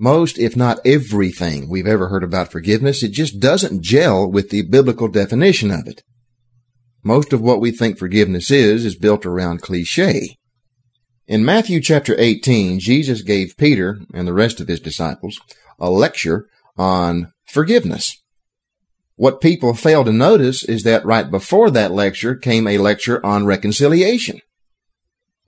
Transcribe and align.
most, 0.00 0.38
if 0.38 0.56
not 0.56 0.80
everything 0.84 1.68
we've 1.68 1.86
ever 1.86 2.08
heard 2.08 2.24
about 2.24 2.50
forgiveness, 2.50 3.02
it 3.02 3.12
just 3.12 3.38
doesn't 3.38 3.82
gel 3.82 4.30
with 4.30 4.50
the 4.50 4.62
biblical 4.62 5.08
definition 5.08 5.70
of 5.70 5.86
it. 5.86 6.02
Most 7.02 7.32
of 7.32 7.40
what 7.40 7.60
we 7.60 7.70
think 7.70 7.98
forgiveness 7.98 8.50
is, 8.50 8.84
is 8.84 8.96
built 8.96 9.24
around 9.24 9.62
cliche. 9.62 10.36
In 11.26 11.44
Matthew 11.44 11.80
chapter 11.80 12.14
18, 12.18 12.80
Jesus 12.80 13.22
gave 13.22 13.56
Peter 13.56 14.00
and 14.12 14.26
the 14.26 14.32
rest 14.32 14.60
of 14.60 14.68
his 14.68 14.80
disciples 14.80 15.40
a 15.78 15.88
lecture 15.90 16.46
on 16.76 17.32
forgiveness. 17.46 18.16
What 19.16 19.40
people 19.40 19.74
fail 19.74 20.04
to 20.04 20.12
notice 20.12 20.64
is 20.64 20.82
that 20.84 21.04
right 21.04 21.30
before 21.30 21.70
that 21.70 21.92
lecture 21.92 22.34
came 22.34 22.66
a 22.66 22.78
lecture 22.78 23.24
on 23.24 23.44
reconciliation. 23.44 24.40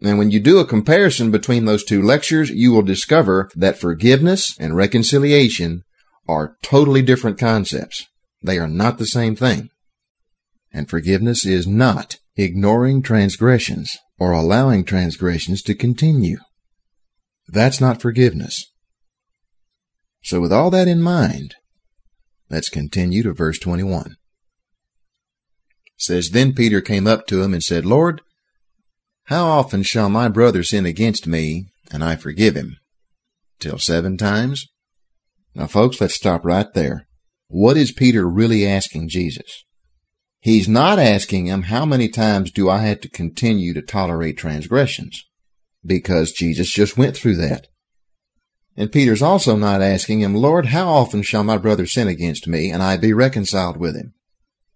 And 0.03 0.19
when 0.19 0.32
you 0.32 0.41
do 0.41 0.59
a 0.59 0.66
comparison 0.66 1.30
between 1.30 1.64
those 1.64 1.84
two 1.84 2.02
lectures, 2.02 2.51
you 2.51 2.73
will 2.73 2.82
discover 2.82 3.48
that 3.55 3.79
forgiveness 3.79 4.57
and 4.59 4.75
reconciliation 4.75 5.84
are 6.27 6.56
totally 6.62 7.02
different 7.02 7.38
concepts. 7.38 8.07
They 8.43 8.59
are 8.59 8.69
not 8.69 8.98
the 8.98 9.07
same 9.07 9.37
thing. 9.37 9.70
And 10.73 10.91
forgiveness 10.91 11.46
is 11.46 11.66
not 11.69 12.16
ignoring 12.37 13.02
transgressions 13.02 13.96
or 14.19 14.33
allowing 14.33 14.84
transgressions 14.84 15.62
to 15.62 15.74
continue. 15.74 16.38
That's 17.46 17.80
not 17.80 18.02
forgiveness. 18.02 18.73
So 20.24 20.41
with 20.41 20.52
all 20.52 20.71
that 20.71 20.88
in 20.88 21.02
mind, 21.02 21.55
let's 22.51 22.69
continue 22.69 23.23
to 23.23 23.32
verse 23.32 23.59
21. 23.59 24.07
It 24.07 24.16
says, 25.96 26.30
Then 26.30 26.55
Peter 26.55 26.80
came 26.80 27.07
up 27.07 27.27
to 27.29 27.43
him 27.43 27.52
and 27.52 27.62
said, 27.62 27.84
Lord, 27.84 28.23
how 29.24 29.46
often 29.46 29.82
shall 29.82 30.08
my 30.08 30.28
brother 30.28 30.62
sin 30.62 30.86
against 30.86 31.26
me, 31.26 31.72
and 31.90 32.02
I 32.02 32.16
forgive 32.16 32.54
him? 32.54 32.76
Till 33.58 33.78
seven 33.78 34.16
times? 34.16 34.66
Now, 35.54 35.66
folks, 35.66 36.00
let's 36.00 36.14
stop 36.14 36.45
right 36.45 36.72
there. 36.74 37.06
What 37.48 37.76
is 37.76 37.92
Peter 37.92 38.29
really 38.29 38.66
asking 38.66 39.09
Jesus? 39.09 39.64
He's 40.40 40.68
not 40.68 40.98
asking 40.98 41.46
him, 41.46 41.62
how 41.62 41.84
many 41.84 42.09
times 42.09 42.51
do 42.51 42.68
I 42.68 42.79
have 42.79 43.01
to 43.02 43.09
continue 43.09 43.73
to 43.74 43.82
tolerate 43.82 44.37
transgressions? 44.37 45.24
Because 45.84 46.32
Jesus 46.32 46.70
just 46.70 46.96
went 46.96 47.16
through 47.16 47.36
that. 47.36 47.68
And 48.76 48.90
Peter's 48.90 49.23
also 49.23 49.54
not 49.54 49.82
asking 49.82 50.20
him, 50.20 50.34
Lord, 50.34 50.66
how 50.66 50.88
often 50.88 51.23
shall 51.23 51.45
my 51.45 51.59
brother 51.59 51.86
sin 51.86 52.09
against 52.09 52.48
me 52.48 52.70
and 52.70 52.82
I 52.82 52.96
be 52.96 53.12
reconciled 53.12 53.76
with 53.76 53.95
him? 53.95 54.14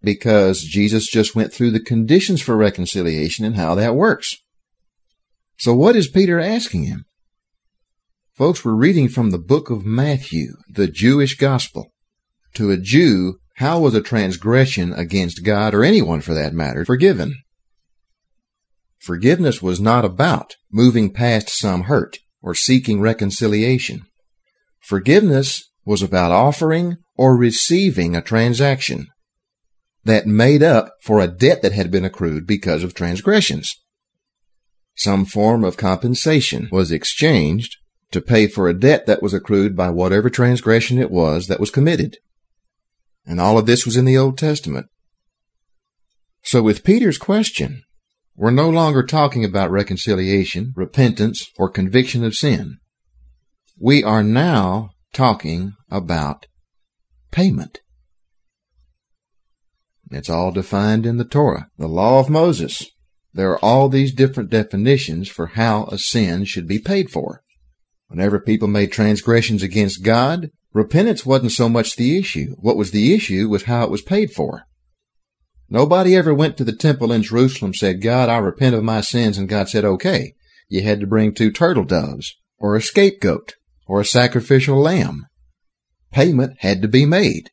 Because 0.07 0.63
Jesus 0.63 1.11
just 1.11 1.35
went 1.35 1.53
through 1.53 1.73
the 1.73 1.81
conditions 1.81 2.41
for 2.41 2.57
reconciliation 2.57 3.45
and 3.45 3.57
how 3.57 3.75
that 3.75 3.97
works. 3.97 4.37
So 5.59 5.75
what 5.75 5.97
is 5.97 6.07
Peter 6.07 6.39
asking 6.39 6.85
him? 6.85 7.07
Folks, 8.33 8.65
we're 8.65 8.75
reading 8.75 9.09
from 9.09 9.33
the 9.33 9.39
book 9.39 9.69
of 9.69 9.85
Matthew, 9.85 10.53
the 10.69 10.87
Jewish 10.87 11.37
gospel. 11.37 11.93
To 12.55 12.71
a 12.71 12.77
Jew, 12.77 13.41
how 13.57 13.81
was 13.81 13.95
a 13.95 14.01
transgression 14.01 14.93
against 14.93 15.45
God, 15.45 15.75
or 15.75 15.83
anyone 15.83 16.21
for 16.21 16.35
that 16.35 16.55
matter, 16.55 16.85
forgiven? 16.85 17.43
Forgiveness 19.01 19.61
was 19.61 19.81
not 19.81 20.05
about 20.05 20.55
moving 20.71 21.13
past 21.13 21.49
some 21.49 21.83
hurt 21.85 22.19
or 22.41 22.55
seeking 22.55 23.01
reconciliation. 23.01 24.03
Forgiveness 24.79 25.69
was 25.85 26.01
about 26.01 26.31
offering 26.31 26.99
or 27.17 27.37
receiving 27.37 28.15
a 28.15 28.23
transaction 28.23 29.09
that 30.07 30.27
made 30.27 30.63
up 30.63 30.93
for 31.03 31.21
a 31.21 31.29
debt 31.29 31.63
that 31.63 31.73
had 31.73 31.91
been 31.91 32.05
accrued 32.05 32.47
because 32.47 32.83
of 32.83 32.95
transgressions. 32.95 33.75
Some 34.95 35.25
form 35.25 35.65
of 35.65 35.77
compensation 35.77 36.69
was 36.71 36.91
exchanged 36.91 37.77
to 38.13 38.21
pay 38.21 38.47
for 38.47 38.69
a 38.69 38.79
debt 38.79 39.07
that 39.07 39.23
was 39.23 39.35
accrued 39.35 39.77
by 39.77 39.91
whatever 39.91 40.31
transgression 40.31 40.99
it 40.99 41.11
was 41.11 41.49
that 41.49 41.61
was 41.61 41.71
committed. 41.71 42.19
And 43.27 43.41
all 43.41 43.59
of 43.59 43.67
this 43.67 43.85
was 43.85 43.97
in 43.97 44.05
the 44.05 44.17
Old 44.17 44.39
Testament. 44.39 44.87
So 46.43 46.63
with 46.63 46.85
Peter's 46.85 47.19
question, 47.19 47.83
we're 48.37 48.53
no 48.53 48.71
longer 48.71 49.03
talking 49.03 49.45
about 49.45 49.73
reconciliation, 49.73 50.73
repentance, 50.77 51.47
or 51.59 51.69
conviction 51.69 52.23
of 52.23 52.35
sin. 52.35 52.79
We 53.79 54.05
are 54.05 54.23
now 54.23 54.91
talking 55.13 55.73
about 55.91 56.47
payment. 57.33 57.81
It's 60.11 60.31
all 60.31 60.53
defined 60.53 61.05
in 61.07 61.17
the 61.17 61.25
Torah, 61.25 61.69
the 61.79 61.89
law 61.89 62.21
of 62.21 62.31
Moses. 62.31 62.87
There 63.33 63.51
are 63.51 63.65
all 63.65 63.89
these 63.89 64.15
different 64.15 64.51
definitions 64.51 65.29
for 65.29 65.49
how 65.49 65.85
a 65.85 65.99
sin 65.99 66.45
should 66.45 66.67
be 66.67 66.79
paid 66.79 67.11
for. 67.11 67.43
Whenever 68.09 68.41
people 68.41 68.69
made 68.69 68.93
transgressions 68.93 69.63
against 69.63 70.05
God, 70.05 70.51
repentance 70.73 71.27
wasn't 71.27 71.53
so 71.53 71.69
much 71.69 71.97
the 71.97 72.17
issue. 72.17 72.55
What 72.59 72.77
was 72.77 72.93
the 72.93 73.13
issue 73.13 73.49
was 73.49 73.65
how 73.65 73.83
it 73.85 73.91
was 73.91 74.03
paid 74.03 74.31
for. 74.31 74.63
Nobody 75.69 76.15
ever 76.15 76.33
went 76.33 76.57
to 76.57 76.65
the 76.65 76.73
temple 76.73 77.13
in 77.13 77.25
Jerusalem 77.25 77.75
said, 77.75 78.01
God, 78.01 78.29
I 78.29 78.39
repent 78.39 78.77
of 78.77 78.85
my 78.85 79.01
sins, 79.01 79.37
and 79.37 79.49
God 79.49 79.69
said, 79.69 79.85
okay. 79.85 80.35
You 80.69 80.83
had 80.83 81.01
to 81.01 81.07
bring 81.07 81.35
two 81.35 81.51
turtle 81.51 81.85
doves, 81.85 82.37
or 82.59 82.77
a 82.77 82.81
scapegoat, 82.81 83.55
or 83.87 84.01
a 84.01 84.05
sacrificial 84.05 84.81
lamb. 84.81 85.27
Payment 86.13 86.59
had 86.61 86.83
to 86.83 86.89
be 86.89 87.05
made. 87.05 87.51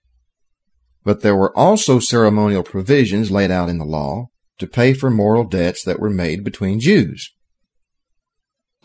But 1.04 1.22
there 1.22 1.36
were 1.36 1.56
also 1.58 2.00
ceremonial 2.00 2.64
provisions 2.64 3.32
laid 3.32 3.52
out 3.52 3.70
in 3.70 3.78
the 3.78 3.86
law 3.86 4.30
to 4.60 4.68
pay 4.68 4.94
for 4.94 5.10
moral 5.10 5.44
debts 5.44 5.84
that 5.84 6.00
were 6.00 6.10
made 6.10 6.44
between 6.44 6.80
Jews. 6.80 7.30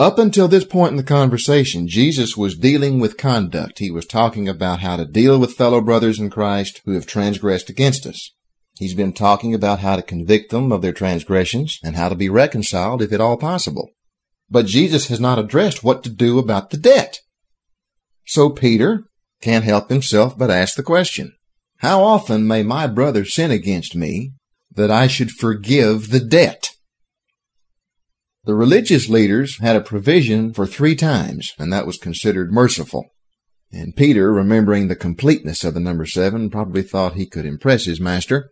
Up 0.00 0.18
until 0.18 0.46
this 0.46 0.64
point 0.64 0.92
in 0.92 0.96
the 0.96 1.02
conversation, 1.02 1.88
Jesus 1.88 2.36
was 2.36 2.56
dealing 2.56 3.00
with 3.00 3.16
conduct. 3.16 3.80
He 3.80 3.90
was 3.90 4.06
talking 4.06 4.48
about 4.48 4.78
how 4.80 4.96
to 4.96 5.04
deal 5.04 5.38
with 5.40 5.54
fellow 5.54 5.80
brothers 5.80 6.20
in 6.20 6.30
Christ 6.30 6.80
who 6.84 6.92
have 6.92 7.06
transgressed 7.06 7.68
against 7.68 8.06
us. 8.06 8.32
He's 8.78 8.94
been 8.94 9.12
talking 9.12 9.54
about 9.54 9.80
how 9.80 9.96
to 9.96 10.02
convict 10.02 10.52
them 10.52 10.70
of 10.70 10.82
their 10.82 10.92
transgressions 10.92 11.80
and 11.82 11.96
how 11.96 12.08
to 12.08 12.14
be 12.14 12.28
reconciled 12.28 13.02
if 13.02 13.12
at 13.12 13.20
all 13.20 13.36
possible. 13.36 13.90
But 14.48 14.66
Jesus 14.66 15.08
has 15.08 15.18
not 15.18 15.38
addressed 15.38 15.82
what 15.82 16.04
to 16.04 16.10
do 16.10 16.38
about 16.38 16.70
the 16.70 16.76
debt. 16.76 17.18
So 18.24 18.50
Peter 18.50 19.04
can't 19.40 19.64
help 19.64 19.90
himself 19.90 20.38
but 20.38 20.50
ask 20.50 20.76
the 20.76 20.84
question, 20.84 21.34
how 21.78 22.02
often 22.02 22.46
may 22.46 22.62
my 22.62 22.86
brother 22.86 23.24
sin 23.24 23.50
against 23.50 23.94
me 23.94 24.32
that 24.74 24.90
I 24.90 25.06
should 25.06 25.30
forgive 25.30 26.10
the 26.10 26.20
debt? 26.20 26.70
The 28.44 28.54
religious 28.54 29.08
leaders 29.08 29.58
had 29.58 29.76
a 29.76 29.80
provision 29.80 30.52
for 30.52 30.66
three 30.66 30.96
times, 30.96 31.52
and 31.58 31.72
that 31.72 31.86
was 31.86 31.98
considered 31.98 32.52
merciful. 32.52 33.10
And 33.70 33.94
Peter, 33.94 34.32
remembering 34.32 34.88
the 34.88 34.96
completeness 34.96 35.62
of 35.64 35.74
the 35.74 35.80
number 35.80 36.06
seven, 36.06 36.48
probably 36.48 36.82
thought 36.82 37.14
he 37.14 37.26
could 37.26 37.44
impress 37.44 37.84
his 37.84 38.00
master. 38.00 38.50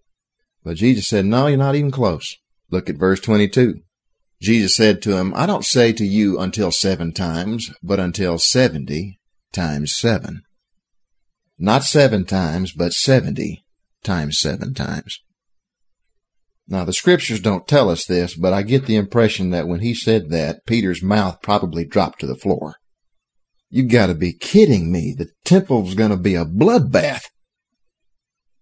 But 0.62 0.76
Jesus 0.76 1.08
said, 1.08 1.24
No, 1.24 1.46
you're 1.46 1.56
not 1.56 1.74
even 1.74 1.90
close. 1.90 2.36
Look 2.70 2.90
at 2.90 2.98
verse 2.98 3.20
22. 3.20 3.80
Jesus 4.42 4.74
said 4.74 5.00
to 5.02 5.16
him, 5.16 5.32
I 5.34 5.46
don't 5.46 5.64
say 5.64 5.92
to 5.94 6.04
you 6.04 6.38
until 6.38 6.70
seven 6.70 7.12
times, 7.12 7.72
but 7.82 7.98
until 7.98 8.38
seventy 8.38 9.18
times 9.52 9.96
seven. 9.96 10.42
Not 11.58 11.84
seven 11.84 12.24
times, 12.24 12.72
but 12.72 12.92
70 12.92 13.64
times 14.02 14.38
seven 14.38 14.74
times. 14.74 15.18
Now, 16.68 16.84
the 16.84 16.92
scriptures 16.92 17.40
don't 17.40 17.68
tell 17.68 17.88
us 17.88 18.04
this, 18.04 18.34
but 18.34 18.52
I 18.52 18.62
get 18.62 18.86
the 18.86 18.96
impression 18.96 19.50
that 19.50 19.68
when 19.68 19.80
he 19.80 19.94
said 19.94 20.30
that, 20.30 20.66
Peter's 20.66 21.02
mouth 21.02 21.40
probably 21.40 21.84
dropped 21.84 22.20
to 22.20 22.26
the 22.26 22.34
floor. 22.34 22.76
You 23.68 23.84
gotta 23.84 24.14
be 24.14 24.32
kidding 24.32 24.90
me. 24.90 25.14
The 25.16 25.28
temple's 25.44 25.94
gonna 25.94 26.16
be 26.16 26.34
a 26.34 26.44
bloodbath. 26.44 27.22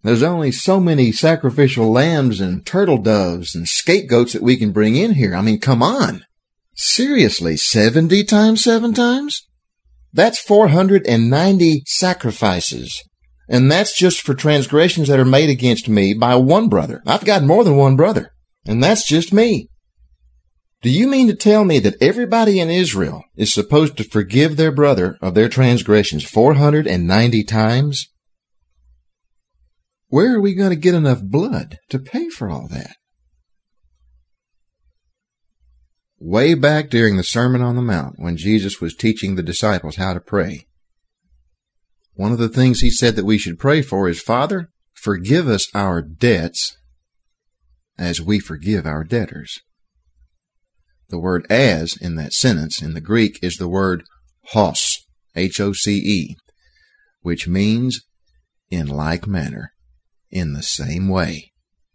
There's 0.02 0.22
only 0.22 0.52
so 0.52 0.80
many 0.80 1.12
sacrificial 1.12 1.90
lambs 1.90 2.40
and 2.40 2.64
turtle 2.64 2.98
doves 2.98 3.54
and 3.54 3.66
scapegoats 3.66 4.34
that 4.34 4.42
we 4.42 4.56
can 4.56 4.70
bring 4.70 4.96
in 4.96 5.14
here. 5.14 5.34
I 5.34 5.40
mean, 5.40 5.60
come 5.60 5.82
on. 5.82 6.24
Seriously, 6.74 7.56
70 7.56 8.24
times 8.24 8.62
seven 8.62 8.92
times? 8.92 9.48
That's 10.14 10.38
490 10.38 11.82
sacrifices. 11.86 13.02
And 13.48 13.70
that's 13.70 13.98
just 13.98 14.22
for 14.22 14.32
transgressions 14.32 15.08
that 15.08 15.18
are 15.18 15.24
made 15.24 15.50
against 15.50 15.88
me 15.88 16.14
by 16.14 16.36
one 16.36 16.68
brother. 16.68 17.02
I've 17.04 17.24
got 17.24 17.42
more 17.42 17.64
than 17.64 17.76
one 17.76 17.96
brother. 17.96 18.30
And 18.64 18.82
that's 18.82 19.06
just 19.06 19.32
me. 19.32 19.68
Do 20.82 20.90
you 20.90 21.08
mean 21.08 21.26
to 21.26 21.34
tell 21.34 21.64
me 21.64 21.78
that 21.80 22.00
everybody 22.00 22.60
in 22.60 22.70
Israel 22.70 23.24
is 23.36 23.52
supposed 23.52 23.96
to 23.96 24.04
forgive 24.04 24.56
their 24.56 24.72
brother 24.72 25.18
of 25.20 25.34
their 25.34 25.48
transgressions 25.48 26.24
490 26.24 27.42
times? 27.44 28.06
Where 30.08 30.36
are 30.36 30.40
we 30.40 30.54
going 30.54 30.70
to 30.70 30.76
get 30.76 30.94
enough 30.94 31.22
blood 31.22 31.78
to 31.90 31.98
pay 31.98 32.28
for 32.28 32.48
all 32.48 32.68
that? 32.68 32.94
Way 36.24 36.54
back 36.54 36.88
during 36.88 37.18
the 37.18 37.22
Sermon 37.22 37.60
on 37.60 37.76
the 37.76 37.82
Mount 37.82 38.14
when 38.16 38.38
Jesus 38.38 38.80
was 38.80 38.94
teaching 38.94 39.34
the 39.34 39.42
disciples 39.42 39.96
how 39.96 40.14
to 40.14 40.20
pray. 40.20 40.66
One 42.14 42.32
of 42.32 42.38
the 42.38 42.48
things 42.48 42.80
he 42.80 42.90
said 42.90 43.14
that 43.16 43.26
we 43.26 43.36
should 43.36 43.58
pray 43.58 43.82
for 43.82 44.08
is, 44.08 44.22
Father, 44.22 44.70
forgive 44.94 45.48
us 45.48 45.68
our 45.74 46.00
debts 46.00 46.78
as 47.98 48.22
we 48.22 48.38
forgive 48.38 48.86
our 48.86 49.04
debtors. 49.04 49.60
The 51.10 51.18
word 51.18 51.46
as 51.50 51.94
in 52.00 52.16
that 52.16 52.32
sentence 52.32 52.80
in 52.80 52.94
the 52.94 53.02
Greek 53.02 53.38
is 53.42 53.56
the 53.56 53.68
word 53.68 54.04
hos. 54.46 55.00
H-O-C-E, 55.36 56.36
which 57.20 57.46
means 57.46 58.00
in 58.70 58.86
like 58.86 59.26
manner, 59.26 59.72
in 60.30 60.54
the 60.54 60.62
same 60.62 61.08
way, 61.08 61.52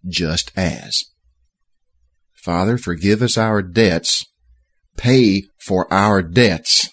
just 0.08 0.52
as. 0.56 1.06
Father, 2.44 2.78
forgive 2.78 3.22
us 3.22 3.38
our 3.38 3.62
debts, 3.62 4.26
pay 4.96 5.44
for 5.58 5.92
our 5.92 6.22
debts, 6.22 6.90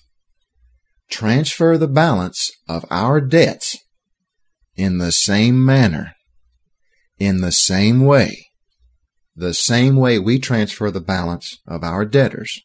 transfer 1.09 1.79
the 1.79 1.87
balance 1.87 2.51
of 2.69 2.85
our 2.91 3.21
debts 3.21 3.79
in 4.75 4.99
the 4.99 5.13
same 5.13 5.65
manner, 5.65 6.15
in 7.19 7.43
the 7.43 7.53
same 7.53 8.05
way, 8.05 8.47
the 9.37 9.55
same 9.55 9.95
way 9.95 10.19
we 10.19 10.41
transfer 10.41 10.91
the 10.91 11.01
balance 11.01 11.59
of 11.67 11.85
our 11.85 12.05
debtors. 12.05 12.63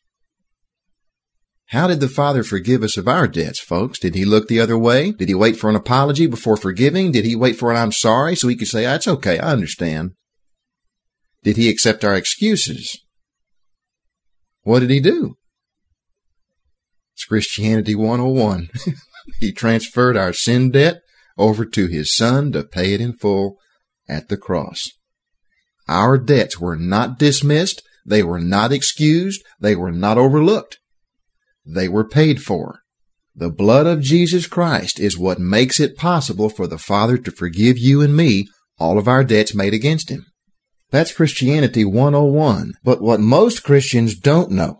How 1.67 1.87
did 1.87 1.99
the 1.99 2.09
Father 2.09 2.43
forgive 2.43 2.81
us 2.81 2.97
of 2.97 3.07
our 3.07 3.27
debts, 3.27 3.59
folks? 3.59 3.99
Did 3.99 4.15
he 4.15 4.25
look 4.25 4.47
the 4.47 4.59
other 4.59 4.77
way? 4.77 5.11
Did 5.11 5.29
he 5.29 5.35
wait 5.35 5.55
for 5.55 5.69
an 5.69 5.75
apology 5.75 6.25
before 6.25 6.57
forgiving? 6.57 7.11
Did 7.11 7.25
he 7.25 7.35
wait 7.35 7.57
for 7.57 7.71
an 7.71 7.77
I'm 7.77 7.91
sorry 7.91 8.35
so 8.35 8.47
he 8.47 8.55
could 8.55 8.67
say, 8.67 8.83
That's 8.83 9.07
okay, 9.07 9.37
I 9.39 9.51
understand? 9.51 10.11
Did 11.43 11.57
he 11.57 11.69
accept 11.69 12.03
our 12.03 12.15
excuses? 12.15 12.99
What 14.63 14.79
did 14.79 14.89
he 14.89 14.99
do? 14.99 15.37
It's 17.13 17.25
Christianity 17.25 17.95
101. 17.95 18.69
he 19.39 19.51
transferred 19.51 20.17
our 20.17 20.33
sin 20.33 20.71
debt 20.71 21.01
over 21.37 21.65
to 21.65 21.87
his 21.87 22.15
son 22.15 22.51
to 22.51 22.63
pay 22.63 22.93
it 22.93 23.01
in 23.01 23.13
full 23.13 23.57
at 24.07 24.29
the 24.29 24.37
cross. 24.37 24.89
Our 25.87 26.17
debts 26.17 26.59
were 26.59 26.75
not 26.75 27.17
dismissed. 27.17 27.81
They 28.05 28.23
were 28.23 28.39
not 28.39 28.71
excused. 28.71 29.43
They 29.59 29.75
were 29.75 29.91
not 29.91 30.17
overlooked. 30.17 30.79
They 31.65 31.87
were 31.87 32.07
paid 32.07 32.41
for. 32.41 32.79
The 33.35 33.49
blood 33.49 33.87
of 33.87 34.01
Jesus 34.01 34.47
Christ 34.47 34.99
is 34.99 35.17
what 35.17 35.39
makes 35.39 35.79
it 35.79 35.97
possible 35.97 36.49
for 36.49 36.67
the 36.67 36.77
Father 36.77 37.17
to 37.17 37.31
forgive 37.31 37.77
you 37.77 38.01
and 38.01 38.15
me 38.15 38.47
all 38.77 38.97
of 38.97 39.07
our 39.07 39.23
debts 39.23 39.55
made 39.55 39.73
against 39.73 40.09
Him. 40.09 40.25
That's 40.91 41.13
Christianity 41.13 41.85
101. 41.85 42.73
But 42.83 43.01
what 43.01 43.19
most 43.19 43.63
Christians 43.63 44.15
don't 44.15 44.51
know, 44.51 44.77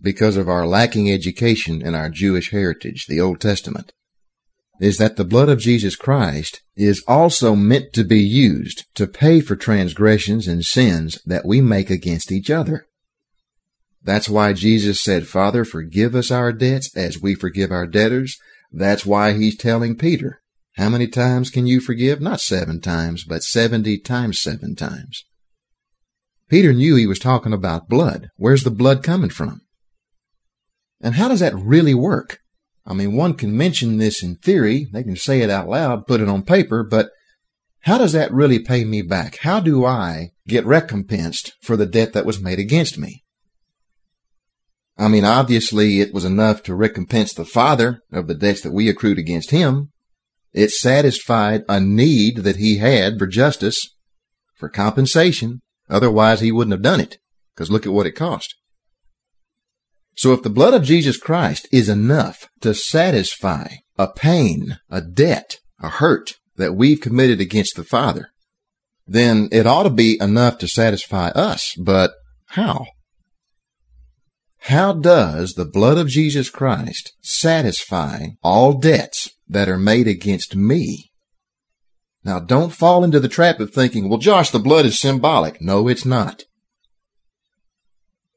because 0.00 0.36
of 0.36 0.48
our 0.48 0.66
lacking 0.66 1.10
education 1.10 1.82
in 1.82 1.94
our 1.94 2.10
Jewish 2.10 2.50
heritage, 2.50 3.06
the 3.08 3.20
Old 3.20 3.40
Testament, 3.40 3.92
is 4.80 4.98
that 4.98 5.16
the 5.16 5.24
blood 5.24 5.48
of 5.48 5.58
Jesus 5.58 5.96
Christ 5.96 6.60
is 6.76 7.02
also 7.08 7.56
meant 7.56 7.92
to 7.94 8.04
be 8.04 8.20
used 8.20 8.84
to 8.94 9.06
pay 9.06 9.40
for 9.40 9.56
transgressions 9.56 10.46
and 10.46 10.62
sins 10.62 11.18
that 11.26 11.44
we 11.44 11.60
make 11.60 11.90
against 11.90 12.30
each 12.30 12.50
other. 12.50 12.86
That's 14.02 14.28
why 14.28 14.52
Jesus 14.52 15.02
said, 15.02 15.26
Father, 15.26 15.64
forgive 15.64 16.14
us 16.14 16.30
our 16.30 16.52
debts 16.52 16.96
as 16.96 17.20
we 17.20 17.34
forgive 17.34 17.72
our 17.72 17.86
debtors. 17.86 18.36
That's 18.70 19.04
why 19.04 19.32
he's 19.32 19.56
telling 19.56 19.96
Peter, 19.96 20.40
how 20.78 20.88
many 20.88 21.08
times 21.08 21.50
can 21.50 21.66
you 21.66 21.80
forgive? 21.80 22.20
Not 22.20 22.40
seven 22.40 22.80
times, 22.80 23.24
but 23.24 23.42
70 23.42 23.98
times 23.98 24.40
seven 24.40 24.76
times. 24.76 25.24
Peter 26.48 26.72
knew 26.72 26.94
he 26.94 27.06
was 27.06 27.18
talking 27.18 27.52
about 27.52 27.88
blood. 27.88 28.28
Where's 28.36 28.62
the 28.62 28.70
blood 28.70 29.02
coming 29.02 29.30
from? 29.30 29.62
And 31.00 31.16
how 31.16 31.26
does 31.26 31.40
that 31.40 31.56
really 31.56 31.94
work? 31.94 32.38
I 32.86 32.94
mean, 32.94 33.16
one 33.16 33.34
can 33.34 33.56
mention 33.56 33.98
this 33.98 34.22
in 34.22 34.36
theory. 34.36 34.86
They 34.92 35.02
can 35.02 35.16
say 35.16 35.40
it 35.40 35.50
out 35.50 35.68
loud, 35.68 36.06
put 36.06 36.20
it 36.20 36.28
on 36.28 36.44
paper, 36.44 36.84
but 36.84 37.10
how 37.80 37.98
does 37.98 38.12
that 38.12 38.32
really 38.32 38.60
pay 38.60 38.84
me 38.84 39.02
back? 39.02 39.38
How 39.38 39.58
do 39.58 39.84
I 39.84 40.30
get 40.46 40.64
recompensed 40.64 41.54
for 41.60 41.76
the 41.76 41.86
debt 41.86 42.12
that 42.12 42.24
was 42.24 42.40
made 42.40 42.60
against 42.60 42.96
me? 42.96 43.24
I 44.96 45.08
mean, 45.08 45.24
obviously 45.24 46.00
it 46.00 46.14
was 46.14 46.24
enough 46.24 46.62
to 46.64 46.74
recompense 46.76 47.34
the 47.34 47.44
father 47.44 48.00
of 48.12 48.28
the 48.28 48.34
debts 48.36 48.60
that 48.60 48.72
we 48.72 48.88
accrued 48.88 49.18
against 49.18 49.50
him. 49.50 49.90
It 50.52 50.70
satisfied 50.70 51.64
a 51.68 51.80
need 51.80 52.38
that 52.38 52.56
he 52.56 52.78
had 52.78 53.18
for 53.18 53.26
justice, 53.26 53.78
for 54.54 54.68
compensation. 54.68 55.60
Otherwise 55.88 56.40
he 56.40 56.52
wouldn't 56.52 56.72
have 56.72 56.82
done 56.82 57.00
it. 57.00 57.18
Because 57.54 57.70
look 57.70 57.86
at 57.86 57.92
what 57.92 58.06
it 58.06 58.12
cost. 58.12 58.54
So 60.16 60.32
if 60.32 60.42
the 60.42 60.50
blood 60.50 60.74
of 60.74 60.82
Jesus 60.82 61.16
Christ 61.16 61.68
is 61.70 61.88
enough 61.88 62.48
to 62.60 62.74
satisfy 62.74 63.76
a 63.96 64.08
pain, 64.08 64.78
a 64.90 65.00
debt, 65.00 65.58
a 65.80 65.88
hurt 65.88 66.34
that 66.56 66.74
we've 66.74 67.00
committed 67.00 67.40
against 67.40 67.76
the 67.76 67.84
Father, 67.84 68.30
then 69.06 69.48
it 69.52 69.66
ought 69.66 69.84
to 69.84 69.90
be 69.90 70.20
enough 70.20 70.58
to 70.58 70.68
satisfy 70.68 71.28
us. 71.28 71.74
But 71.78 72.12
how? 72.46 72.86
How 74.62 74.92
does 74.92 75.54
the 75.54 75.64
blood 75.64 75.98
of 75.98 76.08
Jesus 76.08 76.50
Christ 76.50 77.12
satisfy 77.22 78.26
all 78.42 78.72
debts 78.72 79.30
that 79.48 79.68
are 79.68 79.78
made 79.78 80.06
against 80.06 80.54
me? 80.54 81.10
Now 82.24 82.40
don't 82.40 82.72
fall 82.72 83.04
into 83.04 83.20
the 83.20 83.28
trap 83.28 83.60
of 83.60 83.72
thinking, 83.72 84.08
well, 84.08 84.18
Josh, 84.18 84.50
the 84.50 84.58
blood 84.58 84.86
is 84.86 85.00
symbolic. 85.00 85.60
No, 85.60 85.88
it's 85.88 86.04
not. 86.04 86.44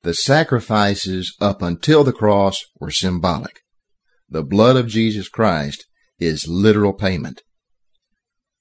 The 0.04 0.14
sacrifices 0.14 1.36
up 1.40 1.62
until 1.62 2.04
the 2.04 2.14
cross 2.14 2.64
were 2.80 2.92
symbolic. 2.92 3.60
The 4.30 4.44
blood 4.44 4.78
of 4.78 4.88
Jesus 4.88 5.28
Christ 5.28 5.86
is 6.20 6.48
literal 6.48 6.94
payment. 6.94 7.42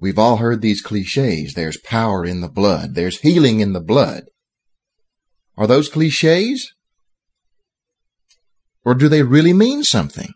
We've 0.00 0.18
all 0.18 0.38
heard 0.38 0.62
these 0.62 0.82
cliches. 0.82 1.54
There's 1.54 1.76
power 1.76 2.24
in 2.24 2.40
the 2.40 2.48
blood. 2.48 2.94
There's 2.94 3.20
healing 3.20 3.60
in 3.60 3.72
the 3.72 3.80
blood. 3.80 4.24
Are 5.56 5.66
those 5.66 5.88
cliches? 5.88 6.72
Or 8.84 8.94
do 8.94 9.08
they 9.08 9.22
really 9.22 9.52
mean 9.52 9.84
something? 9.84 10.32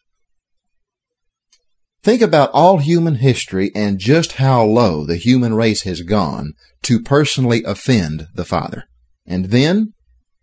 Think 2.05 2.21
about 2.21 2.51
all 2.53 2.79
human 2.79 3.15
history 3.15 3.73
and 3.75 3.99
just 3.99 4.33
how 4.33 4.63
low 4.63 5.07
the 5.07 5.17
human 5.17 5.55
race 5.55 5.85
has 5.85 6.03
gone 6.03 6.53
to 6.83 7.01
personally 7.01 7.65
offend 7.65 8.27
the 8.35 8.45
Father. 8.45 8.85
And 9.25 9.47
then 9.47 9.95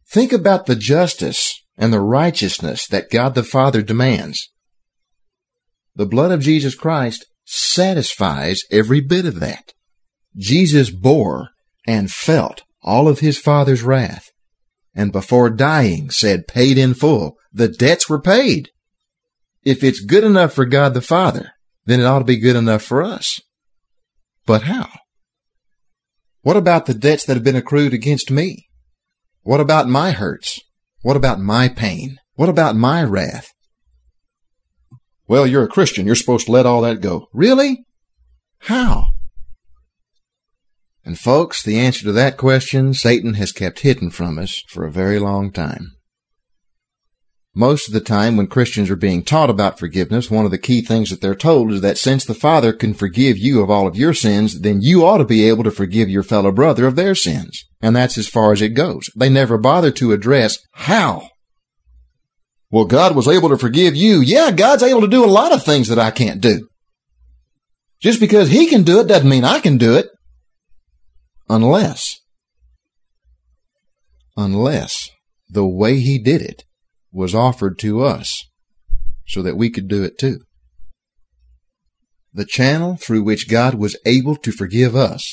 think 0.09 0.33
about 0.33 0.65
the 0.65 0.75
justice 0.75 1.63
and 1.77 1.93
the 1.93 1.99
righteousness 1.99 2.87
that 2.87 3.11
God 3.11 3.35
the 3.35 3.43
Father 3.43 3.83
demands. 3.83 4.49
The 5.93 6.07
blood 6.07 6.31
of 6.31 6.41
Jesus 6.41 6.73
Christ 6.73 7.27
satisfies 7.45 8.61
every 8.71 8.99
bit 8.99 9.27
of 9.27 9.39
that. 9.39 9.73
Jesus 10.35 10.89
bore 10.89 11.49
and 11.85 12.09
felt 12.09 12.63
all 12.81 13.07
of 13.07 13.19
his 13.19 13.37
Father's 13.37 13.83
wrath 13.83 14.31
and 14.95 15.11
before 15.11 15.51
dying 15.51 16.09
said 16.09 16.47
paid 16.47 16.79
in 16.79 16.95
full. 16.95 17.37
The 17.53 17.67
debts 17.67 18.09
were 18.09 18.19
paid. 18.19 18.71
If 19.63 19.83
it's 19.83 19.99
good 19.99 20.23
enough 20.23 20.53
for 20.53 20.65
God 20.65 20.93
the 20.93 21.01
Father, 21.01 21.51
then 21.85 21.99
it 21.99 22.05
ought 22.05 22.19
to 22.19 22.25
be 22.25 22.39
good 22.39 22.55
enough 22.55 22.81
for 22.81 23.03
us. 23.03 23.39
But 24.45 24.63
how? 24.63 24.89
What 26.41 26.57
about 26.57 26.87
the 26.87 26.93
debts 26.93 27.25
that 27.25 27.35
have 27.35 27.43
been 27.43 27.55
accrued 27.55 27.93
against 27.93 28.31
me? 28.31 28.67
What 29.43 29.59
about 29.59 29.87
my 29.87 30.11
hurts? 30.11 30.59
What 31.03 31.15
about 31.15 31.39
my 31.39 31.67
pain? 31.67 32.17
What 32.35 32.49
about 32.49 32.75
my 32.75 33.03
wrath? 33.03 33.53
Well, 35.27 35.45
you're 35.45 35.63
a 35.63 35.69
Christian. 35.69 36.05
You're 36.05 36.15
supposed 36.15 36.47
to 36.47 36.51
let 36.51 36.65
all 36.65 36.81
that 36.81 37.01
go. 37.01 37.27
Really? 37.31 37.85
How? 38.59 39.05
And 41.05 41.17
folks, 41.17 41.63
the 41.63 41.79
answer 41.79 42.03
to 42.03 42.11
that 42.11 42.37
question 42.37 42.93
Satan 42.93 43.35
has 43.35 43.51
kept 43.51 43.79
hidden 43.79 44.11
from 44.11 44.37
us 44.37 44.63
for 44.67 44.85
a 44.85 44.91
very 44.91 45.19
long 45.19 45.51
time. 45.51 45.91
Most 47.53 47.87
of 47.87 47.93
the 47.93 47.99
time 47.99 48.37
when 48.37 48.47
Christians 48.47 48.89
are 48.89 48.95
being 48.95 49.23
taught 49.23 49.49
about 49.49 49.77
forgiveness, 49.77 50.31
one 50.31 50.45
of 50.45 50.51
the 50.51 50.57
key 50.57 50.81
things 50.81 51.09
that 51.09 51.19
they're 51.19 51.35
told 51.35 51.73
is 51.73 51.81
that 51.81 51.97
since 51.97 52.23
the 52.23 52.33
Father 52.33 52.71
can 52.71 52.93
forgive 52.93 53.37
you 53.37 53.61
of 53.61 53.69
all 53.69 53.87
of 53.87 53.97
your 53.97 54.13
sins, 54.13 54.61
then 54.61 54.81
you 54.81 55.05
ought 55.05 55.17
to 55.17 55.25
be 55.25 55.47
able 55.49 55.65
to 55.65 55.71
forgive 55.71 56.09
your 56.09 56.23
fellow 56.23 56.51
brother 56.53 56.87
of 56.87 56.95
their 56.95 57.13
sins. 57.13 57.65
And 57.81 57.93
that's 57.93 58.17
as 58.17 58.29
far 58.29 58.53
as 58.53 58.61
it 58.61 58.69
goes. 58.69 59.09
They 59.17 59.27
never 59.27 59.57
bother 59.57 59.91
to 59.91 60.13
address 60.13 60.59
how. 60.73 61.27
Well, 62.69 62.85
God 62.85 63.17
was 63.17 63.27
able 63.27 63.49
to 63.49 63.57
forgive 63.57 63.97
you. 63.97 64.21
Yeah, 64.21 64.51
God's 64.51 64.83
able 64.83 65.01
to 65.01 65.07
do 65.07 65.25
a 65.25 65.27
lot 65.27 65.51
of 65.51 65.65
things 65.65 65.89
that 65.89 65.99
I 65.99 66.09
can't 66.09 66.39
do. 66.39 66.69
Just 67.99 68.21
because 68.21 68.49
He 68.49 68.67
can 68.67 68.83
do 68.83 69.01
it 69.01 69.07
doesn't 69.07 69.29
mean 69.29 69.43
I 69.43 69.59
can 69.59 69.77
do 69.77 69.97
it 69.97 70.07
unless, 71.49 72.21
unless 74.37 75.09
the 75.49 75.67
way 75.67 75.99
he 75.99 76.17
did 76.17 76.41
it 76.41 76.63
was 77.11 77.35
offered 77.35 77.77
to 77.79 78.01
us 78.01 78.47
so 79.27 79.41
that 79.41 79.57
we 79.57 79.69
could 79.69 79.87
do 79.87 80.03
it 80.03 80.17
too. 80.17 80.39
The 82.33 82.45
channel 82.45 82.95
through 82.95 83.23
which 83.23 83.49
God 83.49 83.75
was 83.75 83.97
able 84.05 84.35
to 84.37 84.51
forgive 84.51 84.95
us 84.95 85.29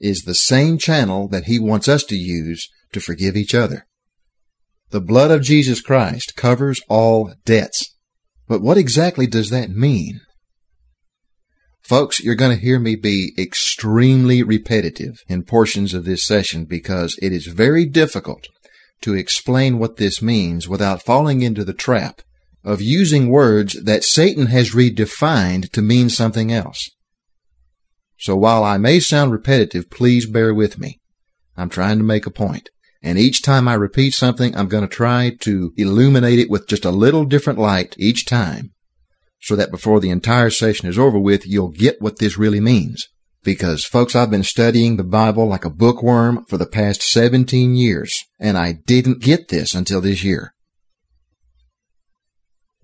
is 0.00 0.22
the 0.22 0.34
same 0.34 0.78
channel 0.78 1.28
that 1.28 1.44
he 1.44 1.58
wants 1.58 1.88
us 1.88 2.02
to 2.04 2.16
use 2.16 2.68
to 2.92 3.00
forgive 3.00 3.36
each 3.36 3.54
other. 3.54 3.86
The 4.90 5.00
blood 5.00 5.30
of 5.30 5.42
Jesus 5.42 5.80
Christ 5.80 6.36
covers 6.36 6.80
all 6.88 7.34
debts. 7.44 7.94
But 8.46 8.60
what 8.60 8.78
exactly 8.78 9.26
does 9.26 9.50
that 9.50 9.70
mean? 9.70 10.20
Folks, 11.82 12.20
you're 12.22 12.34
going 12.34 12.56
to 12.56 12.62
hear 12.62 12.78
me 12.78 12.96
be 12.96 13.32
extremely 13.38 14.42
repetitive 14.42 15.22
in 15.28 15.42
portions 15.42 15.94
of 15.94 16.04
this 16.04 16.26
session 16.26 16.64
because 16.64 17.18
it 17.20 17.32
is 17.32 17.46
very 17.46 17.84
difficult 17.84 18.48
to 19.04 19.14
explain 19.14 19.78
what 19.78 19.98
this 19.98 20.22
means 20.22 20.66
without 20.66 21.02
falling 21.02 21.42
into 21.42 21.62
the 21.62 21.74
trap 21.74 22.22
of 22.64 22.80
using 22.80 23.28
words 23.28 23.84
that 23.84 24.02
Satan 24.02 24.46
has 24.46 24.70
redefined 24.70 25.70
to 25.72 25.82
mean 25.82 26.08
something 26.08 26.50
else. 26.50 26.88
So 28.18 28.34
while 28.34 28.64
I 28.64 28.78
may 28.78 29.00
sound 29.00 29.30
repetitive, 29.30 29.90
please 29.90 30.26
bear 30.26 30.54
with 30.54 30.78
me. 30.78 31.00
I'm 31.54 31.68
trying 31.68 31.98
to 31.98 32.04
make 32.04 32.24
a 32.24 32.30
point. 32.30 32.70
And 33.02 33.18
each 33.18 33.42
time 33.42 33.68
I 33.68 33.74
repeat 33.74 34.14
something, 34.14 34.56
I'm 34.56 34.68
going 34.68 34.88
to 34.88 34.96
try 34.96 35.36
to 35.40 35.74
illuminate 35.76 36.38
it 36.38 36.48
with 36.48 36.66
just 36.66 36.86
a 36.86 36.90
little 36.90 37.26
different 37.26 37.58
light 37.58 37.94
each 37.98 38.24
time 38.24 38.72
so 39.38 39.54
that 39.56 39.70
before 39.70 40.00
the 40.00 40.08
entire 40.08 40.48
session 40.48 40.88
is 40.88 40.98
over 40.98 41.18
with, 41.18 41.46
you'll 41.46 41.68
get 41.68 42.00
what 42.00 42.18
this 42.18 42.38
really 42.38 42.60
means. 42.60 43.06
Because 43.44 43.84
folks, 43.84 44.16
I've 44.16 44.30
been 44.30 44.42
studying 44.42 44.96
the 44.96 45.04
Bible 45.04 45.46
like 45.46 45.66
a 45.66 45.70
bookworm 45.70 46.46
for 46.48 46.56
the 46.56 46.66
past 46.66 47.02
17 47.02 47.74
years, 47.74 48.24
and 48.40 48.56
I 48.56 48.78
didn't 48.86 49.22
get 49.22 49.48
this 49.48 49.74
until 49.74 50.00
this 50.00 50.24
year. 50.24 50.54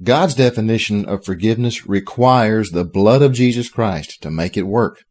God's 0.02 0.34
definition 0.34 1.06
of 1.06 1.24
forgiveness 1.24 1.86
requires 1.86 2.70
the 2.70 2.84
blood 2.84 3.22
of 3.22 3.32
Jesus 3.32 3.70
Christ 3.70 4.22
to 4.22 4.30
make 4.30 4.56
it 4.56 4.62
work. 4.62 5.02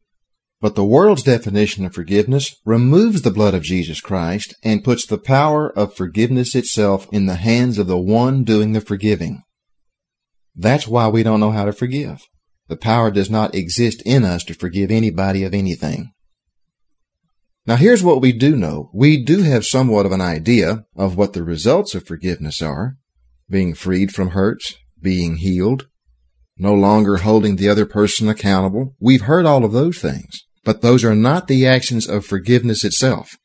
But 0.62 0.76
the 0.76 0.86
world's 0.86 1.24
definition 1.24 1.86
of 1.86 1.94
forgiveness 1.94 2.56
removes 2.66 3.22
the 3.24 3.32
blood 3.32 3.54
of 3.56 3.64
Jesus 3.64 4.02
Christ 4.02 4.54
and 4.64 4.84
puts 4.84 5.06
the 5.06 5.18
power 5.18 5.70
of 5.72 5.96
forgiveness 5.96 6.54
itself 6.54 7.08
in 7.12 7.26
the 7.26 7.36
hands 7.36 7.78
of 7.78 7.88
the 7.88 7.98
one 7.98 8.44
doing 8.44 8.74
the 8.74 8.82
forgiving. 8.82 9.42
That's 10.56 10.88
why 10.88 11.08
we 11.08 11.24
don't 11.24 11.40
know 11.40 11.52
how 11.52 11.66
to 11.66 11.72
forgive. 11.72 12.28
The 12.70 12.78
power 12.78 13.12
does 13.12 13.30
not 13.30 13.56
exist 13.56 14.02
in 14.06 14.24
us 14.24 14.44
to 14.46 14.54
forgive 14.54 14.92
anybody 14.92 15.44
of 15.44 15.54
anything. 15.54 16.14
Now 17.66 17.76
here's 17.76 18.04
what 18.04 18.22
we 18.22 18.32
do 18.32 18.56
know. 18.56 18.90
We 18.94 19.24
do 19.24 19.42
have 19.42 19.66
somewhat 19.66 20.06
of 20.06 20.12
an 20.12 20.22
idea 20.22 20.86
of 20.96 21.18
what 21.18 21.34
the 21.34 21.44
results 21.44 21.94
of 21.94 22.08
forgiveness 22.08 22.62
are. 22.62 22.96
Being 23.50 23.74
freed 23.74 24.12
from 24.12 24.30
hurts, 24.30 24.76
being 25.02 25.38
healed, 25.38 25.88
no 26.58 26.76
longer 26.76 27.18
holding 27.18 27.56
the 27.56 27.70
other 27.70 27.88
person 27.88 28.30
accountable. 28.30 28.96
We've 29.00 29.22
heard 29.22 29.48
all 29.48 29.66
of 29.66 29.72
those 29.72 29.98
things. 29.98 30.46
But 30.64 30.82
those 30.82 31.04
are 31.04 31.16
not 31.16 31.48
the 31.48 31.66
actions 31.66 32.08
of 32.08 32.26
forgiveness 32.26 32.84
itself. 32.84 33.38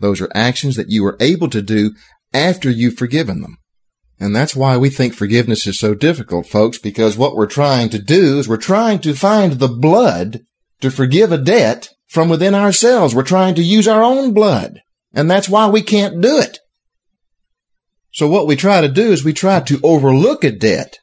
Those 0.00 0.20
are 0.20 0.30
actions 0.34 0.76
that 0.76 0.90
you 0.90 1.04
are 1.04 1.18
able 1.20 1.50
to 1.50 1.60
do 1.60 1.94
after 2.32 2.70
you've 2.70 2.96
forgiven 2.96 3.42
them. 3.42 3.58
And 4.20 4.34
that's 4.34 4.54
why 4.54 4.76
we 4.76 4.90
think 4.90 5.14
forgiveness 5.14 5.66
is 5.66 5.78
so 5.78 5.94
difficult, 5.94 6.46
folks, 6.46 6.78
because 6.78 7.16
what 7.16 7.34
we're 7.34 7.46
trying 7.46 7.88
to 7.90 7.98
do 7.98 8.38
is 8.38 8.48
we're 8.48 8.56
trying 8.56 9.00
to 9.00 9.14
find 9.14 9.54
the 9.54 9.68
blood 9.68 10.40
to 10.80 10.90
forgive 10.90 11.32
a 11.32 11.38
debt 11.38 11.88
from 12.06 12.28
within 12.28 12.54
ourselves. 12.54 13.14
We're 13.14 13.24
trying 13.24 13.54
to 13.56 13.62
use 13.62 13.88
our 13.88 14.02
own 14.02 14.32
blood. 14.32 14.80
And 15.12 15.30
that's 15.30 15.48
why 15.48 15.68
we 15.68 15.82
can't 15.82 16.20
do 16.20 16.38
it. 16.38 16.58
So 18.12 18.28
what 18.28 18.46
we 18.46 18.54
try 18.54 18.80
to 18.80 18.88
do 18.88 19.10
is 19.10 19.24
we 19.24 19.32
try 19.32 19.60
to 19.60 19.80
overlook 19.82 20.44
a 20.44 20.52
debt 20.52 20.98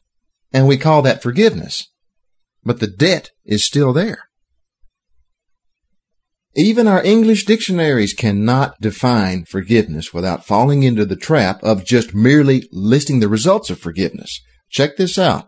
and 0.54 0.68
we 0.68 0.78
call 0.78 1.02
that 1.02 1.22
forgiveness. 1.22 1.90
But 2.64 2.80
the 2.80 2.88
debt 2.88 3.32
is 3.44 3.66
still 3.66 3.92
there. 3.92 4.30
Even 6.56 6.86
our 6.86 7.02
English 7.04 7.46
dictionaries 7.46 8.14
cannot 8.14 8.80
define 8.82 9.46
forgiveness 9.46 10.14
without 10.14 10.46
falling 10.46 10.84
into 10.84 11.06
the 11.06 11.16
trap 11.16 11.64
of 11.64 11.86
just 11.86 12.14
merely 12.14 12.68
listing 12.74 13.22
the 13.22 13.30
results 13.30 13.70
of 13.70 13.80
forgiveness. 13.80 14.42
Check 14.70 14.98
this 14.98 15.18
out. 15.18 15.48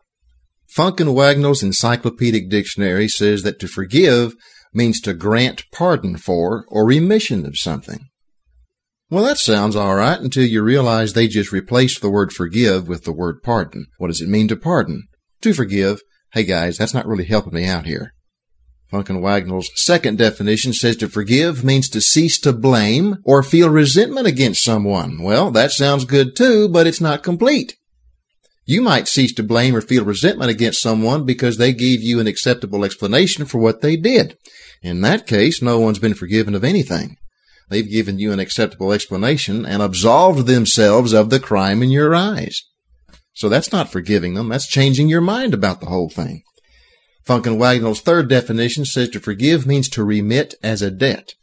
Funk 0.70 1.02
and 1.02 1.14
Wagnall's 1.14 1.62
Encyclopedic 1.62 2.50
Dictionary 2.50 3.10
says 3.10 3.44
that 3.44 3.60
to 3.60 3.68
forgive 3.68 4.34
means 4.74 5.02
to 5.02 5.14
grant 5.14 5.70
pardon 5.72 6.18
for 6.18 6.66
or 6.70 6.86
remission 6.86 7.46
of 7.46 7.58
something. 7.58 8.08
Well, 9.10 9.26
that 9.26 9.38
sounds 9.38 9.76
all 9.76 9.96
right 9.96 10.20
until 10.20 10.46
you 10.46 10.64
realize 10.64 11.14
they 11.14 11.28
just 11.28 11.52
replaced 11.52 12.02
the 12.02 12.10
word 12.10 12.32
forgive 12.32 12.88
with 12.88 13.04
the 13.04 13.14
word 13.14 13.44
pardon. 13.44 13.88
What 13.98 14.08
does 14.08 14.22
it 14.22 14.30
mean 14.30 14.48
to 14.48 14.56
pardon? 14.56 15.04
To 15.42 15.54
forgive. 15.54 16.02
Hey 16.32 16.46
guys, 16.46 16.78
that's 16.78 16.94
not 16.94 17.06
really 17.06 17.26
helping 17.26 17.54
me 17.54 17.68
out 17.68 17.86
here. 17.86 18.14
Funk 18.94 19.10
and 19.10 19.24
Wagnall's 19.24 19.72
second 19.74 20.20
definition 20.20 20.72
says 20.72 20.96
to 20.98 21.10
forgive 21.10 21.64
means 21.64 21.90
to 21.90 22.00
cease 22.00 22.40
to 22.42 22.54
blame 22.54 23.18
or 23.24 23.42
feel 23.42 23.68
resentment 23.68 24.28
against 24.28 24.64
someone. 24.64 25.24
Well, 25.24 25.50
that 25.50 25.72
sounds 25.72 26.06
good 26.06 26.36
too, 26.36 26.70
but 26.70 26.86
it's 26.86 27.02
not 27.02 27.24
complete. 27.24 27.76
You 28.66 28.84
might 28.84 29.08
cease 29.08 29.34
to 29.34 29.42
blame 29.42 29.76
or 29.76 29.82
feel 29.82 30.06
resentment 30.06 30.52
against 30.52 30.80
someone 30.80 31.26
because 31.26 31.58
they 31.58 31.74
gave 31.74 32.04
you 32.04 32.20
an 32.20 32.28
acceptable 32.28 32.86
explanation 32.86 33.46
for 33.46 33.58
what 33.58 33.82
they 33.82 33.96
did. 33.96 34.38
In 34.84 35.02
that 35.02 35.26
case, 35.26 35.60
no 35.60 35.80
one's 35.80 35.98
been 35.98 36.14
forgiven 36.14 36.54
of 36.54 36.64
anything. 36.64 37.18
They've 37.72 37.90
given 37.90 38.20
you 38.20 38.32
an 38.32 38.40
acceptable 38.40 38.94
explanation 38.94 39.66
and 39.66 39.82
absolved 39.82 40.46
themselves 40.46 41.14
of 41.14 41.32
the 41.32 41.40
crime 41.40 41.82
in 41.82 41.90
your 41.90 42.14
eyes. 42.14 42.62
So 43.34 43.50
that's 43.50 43.72
not 43.72 43.90
forgiving 43.90 44.36
them. 44.36 44.50
That's 44.50 44.68
changing 44.68 45.10
your 45.10 45.22
mind 45.22 45.56
about 45.56 45.80
the 45.80 45.88
whole 45.88 46.12
thing. 46.12 46.44
Funk 47.24 47.48
and 47.48 47.60
Wagnall's 47.60 48.02
third 48.02 48.28
definition 48.28 48.86
says 48.86 49.10
to 49.10 49.20
forgive 49.20 49.66
means 49.66 49.88
to 49.90 50.04
remit 50.04 50.56
as 50.62 50.82
a 50.82 50.92
debt. 50.92 51.34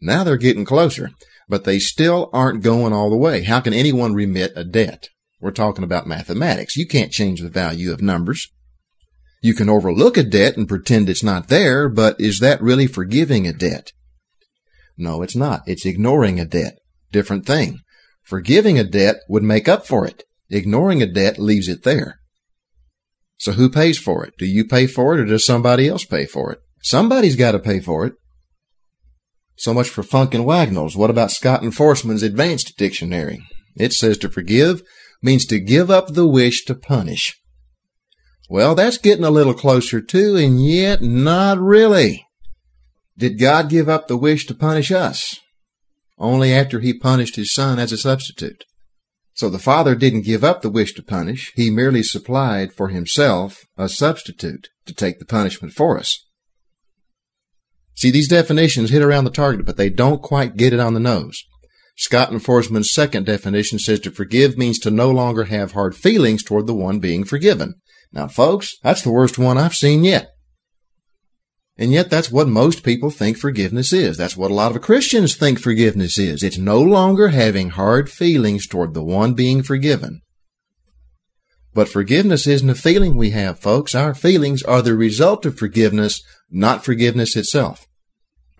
Now 0.00 0.24
they're 0.24 0.36
getting 0.36 0.64
closer, 0.64 1.10
but 1.48 1.64
they 1.64 1.78
still 1.78 2.28
aren't 2.32 2.62
going 2.62 2.92
all 2.92 3.08
the 3.08 3.16
way. 3.16 3.42
How 3.44 3.60
can 3.60 3.72
anyone 3.72 4.14
remit 4.14 4.52
a 4.56 4.64
debt? 4.64 5.08
We're 5.40 5.52
talking 5.52 5.84
about 5.84 6.06
mathematics. 6.06 6.76
You 6.76 6.86
can't 6.86 7.12
change 7.12 7.40
the 7.40 7.48
value 7.48 7.92
of 7.92 8.02
numbers. 8.02 8.48
You 9.42 9.54
can 9.54 9.68
overlook 9.68 10.16
a 10.16 10.22
debt 10.22 10.56
and 10.56 10.68
pretend 10.68 11.08
it's 11.08 11.22
not 11.22 11.48
there, 11.48 11.88
but 11.88 12.20
is 12.20 12.38
that 12.40 12.62
really 12.62 12.86
forgiving 12.86 13.46
a 13.46 13.52
debt? 13.52 13.92
No, 14.96 15.22
it's 15.22 15.34
not. 15.36 15.62
It's 15.66 15.86
ignoring 15.86 16.38
a 16.38 16.44
debt. 16.44 16.78
Different 17.10 17.46
thing. 17.46 17.80
Forgiving 18.22 18.78
a 18.78 18.84
debt 18.84 19.16
would 19.28 19.42
make 19.42 19.68
up 19.68 19.86
for 19.86 20.06
it. 20.06 20.24
Ignoring 20.48 21.02
a 21.02 21.06
debt 21.06 21.38
leaves 21.38 21.68
it 21.68 21.82
there. 21.82 22.20
So 23.42 23.50
who 23.50 23.68
pays 23.68 23.98
for 23.98 24.24
it? 24.24 24.34
Do 24.38 24.46
you 24.46 24.64
pay 24.64 24.86
for 24.86 25.14
it 25.14 25.20
or 25.20 25.24
does 25.24 25.44
somebody 25.44 25.88
else 25.88 26.04
pay 26.04 26.26
for 26.26 26.52
it? 26.52 26.60
Somebody's 26.80 27.34
got 27.34 27.50
to 27.52 27.58
pay 27.58 27.80
for 27.80 28.06
it. 28.06 28.12
So 29.56 29.74
much 29.74 29.88
for 29.88 30.04
Funk 30.04 30.32
and 30.32 30.44
Wagnall's. 30.44 30.96
What 30.96 31.10
about 31.10 31.32
Scott 31.32 31.60
and 31.60 31.74
Foresman's 31.74 32.22
Advanced 32.22 32.74
Dictionary? 32.78 33.42
It 33.74 33.94
says 33.94 34.16
to 34.18 34.28
forgive 34.28 34.84
means 35.24 35.44
to 35.46 35.58
give 35.58 35.90
up 35.90 36.14
the 36.14 36.24
wish 36.24 36.64
to 36.66 36.76
punish. 36.76 37.36
Well, 38.48 38.76
that's 38.76 38.96
getting 38.96 39.24
a 39.24 39.30
little 39.30 39.54
closer 39.54 40.00
too, 40.00 40.36
and 40.36 40.64
yet 40.64 41.02
not 41.02 41.58
really. 41.58 42.24
Did 43.18 43.40
God 43.40 43.68
give 43.68 43.88
up 43.88 44.06
the 44.06 44.16
wish 44.16 44.46
to 44.46 44.54
punish 44.54 44.92
us? 44.92 45.40
Only 46.16 46.54
after 46.54 46.78
he 46.78 46.96
punished 46.96 47.34
his 47.34 47.52
son 47.52 47.80
as 47.80 47.90
a 47.90 47.98
substitute. 47.98 48.62
So 49.34 49.48
the 49.48 49.58
Father 49.58 49.94
didn't 49.94 50.22
give 50.22 50.44
up 50.44 50.62
the 50.62 50.70
wish 50.70 50.92
to 50.94 51.02
punish. 51.02 51.52
He 51.54 51.70
merely 51.70 52.02
supplied 52.02 52.72
for 52.72 52.88
himself 52.88 53.64
a 53.76 53.88
substitute 53.88 54.68
to 54.86 54.94
take 54.94 55.18
the 55.18 55.24
punishment 55.24 55.72
for 55.72 55.98
us. 55.98 56.18
See, 57.94 58.10
these 58.10 58.28
definitions 58.28 58.90
hit 58.90 59.02
around 59.02 59.24
the 59.24 59.30
target, 59.30 59.66
but 59.66 59.76
they 59.76 59.90
don't 59.90 60.22
quite 60.22 60.56
get 60.56 60.72
it 60.72 60.80
on 60.80 60.94
the 60.94 61.00
nose. 61.00 61.42
Scott 61.96 62.30
and 62.30 62.42
Foresman's 62.42 62.92
second 62.92 63.26
definition 63.26 63.78
says 63.78 64.00
to 64.00 64.10
forgive 64.10 64.56
means 64.56 64.78
to 64.80 64.90
no 64.90 65.10
longer 65.10 65.44
have 65.44 65.72
hard 65.72 65.94
feelings 65.94 66.42
toward 66.42 66.66
the 66.66 66.74
one 66.74 67.00
being 67.00 67.24
forgiven. 67.24 67.74
Now, 68.12 68.28
folks, 68.28 68.74
that's 68.82 69.02
the 69.02 69.10
worst 69.10 69.38
one 69.38 69.58
I've 69.58 69.74
seen 69.74 70.04
yet. 70.04 70.31
And 71.78 71.92
yet 71.92 72.10
that's 72.10 72.30
what 72.30 72.48
most 72.48 72.82
people 72.84 73.10
think 73.10 73.38
forgiveness 73.38 73.92
is. 73.92 74.16
That's 74.16 74.36
what 74.36 74.50
a 74.50 74.54
lot 74.54 74.76
of 74.76 74.82
Christians 74.82 75.34
think 75.34 75.58
forgiveness 75.58 76.18
is. 76.18 76.42
It's 76.42 76.58
no 76.58 76.80
longer 76.80 77.28
having 77.28 77.70
hard 77.70 78.10
feelings 78.10 78.66
toward 78.66 78.92
the 78.92 79.02
one 79.02 79.34
being 79.34 79.62
forgiven. 79.62 80.20
But 81.74 81.88
forgiveness 81.88 82.46
isn't 82.46 82.68
a 82.68 82.74
feeling 82.74 83.16
we 83.16 83.30
have, 83.30 83.58
folks. 83.58 83.94
Our 83.94 84.14
feelings 84.14 84.62
are 84.62 84.82
the 84.82 84.94
result 84.94 85.46
of 85.46 85.58
forgiveness, 85.58 86.22
not 86.50 86.84
forgiveness 86.84 87.34
itself. 87.34 87.86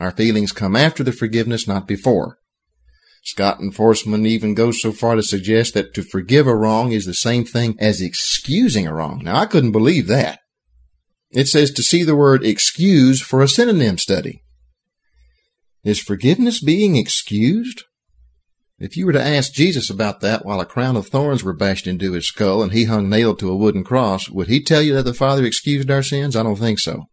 Our 0.00 0.10
feelings 0.10 0.50
come 0.50 0.74
after 0.74 1.04
the 1.04 1.12
forgiveness, 1.12 1.68
not 1.68 1.86
before. 1.86 2.38
Scott 3.24 3.60
and 3.60 3.72
Foresman 3.72 4.26
even 4.26 4.54
go 4.54 4.72
so 4.72 4.90
far 4.90 5.14
to 5.14 5.22
suggest 5.22 5.74
that 5.74 5.94
to 5.94 6.02
forgive 6.02 6.46
a 6.46 6.56
wrong 6.56 6.90
is 6.90 7.04
the 7.04 7.14
same 7.14 7.44
thing 7.44 7.76
as 7.78 8.00
excusing 8.00 8.86
a 8.86 8.94
wrong. 8.94 9.20
Now, 9.22 9.36
I 9.36 9.46
couldn't 9.46 9.70
believe 9.70 10.08
that. 10.08 10.40
It 11.32 11.48
says 11.48 11.70
to 11.72 11.82
see 11.82 12.04
the 12.04 12.16
word 12.16 12.44
excuse 12.44 13.20
for 13.22 13.40
a 13.40 13.48
synonym 13.48 13.98
study. 13.98 14.42
Is 15.82 15.98
forgiveness 15.98 16.62
being 16.62 16.96
excused? 16.96 17.84
If 18.78 18.96
you 18.96 19.06
were 19.06 19.12
to 19.12 19.22
ask 19.22 19.52
Jesus 19.52 19.88
about 19.88 20.20
that 20.20 20.44
while 20.44 20.60
a 20.60 20.66
crown 20.66 20.96
of 20.96 21.06
thorns 21.06 21.42
were 21.42 21.52
bashed 21.52 21.86
into 21.86 22.12
his 22.12 22.26
skull 22.26 22.62
and 22.62 22.72
he 22.72 22.84
hung 22.84 23.08
nailed 23.08 23.38
to 23.38 23.50
a 23.50 23.56
wooden 23.56 23.82
cross, 23.82 24.28
would 24.28 24.48
he 24.48 24.62
tell 24.62 24.82
you 24.82 24.94
that 24.94 25.04
the 25.04 25.14
Father 25.14 25.44
excused 25.44 25.90
our 25.90 26.02
sins? 26.02 26.36
I 26.36 26.42
don't 26.42 26.56
think 26.56 26.78
so. 26.78 27.04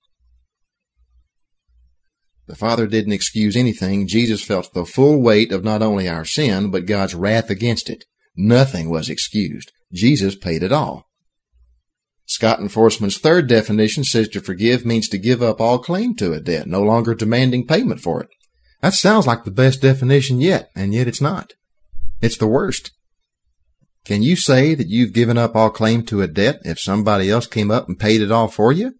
The 2.47 2.55
Father 2.55 2.88
didn't 2.88 3.13
excuse 3.13 3.55
anything. 3.55 4.07
Jesus 4.07 4.43
felt 4.43 4.73
the 4.73 4.85
full 4.85 5.21
weight 5.21 5.51
of 5.51 5.63
not 5.63 5.81
only 5.81 6.09
our 6.09 6.25
sin, 6.25 6.71
but 6.71 6.88
God's 6.88 7.13
wrath 7.13 7.49
against 7.49 7.89
it. 7.89 8.05
Nothing 8.35 8.89
was 8.89 9.09
excused. 9.09 9.71
Jesus 9.93 10.35
paid 10.35 10.63
it 10.63 10.71
all. 10.71 11.08
Scott 12.29 12.59
and 12.59 12.71
Foresman's 12.71 13.17
third 13.17 13.48
definition 13.48 14.03
says 14.03 14.29
to 14.29 14.39
forgive 14.39 14.86
means 14.86 15.09
to 15.09 15.17
give 15.17 15.41
up 15.41 15.59
all 15.59 15.79
claim 15.79 16.15
to 16.17 16.31
a 16.31 16.39
debt, 16.39 16.67
no 16.67 16.79
longer 16.79 17.15
demanding 17.15 17.65
payment 17.65 18.01
for 18.01 18.21
it. 18.21 18.29
That 18.81 18.93
sounds 18.93 19.25
like 19.25 19.45
the 19.45 19.51
best 19.51 19.81
definition 19.81 20.39
yet, 20.39 20.69
and 20.75 20.93
yet 20.93 21.07
it's 21.07 21.21
not. 21.21 21.53
It's 22.21 22.38
the 22.38 22.45
worst. 22.45 22.91
Can 24.05 24.21
you 24.21 24.36
say 24.36 24.75
that 24.75 24.89
you've 24.89 25.12
given 25.12 25.39
up 25.39 25.55
all 25.55 25.71
claim 25.71 26.05
to 26.05 26.21
a 26.21 26.27
debt 26.27 26.59
if 26.63 26.79
somebody 26.79 27.31
else 27.31 27.48
came 27.48 27.71
up 27.71 27.88
and 27.88 27.98
paid 27.98 28.21
it 28.21 28.31
all 28.31 28.48
for 28.48 28.71
you? 28.71 28.93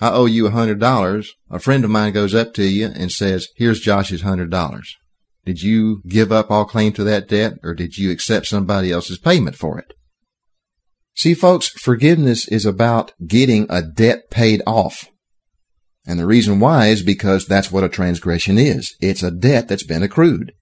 I 0.00 0.10
owe 0.10 0.24
you 0.24 0.46
a 0.46 0.52
hundred 0.52 0.80
dollars. 0.80 1.30
A 1.50 1.58
friend 1.58 1.84
of 1.84 1.90
mine 1.90 2.14
goes 2.14 2.34
up 2.34 2.54
to 2.54 2.64
you 2.64 2.86
and 2.86 3.12
says, 3.12 3.48
here's 3.56 3.78
Josh's 3.78 4.22
hundred 4.22 4.50
dollars. 4.50 4.96
Did 5.44 5.60
you 5.60 6.00
give 6.08 6.32
up 6.32 6.50
all 6.50 6.64
claim 6.64 6.94
to 6.94 7.04
that 7.04 7.28
debt 7.28 7.58
or 7.62 7.74
did 7.74 7.98
you 7.98 8.10
accept 8.10 8.46
somebody 8.46 8.90
else's 8.90 9.18
payment 9.18 9.56
for 9.56 9.78
it? 9.78 9.92
See, 11.20 11.34
folks, 11.34 11.68
forgiveness 11.68 12.48
is 12.48 12.64
about 12.64 13.12
getting 13.26 13.66
a 13.68 13.82
debt 13.82 14.30
paid 14.30 14.62
off. 14.66 15.10
And 16.06 16.18
the 16.18 16.24
reason 16.24 16.60
why 16.60 16.86
is 16.86 17.02
because 17.02 17.44
that's 17.44 17.70
what 17.70 17.84
a 17.84 17.90
transgression 17.90 18.56
is. 18.56 18.96
It's 19.02 19.22
a 19.22 19.30
debt 19.30 19.68
that's 19.68 19.84
been 19.84 20.02
accrued. 20.02 20.54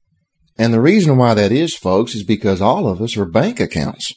And 0.57 0.75
the 0.75 0.81
reason 0.81 1.17
why 1.17 1.35
that 1.35 1.53
is, 1.53 1.77
folks, 1.77 2.17
is 2.17 2.25
because 2.25 2.61
all 2.61 2.89
of 2.89 3.01
us 3.01 3.17
are 3.17 3.25
bank 3.25 3.61
accounts. 3.61 4.13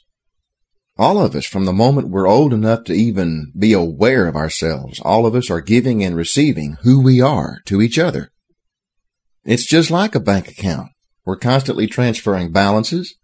All 0.97 1.23
of 1.23 1.35
us, 1.35 1.45
from 1.45 1.65
the 1.65 1.73
moment 1.73 2.09
we're 2.09 2.27
old 2.27 2.53
enough 2.53 2.85
to 2.85 2.93
even 2.93 3.53
be 3.55 3.73
aware 3.73 4.25
of 4.25 4.35
ourselves, 4.35 4.99
all 5.01 5.27
of 5.27 5.35
us 5.35 5.51
are 5.51 5.61
giving 5.61 6.03
and 6.03 6.15
receiving 6.15 6.77
who 6.81 7.03
we 7.03 7.21
are 7.21 7.59
to 7.65 7.83
each 7.83 7.99
other. 7.99 8.31
It's 9.45 9.67
just 9.67 9.91
like 9.91 10.15
a 10.15 10.19
bank 10.19 10.47
account. 10.47 10.89
We're 11.23 11.35
constantly 11.35 11.85
transferring 11.85 12.51
balances. 12.51 13.15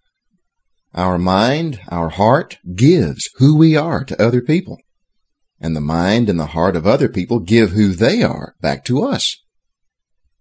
Our 0.97 1.19
mind, 1.19 1.79
our 1.89 2.09
heart 2.09 2.57
gives 2.73 3.29
who 3.35 3.55
we 3.55 3.77
are 3.77 4.03
to 4.03 4.19
other 4.19 4.41
people. 4.41 4.79
And 5.61 5.75
the 5.75 5.81
mind 5.81 6.27
and 6.27 6.39
the 6.39 6.47
heart 6.47 6.75
of 6.75 6.87
other 6.87 7.07
people 7.07 7.39
give 7.39 7.71
who 7.71 7.89
they 7.89 8.23
are 8.23 8.55
back 8.61 8.83
to 8.85 9.03
us. 9.03 9.37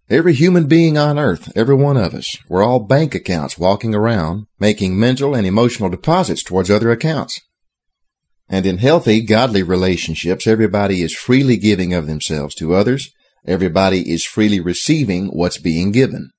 Every 0.09 0.33
human 0.33 0.65
being 0.65 0.97
on 0.97 1.19
earth, 1.19 1.51
every 1.55 1.75
one 1.75 1.95
of 1.95 2.15
us, 2.15 2.35
we're 2.49 2.63
all 2.63 2.79
bank 2.79 3.13
accounts 3.13 3.59
walking 3.59 3.93
around, 3.93 4.47
making 4.59 4.99
mental 4.99 5.35
and 5.35 5.45
emotional 5.45 5.89
deposits 5.89 6.41
towards 6.41 6.71
other 6.71 6.89
accounts. 6.89 7.39
And 8.49 8.65
in 8.65 8.79
healthy, 8.79 9.21
godly 9.21 9.61
relationships, 9.61 10.47
everybody 10.47 11.03
is 11.03 11.13
freely 11.13 11.57
giving 11.57 11.93
of 11.93 12.07
themselves 12.07 12.55
to 12.55 12.73
others. 12.73 13.11
Everybody 13.45 14.11
is 14.11 14.25
freely 14.25 14.59
receiving 14.59 15.27
what's 15.27 15.59
being 15.59 15.91
given. 15.91 16.31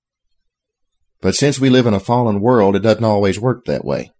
But 1.20 1.34
since 1.34 1.58
we 1.58 1.70
live 1.70 1.86
in 1.86 1.94
a 1.94 2.00
fallen 2.00 2.40
world, 2.40 2.76
it 2.76 2.80
doesn't 2.80 3.04
always 3.04 3.40
work 3.40 3.64
that 3.64 3.84
way. 3.84 4.12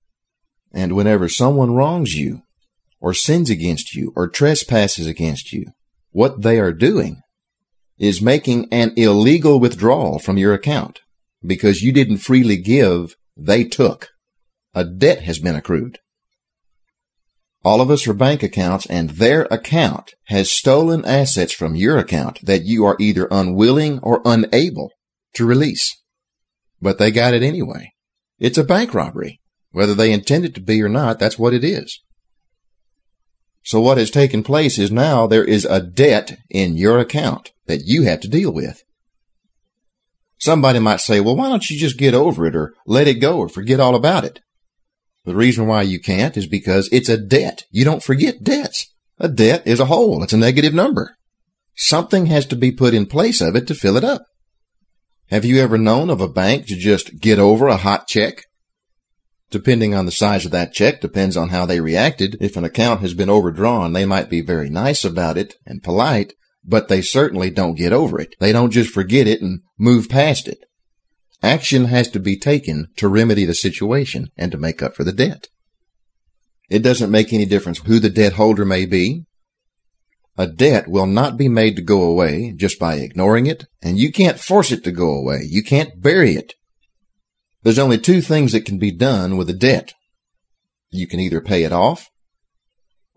And 0.72 0.94
whenever 0.94 1.28
someone 1.28 1.74
wrongs 1.74 2.14
you, 2.14 2.42
or 3.00 3.14
sins 3.14 3.50
against 3.50 3.94
you, 3.94 4.12
or 4.16 4.28
trespasses 4.28 5.06
against 5.06 5.52
you, 5.52 5.66
what 6.10 6.42
they 6.42 6.58
are 6.58 6.72
doing 6.72 7.22
is 7.98 8.22
making 8.22 8.68
an 8.72 8.92
illegal 8.96 9.60
withdrawal 9.60 10.18
from 10.18 10.38
your 10.38 10.54
account 10.54 11.00
because 11.44 11.82
you 11.82 11.92
didn't 11.92 12.18
freely 12.18 12.56
give, 12.56 13.14
they 13.36 13.64
took. 13.64 14.08
A 14.74 14.84
debt 14.84 15.22
has 15.22 15.38
been 15.38 15.56
accrued. 15.56 15.98
All 17.64 17.80
of 17.80 17.90
us 17.90 18.06
are 18.06 18.14
bank 18.14 18.42
accounts 18.42 18.86
and 18.86 19.10
their 19.10 19.42
account 19.50 20.14
has 20.26 20.50
stolen 20.50 21.04
assets 21.04 21.52
from 21.52 21.74
your 21.74 21.98
account 21.98 22.44
that 22.44 22.64
you 22.64 22.84
are 22.84 22.96
either 23.00 23.28
unwilling 23.30 23.98
or 24.00 24.22
unable 24.24 24.90
to 25.34 25.44
release. 25.44 25.96
But 26.80 26.98
they 26.98 27.10
got 27.10 27.34
it 27.34 27.42
anyway. 27.42 27.92
It's 28.38 28.58
a 28.58 28.64
bank 28.64 28.94
robbery. 28.94 29.40
Whether 29.70 29.94
they 29.94 30.12
intend 30.12 30.44
it 30.44 30.54
to 30.54 30.60
be 30.60 30.82
or 30.82 30.88
not, 30.88 31.18
that's 31.18 31.38
what 31.38 31.54
it 31.54 31.64
is. 31.64 32.00
So 33.64 33.80
what 33.80 33.98
has 33.98 34.10
taken 34.10 34.42
place 34.42 34.78
is 34.78 34.90
now 34.90 35.26
there 35.26 35.44
is 35.44 35.64
a 35.64 35.80
debt 35.80 36.38
in 36.48 36.76
your 36.76 36.98
account 36.98 37.52
that 37.66 37.82
you 37.84 38.04
have 38.04 38.20
to 38.20 38.28
deal 38.28 38.52
with. 38.52 38.82
Somebody 40.38 40.78
might 40.78 41.00
say, 41.00 41.20
well, 41.20 41.36
why 41.36 41.48
don't 41.48 41.68
you 41.68 41.78
just 41.78 41.98
get 41.98 42.14
over 42.14 42.46
it 42.46 42.54
or 42.54 42.74
let 42.86 43.08
it 43.08 43.20
go 43.20 43.38
or 43.38 43.48
forget 43.48 43.80
all 43.80 43.94
about 43.94 44.24
it? 44.24 44.40
The 45.24 45.34
reason 45.34 45.66
why 45.66 45.82
you 45.82 46.00
can't 46.00 46.36
is 46.36 46.46
because 46.46 46.88
it's 46.92 47.08
a 47.08 47.18
debt. 47.18 47.64
You 47.70 47.84
don't 47.84 48.02
forget 48.02 48.42
debts. 48.42 48.94
A 49.18 49.28
debt 49.28 49.66
is 49.66 49.80
a 49.80 49.86
hole. 49.86 50.22
It's 50.22 50.32
a 50.32 50.38
negative 50.38 50.72
number. 50.72 51.16
Something 51.74 52.26
has 52.26 52.46
to 52.46 52.56
be 52.56 52.72
put 52.72 52.94
in 52.94 53.04
place 53.04 53.40
of 53.40 53.54
it 53.54 53.66
to 53.66 53.74
fill 53.74 53.96
it 53.96 54.04
up. 54.04 54.24
Have 55.30 55.44
you 55.44 55.60
ever 55.60 55.76
known 55.76 56.08
of 56.08 56.22
a 56.22 56.28
bank 56.28 56.66
to 56.68 56.74
just 56.76 57.20
get 57.20 57.38
over 57.38 57.68
a 57.68 57.76
hot 57.76 58.06
check? 58.06 58.44
Depending 59.50 59.94
on 59.94 60.06
the 60.06 60.12
size 60.12 60.46
of 60.46 60.52
that 60.52 60.72
check 60.72 61.02
depends 61.02 61.36
on 61.36 61.50
how 61.50 61.66
they 61.66 61.80
reacted. 61.80 62.38
If 62.40 62.56
an 62.56 62.64
account 62.64 63.00
has 63.00 63.12
been 63.12 63.28
overdrawn, 63.28 63.92
they 63.92 64.06
might 64.06 64.30
be 64.30 64.40
very 64.40 64.70
nice 64.70 65.04
about 65.04 65.36
it 65.36 65.54
and 65.66 65.82
polite, 65.82 66.32
but 66.64 66.88
they 66.88 67.02
certainly 67.02 67.50
don't 67.50 67.76
get 67.76 67.92
over 67.92 68.18
it. 68.18 68.34
They 68.40 68.52
don't 68.52 68.70
just 68.70 68.90
forget 68.90 69.26
it 69.26 69.42
and 69.42 69.60
move 69.78 70.08
past 70.08 70.48
it. 70.48 70.64
Action 71.42 71.84
has 71.84 72.08
to 72.12 72.18
be 72.18 72.38
taken 72.38 72.88
to 72.96 73.06
remedy 73.06 73.44
the 73.44 73.54
situation 73.54 74.28
and 74.36 74.50
to 74.50 74.58
make 74.58 74.82
up 74.82 74.96
for 74.96 75.04
the 75.04 75.12
debt. 75.12 75.48
It 76.70 76.80
doesn't 76.80 77.10
make 77.10 77.34
any 77.34 77.44
difference 77.44 77.80
who 77.80 77.98
the 77.98 78.10
debt 78.10 78.34
holder 78.34 78.64
may 78.64 78.86
be. 78.86 79.24
A 80.38 80.46
debt 80.46 80.86
will 80.86 81.06
not 81.06 81.36
be 81.36 81.48
made 81.48 81.74
to 81.76 81.82
go 81.82 82.02
away 82.02 82.52
just 82.56 82.78
by 82.78 82.94
ignoring 82.94 83.46
it, 83.46 83.66
and 83.82 83.98
you 83.98 84.12
can't 84.12 84.38
force 84.38 84.70
it 84.70 84.84
to 84.84 84.92
go 84.92 85.10
away. 85.10 85.40
You 85.42 85.64
can't 85.64 86.00
bury 86.00 86.36
it. 86.36 86.54
There's 87.64 87.78
only 87.78 87.98
two 87.98 88.22
things 88.22 88.52
that 88.52 88.64
can 88.64 88.78
be 88.78 88.92
done 88.92 89.36
with 89.36 89.50
a 89.50 89.52
debt. 89.52 89.94
You 90.90 91.08
can 91.08 91.18
either 91.18 91.40
pay 91.40 91.64
it 91.64 91.72
off 91.72 92.08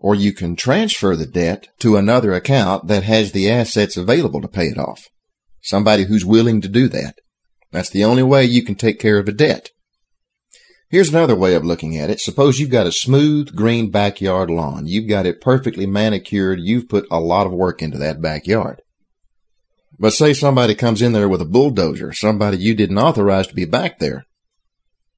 or 0.02 0.16
you 0.16 0.32
can 0.32 0.56
transfer 0.56 1.14
the 1.14 1.26
debt 1.26 1.68
to 1.78 1.96
another 1.96 2.34
account 2.34 2.88
that 2.88 3.04
has 3.04 3.30
the 3.30 3.48
assets 3.48 3.96
available 3.96 4.42
to 4.42 4.48
pay 4.48 4.66
it 4.66 4.76
off. 4.76 5.08
Somebody 5.60 6.04
who's 6.04 6.24
willing 6.24 6.60
to 6.60 6.68
do 6.68 6.88
that. 6.88 7.20
That's 7.70 7.88
the 7.88 8.02
only 8.02 8.24
way 8.24 8.44
you 8.44 8.64
can 8.64 8.74
take 8.74 8.98
care 8.98 9.18
of 9.18 9.28
a 9.28 9.32
debt. 9.32 9.70
Here's 10.92 11.08
another 11.08 11.34
way 11.34 11.54
of 11.54 11.64
looking 11.64 11.96
at 11.96 12.10
it. 12.10 12.20
Suppose 12.20 12.60
you've 12.60 12.68
got 12.68 12.86
a 12.86 12.92
smooth 12.92 13.56
green 13.56 13.90
backyard 13.90 14.50
lawn. 14.50 14.86
You've 14.86 15.08
got 15.08 15.24
it 15.24 15.40
perfectly 15.40 15.86
manicured. 15.86 16.60
You've 16.60 16.86
put 16.86 17.06
a 17.10 17.18
lot 17.18 17.46
of 17.46 17.52
work 17.54 17.80
into 17.80 17.96
that 17.96 18.20
backyard. 18.20 18.82
But 19.98 20.12
say 20.12 20.34
somebody 20.34 20.74
comes 20.74 21.00
in 21.00 21.12
there 21.12 21.30
with 21.30 21.40
a 21.40 21.46
bulldozer, 21.46 22.12
somebody 22.12 22.58
you 22.58 22.74
didn't 22.74 22.98
authorize 22.98 23.46
to 23.46 23.54
be 23.54 23.64
back 23.64 24.00
there, 24.00 24.26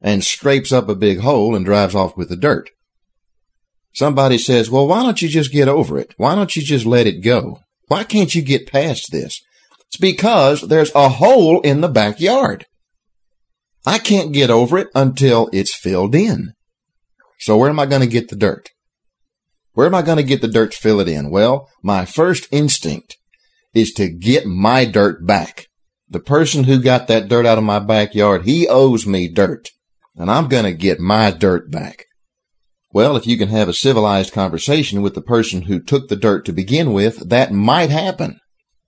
and 0.00 0.22
scrapes 0.22 0.70
up 0.70 0.88
a 0.88 0.94
big 0.94 1.18
hole 1.18 1.56
and 1.56 1.64
drives 1.64 1.96
off 1.96 2.16
with 2.16 2.28
the 2.28 2.36
dirt. 2.36 2.70
Somebody 3.92 4.38
says, 4.38 4.70
well, 4.70 4.86
why 4.86 5.02
don't 5.02 5.22
you 5.22 5.28
just 5.28 5.50
get 5.50 5.66
over 5.66 5.98
it? 5.98 6.14
Why 6.16 6.36
don't 6.36 6.54
you 6.54 6.62
just 6.62 6.86
let 6.86 7.08
it 7.08 7.20
go? 7.20 7.58
Why 7.88 8.04
can't 8.04 8.32
you 8.32 8.42
get 8.42 8.70
past 8.70 9.10
this? 9.10 9.40
It's 9.88 9.96
because 9.96 10.60
there's 10.68 10.94
a 10.94 11.08
hole 11.08 11.60
in 11.62 11.80
the 11.80 11.88
backyard. 11.88 12.66
I 13.86 13.98
can't 13.98 14.32
get 14.32 14.50
over 14.50 14.78
it 14.78 14.88
until 14.94 15.48
it's 15.52 15.74
filled 15.74 16.14
in. 16.14 16.52
So 17.40 17.56
where 17.56 17.68
am 17.68 17.78
I 17.78 17.86
going 17.86 18.00
to 18.00 18.06
get 18.06 18.28
the 18.28 18.36
dirt? 18.36 18.70
Where 19.72 19.86
am 19.86 19.94
I 19.94 20.02
going 20.02 20.16
to 20.16 20.22
get 20.22 20.40
the 20.40 20.48
dirt 20.48 20.72
to 20.72 20.78
fill 20.78 21.00
it 21.00 21.08
in? 21.08 21.30
Well, 21.30 21.68
my 21.82 22.04
first 22.04 22.46
instinct 22.50 23.16
is 23.74 23.92
to 23.94 24.08
get 24.08 24.46
my 24.46 24.84
dirt 24.84 25.26
back. 25.26 25.66
The 26.08 26.20
person 26.20 26.64
who 26.64 26.80
got 26.80 27.08
that 27.08 27.28
dirt 27.28 27.44
out 27.44 27.58
of 27.58 27.64
my 27.64 27.80
backyard, 27.80 28.44
he 28.44 28.68
owes 28.68 29.06
me 29.06 29.28
dirt 29.28 29.68
and 30.16 30.30
I'm 30.30 30.48
going 30.48 30.64
to 30.64 30.72
get 30.72 31.00
my 31.00 31.30
dirt 31.30 31.70
back. 31.70 32.04
Well, 32.92 33.16
if 33.16 33.26
you 33.26 33.36
can 33.36 33.48
have 33.48 33.68
a 33.68 33.74
civilized 33.74 34.32
conversation 34.32 35.02
with 35.02 35.14
the 35.14 35.22
person 35.22 35.62
who 35.62 35.80
took 35.80 36.08
the 36.08 36.16
dirt 36.16 36.44
to 36.44 36.52
begin 36.52 36.92
with, 36.92 37.28
that 37.28 37.52
might 37.52 37.90
happen. 37.90 38.38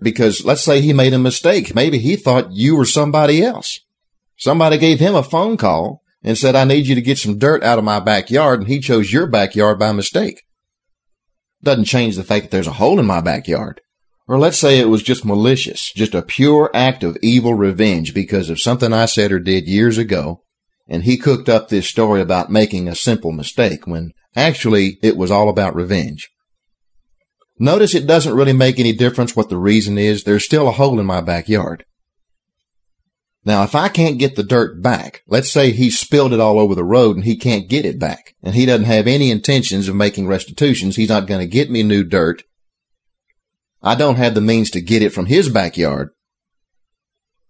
Because 0.00 0.44
let's 0.44 0.62
say 0.62 0.80
he 0.80 0.92
made 0.92 1.12
a 1.12 1.18
mistake. 1.18 1.74
Maybe 1.74 1.98
he 1.98 2.14
thought 2.14 2.52
you 2.52 2.76
were 2.76 2.84
somebody 2.84 3.42
else. 3.42 3.80
Somebody 4.36 4.78
gave 4.78 5.00
him 5.00 5.14
a 5.14 5.22
phone 5.22 5.56
call 5.56 6.02
and 6.22 6.36
said, 6.36 6.54
I 6.54 6.64
need 6.64 6.86
you 6.86 6.94
to 6.94 7.02
get 7.02 7.18
some 7.18 7.38
dirt 7.38 7.62
out 7.62 7.78
of 7.78 7.84
my 7.84 8.00
backyard. 8.00 8.60
And 8.60 8.68
he 8.68 8.80
chose 8.80 9.12
your 9.12 9.26
backyard 9.26 9.78
by 9.78 9.92
mistake. 9.92 10.42
Doesn't 11.62 11.84
change 11.84 12.16
the 12.16 12.24
fact 12.24 12.44
that 12.44 12.50
there's 12.50 12.66
a 12.66 12.72
hole 12.72 13.00
in 13.00 13.06
my 13.06 13.20
backyard. 13.20 13.80
Or 14.28 14.38
let's 14.38 14.58
say 14.58 14.78
it 14.78 14.88
was 14.88 15.02
just 15.02 15.24
malicious, 15.24 15.92
just 15.92 16.14
a 16.14 16.22
pure 16.22 16.70
act 16.74 17.04
of 17.04 17.16
evil 17.22 17.54
revenge 17.54 18.12
because 18.12 18.50
of 18.50 18.60
something 18.60 18.92
I 18.92 19.06
said 19.06 19.30
or 19.30 19.38
did 19.38 19.68
years 19.68 19.98
ago 19.98 20.42
and 20.88 21.02
he 21.02 21.16
cooked 21.16 21.48
up 21.48 21.68
this 21.68 21.88
story 21.88 22.20
about 22.20 22.50
making 22.50 22.88
a 22.88 22.94
simple 22.94 23.32
mistake 23.32 23.86
when 23.86 24.12
actually 24.34 24.98
it 25.02 25.16
was 25.16 25.30
all 25.30 25.48
about 25.48 25.74
revenge. 25.74 26.28
Notice 27.58 27.94
it 27.94 28.06
doesn't 28.06 28.34
really 28.34 28.52
make 28.52 28.78
any 28.78 28.92
difference 28.92 29.34
what 29.34 29.48
the 29.48 29.56
reason 29.56 29.98
is. 29.98 30.24
There's 30.24 30.44
still 30.44 30.68
a 30.68 30.72
hole 30.72 31.00
in 31.00 31.06
my 31.06 31.20
backyard. 31.20 31.84
Now, 33.46 33.62
if 33.62 33.76
I 33.76 33.88
can't 33.88 34.18
get 34.18 34.34
the 34.34 34.42
dirt 34.42 34.82
back, 34.82 35.22
let's 35.28 35.52
say 35.52 35.70
he 35.70 35.88
spilled 35.88 36.32
it 36.32 36.40
all 36.40 36.58
over 36.58 36.74
the 36.74 36.82
road 36.82 37.14
and 37.14 37.24
he 37.24 37.36
can't 37.36 37.68
get 37.68 37.84
it 37.84 37.96
back 37.96 38.34
and 38.42 38.56
he 38.56 38.66
doesn't 38.66 38.86
have 38.86 39.06
any 39.06 39.30
intentions 39.30 39.86
of 39.86 39.94
making 39.94 40.26
restitutions. 40.26 40.96
He's 40.96 41.08
not 41.08 41.28
going 41.28 41.38
to 41.38 41.46
get 41.46 41.70
me 41.70 41.84
new 41.84 42.02
dirt. 42.02 42.42
I 43.80 43.94
don't 43.94 44.16
have 44.16 44.34
the 44.34 44.40
means 44.40 44.68
to 44.70 44.80
get 44.80 45.00
it 45.00 45.12
from 45.12 45.26
his 45.26 45.48
backyard. 45.48 46.10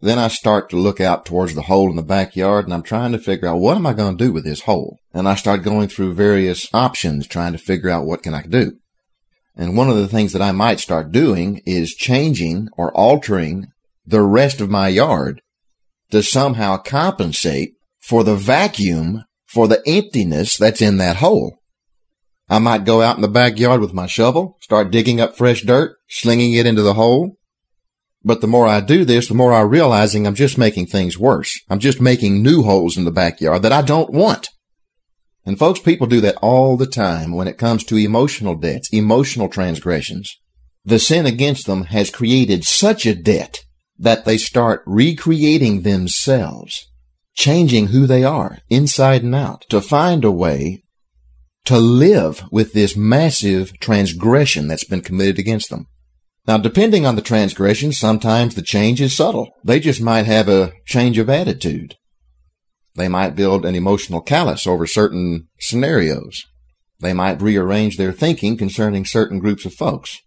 Then 0.03 0.19
I 0.19 0.29
start 0.29 0.69
to 0.69 0.77
look 0.77 1.01
out 1.01 1.25
towards 1.25 1.55
the 1.55 1.63
hole 1.63 1.89
in 1.89 1.97
the 1.97 2.03
backyard 2.03 2.67
and 2.67 2.75
I'm 2.75 2.83
trying 2.83 3.13
to 3.13 3.19
figure 3.19 3.49
out 3.49 3.57
what 3.57 3.79
am 3.79 3.87
I 3.87 3.95
going 3.95 4.19
to 4.19 4.25
do 4.25 4.33
with 4.33 4.45
this 4.45 4.61
hole? 4.61 4.99
And 5.15 5.27
I 5.27 5.35
start 5.35 5.63
going 5.63 5.89
through 5.89 6.13
various 6.13 6.69
options 6.75 7.27
trying 7.27 7.53
to 7.53 7.59
figure 7.59 7.89
out 7.89 8.05
what 8.05 8.23
can 8.23 8.35
I 8.35 8.43
do. 8.43 8.73
And 9.57 9.79
one 9.79 9.89
of 9.89 9.97
the 9.97 10.09
things 10.09 10.35
that 10.35 10.43
I 10.43 10.53
might 10.53 10.79
start 10.79 11.11
doing 11.11 11.63
is 11.65 11.95
changing 11.95 12.69
or 12.77 12.95
altering 12.95 13.69
the 14.05 14.21
rest 14.21 14.61
of 14.61 14.69
my 14.69 14.89
yard 14.89 15.41
to 16.11 16.23
somehow 16.23 16.77
compensate 16.77 17.75
for 18.01 18.25
the 18.25 18.37
vacuum 18.37 19.25
for 19.47 19.69
the 19.69 19.83
emptiness 19.87 20.57
that's 20.57 20.83
in 20.83 20.99
that 20.99 21.16
hole. 21.16 21.59
I 22.49 22.59
might 22.59 22.85
go 22.85 23.03
out 23.03 23.16
in 23.16 23.23
the 23.23 23.29
backyard 23.29 23.81
with 23.81 23.92
my 23.92 24.07
shovel, 24.07 24.57
start 24.61 24.90
digging 24.90 25.21
up 25.21 25.37
fresh 25.37 25.62
dirt, 25.62 25.97
slinging 26.09 26.53
it 26.53 26.66
into 26.66 26.83
the 26.83 26.95
hole. 26.95 27.37
But 28.23 28.40
the 28.40 28.47
more 28.47 28.66
I 28.66 28.81
do 28.81 29.05
this, 29.05 29.29
the 29.29 29.35
more 29.35 29.53
I'm 29.53 29.69
realizing 29.69 30.27
I'm 30.27 30.35
just 30.35 30.59
making 30.59 30.87
things 30.87 31.19
worse. 31.19 31.61
I'm 31.69 31.79
just 31.79 32.01
making 32.01 32.42
new 32.42 32.62
holes 32.62 32.97
in 32.97 33.05
the 33.05 33.11
backyard 33.11 33.62
that 33.62 33.73
I 33.73 33.83
don't 33.83 34.12
want. 34.12 34.49
And 35.45 35.59
folks, 35.59 35.81
people 35.81 36.09
do 36.09 36.21
that 36.23 36.37
all 36.42 36.77
the 36.77 36.87
time 36.87 37.33
when 37.33 37.47
it 37.47 37.59
comes 37.59 37.85
to 37.85 37.97
emotional 37.97 38.57
debts, 38.57 38.88
emotional 38.92 39.49
transgressions. 39.49 40.37
The 40.85 40.99
sin 40.99 41.27
against 41.27 41.66
them 41.66 41.85
has 41.85 42.11
created 42.11 42.64
such 42.64 43.07
a 43.07 43.14
debt 43.14 43.64
that 43.99 44.25
they 44.25 44.37
start 44.37 44.83
recreating 44.87 45.83
themselves, 45.83 46.87
changing 47.35 47.89
who 47.89 48.07
they 48.07 48.25
are 48.25 48.59
inside 48.69 49.23
and 49.23 49.35
out 49.35 49.65
to 49.69 49.81
find 49.81 50.25
a 50.25 50.31
way 50.31 50.83
to 51.65 51.79
live 51.79 52.45
with 52.51 52.73
this 52.73 52.97
massive 52.97 53.79
transgression 53.81 54.69
that's 54.69 54.85
been 54.85 55.03
committed 55.03 55.39
against 55.39 55.69
them. 55.69 55.87
Now, 56.47 56.59
depending 56.59 57.05
on 57.05 57.17
the 57.17 57.23
transgression, 57.23 57.93
sometimes 57.93 58.55
the 58.55 58.63
change 58.63 59.01
is 59.01 59.17
subtle. 59.17 59.51
They 59.65 59.81
just 59.81 60.01
might 60.01 60.27
have 60.27 60.49
a 60.49 60.73
change 60.87 61.19
of 61.19 61.29
attitude. 61.29 61.97
They 62.95 63.09
might 63.09 63.35
build 63.35 63.67
an 63.67 63.75
emotional 63.75 64.21
callus 64.21 64.67
over 64.67 64.87
certain 64.87 65.49
scenarios. 65.59 66.45
They 67.01 67.13
might 67.13 67.43
rearrange 67.43 67.97
their 67.97 68.13
thinking 68.13 68.57
concerning 68.57 69.05
certain 69.05 69.41
groups 69.41 69.67
of 69.67 69.75
folks. 69.75 70.19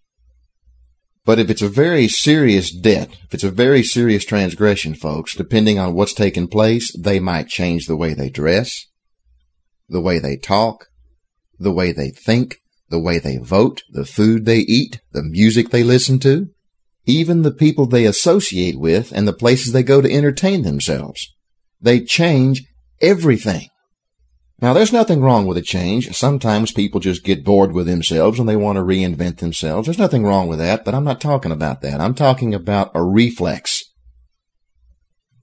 But 1.29 1.37
if 1.37 1.51
it's 1.51 1.61
a 1.61 1.69
very 1.69 2.07
serious 2.07 2.71
debt, 2.71 3.11
if 3.25 3.35
it's 3.35 3.43
a 3.43 3.51
very 3.51 3.83
serious 3.83 4.25
transgression, 4.25 4.95
folks, 4.95 5.35
depending 5.35 5.77
on 5.77 5.93
what's 5.93 6.15
taken 6.15 6.47
place, 6.47 6.91
they 6.97 7.19
might 7.19 7.49
change 7.49 7.85
the 7.85 7.95
way 7.95 8.15
they 8.15 8.31
dress, 8.31 8.87
the 9.87 10.01
way 10.01 10.17
they 10.17 10.37
talk, 10.37 10.87
the 11.59 11.71
way 11.71 11.91
they 11.91 12.09
think, 12.09 12.57
the 12.89 12.97
way 12.97 13.19
they 13.19 13.37
vote, 13.37 13.83
the 13.91 14.05
food 14.07 14.45
they 14.45 14.61
eat, 14.61 15.01
the 15.11 15.21
music 15.21 15.69
they 15.69 15.83
listen 15.83 16.17
to, 16.21 16.47
even 17.05 17.43
the 17.43 17.53
people 17.53 17.85
they 17.85 18.05
associate 18.05 18.79
with 18.79 19.11
and 19.11 19.27
the 19.27 19.31
places 19.31 19.71
they 19.71 19.83
go 19.83 20.01
to 20.01 20.11
entertain 20.11 20.63
themselves. 20.63 21.35
They 21.79 21.99
change 21.99 22.63
everything. 23.01 23.67
Now, 24.61 24.73
there's 24.73 24.91
nothing 24.91 25.21
wrong 25.21 25.45
with 25.45 25.57
a 25.57 25.61
change. 25.61 26.13
Sometimes 26.13 26.73
people 26.73 26.99
just 26.99 27.23
get 27.23 27.45
bored 27.45 27.71
with 27.71 27.87
themselves 27.87 28.39
and 28.39 28.49
they 28.49 28.57
want 28.57 28.75
to 28.75 28.83
reinvent 28.83 29.37
themselves. 29.37 29.87
There's 29.87 29.97
nothing 29.97 30.23
wrong 30.23 30.47
with 30.47 30.59
that, 30.59 30.83
but 30.83 30.93
I'm 30.93 31.05
not 31.05 31.21
talking 31.21 31.51
about 31.51 31.81
that. 31.81 32.01
I'm 32.01 32.13
talking 32.13 32.53
about 32.53 32.91
a 32.93 33.01
reflex. 33.01 33.81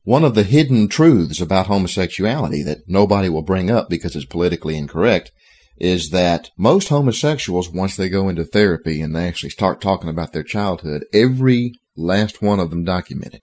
One 0.02 0.22
of 0.22 0.34
the 0.34 0.42
hidden 0.42 0.88
truths 0.88 1.40
about 1.40 1.66
homosexuality 1.66 2.62
that 2.64 2.82
nobody 2.86 3.28
will 3.30 3.42
bring 3.42 3.70
up 3.70 3.88
because 3.88 4.14
it's 4.14 4.26
politically 4.26 4.76
incorrect 4.76 5.32
is 5.78 6.10
that 6.10 6.50
most 6.58 6.90
homosexuals, 6.90 7.70
once 7.70 7.96
they 7.96 8.08
go 8.08 8.28
into 8.28 8.44
therapy 8.44 9.00
and 9.00 9.16
they 9.16 9.26
actually 9.26 9.50
start 9.50 9.80
talking 9.80 10.10
about 10.10 10.32
their 10.32 10.42
childhood, 10.42 11.04
every 11.12 11.72
last 11.96 12.42
one 12.42 12.60
of 12.60 12.70
them 12.70 12.84
documented 12.84 13.42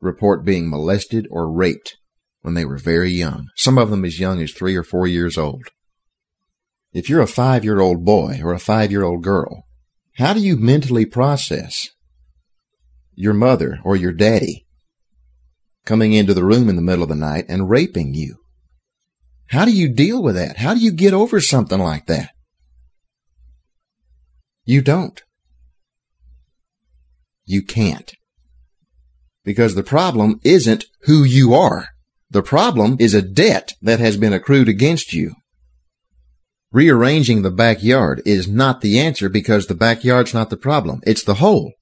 report 0.00 0.44
being 0.44 0.70
molested 0.70 1.26
or 1.30 1.50
raped 1.50 1.96
when 2.46 2.54
they 2.54 2.64
were 2.64 2.78
very 2.78 3.10
young, 3.10 3.48
some 3.56 3.76
of 3.76 3.90
them 3.90 4.04
as 4.04 4.20
young 4.20 4.40
as 4.40 4.52
three 4.52 4.76
or 4.76 4.84
four 4.84 5.08
years 5.08 5.36
old. 5.36 5.64
If 6.92 7.10
you're 7.10 7.20
a 7.20 7.26
five 7.26 7.64
year 7.64 7.80
old 7.80 8.04
boy 8.04 8.40
or 8.40 8.54
a 8.54 8.60
five 8.60 8.92
year 8.92 9.02
old 9.02 9.24
girl, 9.24 9.66
how 10.18 10.32
do 10.32 10.38
you 10.38 10.56
mentally 10.56 11.04
process 11.06 11.88
your 13.16 13.34
mother 13.34 13.80
or 13.82 13.96
your 13.96 14.12
daddy 14.12 14.64
coming 15.84 16.12
into 16.12 16.34
the 16.34 16.44
room 16.44 16.68
in 16.68 16.76
the 16.76 16.82
middle 16.82 17.02
of 17.02 17.08
the 17.08 17.16
night 17.16 17.46
and 17.48 17.68
raping 17.68 18.14
you? 18.14 18.36
How 19.48 19.64
do 19.64 19.72
you 19.72 19.92
deal 19.92 20.22
with 20.22 20.36
that? 20.36 20.58
How 20.58 20.72
do 20.72 20.78
you 20.78 20.92
get 20.92 21.12
over 21.12 21.40
something 21.40 21.80
like 21.80 22.06
that? 22.06 22.30
You 24.64 24.82
don't. 24.82 25.20
You 27.44 27.62
can't. 27.62 28.14
Because 29.42 29.74
the 29.74 29.82
problem 29.82 30.38
isn't 30.44 30.84
who 31.06 31.24
you 31.24 31.54
are. 31.54 31.88
The 32.30 32.42
problem 32.42 32.96
is 32.98 33.14
a 33.14 33.22
debt 33.22 33.74
that 33.82 34.00
has 34.00 34.16
been 34.16 34.32
accrued 34.32 34.68
against 34.68 35.12
you. 35.12 35.34
Rearranging 36.72 37.42
the 37.42 37.50
backyard 37.50 38.20
is 38.26 38.48
not 38.48 38.80
the 38.80 38.98
answer 38.98 39.28
because 39.28 39.66
the 39.66 39.74
backyard's 39.74 40.34
not 40.34 40.50
the 40.50 40.56
problem. 40.56 41.00
It's 41.06 41.22
the 41.22 41.34
hole. 41.34 41.72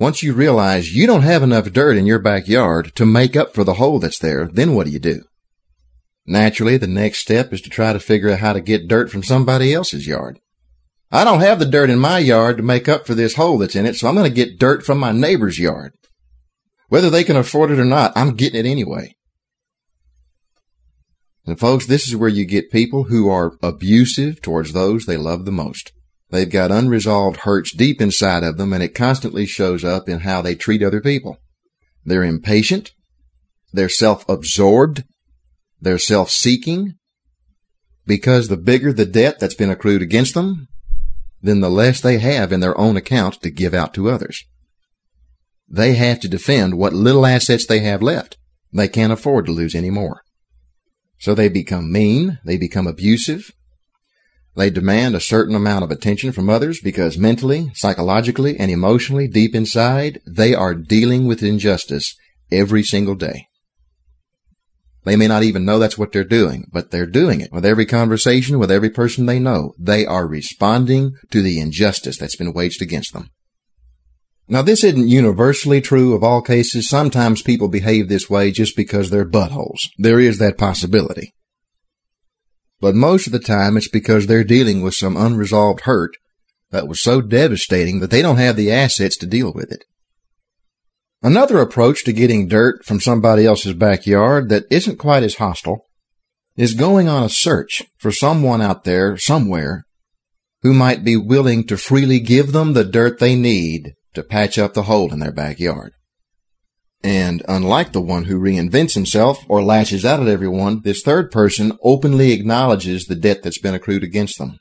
Once 0.00 0.22
you 0.22 0.32
realize 0.32 0.94
you 0.94 1.06
don't 1.06 1.22
have 1.22 1.42
enough 1.42 1.72
dirt 1.72 1.96
in 1.96 2.06
your 2.06 2.18
backyard 2.18 2.92
to 2.94 3.04
make 3.04 3.36
up 3.36 3.52
for 3.52 3.64
the 3.64 3.74
hole 3.74 3.98
that's 3.98 4.18
there, 4.18 4.46
then 4.46 4.74
what 4.74 4.86
do 4.86 4.92
you 4.92 4.98
do? 4.98 5.22
Naturally, 6.26 6.76
the 6.76 6.86
next 6.86 7.18
step 7.18 7.52
is 7.52 7.60
to 7.62 7.70
try 7.70 7.92
to 7.92 8.00
figure 8.00 8.30
out 8.30 8.38
how 8.38 8.52
to 8.52 8.60
get 8.60 8.88
dirt 8.88 9.10
from 9.10 9.22
somebody 9.22 9.74
else's 9.74 10.06
yard. 10.06 10.38
I 11.10 11.24
don't 11.24 11.40
have 11.40 11.58
the 11.58 11.66
dirt 11.66 11.90
in 11.90 11.98
my 11.98 12.18
yard 12.18 12.58
to 12.58 12.62
make 12.62 12.88
up 12.88 13.06
for 13.06 13.14
this 13.14 13.34
hole 13.34 13.58
that's 13.58 13.74
in 13.74 13.86
it, 13.86 13.96
so 13.96 14.08
I'm 14.08 14.14
going 14.14 14.28
to 14.28 14.34
get 14.34 14.58
dirt 14.58 14.84
from 14.84 14.98
my 14.98 15.10
neighbor's 15.10 15.58
yard. 15.58 15.92
Whether 16.88 17.10
they 17.10 17.24
can 17.24 17.36
afford 17.36 17.70
it 17.70 17.78
or 17.78 17.84
not, 17.84 18.12
I'm 18.14 18.34
getting 18.34 18.64
it 18.64 18.68
anyway. 18.68 19.16
And 21.48 21.58
folks, 21.58 21.86
this 21.86 22.06
is 22.06 22.14
where 22.14 22.28
you 22.28 22.44
get 22.44 22.70
people 22.70 23.04
who 23.04 23.30
are 23.30 23.56
abusive 23.62 24.42
towards 24.42 24.74
those 24.74 25.06
they 25.06 25.16
love 25.16 25.46
the 25.46 25.50
most. 25.50 25.92
They've 26.28 26.50
got 26.50 26.70
unresolved 26.70 27.38
hurts 27.38 27.74
deep 27.74 28.02
inside 28.02 28.44
of 28.44 28.58
them 28.58 28.74
and 28.74 28.82
it 28.82 28.94
constantly 28.94 29.46
shows 29.46 29.82
up 29.82 30.10
in 30.10 30.20
how 30.20 30.42
they 30.42 30.54
treat 30.54 30.82
other 30.82 31.00
people. 31.00 31.38
They're 32.04 32.22
impatient. 32.22 32.92
They're 33.72 33.88
self-absorbed. 33.88 35.04
They're 35.80 35.98
self-seeking 35.98 36.96
because 38.06 38.48
the 38.48 38.58
bigger 38.58 38.92
the 38.92 39.06
debt 39.06 39.40
that's 39.40 39.54
been 39.54 39.70
accrued 39.70 40.02
against 40.02 40.34
them, 40.34 40.68
then 41.40 41.62
the 41.62 41.70
less 41.70 42.02
they 42.02 42.18
have 42.18 42.52
in 42.52 42.60
their 42.60 42.76
own 42.76 42.98
account 42.98 43.40
to 43.40 43.50
give 43.50 43.72
out 43.72 43.94
to 43.94 44.10
others. 44.10 44.44
They 45.66 45.94
have 45.94 46.20
to 46.20 46.28
defend 46.28 46.76
what 46.76 46.92
little 46.92 47.24
assets 47.24 47.64
they 47.64 47.80
have 47.80 48.02
left. 48.02 48.36
They 48.70 48.88
can't 48.88 49.14
afford 49.14 49.46
to 49.46 49.52
lose 49.52 49.74
any 49.74 49.88
more. 49.88 50.20
So 51.18 51.34
they 51.34 51.48
become 51.48 51.92
mean. 51.92 52.38
They 52.44 52.56
become 52.56 52.86
abusive. 52.86 53.52
They 54.56 54.70
demand 54.70 55.14
a 55.14 55.20
certain 55.20 55.54
amount 55.54 55.84
of 55.84 55.90
attention 55.90 56.32
from 56.32 56.50
others 56.50 56.80
because 56.82 57.16
mentally, 57.16 57.70
psychologically, 57.74 58.58
and 58.58 58.70
emotionally, 58.70 59.28
deep 59.28 59.54
inside, 59.54 60.20
they 60.26 60.54
are 60.54 60.74
dealing 60.74 61.26
with 61.26 61.42
injustice 61.42 62.16
every 62.50 62.82
single 62.82 63.14
day. 63.14 63.46
They 65.04 65.16
may 65.16 65.28
not 65.28 65.44
even 65.44 65.64
know 65.64 65.78
that's 65.78 65.96
what 65.96 66.12
they're 66.12 66.24
doing, 66.24 66.68
but 66.72 66.90
they're 66.90 67.06
doing 67.06 67.40
it 67.40 67.52
with 67.52 67.64
every 67.64 67.86
conversation, 67.86 68.58
with 68.58 68.70
every 68.70 68.90
person 68.90 69.26
they 69.26 69.38
know. 69.38 69.74
They 69.78 70.04
are 70.04 70.26
responding 70.26 71.12
to 71.30 71.40
the 71.40 71.60
injustice 71.60 72.18
that's 72.18 72.36
been 72.36 72.52
waged 72.52 72.82
against 72.82 73.12
them. 73.12 73.30
Now, 74.50 74.62
this 74.62 74.82
isn't 74.82 75.08
universally 75.08 75.82
true 75.82 76.14
of 76.14 76.24
all 76.24 76.40
cases. 76.40 76.88
Sometimes 76.88 77.42
people 77.42 77.68
behave 77.68 78.08
this 78.08 78.30
way 78.30 78.50
just 78.50 78.76
because 78.76 79.10
they're 79.10 79.26
buttholes. 79.26 79.90
There 79.98 80.18
is 80.18 80.38
that 80.38 80.56
possibility. 80.56 81.34
But 82.80 82.94
most 82.94 83.26
of 83.26 83.32
the 83.32 83.40
time, 83.40 83.76
it's 83.76 83.88
because 83.88 84.26
they're 84.26 84.44
dealing 84.44 84.82
with 84.82 84.94
some 84.94 85.16
unresolved 85.16 85.80
hurt 85.80 86.16
that 86.70 86.88
was 86.88 87.02
so 87.02 87.20
devastating 87.20 88.00
that 88.00 88.10
they 88.10 88.22
don't 88.22 88.36
have 88.36 88.56
the 88.56 88.72
assets 88.72 89.18
to 89.18 89.26
deal 89.26 89.52
with 89.52 89.70
it. 89.70 89.84
Another 91.22 91.60
approach 91.60 92.04
to 92.04 92.12
getting 92.12 92.48
dirt 92.48 92.84
from 92.84 93.00
somebody 93.00 93.44
else's 93.44 93.74
backyard 93.74 94.48
that 94.48 94.64
isn't 94.70 94.98
quite 94.98 95.24
as 95.24 95.34
hostile 95.34 95.86
is 96.56 96.74
going 96.74 97.08
on 97.08 97.24
a 97.24 97.28
search 97.28 97.82
for 97.98 98.12
someone 98.12 98.62
out 98.62 98.84
there 98.84 99.16
somewhere 99.18 99.84
who 100.62 100.72
might 100.72 101.04
be 101.04 101.16
willing 101.16 101.66
to 101.66 101.76
freely 101.76 102.20
give 102.20 102.52
them 102.52 102.72
the 102.72 102.84
dirt 102.84 103.18
they 103.18 103.34
need 103.34 103.94
to 104.14 104.22
patch 104.22 104.58
up 104.58 104.74
the 104.74 104.84
hole 104.84 105.12
in 105.12 105.18
their 105.18 105.32
backyard. 105.32 105.92
And 107.02 107.44
unlike 107.48 107.92
the 107.92 108.00
one 108.00 108.24
who 108.24 108.40
reinvents 108.40 108.94
himself 108.94 109.44
or 109.48 109.62
lashes 109.62 110.04
out 110.04 110.20
at 110.20 110.28
everyone, 110.28 110.82
this 110.82 111.02
third 111.02 111.30
person 111.30 111.78
openly 111.82 112.32
acknowledges 112.32 113.06
the 113.06 113.14
debt 113.14 113.42
that's 113.42 113.60
been 113.60 113.74
accrued 113.74 114.02
against 114.02 114.38
them. 114.38 114.58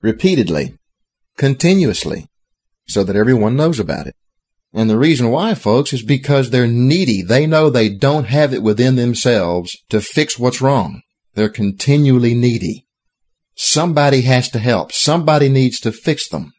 Repeatedly. 0.00 0.78
Continuously. 1.36 2.26
So 2.88 3.04
that 3.04 3.16
everyone 3.16 3.56
knows 3.56 3.78
about 3.78 4.06
it. 4.06 4.14
And 4.72 4.88
the 4.88 4.98
reason 4.98 5.30
why, 5.30 5.54
folks, 5.54 5.92
is 5.92 6.02
because 6.02 6.50
they're 6.50 6.66
needy. 6.66 7.22
They 7.22 7.46
know 7.46 7.68
they 7.68 7.88
don't 7.88 8.26
have 8.26 8.52
it 8.52 8.62
within 8.62 8.96
themselves 8.96 9.76
to 9.90 10.00
fix 10.00 10.38
what's 10.38 10.60
wrong. 10.60 11.02
They're 11.34 11.48
continually 11.48 12.34
needy. 12.34 12.86
Somebody 13.54 14.22
has 14.22 14.50
to 14.50 14.58
help. 14.58 14.92
Somebody 14.92 15.48
needs 15.48 15.80
to 15.80 15.92
fix 15.92 16.28
them. 16.28 16.52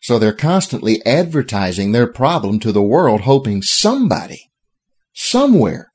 So 0.00 0.18
they're 0.18 0.32
constantly 0.32 1.04
advertising 1.04 1.92
their 1.92 2.06
problem 2.06 2.58
to 2.60 2.72
the 2.72 2.82
world, 2.82 3.22
hoping 3.22 3.62
somebody, 3.62 4.50
somewhere, 5.12 5.92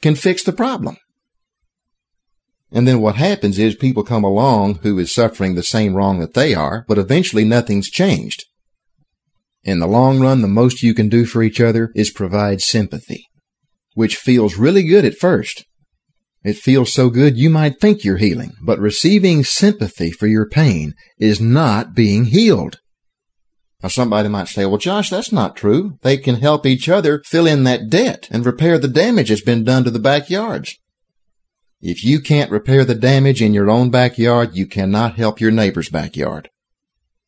can 0.00 0.14
fix 0.14 0.42
the 0.42 0.52
problem. 0.52 0.96
And 2.70 2.88
then 2.88 3.00
what 3.00 3.16
happens 3.16 3.58
is 3.58 3.74
people 3.74 4.02
come 4.02 4.24
along 4.24 4.76
who 4.76 4.98
is 4.98 5.12
suffering 5.12 5.54
the 5.54 5.62
same 5.62 5.94
wrong 5.94 6.20
that 6.20 6.34
they 6.34 6.54
are, 6.54 6.84
but 6.88 6.98
eventually 6.98 7.44
nothing's 7.44 7.90
changed. 7.90 8.44
In 9.64 9.78
the 9.78 9.86
long 9.86 10.20
run, 10.20 10.40
the 10.40 10.48
most 10.48 10.82
you 10.82 10.94
can 10.94 11.08
do 11.08 11.24
for 11.24 11.42
each 11.42 11.60
other 11.60 11.90
is 11.94 12.10
provide 12.10 12.60
sympathy, 12.60 13.26
which 13.94 14.16
feels 14.16 14.56
really 14.56 14.84
good 14.84 15.04
at 15.04 15.18
first. 15.18 15.64
It 16.44 16.56
feels 16.56 16.92
so 16.92 17.10
good 17.10 17.36
you 17.36 17.50
might 17.50 17.78
think 17.78 18.02
you're 18.04 18.16
healing, 18.16 18.52
but 18.64 18.80
receiving 18.80 19.44
sympathy 19.44 20.10
for 20.10 20.26
your 20.26 20.48
pain 20.48 20.94
is 21.18 21.40
not 21.40 21.94
being 21.94 22.24
healed. 22.26 22.80
Now 23.82 23.88
somebody 23.88 24.28
might 24.28 24.48
say, 24.48 24.64
well, 24.64 24.78
Josh, 24.78 25.10
that's 25.10 25.32
not 25.32 25.56
true. 25.56 25.98
They 26.02 26.16
can 26.16 26.36
help 26.36 26.64
each 26.64 26.88
other 26.88 27.22
fill 27.24 27.46
in 27.46 27.64
that 27.64 27.90
debt 27.90 28.28
and 28.30 28.46
repair 28.46 28.78
the 28.78 28.86
damage 28.86 29.28
that's 29.28 29.42
been 29.42 29.64
done 29.64 29.82
to 29.84 29.90
the 29.90 29.98
backyards. 29.98 30.78
If 31.80 32.04
you 32.04 32.20
can't 32.20 32.52
repair 32.52 32.84
the 32.84 32.94
damage 32.94 33.42
in 33.42 33.52
your 33.52 33.68
own 33.68 33.90
backyard, 33.90 34.54
you 34.54 34.66
cannot 34.66 35.16
help 35.16 35.40
your 35.40 35.50
neighbor's 35.50 35.88
backyard. 35.88 36.48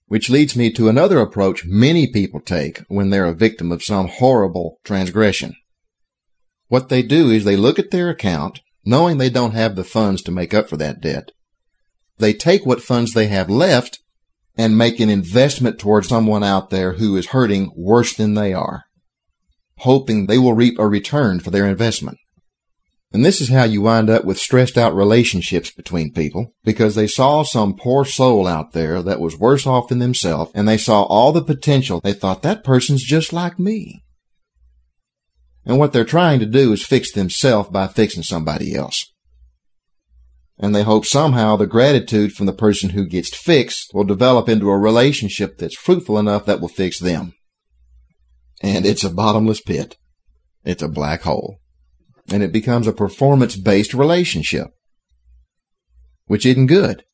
Which 0.07 0.31
leads 0.31 0.55
me 0.55 0.71
to 0.73 0.89
another 0.89 1.19
approach 1.19 1.65
many 1.65 2.07
people 2.07 2.39
take 2.39 2.79
when 2.87 3.11
they're 3.11 3.27
a 3.27 3.35
victim 3.35 3.73
of 3.73 3.83
some 3.83 4.07
horrible 4.07 4.79
transgression. 4.85 5.57
What 6.69 6.89
they 6.89 7.03
do 7.03 7.31
is 7.31 7.45
they 7.45 7.57
look 7.57 7.81
at 7.81 7.91
their 7.91 8.11
account, 8.11 8.61
knowing 8.85 9.19
they 9.19 9.31
don't 9.31 9.55
have 9.55 9.75
the 9.75 9.83
funds 9.83 10.23
to 10.23 10.31
make 10.31 10.55
up 10.55 10.69
for 10.69 10.77
that 10.77 11.01
debt. 11.01 11.33
They 12.19 12.33
take 12.33 12.65
what 12.65 12.81
funds 12.81 13.13
they 13.13 13.27
have 13.27 13.51
left 13.51 13.99
and 14.57 14.79
make 14.79 15.01
an 15.01 15.11
investment 15.11 15.79
towards 15.79 16.09
someone 16.09 16.45
out 16.45 16.71
there 16.71 16.95
who 16.95 17.17
is 17.17 17.29
hurting 17.29 17.73
worse 17.77 18.15
than 18.15 18.35
they 18.35 18.53
are, 18.53 18.85
hoping 19.79 20.27
they 20.27 20.39
will 20.39 20.55
reap 20.55 20.79
a 20.79 20.87
return 20.87 21.41
for 21.41 21.51
their 21.51 21.67
investment. 21.67 22.19
And 23.13 23.25
this 23.25 23.41
is 23.41 23.49
how 23.49 23.63
you 23.63 23.81
wind 23.81 24.11
up 24.11 24.25
with 24.25 24.39
stressed 24.39 24.77
out 24.77 24.95
relationships 24.95 25.71
between 25.71 26.13
people 26.13 26.53
because 26.65 26.97
they 26.97 27.07
saw 27.07 27.45
some 27.45 27.77
poor 27.77 28.05
soul 28.05 28.49
out 28.49 28.73
there 28.73 29.03
that 29.03 29.21
was 29.21 29.39
worse 29.39 29.69
off 29.69 29.87
than 29.87 30.01
themselves 30.01 30.51
and 30.53 30.67
they 30.67 30.77
saw 30.77 31.05
all 31.05 31.31
the 31.31 31.45
potential. 31.45 32.01
They 32.01 32.13
thought 32.13 32.43
that 32.43 32.65
person's 32.65 33.05
just 33.05 33.33
like 33.33 33.57
me. 33.57 34.03
And 35.65 35.79
what 35.79 35.93
they're 35.93 36.05
trying 36.05 36.41
to 36.41 36.47
do 36.47 36.73
is 36.73 36.85
fix 36.85 37.13
themselves 37.13 37.71
by 37.71 37.87
fixing 37.87 38.25
somebody 38.25 38.75
else. 38.75 39.14
And 40.59 40.75
they 40.75 40.85
hope 40.85 41.05
somehow 41.05 41.57
the 41.57 41.67
gratitude 41.67 42.33
from 42.33 42.47
the 42.47 42.53
person 42.53 42.91
who 42.91 43.09
gets 43.09 43.37
fixed 43.37 43.91
will 43.93 44.05
develop 44.05 44.49
into 44.49 44.71
a 44.71 44.79
relationship 44.79 45.59
that's 45.59 45.77
fruitful 45.77 46.19
enough 46.19 46.47
that 46.47 46.61
will 46.61 46.69
fix 46.69 46.99
them. 46.99 47.33
And 48.63 48.87
it's 48.87 49.05
a 49.05 49.11
bottomless 49.11 49.61
pit. 49.61 49.97
It's 50.65 50.83
a 50.83 50.89
black 50.89 51.23
hole 51.23 51.59
and 52.31 52.43
it 52.43 52.53
becomes 52.53 52.87
a 52.87 52.93
performance 52.93 53.57
based 53.57 53.95
relationship, 53.95 54.69
which 56.27 56.47
isn't 56.47 56.67
good. 56.67 57.05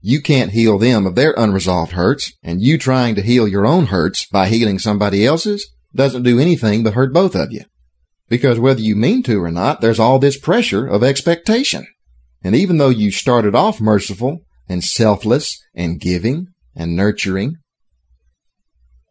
You 0.00 0.20
can't 0.20 0.52
heal 0.52 0.78
them 0.78 1.06
of 1.06 1.14
their 1.14 1.34
unresolved 1.36 1.92
hurts, 1.92 2.32
and 2.42 2.62
you 2.62 2.78
trying 2.78 3.14
to 3.16 3.22
heal 3.22 3.48
your 3.48 3.66
own 3.66 3.86
hurts 3.86 4.26
by 4.26 4.48
healing 4.48 4.78
somebody 4.78 5.24
else's 5.24 5.68
doesn't 5.94 6.22
do 6.22 6.38
anything 6.38 6.82
but 6.82 6.94
hurt 6.94 7.12
both 7.12 7.34
of 7.34 7.52
you. 7.52 7.62
Because 8.28 8.58
whether 8.58 8.80
you 8.80 8.94
mean 8.96 9.22
to 9.24 9.42
or 9.42 9.50
not, 9.50 9.80
there's 9.80 9.98
all 9.98 10.18
this 10.18 10.38
pressure 10.38 10.86
of 10.86 11.02
expectation. 11.02 11.86
And 12.46 12.54
even 12.54 12.78
though 12.78 12.90
you 12.90 13.10
started 13.10 13.56
off 13.56 13.80
merciful 13.80 14.42
and 14.68 14.84
selfless 14.84 15.60
and 15.74 15.98
giving 15.98 16.46
and 16.76 16.94
nurturing, 16.94 17.56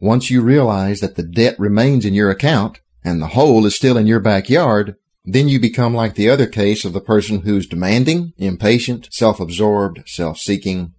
once 0.00 0.30
you 0.30 0.40
realize 0.40 1.00
that 1.00 1.16
the 1.16 1.22
debt 1.22 1.54
remains 1.58 2.06
in 2.06 2.14
your 2.14 2.30
account 2.30 2.80
and 3.04 3.20
the 3.20 3.26
hole 3.26 3.66
is 3.66 3.76
still 3.76 3.98
in 3.98 4.06
your 4.06 4.20
backyard, 4.20 4.96
then 5.22 5.50
you 5.50 5.60
become 5.60 5.92
like 5.92 6.14
the 6.14 6.30
other 6.30 6.46
case 6.46 6.86
of 6.86 6.94
the 6.94 7.00
person 7.00 7.42
who's 7.42 7.66
demanding, 7.66 8.32
impatient, 8.38 9.06
self-absorbed, 9.12 10.04
self-seeking. 10.06 10.94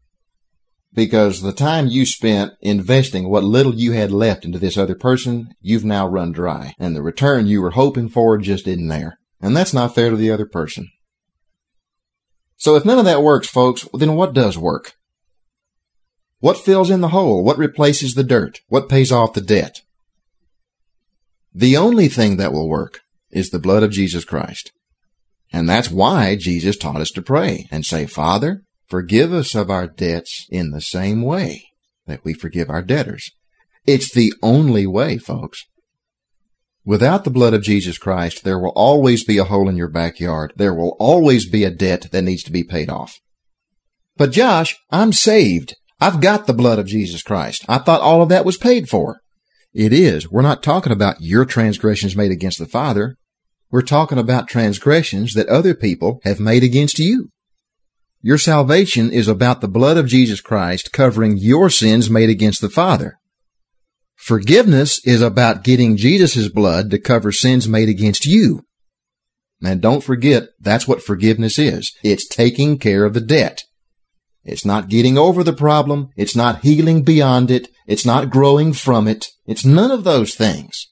Because 0.93 1.41
the 1.41 1.51
time 1.51 1.87
you 1.87 2.05
spent 2.05 2.53
investing 2.61 3.29
what 3.29 3.45
little 3.45 3.73
you 3.73 3.93
had 3.93 4.11
left 4.11 4.45
into 4.45 4.59
this 4.59 4.77
other 4.77 4.93
person, 4.93 5.55
you've 5.59 5.85
now 5.85 6.07
run 6.07 6.33
dry. 6.33 6.75
And 6.77 6.95
the 6.95 7.01
return 7.01 7.47
you 7.47 7.63
were 7.63 7.71
hoping 7.71 8.09
for 8.09 8.37
just 8.37 8.67
isn't 8.67 8.89
there. 8.89 9.17
And 9.41 9.57
that's 9.57 9.73
not 9.73 9.95
fair 9.95 10.11
to 10.11 10.15
the 10.15 10.29
other 10.29 10.45
person. 10.45 10.91
So 12.57 12.75
if 12.75 12.85
none 12.85 12.99
of 12.99 13.05
that 13.05 13.23
works, 13.23 13.47
folks, 13.47 13.87
then 13.93 14.15
what 14.15 14.33
does 14.33 14.57
work? 14.57 14.93
What 16.39 16.57
fills 16.57 16.89
in 16.89 17.01
the 17.01 17.09
hole? 17.09 17.43
What 17.43 17.57
replaces 17.57 18.13
the 18.13 18.23
dirt? 18.23 18.59
What 18.67 18.89
pays 18.89 19.11
off 19.11 19.33
the 19.33 19.41
debt? 19.41 19.81
The 21.53 21.77
only 21.77 22.07
thing 22.07 22.37
that 22.37 22.53
will 22.53 22.69
work 22.69 22.99
is 23.31 23.49
the 23.49 23.59
blood 23.59 23.83
of 23.83 23.91
Jesus 23.91 24.25
Christ. 24.25 24.71
And 25.51 25.67
that's 25.67 25.89
why 25.89 26.35
Jesus 26.35 26.77
taught 26.77 27.01
us 27.01 27.11
to 27.11 27.21
pray 27.21 27.67
and 27.71 27.85
say, 27.85 28.05
Father, 28.05 28.63
forgive 28.87 29.33
us 29.33 29.55
of 29.55 29.69
our 29.69 29.87
debts 29.87 30.45
in 30.49 30.71
the 30.71 30.81
same 30.81 31.21
way 31.21 31.63
that 32.05 32.23
we 32.23 32.33
forgive 32.33 32.69
our 32.69 32.81
debtors. 32.81 33.31
It's 33.85 34.13
the 34.13 34.33
only 34.43 34.85
way, 34.85 35.17
folks. 35.17 35.65
Without 36.87 37.25
the 37.25 37.29
blood 37.29 37.53
of 37.53 37.61
Jesus 37.61 37.97
Christ, 37.97 38.45
there 38.45 38.57
will 38.57 38.71
always 38.73 39.25
be 39.25 39.37
a 39.37 39.43
hole 39.43 39.67
in 39.67 39.75
your 39.75 39.89
backyard. 39.89 40.53
There 40.55 40.73
will 40.73 40.95
always 40.99 41.45
be 41.45 41.65
a 41.65 41.69
debt 41.69 42.07
that 42.13 42.21
needs 42.21 42.43
to 42.43 42.51
be 42.51 42.63
paid 42.63 42.89
off. 42.89 43.19
But 44.15 44.31
Josh, 44.31 44.73
I'm 44.89 45.11
saved. 45.11 45.75
I've 45.99 46.21
got 46.21 46.47
the 46.47 46.53
blood 46.53 46.79
of 46.79 46.85
Jesus 46.85 47.23
Christ. 47.23 47.65
I 47.67 47.79
thought 47.79 47.99
all 47.99 48.21
of 48.21 48.29
that 48.29 48.45
was 48.45 48.55
paid 48.55 48.87
for. 48.87 49.19
It 49.73 49.91
is. 49.91 50.31
We're 50.31 50.41
not 50.41 50.63
talking 50.63 50.93
about 50.93 51.19
your 51.19 51.43
transgressions 51.43 52.15
made 52.15 52.31
against 52.31 52.57
the 52.57 52.65
Father. 52.65 53.17
We're 53.69 53.81
talking 53.81 54.17
about 54.17 54.47
transgressions 54.47 55.33
that 55.33 55.49
other 55.49 55.73
people 55.73 56.21
have 56.23 56.39
made 56.39 56.63
against 56.63 56.99
you. 56.99 57.31
Your 58.21 58.37
salvation 58.37 59.11
is 59.11 59.27
about 59.27 59.59
the 59.59 59.67
blood 59.67 59.97
of 59.97 60.07
Jesus 60.07 60.39
Christ 60.39 60.93
covering 60.93 61.35
your 61.35 61.69
sins 61.69 62.09
made 62.09 62.29
against 62.29 62.61
the 62.61 62.69
Father. 62.69 63.19
Forgiveness 64.17 64.99
is 65.05 65.21
about 65.21 65.63
getting 65.63 65.95
Jesus' 65.95 66.49
blood 66.49 66.91
to 66.91 66.99
cover 66.99 67.31
sins 67.31 67.67
made 67.67 67.87
against 67.87 68.25
you. 68.25 68.65
And 69.63 69.81
don't 69.81 70.03
forget, 70.03 70.49
that's 70.59 70.87
what 70.87 71.01
forgiveness 71.01 71.57
is. 71.57 71.91
It's 72.03 72.27
taking 72.27 72.77
care 72.77 73.05
of 73.05 73.13
the 73.13 73.21
debt. 73.21 73.63
It's 74.43 74.65
not 74.65 74.89
getting 74.89 75.17
over 75.17 75.43
the 75.43 75.53
problem. 75.53 76.09
It's 76.15 76.35
not 76.35 76.61
healing 76.61 77.03
beyond 77.03 77.51
it. 77.51 77.69
It's 77.85 78.05
not 78.05 78.29
growing 78.29 78.73
from 78.73 79.07
it. 79.07 79.27
It's 79.45 79.65
none 79.65 79.91
of 79.91 80.03
those 80.03 80.35
things. 80.35 80.87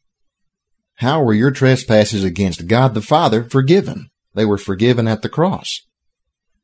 How 0.96 1.22
were 1.22 1.34
your 1.34 1.52
trespasses 1.52 2.24
against 2.24 2.68
God 2.68 2.94
the 2.94 3.02
Father 3.02 3.44
forgiven? 3.44 4.10
They 4.34 4.46
were 4.46 4.58
forgiven 4.58 5.08
at 5.08 5.22
the 5.22 5.30
cross. 5.30 5.82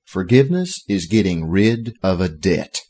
Forgiveness 0.05 0.83
is 0.87 1.05
getting 1.05 1.49
rid 1.49 1.95
of 2.03 2.19
a 2.19 2.29
debt. 2.29 2.81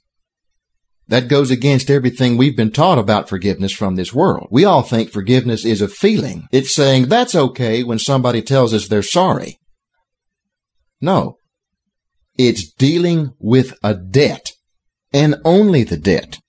That 1.07 1.27
goes 1.27 1.51
against 1.51 1.89
everything 1.89 2.37
we've 2.37 2.55
been 2.55 2.71
taught 2.71 2.97
about 2.97 3.27
forgiveness 3.27 3.73
from 3.73 3.95
this 3.95 4.13
world. 4.13 4.47
We 4.49 4.63
all 4.63 4.81
think 4.81 5.09
forgiveness 5.09 5.65
is 5.65 5.81
a 5.81 5.87
feeling. 5.87 6.47
It's 6.51 6.73
saying 6.73 7.07
that's 7.07 7.35
okay 7.35 7.83
when 7.83 7.99
somebody 7.99 8.41
tells 8.41 8.73
us 8.73 8.87
they're 8.87 9.03
sorry. 9.03 9.59
No, 11.01 11.37
it's 12.37 12.71
dealing 12.71 13.33
with 13.39 13.77
a 13.83 13.93
debt 13.93 14.51
and 15.13 15.35
only 15.43 15.83
the 15.83 15.97
debt. 15.97 16.39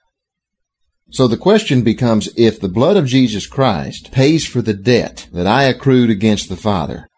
So 1.10 1.28
the 1.28 1.36
question 1.36 1.82
becomes 1.82 2.30
if 2.36 2.58
the 2.58 2.68
blood 2.68 2.96
of 2.96 3.06
Jesus 3.06 3.46
Christ 3.46 4.12
pays 4.12 4.46
for 4.46 4.62
the 4.62 4.74
debt 4.74 5.28
that 5.32 5.46
I 5.46 5.64
accrued 5.64 6.08
against 6.08 6.48
the 6.48 6.56
Father, 6.56 7.08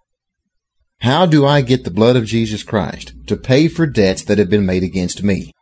how 0.98 1.26
do 1.26 1.46
I 1.46 1.60
get 1.60 1.84
the 1.84 1.90
blood 1.90 2.16
of 2.16 2.24
Jesus 2.24 2.62
Christ 2.62 3.12
to 3.26 3.36
pay 3.36 3.68
for 3.68 3.86
debts 3.86 4.24
that 4.24 4.38
have 4.38 4.50
been 4.50 4.66
made 4.66 4.82
against 4.82 5.22
me? 5.22 5.52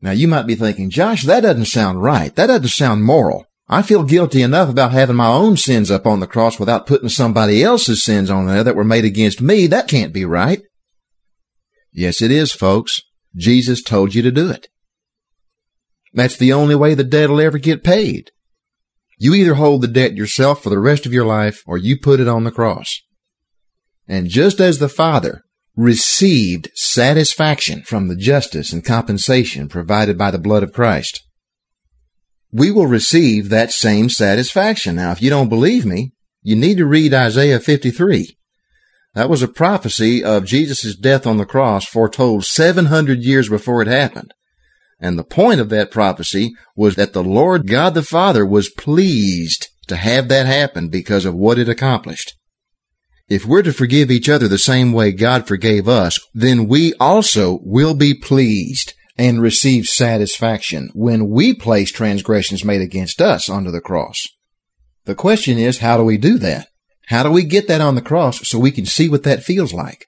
Now 0.00 0.12
you 0.12 0.28
might 0.28 0.46
be 0.46 0.54
thinking, 0.54 0.90
Josh, 0.90 1.24
that 1.24 1.40
doesn't 1.40 1.66
sound 1.66 2.02
right. 2.02 2.34
That 2.36 2.46
doesn't 2.46 2.68
sound 2.68 3.04
moral. 3.04 3.46
I 3.68 3.82
feel 3.82 4.02
guilty 4.02 4.42
enough 4.42 4.70
about 4.70 4.92
having 4.92 5.16
my 5.16 5.26
own 5.26 5.56
sins 5.56 5.90
up 5.90 6.06
on 6.06 6.20
the 6.20 6.26
cross 6.26 6.58
without 6.58 6.86
putting 6.86 7.10
somebody 7.10 7.62
else's 7.62 8.02
sins 8.02 8.30
on 8.30 8.46
there 8.46 8.64
that 8.64 8.76
were 8.76 8.84
made 8.84 9.04
against 9.04 9.42
me. 9.42 9.66
That 9.66 9.88
can't 9.88 10.12
be 10.12 10.24
right. 10.24 10.62
Yes, 11.92 12.22
it 12.22 12.30
is, 12.30 12.52
folks. 12.52 13.02
Jesus 13.36 13.82
told 13.82 14.14
you 14.14 14.22
to 14.22 14.30
do 14.30 14.50
it. 14.50 14.68
That's 16.14 16.36
the 16.36 16.52
only 16.52 16.74
way 16.74 16.94
the 16.94 17.04
debt 17.04 17.28
will 17.28 17.40
ever 17.40 17.58
get 17.58 17.84
paid. 17.84 18.30
You 19.18 19.34
either 19.34 19.54
hold 19.54 19.82
the 19.82 19.88
debt 19.88 20.16
yourself 20.16 20.62
for 20.62 20.70
the 20.70 20.78
rest 20.78 21.04
of 21.04 21.12
your 21.12 21.26
life 21.26 21.62
or 21.66 21.76
you 21.76 21.98
put 21.98 22.20
it 22.20 22.28
on 22.28 22.44
the 22.44 22.50
cross. 22.50 23.02
And 24.06 24.28
just 24.28 24.60
as 24.60 24.78
the 24.78 24.88
Father 24.88 25.42
received 25.78 26.68
satisfaction 26.74 27.82
from 27.82 28.08
the 28.08 28.16
justice 28.16 28.72
and 28.72 28.84
compensation 28.84 29.68
provided 29.68 30.18
by 30.18 30.28
the 30.28 30.38
blood 30.38 30.64
of 30.64 30.72
Christ, 30.72 31.22
we 32.50 32.72
will 32.72 32.88
receive 32.88 33.48
that 33.48 33.70
same 33.70 34.08
satisfaction. 34.08 34.96
Now, 34.96 35.12
if 35.12 35.22
you 35.22 35.30
don't 35.30 35.48
believe 35.48 35.86
me, 35.86 36.14
you 36.42 36.56
need 36.56 36.78
to 36.78 36.84
read 36.84 37.14
Isaiah 37.14 37.60
53. 37.60 38.36
That 39.14 39.30
was 39.30 39.40
a 39.40 39.48
prophecy 39.48 40.24
of 40.24 40.44
Jesus' 40.44 40.96
death 40.96 41.28
on 41.28 41.36
the 41.36 41.46
cross 41.46 41.86
foretold 41.86 42.44
700 42.44 43.22
years 43.22 43.48
before 43.48 43.80
it 43.80 43.88
happened. 43.88 44.34
And 44.98 45.16
the 45.16 45.22
point 45.22 45.60
of 45.60 45.68
that 45.68 45.92
prophecy 45.92 46.54
was 46.74 46.96
that 46.96 47.12
the 47.12 47.22
Lord 47.22 47.68
God 47.68 47.94
the 47.94 48.02
Father 48.02 48.44
was 48.44 48.68
pleased 48.68 49.68
to 49.86 49.94
have 49.94 50.26
that 50.26 50.46
happen 50.46 50.88
because 50.88 51.24
of 51.24 51.36
what 51.36 51.56
it 51.56 51.68
accomplished. 51.68 52.34
If 53.28 53.44
we're 53.44 53.62
to 53.62 53.72
forgive 53.72 54.10
each 54.10 54.28
other 54.28 54.48
the 54.48 54.58
same 54.58 54.92
way 54.92 55.12
God 55.12 55.46
forgave 55.46 55.86
us, 55.86 56.18
then 56.32 56.66
we 56.66 56.94
also 56.94 57.60
will 57.62 57.94
be 57.94 58.14
pleased 58.14 58.94
and 59.18 59.42
receive 59.42 59.86
satisfaction 59.86 60.90
when 60.94 61.28
we 61.28 61.52
place 61.52 61.92
transgressions 61.92 62.64
made 62.64 62.80
against 62.80 63.20
us 63.20 63.50
onto 63.50 63.70
the 63.70 63.80
cross. 63.80 64.26
The 65.04 65.14
question 65.14 65.58
is, 65.58 65.78
how 65.78 65.98
do 65.98 66.04
we 66.04 66.16
do 66.16 66.38
that? 66.38 66.68
How 67.08 67.22
do 67.22 67.30
we 67.30 67.44
get 67.44 67.68
that 67.68 67.80
on 67.80 67.96
the 67.96 68.02
cross 68.02 68.48
so 68.48 68.58
we 68.58 68.70
can 68.70 68.86
see 68.86 69.08
what 69.08 69.24
that 69.24 69.42
feels 69.42 69.74
like? 69.74 70.06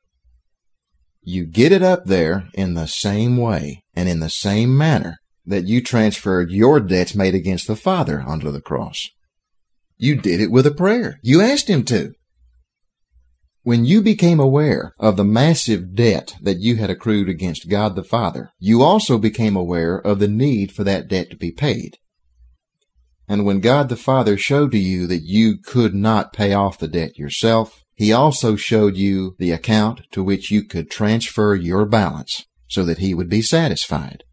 You 1.22 1.44
get 1.44 1.72
it 1.72 1.82
up 1.82 2.06
there 2.06 2.48
in 2.54 2.74
the 2.74 2.86
same 2.86 3.36
way 3.36 3.82
and 3.94 4.08
in 4.08 4.20
the 4.20 4.30
same 4.30 4.76
manner 4.76 5.18
that 5.44 5.66
you 5.66 5.82
transferred 5.82 6.50
your 6.50 6.80
debts 6.80 7.14
made 7.14 7.34
against 7.34 7.66
the 7.66 7.76
Father 7.76 8.22
onto 8.22 8.50
the 8.50 8.60
cross. 8.60 9.08
You 9.96 10.16
did 10.16 10.40
it 10.40 10.50
with 10.50 10.66
a 10.66 10.70
prayer. 10.70 11.18
You 11.22 11.42
asked 11.42 11.68
Him 11.68 11.84
to. 11.86 12.12
When 13.62 13.84
you 13.84 14.00
became 14.00 14.40
aware 14.40 14.94
of 14.98 15.18
the 15.18 15.24
massive 15.24 15.94
debt 15.94 16.34
that 16.40 16.60
you 16.60 16.76
had 16.76 16.88
accrued 16.88 17.28
against 17.28 17.68
God 17.68 17.94
the 17.94 18.02
Father, 18.02 18.52
you 18.58 18.82
also 18.82 19.18
became 19.18 19.54
aware 19.54 19.98
of 19.98 20.18
the 20.18 20.28
need 20.28 20.72
for 20.72 20.82
that 20.84 21.08
debt 21.08 21.28
to 21.30 21.36
be 21.36 21.52
paid. 21.52 21.98
And 23.28 23.44
when 23.44 23.60
God 23.60 23.90
the 23.90 23.96
Father 23.96 24.38
showed 24.38 24.72
to 24.72 24.78
you 24.78 25.06
that 25.08 25.24
you 25.24 25.58
could 25.58 25.94
not 25.94 26.32
pay 26.32 26.54
off 26.54 26.78
the 26.78 26.88
debt 26.88 27.18
yourself, 27.18 27.84
He 27.94 28.14
also 28.14 28.56
showed 28.56 28.96
you 28.96 29.36
the 29.38 29.52
account 29.52 30.00
to 30.12 30.24
which 30.24 30.50
you 30.50 30.64
could 30.64 30.90
transfer 30.90 31.54
your 31.54 31.84
balance 31.84 32.46
so 32.66 32.82
that 32.86 32.98
He 32.98 33.12
would 33.12 33.28
be 33.28 33.42
satisfied. 33.42 34.24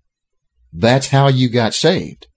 That's 0.72 1.10
how 1.10 1.28
you 1.28 1.50
got 1.50 1.74
saved. 1.74 2.28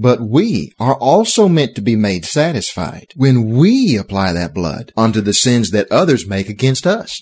But 0.00 0.20
we 0.20 0.72
are 0.78 0.94
also 0.94 1.48
meant 1.48 1.74
to 1.74 1.82
be 1.82 1.96
made 1.96 2.24
satisfied 2.24 3.08
when 3.16 3.56
we 3.56 3.96
apply 3.96 4.32
that 4.32 4.54
blood 4.54 4.92
unto 4.96 5.20
the 5.20 5.34
sins 5.34 5.72
that 5.72 5.90
others 5.90 6.24
make 6.24 6.48
against 6.48 6.86
us. 6.86 7.20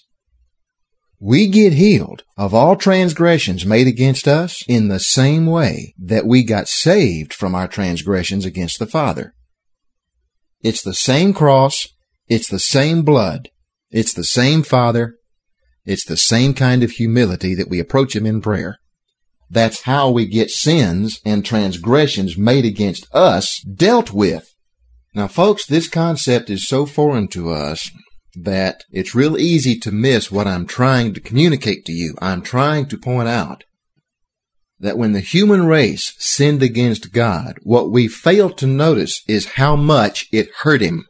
We 1.18 1.48
get 1.48 1.72
healed 1.72 2.24
of 2.36 2.52
all 2.52 2.76
transgressions 2.76 3.64
made 3.64 3.86
against 3.86 4.28
us 4.28 4.62
in 4.68 4.88
the 4.88 5.00
same 5.00 5.46
way 5.46 5.94
that 5.98 6.26
we 6.26 6.42
got 6.42 6.68
saved 6.68 7.32
from 7.32 7.54
our 7.54 7.66
transgressions 7.66 8.44
against 8.44 8.78
the 8.78 8.86
Father. 8.86 9.32
It's 10.60 10.82
the 10.82 10.92
same 10.92 11.32
cross. 11.32 11.88
It's 12.28 12.46
the 12.46 12.58
same 12.58 13.04
blood. 13.04 13.48
It's 13.90 14.12
the 14.12 14.24
same 14.24 14.62
Father. 14.62 15.14
It's 15.86 16.04
the 16.04 16.18
same 16.18 16.52
kind 16.52 16.82
of 16.82 16.90
humility 16.90 17.54
that 17.54 17.70
we 17.70 17.80
approach 17.80 18.14
Him 18.14 18.26
in 18.26 18.42
prayer. 18.42 18.76
That's 19.48 19.82
how 19.82 20.10
we 20.10 20.26
get 20.26 20.50
sins 20.50 21.20
and 21.24 21.44
transgressions 21.44 22.36
made 22.36 22.64
against 22.64 23.06
us 23.14 23.60
dealt 23.62 24.12
with. 24.12 24.52
Now, 25.14 25.28
folks, 25.28 25.66
this 25.66 25.88
concept 25.88 26.50
is 26.50 26.68
so 26.68 26.84
foreign 26.84 27.28
to 27.28 27.50
us 27.50 27.90
that 28.34 28.84
it's 28.90 29.14
real 29.14 29.38
easy 29.38 29.78
to 29.78 29.90
miss 29.90 30.30
what 30.30 30.46
I'm 30.46 30.66
trying 30.66 31.14
to 31.14 31.20
communicate 31.20 31.84
to 31.86 31.92
you. 31.92 32.14
I'm 32.20 32.42
trying 32.42 32.86
to 32.88 32.98
point 32.98 33.28
out 33.28 33.64
that 34.78 34.98
when 34.98 35.12
the 35.12 35.20
human 35.20 35.66
race 35.66 36.14
sinned 36.18 36.62
against 36.62 37.12
God, 37.12 37.58
what 37.62 37.90
we 37.90 38.08
fail 38.08 38.50
to 38.50 38.66
notice 38.66 39.22
is 39.26 39.52
how 39.52 39.74
much 39.74 40.26
it 40.32 40.50
hurt 40.62 40.82
him. 40.82 41.06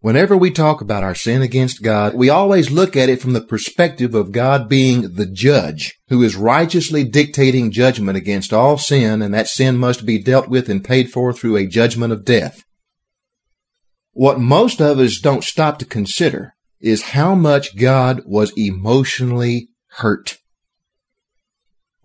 Whenever 0.00 0.36
we 0.36 0.50
talk 0.50 0.80
about 0.80 1.02
our 1.02 1.14
sin 1.14 1.42
against 1.42 1.82
God, 1.82 2.14
we 2.14 2.28
always 2.28 2.70
look 2.70 2.96
at 2.96 3.08
it 3.08 3.20
from 3.20 3.32
the 3.32 3.40
perspective 3.40 4.14
of 4.14 4.30
God 4.30 4.68
being 4.68 5.14
the 5.14 5.26
judge 5.26 5.98
who 6.08 6.22
is 6.22 6.36
righteously 6.36 7.02
dictating 7.02 7.70
judgment 7.70 8.16
against 8.16 8.52
all 8.52 8.76
sin, 8.76 9.22
and 9.22 9.32
that 9.32 9.48
sin 9.48 9.76
must 9.78 10.04
be 10.04 10.22
dealt 10.22 10.48
with 10.48 10.68
and 10.68 10.84
paid 10.84 11.10
for 11.10 11.32
through 11.32 11.56
a 11.56 11.66
judgment 11.66 12.12
of 12.12 12.24
death. 12.24 12.62
What 14.12 14.38
most 14.38 14.80
of 14.80 14.98
us 14.98 15.18
don't 15.18 15.44
stop 15.44 15.78
to 15.78 15.86
consider 15.86 16.54
is 16.78 17.02
how 17.02 17.34
much 17.34 17.76
God 17.76 18.22
was 18.26 18.52
emotionally 18.56 19.70
hurt. 19.96 20.38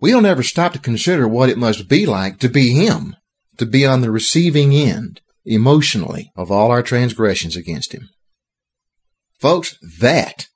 We 0.00 0.10
don't 0.10 0.26
ever 0.26 0.42
stop 0.42 0.72
to 0.72 0.78
consider 0.78 1.28
what 1.28 1.50
it 1.50 1.58
must 1.58 1.88
be 1.88 2.06
like 2.06 2.38
to 2.40 2.48
be 2.48 2.70
Him, 2.70 3.16
to 3.58 3.66
be 3.66 3.86
on 3.86 4.00
the 4.00 4.10
receiving 4.10 4.72
end 4.72 5.20
emotionally 5.44 6.32
of 6.36 6.50
all 6.50 6.70
our 6.70 6.82
transgressions 6.82 7.56
against 7.56 7.92
him. 7.92 8.08
Folks, 9.38 9.76
that 10.00 10.46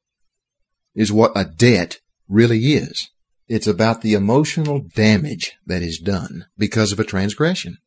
is 0.94 1.12
what 1.12 1.32
a 1.34 1.44
debt 1.44 1.98
really 2.28 2.72
is. 2.74 3.10
It's 3.48 3.66
about 3.66 4.02
the 4.02 4.14
emotional 4.14 4.80
damage 4.94 5.52
that 5.66 5.82
is 5.82 5.98
done 5.98 6.46
because 6.56 6.92
of 6.92 7.00
a 7.00 7.04
transgression. 7.04 7.78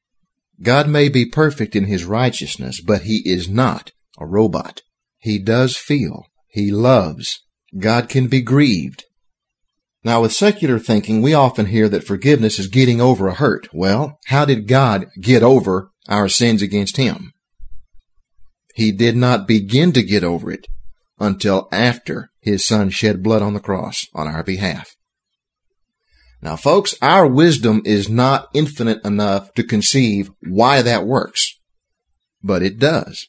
God 0.62 0.88
may 0.90 1.10
be 1.10 1.26
perfect 1.26 1.76
in 1.76 1.86
his 1.86 2.06
righteousness, 2.06 2.82
but 2.82 3.04
he 3.04 3.22
is 3.26 3.50
not 3.50 3.92
a 4.18 4.26
robot. 4.26 4.82
He 5.18 5.40
does 5.40 5.78
feel. 5.78 6.26
He 6.48 6.72
loves. 6.72 7.42
God 7.78 8.10
can 8.10 8.28
be 8.28 8.42
grieved. 8.42 9.06
Now, 10.04 10.22
with 10.22 10.32
secular 10.32 10.80
thinking, 10.80 11.22
we 11.22 11.34
often 11.34 11.68
hear 11.68 11.90
that 11.90 12.06
forgiveness 12.06 12.58
is 12.58 12.68
getting 12.68 13.02
over 13.02 13.28
a 13.28 13.34
hurt. 13.34 13.68
Well, 13.74 14.18
how 14.28 14.46
did 14.46 14.68
God 14.68 15.08
get 15.20 15.44
over 15.44 15.92
our 16.10 16.28
sins 16.28 16.62
against 16.62 16.98
him. 16.98 17.32
He 18.74 18.92
did 18.92 19.16
not 19.16 19.48
begin 19.48 19.94
to 19.94 20.04
get 20.04 20.24
over 20.24 20.52
it 20.52 20.68
until 21.20 21.70
after 21.72 22.32
his 22.42 22.66
son 22.66 22.90
shed 22.90 23.24
blood 23.24 23.42
on 23.42 23.54
the 23.54 23.60
cross 23.60 24.06
on 24.14 24.28
our 24.28 24.44
behalf. 24.44 24.96
Now, 26.42 26.56
folks, 26.56 26.96
our 27.02 27.28
wisdom 27.28 27.82
is 27.86 28.10
not 28.10 28.48
infinite 28.54 29.04
enough 29.06 29.54
to 29.56 29.64
conceive 29.64 30.32
why 30.42 30.82
that 30.82 31.06
works, 31.06 31.60
but 32.42 32.64
it 32.64 32.80
does. 32.80 33.28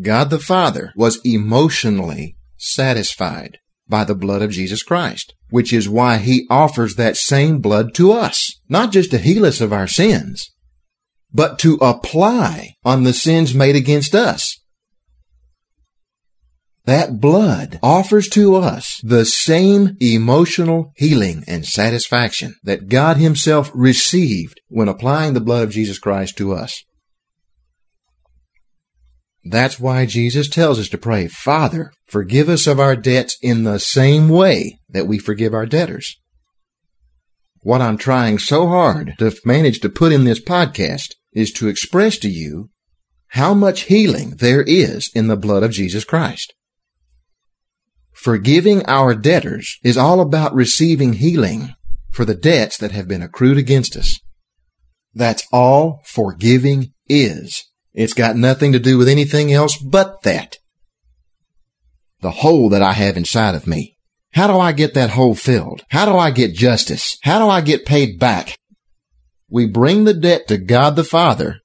God 0.00 0.30
the 0.30 0.38
Father 0.38 0.92
was 0.96 1.20
emotionally 1.24 2.36
satisfied 2.56 3.58
by 3.86 4.04
the 4.04 4.14
blood 4.14 4.42
of 4.42 4.50
Jesus 4.50 4.82
Christ, 4.82 5.34
which 5.50 5.72
is 5.72 5.88
why 5.88 6.18
he 6.18 6.46
offers 6.48 6.94
that 6.94 7.16
same 7.16 7.60
blood 7.60 7.94
to 7.94 8.12
us, 8.12 8.60
not 8.68 8.92
just 8.92 9.10
to 9.10 9.18
heal 9.18 9.44
us 9.44 9.60
of 9.60 9.72
our 9.72 9.86
sins, 9.86 10.50
but 11.32 11.58
to 11.60 11.74
apply 11.80 12.74
on 12.84 13.04
the 13.04 13.12
sins 13.12 13.54
made 13.54 13.76
against 13.76 14.14
us. 14.14 14.58
That 16.84 17.20
blood 17.20 17.78
offers 17.82 18.28
to 18.30 18.56
us 18.56 18.98
the 19.04 19.26
same 19.26 19.98
emotional 20.00 20.92
healing 20.96 21.44
and 21.46 21.66
satisfaction 21.66 22.54
that 22.62 22.88
God 22.88 23.18
Himself 23.18 23.70
received 23.74 24.58
when 24.68 24.88
applying 24.88 25.34
the 25.34 25.40
blood 25.40 25.64
of 25.64 25.70
Jesus 25.70 25.98
Christ 25.98 26.38
to 26.38 26.54
us. 26.54 26.82
That's 29.44 29.78
why 29.78 30.06
Jesus 30.06 30.48
tells 30.48 30.78
us 30.78 30.88
to 30.88 30.98
pray, 30.98 31.28
Father, 31.28 31.92
forgive 32.06 32.48
us 32.48 32.66
of 32.66 32.80
our 32.80 32.96
debts 32.96 33.36
in 33.42 33.64
the 33.64 33.78
same 33.78 34.30
way 34.30 34.78
that 34.88 35.06
we 35.06 35.18
forgive 35.18 35.52
our 35.52 35.66
debtors. 35.66 36.16
What 37.60 37.82
I'm 37.82 37.98
trying 37.98 38.38
so 38.38 38.66
hard 38.66 39.14
to 39.18 39.34
manage 39.44 39.80
to 39.80 39.88
put 39.88 40.12
in 40.12 40.24
this 40.24 40.40
podcast 40.40 41.14
is 41.38 41.52
to 41.52 41.68
express 41.68 42.18
to 42.18 42.28
you 42.28 42.70
how 43.28 43.54
much 43.54 43.82
healing 43.82 44.36
there 44.36 44.62
is 44.62 45.10
in 45.14 45.28
the 45.28 45.36
blood 45.36 45.62
of 45.62 45.70
Jesus 45.70 46.04
Christ. 46.04 46.54
Forgiving 48.12 48.84
our 48.86 49.14
debtors 49.14 49.78
is 49.84 49.96
all 49.96 50.20
about 50.20 50.54
receiving 50.54 51.14
healing 51.14 51.74
for 52.10 52.24
the 52.24 52.34
debts 52.34 52.76
that 52.78 52.90
have 52.90 53.06
been 53.06 53.22
accrued 53.22 53.58
against 53.58 53.96
us. 53.96 54.18
That's 55.14 55.46
all 55.52 56.00
forgiving 56.04 56.92
is. 57.08 57.64
It's 57.92 58.14
got 58.14 58.36
nothing 58.36 58.72
to 58.72 58.80
do 58.80 58.98
with 58.98 59.08
anything 59.08 59.52
else 59.52 59.76
but 59.78 60.22
that. 60.22 60.56
The 62.20 62.30
hole 62.30 62.68
that 62.70 62.82
I 62.82 62.94
have 62.94 63.16
inside 63.16 63.54
of 63.54 63.66
me. 63.66 63.96
How 64.32 64.48
do 64.48 64.58
I 64.58 64.72
get 64.72 64.94
that 64.94 65.10
hole 65.10 65.34
filled? 65.34 65.84
How 65.90 66.04
do 66.04 66.16
I 66.16 66.30
get 66.30 66.54
justice? 66.54 67.18
How 67.22 67.38
do 67.38 67.48
I 67.48 67.60
get 67.60 67.86
paid 67.86 68.18
back? 68.18 68.58
We 69.48 69.66
bring 69.66 70.04
the 70.04 70.14
debt 70.14 70.46
to 70.48 70.58
God 70.58 70.96
the 70.96 71.04
Father. 71.04 71.60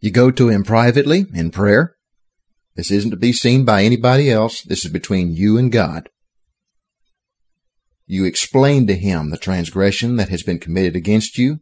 You 0.00 0.10
go 0.10 0.30
to 0.30 0.48
Him 0.48 0.62
privately 0.62 1.26
in 1.34 1.50
prayer. 1.50 1.96
This 2.74 2.90
isn't 2.90 3.10
to 3.10 3.16
be 3.16 3.32
seen 3.32 3.64
by 3.64 3.82
anybody 3.82 4.30
else. 4.30 4.60
This 4.62 4.84
is 4.84 4.92
between 4.92 5.34
you 5.34 5.56
and 5.56 5.72
God. 5.72 6.10
You 8.06 8.24
explain 8.24 8.86
to 8.86 8.94
Him 8.94 9.30
the 9.30 9.38
transgression 9.38 10.16
that 10.16 10.28
has 10.28 10.42
been 10.42 10.58
committed 10.58 10.94
against 10.94 11.38
you, 11.38 11.60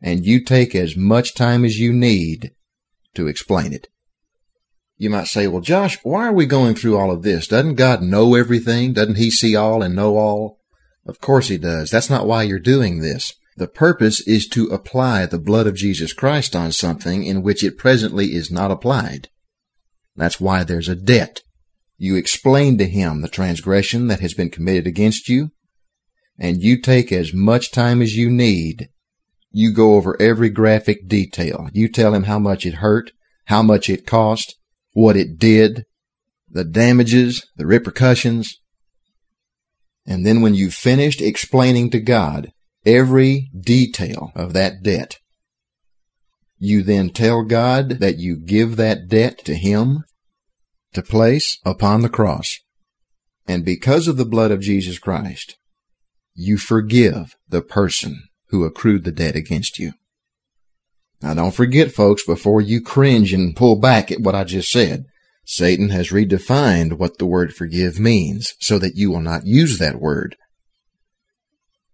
and 0.00 0.24
you 0.24 0.42
take 0.42 0.74
as 0.74 0.96
much 0.96 1.34
time 1.34 1.64
as 1.64 1.78
you 1.78 1.92
need 1.92 2.52
to 3.14 3.26
explain 3.26 3.72
it. 3.72 3.88
You 4.96 5.10
might 5.10 5.26
say, 5.26 5.48
well, 5.48 5.60
Josh, 5.60 5.98
why 6.02 6.26
are 6.26 6.32
we 6.32 6.46
going 6.46 6.74
through 6.74 6.96
all 6.96 7.10
of 7.10 7.22
this? 7.22 7.48
Doesn't 7.48 7.74
God 7.74 8.02
know 8.02 8.34
everything? 8.34 8.92
Doesn't 8.92 9.16
He 9.16 9.30
see 9.30 9.56
all 9.56 9.82
and 9.82 9.96
know 9.96 10.16
all? 10.16 10.60
Of 11.04 11.20
course 11.20 11.48
He 11.48 11.58
does. 11.58 11.90
That's 11.90 12.10
not 12.10 12.26
why 12.26 12.44
you're 12.44 12.58
doing 12.58 13.00
this. 13.00 13.34
The 13.60 13.68
purpose 13.68 14.26
is 14.26 14.48
to 14.48 14.68
apply 14.68 15.26
the 15.26 15.38
blood 15.38 15.66
of 15.66 15.74
Jesus 15.74 16.14
Christ 16.14 16.56
on 16.56 16.72
something 16.72 17.24
in 17.24 17.42
which 17.42 17.62
it 17.62 17.76
presently 17.76 18.28
is 18.28 18.50
not 18.50 18.70
applied. 18.70 19.28
That's 20.16 20.40
why 20.40 20.64
there's 20.64 20.88
a 20.88 20.96
debt. 20.96 21.42
You 21.98 22.16
explain 22.16 22.78
to 22.78 22.86
him 22.86 23.20
the 23.20 23.28
transgression 23.28 24.06
that 24.06 24.20
has 24.20 24.32
been 24.32 24.48
committed 24.48 24.86
against 24.86 25.28
you, 25.28 25.50
and 26.38 26.62
you 26.62 26.80
take 26.80 27.12
as 27.12 27.34
much 27.34 27.70
time 27.70 28.00
as 28.00 28.16
you 28.16 28.30
need. 28.30 28.88
You 29.50 29.74
go 29.74 29.96
over 29.96 30.16
every 30.18 30.48
graphic 30.48 31.06
detail. 31.06 31.68
You 31.74 31.88
tell 31.88 32.14
him 32.14 32.22
how 32.22 32.38
much 32.38 32.64
it 32.64 32.76
hurt, 32.76 33.10
how 33.44 33.62
much 33.62 33.90
it 33.90 34.06
cost, 34.06 34.54
what 34.94 35.18
it 35.18 35.38
did, 35.38 35.84
the 36.48 36.64
damages, 36.64 37.46
the 37.56 37.66
repercussions. 37.66 38.58
And 40.06 40.24
then 40.24 40.40
when 40.40 40.54
you've 40.54 40.72
finished 40.72 41.20
explaining 41.20 41.90
to 41.90 42.00
God 42.00 42.52
every 42.84 43.50
detail 43.58 44.32
of 44.34 44.52
that 44.52 44.82
debt. 44.82 45.18
You 46.58 46.82
then 46.82 47.10
tell 47.10 47.42
God 47.44 48.00
that 48.00 48.18
you 48.18 48.36
give 48.36 48.76
that 48.76 49.08
debt 49.08 49.44
to 49.46 49.54
Him 49.54 50.04
to 50.92 51.02
place 51.02 51.58
upon 51.64 52.02
the 52.02 52.08
cross. 52.08 52.58
And 53.46 53.64
because 53.64 54.08
of 54.08 54.16
the 54.16 54.24
blood 54.24 54.50
of 54.50 54.60
Jesus 54.60 54.98
Christ, 54.98 55.56
you 56.34 56.56
forgive 56.56 57.36
the 57.48 57.62
person 57.62 58.22
who 58.48 58.64
accrued 58.64 59.04
the 59.04 59.12
debt 59.12 59.36
against 59.36 59.78
you. 59.78 59.92
Now 61.22 61.34
don't 61.34 61.54
forget, 61.54 61.92
folks, 61.92 62.24
before 62.24 62.60
you 62.60 62.80
cringe 62.80 63.32
and 63.32 63.56
pull 63.56 63.76
back 63.76 64.10
at 64.10 64.20
what 64.20 64.34
I 64.34 64.44
just 64.44 64.70
said, 64.70 65.04
Satan 65.44 65.88
has 65.90 66.10
redefined 66.10 66.94
what 66.94 67.18
the 67.18 67.26
word 67.26 67.54
forgive 67.54 67.98
means 67.98 68.54
so 68.60 68.78
that 68.78 68.96
you 68.96 69.10
will 69.10 69.20
not 69.20 69.46
use 69.46 69.78
that 69.78 70.00
word. 70.00 70.36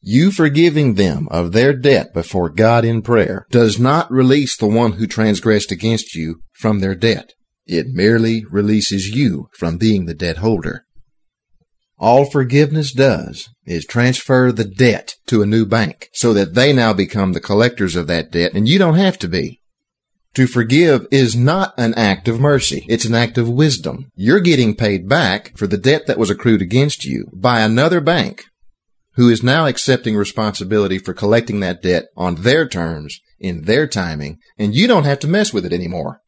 You 0.08 0.30
forgiving 0.30 0.94
them 0.94 1.26
of 1.32 1.50
their 1.50 1.72
debt 1.72 2.14
before 2.14 2.48
God 2.48 2.84
in 2.84 3.02
prayer 3.02 3.44
does 3.50 3.76
not 3.76 4.08
release 4.08 4.56
the 4.56 4.68
one 4.68 4.92
who 4.92 5.06
transgressed 5.08 5.72
against 5.72 6.14
you 6.14 6.42
from 6.52 6.78
their 6.78 6.94
debt. 6.94 7.32
It 7.66 7.88
merely 7.88 8.44
releases 8.48 9.08
you 9.08 9.48
from 9.58 9.78
being 9.78 10.06
the 10.06 10.14
debt 10.14 10.36
holder. 10.36 10.84
All 11.98 12.24
forgiveness 12.24 12.92
does 12.92 13.48
is 13.64 13.84
transfer 13.84 14.52
the 14.52 14.64
debt 14.64 15.16
to 15.26 15.42
a 15.42 15.46
new 15.46 15.66
bank 15.66 16.08
so 16.12 16.32
that 16.34 16.54
they 16.54 16.72
now 16.72 16.92
become 16.92 17.32
the 17.32 17.40
collectors 17.40 17.96
of 17.96 18.06
that 18.06 18.30
debt 18.30 18.52
and 18.54 18.68
you 18.68 18.78
don't 18.78 18.94
have 18.94 19.18
to 19.18 19.28
be. 19.28 19.60
To 20.34 20.46
forgive 20.46 21.08
is 21.10 21.34
not 21.34 21.74
an 21.76 21.94
act 21.94 22.28
of 22.28 22.38
mercy. 22.38 22.86
It's 22.88 23.06
an 23.06 23.14
act 23.16 23.38
of 23.38 23.48
wisdom. 23.48 24.12
You're 24.14 24.38
getting 24.38 24.76
paid 24.76 25.08
back 25.08 25.56
for 25.56 25.66
the 25.66 25.76
debt 25.76 26.06
that 26.06 26.16
was 26.16 26.30
accrued 26.30 26.62
against 26.62 27.04
you 27.04 27.28
by 27.32 27.58
another 27.58 28.00
bank 28.00 28.44
who 29.16 29.28
is 29.28 29.42
now 29.42 29.66
accepting 29.66 30.16
responsibility 30.16 30.98
for 30.98 31.12
collecting 31.12 31.60
that 31.60 31.82
debt 31.82 32.04
on 32.16 32.36
their 32.36 32.68
terms, 32.68 33.20
in 33.40 33.62
their 33.62 33.86
timing, 33.86 34.38
and 34.58 34.74
you 34.74 34.86
don't 34.86 35.04
have 35.04 35.18
to 35.18 35.28
mess 35.28 35.52
with 35.52 35.66
it 35.66 35.72
anymore. 35.72 36.20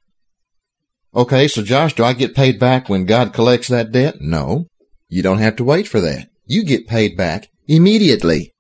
Okay, 1.15 1.49
so 1.49 1.63
Josh, 1.63 1.95
do 1.95 2.05
I 2.05 2.13
get 2.13 2.35
paid 2.35 2.59
back 2.59 2.89
when 2.89 3.05
God 3.07 3.33
collects 3.33 3.69
that 3.69 3.93
debt? 3.93 4.17
No. 4.21 4.67
You 5.09 5.23
don't 5.23 5.39
have 5.39 5.57
to 5.57 5.65
wait 5.65 5.89
for 5.89 6.01
that. 6.01 6.29
You 6.45 6.65
get 6.65 6.87
paid 6.87 7.17
back 7.17 7.49
immediately. 7.67 8.53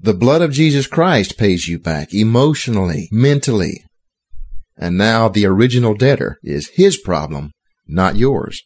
The 0.00 0.14
blood 0.14 0.42
of 0.42 0.52
Jesus 0.52 0.86
Christ 0.86 1.38
pays 1.38 1.68
you 1.68 1.78
back 1.78 2.12
emotionally, 2.12 3.08
mentally. 3.12 3.84
And 4.76 4.98
now 4.98 5.28
the 5.28 5.46
original 5.46 5.94
debtor 5.94 6.38
is 6.42 6.70
his 6.74 6.98
problem, 6.98 7.52
not 7.86 8.16
yours. 8.16 8.62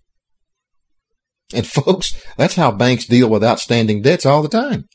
And 1.55 1.66
folks, 1.66 2.20
that's 2.36 2.57
how 2.57 2.72
banks 2.72 3.07
deal 3.07 3.28
with 3.28 3.44
outstanding 3.44 4.03
debts 4.03 4.26
all 4.26 4.42
the 4.42 4.49
time. 4.49 4.88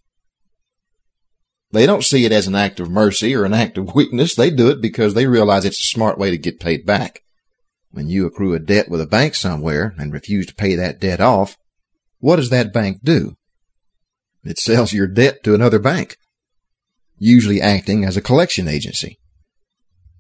They 1.72 1.86
don't 1.86 2.04
see 2.04 2.26
it 2.26 2.34
as 2.34 2.48
an 2.48 2.56
act 2.56 2.80
of 2.82 2.90
mercy 2.90 3.34
or 3.34 3.46
an 3.46 3.54
act 3.54 3.78
of 3.78 3.96
weakness. 3.96 4.36
They 4.36 4.50
do 4.50 4.70
it 4.70 4.82
because 4.82 5.14
they 5.14 5.26
realize 5.26 5.64
it's 5.64 5.80
a 5.80 5.94
smart 5.94 6.18
way 6.18 6.30
to 6.30 6.38
get 6.38 6.60
paid 6.60 6.86
back. 6.86 7.22
When 7.92 8.08
you 8.08 8.26
accrue 8.26 8.54
a 8.54 8.60
debt 8.60 8.90
with 8.90 9.02
a 9.02 9.08
bank 9.08 9.36
somewhere 9.36 9.96
and 9.98 10.12
refuse 10.12 10.46
to 10.48 10.56
pay 10.56 10.76
that 10.76 11.00
debt 11.00 11.22
off, 11.22 11.58
what 12.20 12.36
does 12.36 12.50
that 12.50 12.74
bank 12.74 13.00
do? 13.04 13.36
It 14.44 14.60
sells 14.60 14.92
your 14.92 15.08
debt 15.08 15.44
to 15.44 15.54
another 15.54 15.80
bank, 15.80 16.18
usually 17.18 17.62
acting 17.62 18.04
as 18.04 18.18
a 18.18 18.22
collection 18.22 18.68
agency. 18.68 19.20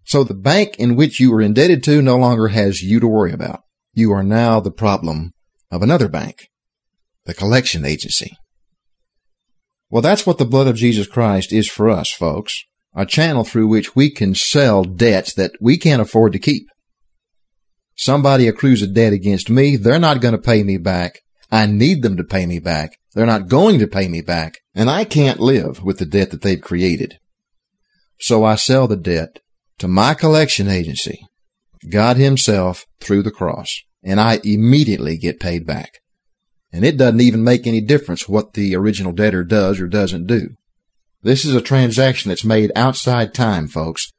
So 0.06 0.24
the 0.24 0.34
bank 0.34 0.76
in 0.78 0.96
which 0.96 1.20
you 1.20 1.32
were 1.32 1.42
indebted 1.42 1.84
to 1.86 2.02
no 2.02 2.18
longer 2.18 2.50
has 2.50 2.82
you 2.82 3.00
to 3.00 3.08
worry 3.08 3.34
about. 3.34 3.62
You 3.94 4.12
are 4.14 4.24
now 4.24 4.60
the 4.60 4.72
problem 4.72 5.34
of 5.72 5.82
another 5.82 6.08
bank, 6.08 6.48
the 7.26 7.34
collection 7.34 7.86
agency. 7.86 8.38
Well, 9.90 10.02
that's 10.02 10.26
what 10.26 10.38
the 10.38 10.46
blood 10.46 10.68
of 10.68 10.76
Jesus 10.76 11.08
Christ 11.08 11.52
is 11.52 11.70
for 11.70 11.90
us, 11.90 12.12
folks. 12.12 12.54
A 12.94 13.06
channel 13.06 13.44
through 13.44 13.68
which 13.68 13.96
we 13.96 14.10
can 14.10 14.36
sell 14.36 14.84
debts 14.84 15.34
that 15.36 15.54
we 15.62 15.78
can't 15.78 16.02
afford 16.02 16.34
to 16.34 16.40
keep. 16.40 16.68
Somebody 17.96 18.48
accrues 18.48 18.82
a 18.82 18.88
debt 18.88 19.14
against 19.14 19.50
me. 19.50 19.78
They're 19.78 20.00
not 20.00 20.22
going 20.22 20.34
to 20.34 20.42
pay 20.42 20.64
me 20.64 20.78
back. 20.78 21.20
I 21.52 21.66
need 21.66 22.02
them 22.02 22.18
to 22.18 22.24
pay 22.24 22.46
me 22.46 22.60
back. 22.60 22.98
They're 23.14 23.26
not 23.26 23.50
going 23.50 23.80
to 23.80 23.88
pay 23.88 24.08
me 24.08 24.22
back, 24.22 24.60
and 24.74 24.90
I 24.90 25.04
can't 25.04 25.40
live 25.40 25.84
with 25.84 26.00
the 26.00 26.06
debt 26.06 26.32
that 26.32 26.42
they've 26.42 26.62
created. 26.62 27.20
So 28.20 28.46
I 28.46 28.56
sell 28.56 28.88
the 28.88 28.96
debt 28.96 29.40
to 29.80 29.88
my 29.88 30.14
collection 30.14 30.70
agency, 30.70 31.20
God 31.90 32.16
Himself 32.16 32.86
through 33.02 33.24
the 33.24 33.32
cross, 33.32 33.82
and 34.04 34.20
I 34.20 34.40
immediately 34.44 35.18
get 35.18 35.40
paid 35.40 35.66
back. 35.66 36.00
And 36.74 36.86
it 36.86 36.98
doesn't 36.98 37.22
even 37.22 37.44
make 37.44 37.68
any 37.68 37.82
difference 37.82 38.30
what 38.30 38.54
the 38.54 38.76
original 38.76 39.12
debtor 39.12 39.44
does 39.44 39.80
or 39.80 39.88
doesn't 39.88 40.28
do. 40.28 40.50
This 41.22 41.46
is 41.46 41.54
a 41.54 41.62
transaction 41.62 42.30
that's 42.30 42.46
made 42.46 42.72
outside 42.76 43.34
time, 43.34 43.68
folks. 43.68 44.12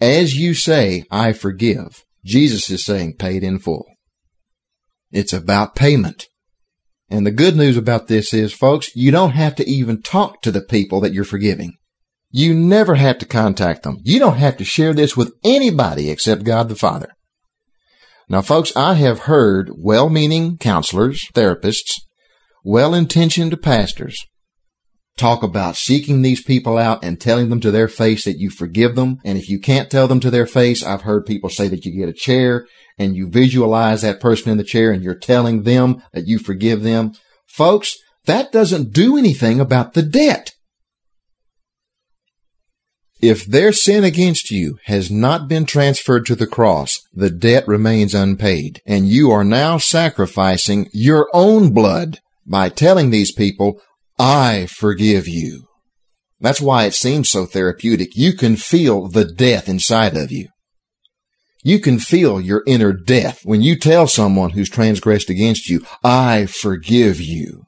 As 0.00 0.36
you 0.36 0.54
say, 0.54 1.04
I 1.10 1.32
forgive, 1.32 2.04
Jesus 2.24 2.68
is 2.70 2.84
saying 2.84 3.14
paid 3.18 3.42
in 3.42 3.58
full. 3.58 3.86
It's 5.10 5.32
about 5.32 5.74
payment. 5.74 6.26
And 7.08 7.26
the 7.26 7.30
good 7.30 7.56
news 7.56 7.76
about 7.76 8.08
this 8.08 8.34
is, 8.34 8.52
folks, 8.52 8.94
you 8.94 9.10
don't 9.10 9.30
have 9.30 9.54
to 9.56 9.68
even 9.68 10.02
talk 10.02 10.42
to 10.42 10.50
the 10.50 10.60
people 10.60 11.00
that 11.00 11.12
you're 11.12 11.24
forgiving. 11.24 11.76
You 12.30 12.52
never 12.52 12.96
have 12.96 13.18
to 13.18 13.26
contact 13.26 13.84
them. 13.84 13.98
You 14.02 14.18
don't 14.18 14.36
have 14.36 14.56
to 14.58 14.64
share 14.64 14.92
this 14.92 15.16
with 15.16 15.32
anybody 15.44 16.10
except 16.10 16.44
God 16.44 16.68
the 16.68 16.76
Father. 16.76 17.15
Now, 18.28 18.42
folks, 18.42 18.76
I 18.76 18.94
have 18.94 19.20
heard 19.20 19.70
well-meaning 19.76 20.58
counselors, 20.58 21.28
therapists, 21.32 22.00
well-intentioned 22.64 23.62
pastors 23.62 24.26
talk 25.16 25.42
about 25.42 25.76
seeking 25.76 26.22
these 26.22 26.42
people 26.42 26.76
out 26.76 27.02
and 27.04 27.20
telling 27.20 27.48
them 27.48 27.60
to 27.60 27.70
their 27.70 27.88
face 27.88 28.24
that 28.24 28.38
you 28.38 28.50
forgive 28.50 28.96
them. 28.96 29.18
And 29.24 29.38
if 29.38 29.48
you 29.48 29.58
can't 29.60 29.90
tell 29.90 30.08
them 30.08 30.20
to 30.20 30.30
their 30.30 30.46
face, 30.46 30.84
I've 30.84 31.02
heard 31.02 31.24
people 31.24 31.48
say 31.50 31.68
that 31.68 31.84
you 31.84 31.96
get 31.96 32.08
a 32.08 32.12
chair 32.12 32.66
and 32.98 33.14
you 33.14 33.28
visualize 33.30 34.02
that 34.02 34.20
person 34.20 34.50
in 34.50 34.58
the 34.58 34.64
chair 34.64 34.90
and 34.90 35.02
you're 35.02 35.14
telling 35.14 35.62
them 35.62 36.02
that 36.12 36.26
you 36.26 36.38
forgive 36.38 36.82
them. 36.82 37.12
Folks, 37.46 37.96
that 38.24 38.52
doesn't 38.52 38.92
do 38.92 39.16
anything 39.16 39.60
about 39.60 39.94
the 39.94 40.02
debt. 40.02 40.52
If 43.20 43.46
their 43.46 43.72
sin 43.72 44.04
against 44.04 44.50
you 44.50 44.78
has 44.84 45.10
not 45.10 45.48
been 45.48 45.64
transferred 45.64 46.26
to 46.26 46.34
the 46.34 46.46
cross, 46.46 46.98
the 47.14 47.30
debt 47.30 47.66
remains 47.66 48.14
unpaid, 48.14 48.82
and 48.86 49.08
you 49.08 49.30
are 49.30 49.44
now 49.44 49.78
sacrificing 49.78 50.90
your 50.92 51.28
own 51.32 51.72
blood 51.72 52.20
by 52.46 52.68
telling 52.68 53.10
these 53.10 53.32
people, 53.32 53.80
I 54.18 54.66
forgive 54.66 55.26
you. 55.26 55.66
That's 56.40 56.60
why 56.60 56.84
it 56.84 56.94
seems 56.94 57.30
so 57.30 57.46
therapeutic. 57.46 58.14
You 58.14 58.34
can 58.34 58.56
feel 58.56 59.08
the 59.08 59.24
death 59.24 59.68
inside 59.68 60.16
of 60.16 60.30
you. 60.30 60.48
You 61.64 61.80
can 61.80 61.98
feel 61.98 62.40
your 62.40 62.62
inner 62.66 62.92
death 62.92 63.40
when 63.44 63.62
you 63.62 63.76
tell 63.76 64.06
someone 64.06 64.50
who's 64.50 64.70
transgressed 64.70 65.30
against 65.30 65.68
you, 65.68 65.84
I 66.04 66.46
forgive 66.46 67.20
you. 67.20 67.65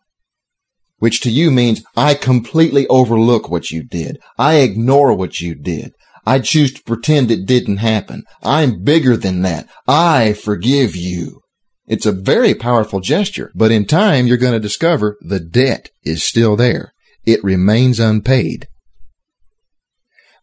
Which 0.98 1.20
to 1.20 1.30
you 1.30 1.50
means 1.50 1.82
I 1.96 2.14
completely 2.14 2.86
overlook 2.88 3.48
what 3.48 3.70
you 3.70 3.82
did. 3.82 4.18
I 4.36 4.56
ignore 4.56 5.14
what 5.14 5.40
you 5.40 5.54
did. 5.54 5.92
I 6.26 6.40
choose 6.40 6.74
to 6.74 6.82
pretend 6.82 7.30
it 7.30 7.46
didn't 7.46 7.78
happen. 7.78 8.24
I'm 8.42 8.82
bigger 8.82 9.16
than 9.16 9.42
that. 9.42 9.68
I 9.86 10.34
forgive 10.34 10.94
you. 10.94 11.40
It's 11.86 12.04
a 12.04 12.12
very 12.12 12.54
powerful 12.54 13.00
gesture, 13.00 13.50
but 13.54 13.70
in 13.70 13.86
time 13.86 14.26
you're 14.26 14.36
going 14.36 14.52
to 14.52 14.60
discover 14.60 15.16
the 15.22 15.40
debt 15.40 15.88
is 16.04 16.22
still 16.22 16.54
there. 16.54 16.92
It 17.24 17.42
remains 17.42 17.98
unpaid. 17.98 18.68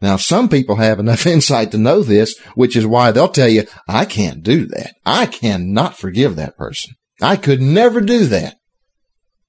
Now, 0.02 0.18
some 0.18 0.50
people 0.50 0.78
have 0.78 1.00
enough 1.00 1.26
insight 1.28 1.72
to 1.72 1.78
know 1.78 2.02
this, 2.02 2.38
which 2.56 2.76
is 2.76 2.86
why 2.86 3.12
they'll 3.12 3.28
tell 3.28 3.48
you, 3.48 3.66
I 3.88 4.06
can't 4.06 4.42
do 4.44 4.66
that. 4.68 4.96
I 5.06 5.26
cannot 5.26 5.98
forgive 5.98 6.36
that 6.36 6.58
person. 6.58 6.96
I 7.22 7.36
could 7.36 7.62
never 7.62 8.02
do 8.02 8.26
that. 8.26 8.56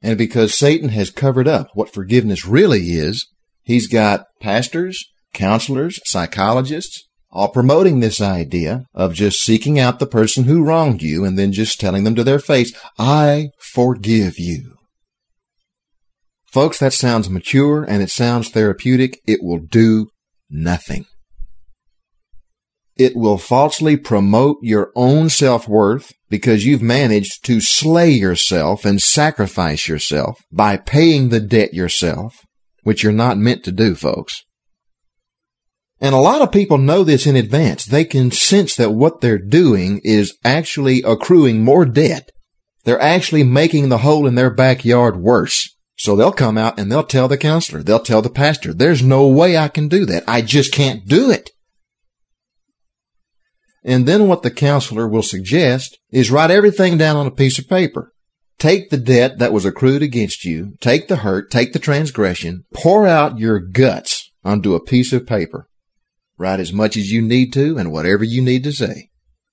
And 0.03 0.19
because 0.19 0.57
Satan 0.57 0.91
has 0.91 1.11
covered 1.11 1.49
up 1.49 1.69
what 1.75 1.93
forgiveness 1.93 2.47
really 2.47 2.93
is, 2.93 3.27
he's 3.63 3.89
got 3.89 4.27
pastors, 4.41 4.99
counselors, 5.33 5.99
psychologists, 6.05 7.09
all 7.31 7.49
promoting 7.49 8.01
this 8.01 8.21
idea 8.21 8.87
of 8.95 9.15
just 9.15 9.41
seeking 9.41 9.79
out 9.79 9.99
the 9.99 10.07
person 10.07 10.45
who 10.45 10.65
wronged 10.65 11.03
you 11.03 11.25
and 11.25 11.39
then 11.39 11.53
just 11.53 11.79
telling 11.79 12.05
them 12.05 12.15
to 12.15 12.25
their 12.25 12.39
face, 12.39 12.73
I 12.99 13.49
forgive 13.59 14.39
you. 14.39 14.77
Folks, 16.47 16.79
that 16.79 16.95
sounds 16.95 17.29
mature 17.29 17.85
and 17.85 18.03
it 18.03 18.11
sounds 18.11 18.49
therapeutic. 18.49 19.21
It 19.27 19.41
will 19.43 19.59
do 19.59 20.09
nothing. 20.49 21.05
It 22.97 23.15
will 23.15 23.37
falsely 23.37 23.97
promote 23.97 24.59
your 24.63 24.91
own 24.97 25.29
self-worth 25.29 26.13
because 26.31 26.65
you've 26.65 26.83
managed 26.83 27.45
to 27.45 27.61
slay 27.61 28.11
yourself 28.11 28.85
and 28.85 29.03
sacrifice 29.03 29.87
yourself 29.87 30.39
by 30.51 30.79
paying 30.79 31.29
the 31.29 31.41
debt 31.41 31.75
yourself, 31.75 32.45
which 32.85 33.03
you're 33.03 33.13
not 33.13 33.37
meant 33.37 33.65
to 33.65 33.73
do, 33.73 33.95
folks. 33.95 34.43
And 36.01 36.15
a 36.15 36.19
lot 36.19 36.43
of 36.43 36.53
people 36.53 36.79
know 36.79 37.05
this 37.05 37.27
in 37.27 37.37
advance. 37.37 37.85
They 37.85 38.05
can 38.05 38.31
sense 38.31 38.75
that 38.77 38.93
what 38.93 39.21
they're 39.21 39.39
doing 39.39 40.01
is 40.05 40.37
actually 40.45 41.03
accruing 41.03 41.63
more 41.63 41.85
debt. 41.85 42.31
They're 42.85 43.01
actually 43.01 43.45
making 43.45 43.89
the 43.89 43.99
hole 43.99 44.27
in 44.27 44.37
their 44.37 44.51
backyard 44.51 45.17
worse. 45.17 45.75
So 45.99 46.15
they'll 46.15 46.33
come 46.33 46.59
out 46.59 46.79
and 46.79 46.93
they'll 46.93 47.03
tell 47.03 47.29
the 47.29 47.39
counselor, 47.39 47.83
they'll 47.83 48.01
tell 48.01 48.21
the 48.21 48.31
pastor, 48.31 48.75
there's 48.75 49.03
no 49.03 49.27
way 49.27 49.57
I 49.57 49.69
can 49.69 49.89
do 49.89 50.05
that. 50.07 50.25
I 50.29 50.43
just 50.43 50.73
can't 50.73 51.07
do 51.07 51.31
it. 51.31 51.51
And 53.87 54.05
then 54.05 54.27
what 54.27 54.43
the 54.43 54.51
counselor 54.51 55.07
will 55.07 55.23
suggest 55.23 55.97
is 56.11 56.29
write 56.29 56.51
everything 56.51 56.99
down 56.99 57.15
on 57.15 57.29
a 57.29 57.31
piece 57.31 57.57
of 57.57 57.69
paper. 57.69 58.13
Take 58.59 58.91
the 58.91 58.97
debt 58.97 59.39
that 59.39 59.53
was 59.53 59.65
accrued 59.65 60.03
against 60.03 60.45
you, 60.45 60.75
take 60.81 61.07
the 61.07 61.17
hurt, 61.17 61.53
take 61.53 61.73
the 61.73 61.79
transgression, 61.79 62.65
pour 62.75 63.07
out 63.07 63.39
your 63.39 63.61
guts 63.61 64.33
onto 64.43 64.75
a 64.75 64.85
piece 64.85 65.13
of 65.13 65.25
paper. 65.25 65.69
Write 66.37 66.59
as 66.59 66.73
much 66.73 66.97
as 66.97 67.13
you 67.13 67.23
need 67.23 67.53
to 67.53 67.79
and 67.79 67.93
whatever 67.93 68.25
you 68.25 68.43
need 68.43 68.65
to 68.65 68.73
say. 68.73 69.09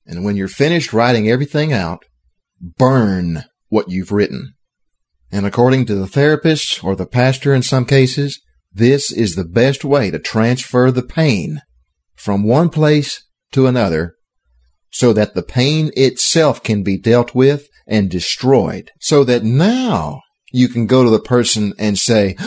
And 0.06 0.24
when 0.24 0.36
you're 0.36 0.48
finished 0.48 0.94
writing 0.94 1.30
everything 1.30 1.72
out, 1.72 2.04
burn 2.60 3.44
what 3.68 3.90
you've 3.90 4.12
written. 4.12 4.56
And 5.32 5.46
according 5.46 5.86
to 5.88 5.96
the 5.96 6.08
therapist 6.08 6.84
or 6.84 6.96
the 6.96 7.06
pastor 7.06 7.54
in 7.54 7.62
some 7.62 7.86
cases, 7.86 8.42
this 8.72 9.12
is 9.12 9.36
the 9.36 9.46
best 9.46 9.86
way 9.86 10.10
to 10.10 10.18
transfer 10.18 10.90
the 10.90 11.04
pain 11.04 11.62
from 12.16 12.44
one 12.44 12.70
place 12.70 13.24
to 13.52 13.68
another 13.68 14.16
so 14.94 15.12
that 15.12 15.34
the 15.34 15.42
pain 15.42 15.92
itself 15.98 16.62
can 16.62 16.84
be 16.84 16.98
dealt 16.98 17.34
with 17.34 17.68
and 17.88 18.12
destroyed 18.12 18.92
so 19.00 19.24
that 19.24 19.44
now 19.44 20.22
you 20.52 20.70
can 20.70 20.86
go 20.86 21.04
to 21.04 21.10
the 21.10 21.20
person 21.20 21.74
and 21.80 21.98
say, 21.98 22.36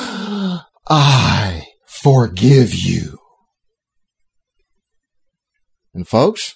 I 0.89 1.67
forgive 1.87 2.73
you. 2.73 3.19
And 5.93 6.07
folks, 6.07 6.55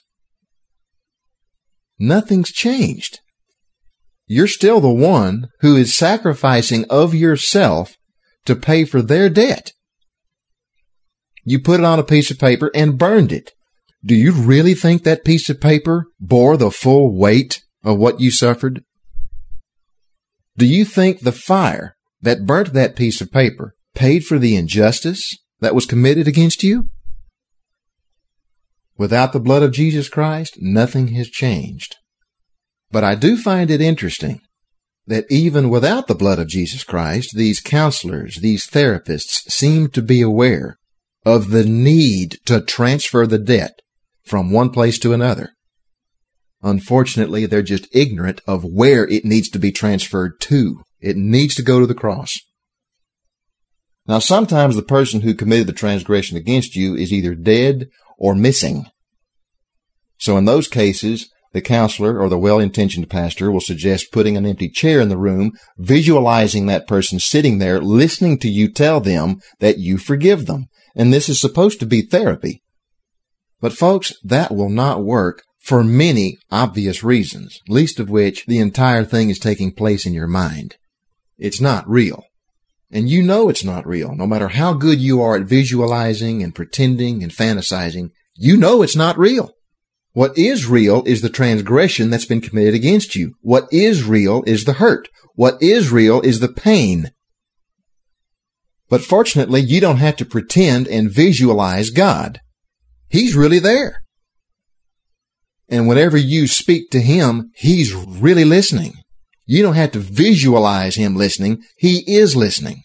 nothing's 1.99 2.53
changed. 2.53 3.19
You're 4.29 4.47
still 4.47 4.81
the 4.81 4.89
one 4.89 5.49
who 5.59 5.75
is 5.75 5.93
sacrificing 5.93 6.85
of 6.89 7.17
yourself 7.17 7.97
to 8.45 8.55
pay 8.55 8.85
for 8.85 9.03
their 9.03 9.29
debt. 9.29 9.73
You 11.43 11.59
put 11.59 11.81
it 11.81 11.87
on 11.87 11.99
a 11.99 12.05
piece 12.05 12.31
of 12.31 12.39
paper 12.39 12.71
and 12.77 12.97
burned 12.97 13.33
it. 13.33 13.55
Do 14.05 14.15
you 14.15 14.33
really 14.33 14.75
think 14.75 15.03
that 15.03 15.25
piece 15.25 15.51
of 15.51 15.61
paper 15.61 16.07
bore 16.19 16.57
the 16.57 16.71
full 16.71 17.15
weight 17.15 17.63
of 17.85 17.99
what 17.99 18.21
you 18.21 18.31
suffered? 18.31 18.83
Do 20.57 20.67
you 20.67 20.85
think 20.85 21.21
the 21.21 21.33
fire 21.33 21.97
that 22.23 22.47
burnt 22.47 22.73
that 22.73 22.97
piece 22.97 23.21
of 23.21 23.31
paper 23.31 23.75
paid 23.95 24.25
for 24.25 24.39
the 24.39 24.57
injustice 24.57 25.37
that 25.61 25.75
was 25.75 25.85
committed 25.85 26.27
against 26.27 26.63
you? 26.63 26.89
Without 28.97 29.33
the 29.33 29.41
blood 29.41 29.63
of 29.63 29.73
Jesus 29.73 30.09
Christ, 30.09 30.57
nothing 30.61 31.09
has 31.09 31.29
changed. 31.29 31.97
But 32.91 33.05
I 33.05 33.15
do 33.15 33.37
find 33.37 33.71
it 33.71 33.81
interesting 33.81 34.41
that 35.07 35.25
even 35.31 35.69
without 35.69 36.07
the 36.07 36.15
blood 36.15 36.39
of 36.39 36.49
Jesus 36.49 36.85
Christ, 36.85 37.35
these 37.35 37.61
counselors, 37.61 38.37
these 38.37 38.67
therapists 38.67 39.51
seem 39.51 39.89
to 39.91 40.03
be 40.03 40.23
aware 40.23 40.79
of 41.25 41.51
the 41.51 41.65
need 41.65 42.39
to 42.47 42.61
transfer 42.61 43.27
the 43.27 43.39
debt 43.39 43.81
from 44.31 44.53
one 44.53 44.71
place 44.71 44.97
to 45.01 45.13
another. 45.13 45.51
Unfortunately, 46.63 47.47
they're 47.47 47.63
just 47.63 47.89
ignorant 47.93 48.41
of 48.47 48.65
where 48.65 49.05
it 49.09 49.25
needs 49.25 49.51
to 49.51 49.59
be 49.59 49.73
transferred 49.73 50.41
to. 50.41 50.83
It 51.01 51.17
needs 51.17 51.57
to 51.57 51.63
go 51.63 51.81
to 51.81 51.87
the 51.87 51.97
cross. 51.97 52.39
Now, 54.07 54.21
sometimes 54.21 54.77
the 54.77 54.83
person 54.83 55.23
who 55.23 55.35
committed 55.35 55.67
the 55.67 55.73
transgression 55.73 56.37
against 56.37 56.77
you 56.77 56.95
is 56.95 57.13
either 57.13 57.35
dead 57.35 57.89
or 58.19 58.37
missing. 58.37 58.87
So 60.17 60.37
in 60.37 60.45
those 60.45 60.69
cases, 60.69 61.29
the 61.53 61.61
counselor 61.61 62.21
or 62.21 62.29
the 62.29 62.39
well-intentioned 62.39 63.11
pastor 63.11 63.51
will 63.51 63.61
suggest 63.61 64.13
putting 64.13 64.37
an 64.37 64.47
empty 64.47 64.69
chair 64.69 65.01
in 65.01 65.09
the 65.09 65.19
room, 65.19 65.53
visualizing 65.77 66.67
that 66.67 66.87
person 66.87 67.19
sitting 67.19 67.59
there, 67.59 67.81
listening 67.81 68.39
to 68.39 68.49
you 68.49 68.71
tell 68.71 69.01
them 69.01 69.41
that 69.59 69.79
you 69.79 69.99
forgive 69.99 70.47
them. 70.47 70.67
And 70.95 71.13
this 71.13 71.29
is 71.29 71.41
supposed 71.41 71.81
to 71.81 71.87
be 71.87 72.03
therapy. 72.03 72.63
But 73.61 73.73
folks, 73.73 74.13
that 74.25 74.55
will 74.55 74.71
not 74.71 75.05
work 75.05 75.43
for 75.61 75.85
many 75.85 76.39
obvious 76.51 77.05
reasons, 77.05 77.61
least 77.69 78.01
of 78.01 78.09
which 78.09 78.47
the 78.47 78.59
entire 78.59 79.05
thing 79.05 79.31
is 79.31 79.39
taking 79.39 79.73
place 79.73 80.07
in 80.07 80.15
your 80.15 80.27
mind. 80.27 80.77
It's 81.39 81.61
not 81.61 81.89
real. 81.89 82.25
And 82.91 83.09
you 83.09 83.23
know 83.23 83.49
it's 83.49 83.65
not 83.65 83.87
real. 83.87 84.15
No 84.15 84.27
matter 84.27 84.49
how 84.49 84.73
good 84.73 84.99
you 84.99 85.23
are 85.23 85.37
at 85.37 85.47
visualizing 85.47 86.43
and 86.43 86.55
pretending 86.55 87.23
and 87.23 87.31
fantasizing, 87.31 88.11
you 88.35 88.57
know 88.57 88.83
it's 88.83 88.97
not 88.97 89.19
real. 89.19 89.53
What 90.13 90.37
is 90.37 90.67
real 90.67 91.05
is 91.07 91.21
the 91.21 91.29
transgression 91.29 92.11
that's 92.11 92.25
been 92.25 92.41
committed 92.41 92.75
against 92.75 93.15
you. 93.15 93.35
What 93.43 93.69
is 93.71 94.03
real 94.03 94.43
is 94.45 94.65
the 94.65 94.75
hurt. 94.75 95.09
What 95.35 95.63
is 95.63 95.93
real 95.93 96.21
is 96.23 96.41
the 96.41 96.49
pain. 96.49 97.13
But 98.89 99.03
fortunately, 99.03 99.61
you 99.61 99.81
don't 99.81 99.99
have 99.99 100.17
to 100.17 100.25
pretend 100.25 100.89
and 100.89 101.13
visualize 101.13 101.91
God. 101.91 102.41
He's 103.11 103.35
really 103.35 103.59
there. 103.59 104.03
And 105.69 105.87
whenever 105.87 106.17
you 106.17 106.47
speak 106.47 106.91
to 106.91 107.01
him, 107.01 107.51
he's 107.55 107.93
really 107.93 108.45
listening. 108.45 108.95
You 109.47 109.63
don't 109.63 109.75
have 109.75 109.93
to 109.93 109.99
visualize 109.99 110.95
him 110.95 111.17
listening. 111.17 111.63
He 111.77 112.05
is 112.07 112.37
listening. 112.37 112.83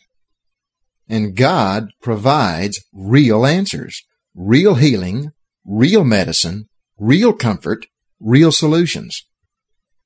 And 1.08 1.36
God 1.36 1.90
provides 2.02 2.84
real 2.92 3.46
answers, 3.46 4.02
real 4.34 4.76
healing, 4.76 5.32
real 5.64 6.04
medicine, 6.04 6.66
real 6.98 7.34
comfort, 7.34 7.86
real 8.20 8.52
solutions. 8.52 9.24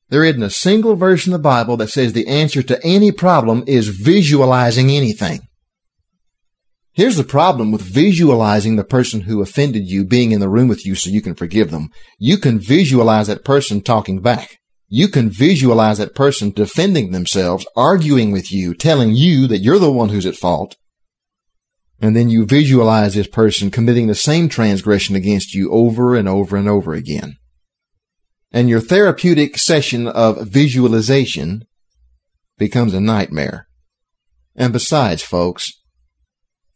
There 0.09 0.23
isn't 0.23 0.43
a 0.43 0.49
single 0.49 0.95
verse 0.95 1.25
in 1.25 1.31
the 1.31 1.39
Bible 1.39 1.77
that 1.77 1.89
says 1.89 2.11
the 2.11 2.27
answer 2.27 2.61
to 2.63 2.83
any 2.83 3.11
problem 3.11 3.63
is 3.67 3.87
visualizing 3.87 4.89
anything. 4.89 5.48
Here's 6.99 7.15
the 7.15 7.23
problem 7.23 7.71
with 7.71 7.79
visualizing 7.79 8.75
the 8.75 8.83
person 8.83 9.21
who 9.21 9.41
offended 9.41 9.87
you 9.87 10.03
being 10.03 10.33
in 10.33 10.41
the 10.41 10.49
room 10.49 10.67
with 10.67 10.85
you 10.85 10.95
so 10.95 11.09
you 11.09 11.21
can 11.21 11.33
forgive 11.33 11.71
them. 11.71 11.91
You 12.17 12.37
can 12.37 12.59
visualize 12.59 13.27
that 13.27 13.45
person 13.45 13.79
talking 13.79 14.19
back. 14.19 14.57
You 14.89 15.07
can 15.07 15.29
visualize 15.29 15.99
that 15.99 16.13
person 16.13 16.51
defending 16.51 17.11
themselves, 17.11 17.65
arguing 17.73 18.33
with 18.33 18.51
you, 18.51 18.73
telling 18.73 19.15
you 19.15 19.47
that 19.47 19.59
you're 19.59 19.79
the 19.79 19.89
one 19.89 20.09
who's 20.09 20.25
at 20.25 20.35
fault. 20.35 20.75
And 22.01 22.17
then 22.17 22.29
you 22.29 22.45
visualize 22.45 23.13
this 23.13 23.27
person 23.27 23.71
committing 23.71 24.07
the 24.07 24.13
same 24.13 24.49
transgression 24.49 25.15
against 25.15 25.53
you 25.53 25.71
over 25.71 26.17
and 26.17 26.27
over 26.27 26.57
and 26.57 26.67
over 26.67 26.93
again. 26.93 27.37
And 28.51 28.67
your 28.67 28.81
therapeutic 28.81 29.57
session 29.57 30.05
of 30.05 30.49
visualization 30.49 31.63
becomes 32.57 32.93
a 32.93 32.99
nightmare. 32.99 33.69
And 34.53 34.73
besides, 34.73 35.23
folks, 35.23 35.78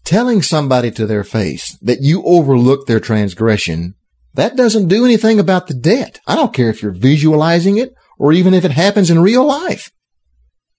telling 0.04 0.41
somebody 0.41 0.91
to 0.91 1.06
their 1.06 1.24
face 1.24 1.78
that 1.82 2.01
you 2.01 2.24
overlook 2.24 2.88
their 2.88 2.99
transgression, 2.99 3.95
that 4.34 4.56
doesn't 4.56 4.88
do 4.88 5.06
anything 5.06 5.39
about 5.39 5.68
the 5.68 5.74
debt. 5.74 6.20
I 6.28 6.36
don't 6.36 6.54
care 6.54 6.70
if 6.70 6.82
you're 6.82 6.91
visualizing 6.91 7.78
it 7.78 7.93
or 8.18 8.34
even 8.34 8.54
if 8.54 8.66
it 8.66 8.72
happens 8.72 9.10
in 9.10 9.22
real 9.22 9.45
life. 9.45 9.91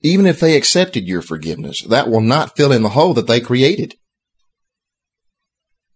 Even 0.02 0.26
if 0.26 0.40
they 0.40 0.56
accepted 0.56 1.06
your 1.06 1.22
forgiveness, 1.22 1.82
that 1.82 2.08
will 2.08 2.20
not 2.20 2.56
fill 2.56 2.72
in 2.72 2.82
the 2.82 2.90
hole 2.90 3.14
that 3.14 3.26
they 3.26 3.40
created. 3.40 3.94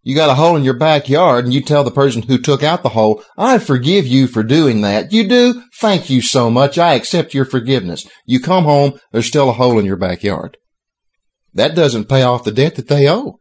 You 0.03 0.15
got 0.15 0.31
a 0.31 0.35
hole 0.37 0.57
in 0.57 0.65
your 0.65 0.79
backyard 0.79 1.45
and 1.45 1.53
you 1.53 1.61
tell 1.61 1.85
the 1.85 1.91
person 1.91 2.23
who 2.23 2.39
took 2.39 2.63
out 2.63 2.83
the 2.83 2.91
hole, 2.91 3.23
I 3.37 3.59
forgive 3.59 4.07
you 4.07 4.27
for 4.27 4.43
doing 4.43 4.81
that. 4.81 5.13
You 5.13 5.29
do? 5.29 5.63
Thank 5.81 6.09
you 6.09 6.23
so 6.23 6.51
much. 6.51 6.79
I 6.79 6.95
accept 6.95 7.35
your 7.35 7.45
forgiveness. 7.45 8.09
You 8.25 8.41
come 8.41 8.65
home, 8.65 8.99
there's 9.13 9.27
still 9.27 9.51
a 9.51 9.53
hole 9.53 9.79
in 9.79 9.85
your 9.85 9.97
backyard. 9.97 10.57
That 11.55 11.75
doesn't 11.75 12.09
pay 12.09 12.23
off 12.23 12.45
the 12.45 12.53
debt 12.53 12.77
that 12.77 12.89
they 12.89 13.09
owe. 13.09 13.41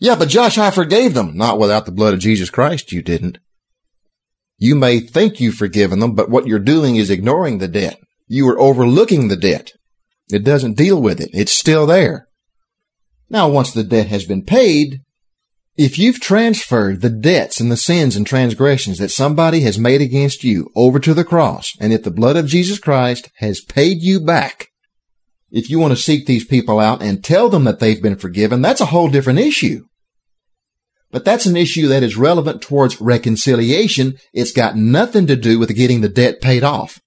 Yeah, 0.00 0.14
but 0.14 0.28
Josh, 0.28 0.56
I 0.58 0.70
forgave 0.70 1.14
them. 1.14 1.36
Not 1.36 1.58
without 1.58 1.86
the 1.86 1.92
blood 1.92 2.14
of 2.14 2.20
Jesus 2.20 2.50
Christ, 2.50 2.92
you 2.92 3.02
didn't. 3.02 3.38
You 4.56 4.74
may 4.74 5.00
think 5.00 5.40
you've 5.40 5.56
forgiven 5.56 5.98
them, 5.98 6.14
but 6.14 6.30
what 6.30 6.46
you're 6.46 6.58
doing 6.58 6.96
is 6.96 7.10
ignoring 7.10 7.58
the 7.58 7.68
debt. 7.68 7.98
You 8.26 8.48
are 8.48 8.58
overlooking 8.58 9.28
the 9.28 9.36
debt. 9.36 9.72
It 10.32 10.44
doesn't 10.44 10.76
deal 10.76 11.00
with 11.00 11.20
it. 11.20 11.30
It's 11.32 11.52
still 11.52 11.86
there. 11.86 12.28
Now, 13.28 13.48
once 13.48 13.72
the 13.72 13.84
debt 13.84 14.06
has 14.08 14.24
been 14.24 14.44
paid, 14.44 15.00
if 15.76 15.98
you've 15.98 16.20
transferred 16.20 17.00
the 17.00 17.10
debts 17.10 17.60
and 17.60 17.70
the 17.70 17.76
sins 17.76 18.14
and 18.14 18.26
transgressions 18.26 18.98
that 18.98 19.10
somebody 19.10 19.60
has 19.60 19.78
made 19.78 20.00
against 20.00 20.44
you 20.44 20.70
over 20.76 21.00
to 21.00 21.12
the 21.12 21.24
cross, 21.24 21.72
and 21.80 21.92
if 21.92 22.04
the 22.04 22.10
blood 22.12 22.36
of 22.36 22.46
Jesus 22.46 22.78
Christ 22.78 23.30
has 23.38 23.60
paid 23.60 23.98
you 24.00 24.20
back, 24.20 24.68
if 25.54 25.70
you 25.70 25.78
want 25.78 25.92
to 25.92 25.96
seek 25.96 26.26
these 26.26 26.44
people 26.44 26.80
out 26.80 27.00
and 27.00 27.22
tell 27.22 27.48
them 27.48 27.62
that 27.62 27.78
they've 27.78 28.02
been 28.02 28.16
forgiven, 28.16 28.60
that's 28.60 28.80
a 28.80 28.86
whole 28.86 29.08
different 29.08 29.38
issue. 29.38 29.84
But 31.12 31.24
that's 31.24 31.46
an 31.46 31.56
issue 31.56 31.86
that 31.86 32.02
is 32.02 32.16
relevant 32.16 32.60
towards 32.60 33.00
reconciliation. 33.00 34.18
It's 34.32 34.50
got 34.50 34.76
nothing 34.76 35.28
to 35.28 35.36
do 35.36 35.60
with 35.60 35.74
getting 35.76 36.00
the 36.00 36.08
debt 36.08 36.40
paid 36.40 36.64
off. 36.64 37.00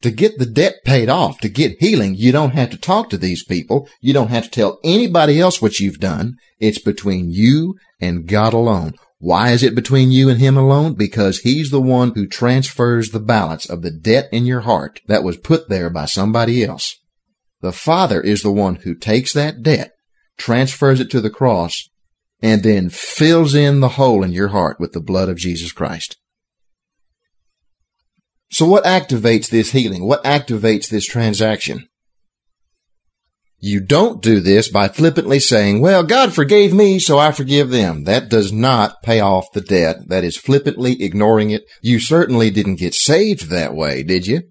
To 0.00 0.10
get 0.10 0.38
the 0.38 0.46
debt 0.46 0.76
paid 0.86 1.10
off, 1.10 1.38
to 1.40 1.50
get 1.50 1.76
healing, 1.80 2.14
you 2.14 2.32
don't 2.32 2.54
have 2.54 2.70
to 2.70 2.78
talk 2.78 3.10
to 3.10 3.18
these 3.18 3.44
people. 3.44 3.86
You 4.00 4.14
don't 4.14 4.30
have 4.30 4.44
to 4.44 4.50
tell 4.50 4.78
anybody 4.82 5.38
else 5.38 5.60
what 5.60 5.80
you've 5.80 6.00
done. 6.00 6.36
It's 6.58 6.78
between 6.78 7.30
you 7.30 7.74
and 8.00 8.26
God 8.26 8.54
alone. 8.54 8.94
Why 9.20 9.50
is 9.50 9.64
it 9.64 9.74
between 9.74 10.12
you 10.12 10.28
and 10.28 10.38
him 10.38 10.56
alone? 10.56 10.94
Because 10.94 11.40
he's 11.40 11.70
the 11.70 11.80
one 11.80 12.12
who 12.14 12.26
transfers 12.26 13.10
the 13.10 13.20
balance 13.20 13.68
of 13.68 13.82
the 13.82 13.90
debt 13.90 14.28
in 14.30 14.46
your 14.46 14.60
heart 14.60 15.00
that 15.08 15.24
was 15.24 15.36
put 15.36 15.68
there 15.68 15.90
by 15.90 16.04
somebody 16.04 16.64
else. 16.64 16.96
The 17.60 17.72
Father 17.72 18.20
is 18.20 18.42
the 18.42 18.52
one 18.52 18.76
who 18.76 18.94
takes 18.94 19.32
that 19.32 19.62
debt, 19.62 19.92
transfers 20.36 21.00
it 21.00 21.10
to 21.10 21.20
the 21.20 21.30
cross, 21.30 21.88
and 22.40 22.62
then 22.62 22.88
fills 22.88 23.56
in 23.56 23.80
the 23.80 23.90
hole 23.90 24.22
in 24.22 24.30
your 24.30 24.48
heart 24.48 24.78
with 24.78 24.92
the 24.92 25.00
blood 25.00 25.28
of 25.28 25.36
Jesus 25.36 25.72
Christ. 25.72 26.16
So 28.50 28.66
what 28.66 28.84
activates 28.84 29.50
this 29.50 29.72
healing? 29.72 30.04
What 30.04 30.22
activates 30.22 30.88
this 30.88 31.04
transaction? 31.04 31.87
You 33.60 33.80
don't 33.80 34.22
do 34.22 34.38
this 34.38 34.70
by 34.70 34.86
flippantly 34.86 35.40
saying, 35.40 35.80
well, 35.80 36.04
God 36.04 36.32
forgave 36.32 36.72
me, 36.72 37.00
so 37.00 37.18
I 37.18 37.32
forgive 37.32 37.70
them. 37.70 38.04
That 38.04 38.28
does 38.28 38.52
not 38.52 39.02
pay 39.02 39.18
off 39.18 39.52
the 39.52 39.60
debt. 39.60 40.08
That 40.08 40.22
is 40.22 40.36
flippantly 40.36 41.02
ignoring 41.02 41.50
it. 41.50 41.64
You 41.82 41.98
certainly 41.98 42.50
didn't 42.50 42.76
get 42.76 42.94
saved 42.94 43.50
that 43.50 43.74
way, 43.74 44.04
did 44.04 44.28
you? 44.28 44.42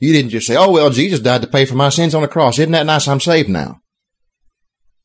You 0.00 0.12
didn't 0.12 0.32
just 0.32 0.48
say, 0.48 0.56
oh, 0.56 0.72
well, 0.72 0.90
Jesus 0.90 1.20
died 1.20 1.42
to 1.42 1.48
pay 1.48 1.64
for 1.64 1.76
my 1.76 1.90
sins 1.90 2.14
on 2.14 2.22
the 2.22 2.28
cross. 2.28 2.58
Isn't 2.58 2.72
that 2.72 2.86
nice? 2.86 3.06
I'm 3.06 3.20
saved 3.20 3.48
now. 3.48 3.80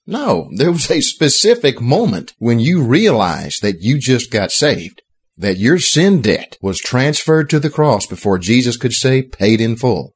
No, 0.07 0.49
there 0.55 0.71
was 0.71 0.89
a 0.89 1.01
specific 1.01 1.79
moment 1.79 2.33
when 2.39 2.59
you 2.59 2.83
realized 2.83 3.61
that 3.61 3.81
you 3.81 3.99
just 3.99 4.31
got 4.31 4.51
saved, 4.51 5.03
that 5.37 5.57
your 5.57 5.77
sin 5.77 6.21
debt 6.21 6.57
was 6.63 6.79
transferred 6.79 7.47
to 7.51 7.59
the 7.59 7.69
cross 7.69 8.07
before 8.07 8.39
Jesus 8.39 8.75
could 8.75 8.93
say 8.93 9.21
paid 9.21 9.61
in 9.61 9.75
full. 9.75 10.15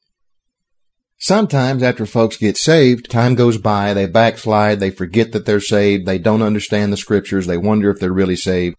Sometimes 1.23 1.81
after 1.81 2.05
folks 2.05 2.35
get 2.35 2.57
saved, 2.57 3.09
time 3.09 3.35
goes 3.35 3.57
by, 3.57 3.93
they 3.93 4.07
backslide, 4.07 4.81
they 4.81 4.89
forget 4.89 5.31
that 5.31 5.45
they're 5.45 5.61
saved, 5.61 6.05
they 6.05 6.17
don't 6.17 6.41
understand 6.41 6.91
the 6.91 6.97
scriptures, 6.97 7.47
they 7.47 7.55
wonder 7.55 7.89
if 7.89 7.97
they're 7.97 8.11
really 8.11 8.35
saved. 8.35 8.75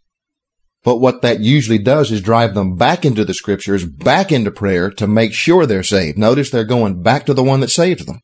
But 0.82 0.98
what 0.98 1.22
that 1.22 1.40
usually 1.40 1.78
does 1.78 2.12
is 2.12 2.20
drive 2.20 2.52
them 2.52 2.76
back 2.76 3.06
into 3.06 3.24
the 3.24 3.32
scriptures, 3.32 3.86
back 3.86 4.30
into 4.30 4.50
prayer 4.50 4.90
to 4.90 5.06
make 5.06 5.32
sure 5.32 5.64
they're 5.64 5.82
saved. 5.82 6.18
Notice 6.18 6.50
they're 6.50 6.64
going 6.64 7.02
back 7.02 7.24
to 7.24 7.32
the 7.32 7.42
one 7.42 7.60
that 7.60 7.70
saves 7.70 8.04
them. 8.04 8.20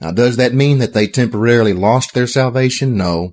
Now, 0.00 0.10
does 0.10 0.38
that 0.38 0.54
mean 0.54 0.78
that 0.78 0.94
they 0.94 1.06
temporarily 1.06 1.74
lost 1.74 2.14
their 2.14 2.26
salvation? 2.26 2.96
No. 2.96 3.32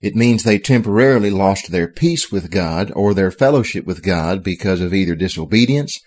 It 0.00 0.16
means 0.16 0.42
they 0.42 0.58
temporarily 0.58 1.28
lost 1.28 1.70
their 1.70 1.86
peace 1.86 2.32
with 2.32 2.50
God 2.50 2.90
or 2.96 3.12
their 3.12 3.30
fellowship 3.30 3.84
with 3.84 4.02
God 4.02 4.42
because 4.42 4.80
of 4.80 4.94
either 4.94 5.14
disobedience 5.14 6.00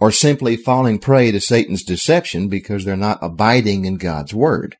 or 0.00 0.10
simply 0.10 0.56
falling 0.56 0.98
prey 0.98 1.30
to 1.30 1.40
Satan's 1.40 1.84
deception 1.84 2.48
because 2.48 2.84
they're 2.84 2.96
not 2.96 3.18
abiding 3.20 3.84
in 3.84 3.96
God's 3.96 4.34
Word. 4.34 4.76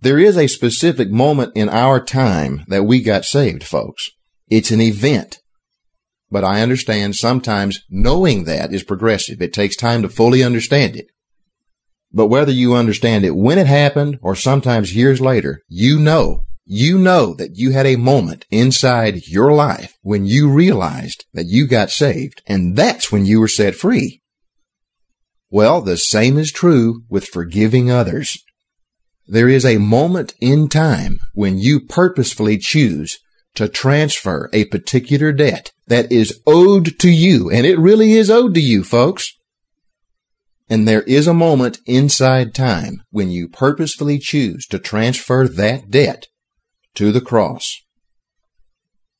There 0.00 0.18
is 0.18 0.36
a 0.36 0.48
specific 0.48 1.10
moment 1.10 1.52
in 1.54 1.68
our 1.68 2.04
time 2.04 2.64
that 2.66 2.82
we 2.84 3.00
got 3.00 3.24
saved, 3.24 3.62
folks. 3.62 4.10
It's 4.50 4.72
an 4.72 4.80
event. 4.80 5.38
But 6.28 6.44
I 6.44 6.60
understand 6.60 7.14
sometimes 7.14 7.84
knowing 7.88 8.44
that 8.44 8.74
is 8.74 8.82
progressive. 8.82 9.40
It 9.40 9.52
takes 9.52 9.76
time 9.76 10.02
to 10.02 10.08
fully 10.08 10.42
understand 10.42 10.96
it. 10.96 11.06
But 12.12 12.26
whether 12.26 12.50
you 12.50 12.74
understand 12.74 13.24
it 13.24 13.36
when 13.36 13.58
it 13.58 13.68
happened 13.68 14.18
or 14.22 14.34
sometimes 14.34 14.96
years 14.96 15.20
later, 15.20 15.62
you 15.68 15.98
know 16.00 16.40
you 16.72 16.96
know 16.96 17.34
that 17.34 17.54
you 17.54 17.72
had 17.72 17.84
a 17.84 17.96
moment 17.96 18.46
inside 18.50 19.28
your 19.28 19.52
life 19.52 19.98
when 20.00 20.24
you 20.24 20.48
realized 20.48 21.26
that 21.34 21.44
you 21.44 21.66
got 21.66 21.90
saved, 21.90 22.40
and 22.46 22.74
that's 22.74 23.12
when 23.12 23.26
you 23.26 23.40
were 23.40 23.48
set 23.48 23.74
free. 23.74 24.22
Well, 25.50 25.82
the 25.82 25.98
same 25.98 26.38
is 26.38 26.50
true 26.50 27.02
with 27.10 27.26
forgiving 27.26 27.90
others. 27.90 28.42
There 29.26 29.50
is 29.50 29.66
a 29.66 29.76
moment 29.76 30.32
in 30.40 30.70
time 30.70 31.18
when 31.34 31.58
you 31.58 31.78
purposefully 31.78 32.56
choose 32.56 33.18
to 33.54 33.68
transfer 33.68 34.48
a 34.54 34.64
particular 34.64 35.30
debt 35.30 35.72
that 35.88 36.10
is 36.10 36.40
owed 36.46 36.98
to 37.00 37.10
you, 37.10 37.50
and 37.50 37.66
it 37.66 37.78
really 37.78 38.12
is 38.12 38.30
owed 38.30 38.54
to 38.54 38.62
you, 38.62 38.82
folks. 38.82 39.30
And 40.70 40.88
there 40.88 41.02
is 41.02 41.26
a 41.26 41.34
moment 41.34 41.80
inside 41.84 42.54
time 42.54 43.02
when 43.10 43.30
you 43.30 43.46
purposefully 43.46 44.18
choose 44.18 44.66
to 44.68 44.78
transfer 44.78 45.46
that 45.46 45.90
debt 45.90 46.28
to 46.94 47.12
the 47.12 47.20
cross. 47.20 47.80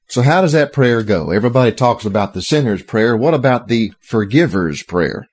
So 0.08 0.22
how 0.22 0.42
does 0.42 0.52
that 0.52 0.72
prayer 0.72 1.02
go? 1.02 1.30
Everybody 1.30 1.72
talks 1.72 2.04
about 2.04 2.34
the 2.34 2.42
sinner's 2.42 2.82
prayer. 2.82 3.16
What 3.16 3.34
about 3.34 3.68
the 3.68 3.92
forgiver's 4.00 4.82
prayer? 4.82 5.26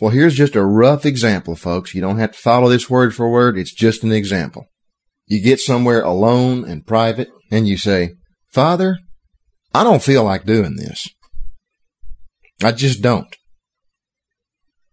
Well, 0.00 0.10
here's 0.10 0.34
just 0.34 0.56
a 0.56 0.64
rough 0.64 1.06
example, 1.06 1.56
folks. 1.56 1.94
You 1.94 2.00
don't 2.00 2.18
have 2.18 2.32
to 2.32 2.38
follow 2.38 2.68
this 2.68 2.90
word 2.90 3.14
for 3.14 3.30
word. 3.30 3.58
It's 3.58 3.74
just 3.74 4.04
an 4.04 4.12
example. 4.12 4.66
You 5.26 5.42
get 5.42 5.60
somewhere 5.60 6.02
alone 6.02 6.64
and 6.64 6.86
private 6.86 7.28
and 7.50 7.66
you 7.66 7.78
say, 7.78 8.14
Father, 8.52 8.98
I 9.72 9.82
don't 9.82 10.02
feel 10.02 10.22
like 10.24 10.44
doing 10.44 10.76
this. 10.76 11.08
I 12.62 12.72
just 12.72 13.02
don't. 13.02 13.34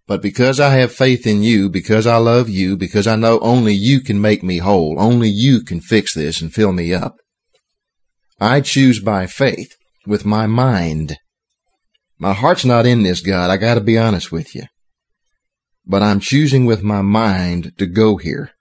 But 0.07 0.21
because 0.21 0.59
I 0.59 0.75
have 0.75 0.91
faith 0.91 1.25
in 1.25 1.43
you, 1.43 1.69
because 1.69 2.07
I 2.07 2.17
love 2.17 2.49
you, 2.49 2.75
because 2.75 3.07
I 3.07 3.15
know 3.15 3.39
only 3.39 3.73
you 3.73 4.01
can 4.01 4.19
make 4.19 4.43
me 4.43 4.57
whole, 4.57 4.99
only 4.99 5.29
you 5.29 5.61
can 5.63 5.79
fix 5.79 6.13
this 6.13 6.41
and 6.41 6.53
fill 6.53 6.73
me 6.73 6.93
up, 6.93 7.17
I 8.39 8.61
choose 8.61 8.99
by 8.99 9.27
faith 9.27 9.75
with 10.05 10.25
my 10.25 10.47
mind. 10.47 11.17
My 12.17 12.33
heart's 12.33 12.65
not 12.65 12.85
in 12.85 13.03
this, 13.03 13.21
God. 13.21 13.49
I 13.49 13.57
gotta 13.57 13.81
be 13.81 13.97
honest 13.97 14.31
with 14.31 14.55
you. 14.55 14.63
But 15.85 16.03
I'm 16.03 16.19
choosing 16.19 16.65
with 16.65 16.83
my 16.83 17.01
mind 17.01 17.73
to 17.77 17.85
go 17.85 18.17
here, 18.17 18.51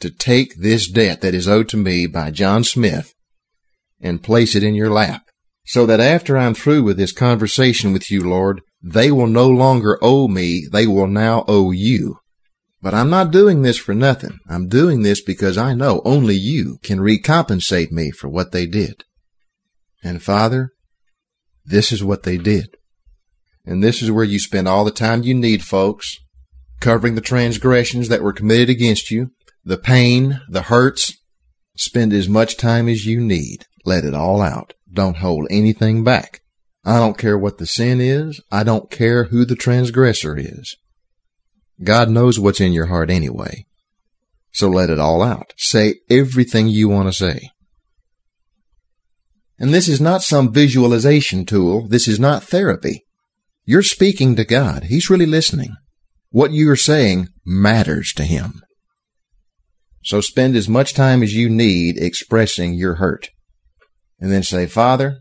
to 0.00 0.10
take 0.10 0.54
this 0.56 0.90
debt 0.90 1.20
that 1.20 1.34
is 1.34 1.48
owed 1.48 1.68
to 1.70 1.76
me 1.76 2.06
by 2.06 2.30
John 2.30 2.64
Smith 2.64 3.14
and 4.00 4.22
place 4.22 4.54
it 4.54 4.62
in 4.62 4.74
your 4.74 4.90
lap 4.90 5.29
so 5.70 5.86
that 5.86 6.00
after 6.00 6.36
I'm 6.36 6.54
through 6.54 6.82
with 6.82 6.96
this 6.96 7.12
conversation 7.12 7.92
with 7.92 8.10
you, 8.10 8.28
Lord, 8.28 8.60
they 8.82 9.12
will 9.12 9.28
no 9.28 9.46
longer 9.46 10.00
owe 10.02 10.26
me, 10.26 10.66
they 10.68 10.84
will 10.84 11.06
now 11.06 11.44
owe 11.46 11.70
you. 11.70 12.18
But 12.82 12.92
I'm 12.92 13.08
not 13.08 13.30
doing 13.30 13.62
this 13.62 13.78
for 13.78 13.94
nothing. 13.94 14.40
I'm 14.48 14.66
doing 14.66 15.02
this 15.02 15.22
because 15.22 15.56
I 15.56 15.74
know 15.74 16.02
only 16.04 16.34
you 16.34 16.78
can 16.82 16.98
recompensate 16.98 17.92
me 17.92 18.10
for 18.10 18.28
what 18.28 18.50
they 18.50 18.66
did. 18.66 19.04
And 20.02 20.20
Father, 20.20 20.72
this 21.64 21.92
is 21.92 22.02
what 22.02 22.24
they 22.24 22.36
did. 22.36 22.76
And 23.64 23.80
this 23.80 24.02
is 24.02 24.10
where 24.10 24.24
you 24.24 24.40
spend 24.40 24.66
all 24.66 24.84
the 24.84 24.90
time 24.90 25.22
you 25.22 25.34
need, 25.34 25.62
folks, 25.62 26.16
covering 26.80 27.14
the 27.14 27.20
transgressions 27.20 28.08
that 28.08 28.24
were 28.24 28.32
committed 28.32 28.70
against 28.70 29.12
you, 29.12 29.30
the 29.64 29.78
pain, 29.78 30.40
the 30.48 30.62
hurts. 30.62 31.16
Spend 31.76 32.12
as 32.12 32.28
much 32.28 32.56
time 32.56 32.88
as 32.88 33.06
you 33.06 33.20
need. 33.20 33.66
Let 33.84 34.04
it 34.04 34.14
all 34.14 34.42
out. 34.42 34.74
Don't 34.92 35.18
hold 35.18 35.46
anything 35.50 36.04
back. 36.04 36.40
I 36.84 36.98
don't 36.98 37.18
care 37.18 37.38
what 37.38 37.58
the 37.58 37.66
sin 37.66 38.00
is. 38.00 38.40
I 38.50 38.62
don't 38.64 38.90
care 38.90 39.24
who 39.24 39.44
the 39.44 39.54
transgressor 39.54 40.36
is. 40.36 40.76
God 41.82 42.10
knows 42.10 42.38
what's 42.38 42.60
in 42.60 42.72
your 42.72 42.86
heart 42.86 43.10
anyway. 43.10 43.66
So 44.52 44.68
let 44.68 44.90
it 44.90 44.98
all 44.98 45.22
out. 45.22 45.52
Say 45.56 45.96
everything 46.08 46.68
you 46.68 46.88
want 46.88 47.08
to 47.08 47.12
say. 47.12 47.50
And 49.58 49.72
this 49.74 49.88
is 49.88 50.00
not 50.00 50.22
some 50.22 50.52
visualization 50.52 51.44
tool. 51.44 51.86
This 51.86 52.08
is 52.08 52.18
not 52.18 52.42
therapy. 52.42 53.04
You're 53.64 53.82
speaking 53.82 54.34
to 54.36 54.44
God. 54.44 54.84
He's 54.84 55.10
really 55.10 55.26
listening. 55.26 55.76
What 56.30 56.52
you 56.52 56.70
are 56.70 56.76
saying 56.76 57.28
matters 57.44 58.12
to 58.14 58.24
Him. 58.24 58.62
So 60.02 60.20
spend 60.20 60.56
as 60.56 60.68
much 60.68 60.94
time 60.94 61.22
as 61.22 61.34
you 61.34 61.50
need 61.50 61.98
expressing 61.98 62.72
your 62.74 62.94
hurt. 62.94 63.28
And 64.20 64.30
then 64.30 64.42
say, 64.42 64.66
Father, 64.66 65.18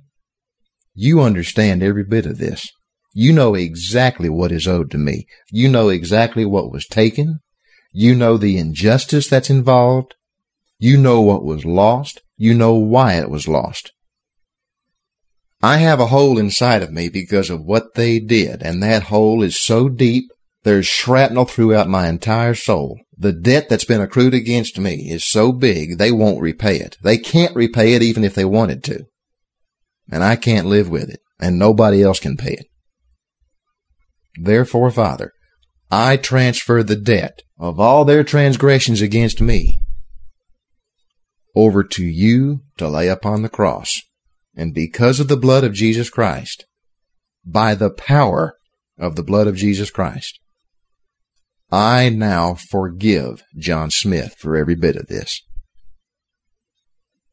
you 0.93 1.21
understand 1.21 1.81
every 1.81 2.03
bit 2.03 2.25
of 2.25 2.37
this. 2.37 2.67
You 3.13 3.33
know 3.33 3.55
exactly 3.55 4.29
what 4.29 4.51
is 4.51 4.67
owed 4.67 4.91
to 4.91 4.97
me. 4.97 5.25
You 5.51 5.69
know 5.69 5.89
exactly 5.89 6.45
what 6.45 6.71
was 6.71 6.85
taken. 6.85 7.39
You 7.91 8.13
know 8.13 8.37
the 8.37 8.57
injustice 8.57 9.27
that's 9.27 9.49
involved. 9.49 10.15
You 10.77 10.97
know 10.97 11.21
what 11.21 11.43
was 11.43 11.65
lost. 11.65 12.21
You 12.37 12.53
know 12.53 12.73
why 12.73 13.13
it 13.15 13.29
was 13.29 13.47
lost. 13.47 13.91
I 15.61 15.77
have 15.77 15.99
a 15.99 16.07
hole 16.07 16.37
inside 16.37 16.81
of 16.81 16.91
me 16.91 17.09
because 17.09 17.49
of 17.49 17.65
what 17.65 17.95
they 17.95 18.19
did, 18.19 18.61
and 18.61 18.81
that 18.81 19.03
hole 19.03 19.43
is 19.43 19.61
so 19.61 19.89
deep, 19.89 20.31
there's 20.63 20.87
shrapnel 20.87 21.45
throughout 21.45 21.89
my 21.89 22.07
entire 22.07 22.53
soul. 22.53 22.99
The 23.19 23.33
debt 23.33 23.67
that's 23.69 23.85
been 23.85 24.01
accrued 24.01 24.33
against 24.33 24.79
me 24.79 25.11
is 25.11 25.29
so 25.29 25.51
big, 25.51 25.97
they 25.97 26.11
won't 26.11 26.41
repay 26.41 26.77
it. 26.77 26.97
They 27.03 27.17
can't 27.17 27.55
repay 27.55 27.93
it 27.93 28.01
even 28.01 28.23
if 28.23 28.33
they 28.33 28.45
wanted 28.45 28.83
to 28.85 29.05
and 30.11 30.23
I 30.23 30.35
can't 30.35 30.67
live 30.67 30.89
with 30.89 31.09
it, 31.09 31.21
and 31.39 31.57
nobody 31.57 32.01
else 32.01 32.19
can 32.19 32.37
pay 32.37 32.53
it. 32.53 32.65
Therefore, 34.39 34.91
Father, 34.91 35.33
I 35.91 36.17
transfer 36.17 36.83
the 36.83 36.95
debt 36.95 37.41
of 37.57 37.79
all 37.79 38.05
their 38.05 38.23
transgressions 38.23 39.01
against 39.01 39.41
me 39.41 39.81
over 41.55 41.83
to 41.83 42.03
you 42.03 42.61
to 42.77 42.87
lay 42.87 43.07
upon 43.07 43.41
the 43.41 43.49
cross. 43.49 44.01
And 44.55 44.73
because 44.73 45.19
of 45.19 45.27
the 45.27 45.37
blood 45.37 45.63
of 45.63 45.73
Jesus 45.73 46.09
Christ, 46.09 46.65
by 47.45 47.75
the 47.75 47.89
power 47.89 48.55
of 48.97 49.15
the 49.15 49.23
blood 49.23 49.47
of 49.47 49.55
Jesus 49.55 49.89
Christ, 49.89 50.39
I 51.71 52.09
now 52.09 52.55
forgive 52.55 53.43
John 53.57 53.91
Smith 53.91 54.35
for 54.39 54.55
every 54.55 54.75
bit 54.75 54.95
of 54.95 55.07
this. 55.07 55.41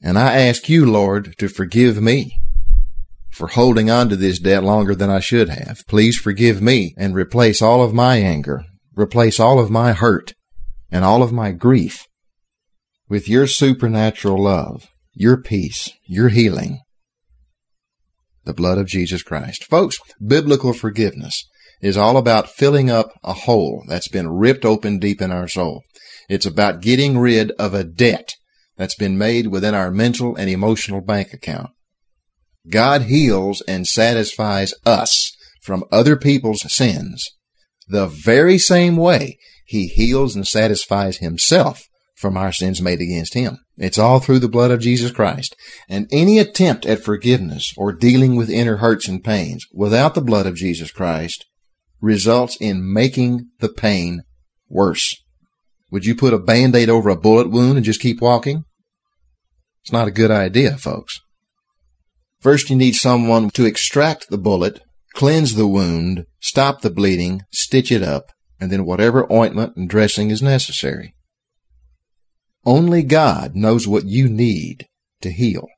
And 0.03 0.19
I 0.19 0.39
ask 0.41 0.69
you, 0.69 0.85
Lord, 0.85 1.35
to 1.39 1.49
forgive 1.49 2.01
me 2.03 2.33
for 3.31 3.49
holding 3.49 3.91
on 3.91 4.09
to 4.11 4.17
this 4.17 4.39
debt 4.39 4.63
longer 4.63 4.95
than 4.95 5.11
I 5.11 5.21
should 5.21 5.49
have. 5.49 5.87
Please 5.89 6.19
forgive 6.19 6.61
me 6.61 6.95
and 6.99 7.15
replace 7.15 7.63
all 7.63 7.83
of 7.83 7.95
my 7.95 8.17
anger, 8.17 8.65
replace 8.95 9.41
all 9.41 9.59
of 9.59 9.71
my 9.71 9.93
hurt 9.93 10.35
and 10.91 11.05
all 11.05 11.23
of 11.23 11.33
my 11.33 11.53
grief 11.53 12.07
with 13.09 13.29
your 13.29 13.47
supernatural 13.47 14.43
love, 14.43 14.89
your 15.15 15.37
peace, 15.37 15.93
your 16.07 16.29
healing. 16.29 16.81
The 18.45 18.55
blood 18.55 18.79
of 18.79 18.87
Jesus 18.87 19.23
Christ. 19.23 19.65
Folks, 19.65 19.99
biblical 20.25 20.73
forgiveness 20.73 21.45
is 21.81 21.97
all 21.97 22.17
about 22.17 22.51
filling 22.51 22.91
up 22.91 23.13
a 23.23 23.33
hole 23.33 23.85
that's 23.89 24.09
been 24.09 24.29
ripped 24.29 24.65
open 24.65 24.99
deep 24.99 25.21
in 25.21 25.31
our 25.31 25.49
soul. 25.49 25.83
It's 26.29 26.47
about 26.47 26.81
getting 26.81 27.19
rid 27.19 27.53
of 27.53 27.75
a 27.75 27.85
debt 27.85 28.35
that's 28.77 28.97
been 28.97 29.17
made 29.17 29.49
within 29.49 29.75
our 29.75 29.91
mental 29.91 30.35
and 30.37 30.51
emotional 30.51 31.01
bank 31.01 31.33
account. 31.33 31.71
God 32.69 33.03
heals 33.03 33.63
and 33.63 33.87
satisfies 33.87 34.75
us 34.85 35.33
from 35.63 35.85
other 35.91 36.17
people's 36.17 36.71
sins 36.73 37.25
the 37.89 38.07
very 38.07 38.59
same 38.59 38.97
way 38.97 39.39
he 39.65 39.87
heals 39.87 40.35
and 40.35 40.47
satisfies 40.47 41.19
himself 41.19 41.89
from 42.17 42.37
our 42.37 42.53
sins 42.53 42.81
made 42.81 43.01
against 43.01 43.35
him. 43.35 43.59
It's 43.77 43.99
all 43.99 44.21
through 44.21 44.39
the 44.39 44.49
blood 44.49 44.71
of 44.71 44.81
Jesus 44.81 45.11
Christ. 45.11 45.55
And 45.89 46.09
any 46.11 46.39
attempt 46.39 46.87
at 46.87 47.03
forgiveness 47.03 47.73
or 47.77 47.93
dealing 47.93 48.37
with 48.37 48.49
inner 48.49 48.79
hurts 48.79 49.07
and 49.07 49.23
pains 49.23 49.67
without 49.73 50.15
the 50.15 50.23
blood 50.23 50.47
of 50.47 50.57
Jesus 50.57 50.91
Christ 50.91 51.45
results 52.07 52.57
in 52.61 52.93
making 52.93 53.51
the 53.61 53.69
pain 53.69 54.23
worse. 54.69 55.15
Would 55.91 56.07
you 56.07 56.15
put 56.15 56.33
a 56.33 56.39
band-aid 56.39 56.89
over 56.89 57.11
a 57.11 57.17
bullet 57.17 57.51
wound 57.51 57.77
and 57.77 57.85
just 57.85 58.01
keep 58.01 58.21
walking? 58.21 58.65
It's 59.83 59.93
not 59.93 60.09
a 60.09 60.13
good 60.13 60.31
idea, 60.31 60.79
folks. 60.79 61.21
First, 62.41 62.71
you 62.71 62.77
need 62.77 62.95
someone 62.95 63.51
to 63.51 63.67
extract 63.67 64.31
the 64.31 64.39
bullet, 64.39 64.81
cleanse 65.15 65.55
the 65.55 65.67
wound, 65.67 66.25
stop 66.41 66.81
the 66.81 66.91
bleeding, 66.91 67.43
stitch 67.53 67.93
it 67.93 68.03
up, 68.03 68.33
and 68.61 68.71
then 68.71 68.85
whatever 68.85 69.31
ointment 69.33 69.77
and 69.77 69.89
dressing 69.89 70.31
is 70.31 70.43
necessary. 70.43 71.15
Only 72.65 73.03
God 73.03 73.55
knows 73.55 73.87
what 73.87 74.07
you 74.07 74.29
need 74.29 74.87
to 75.21 75.31
heal. 75.31 75.69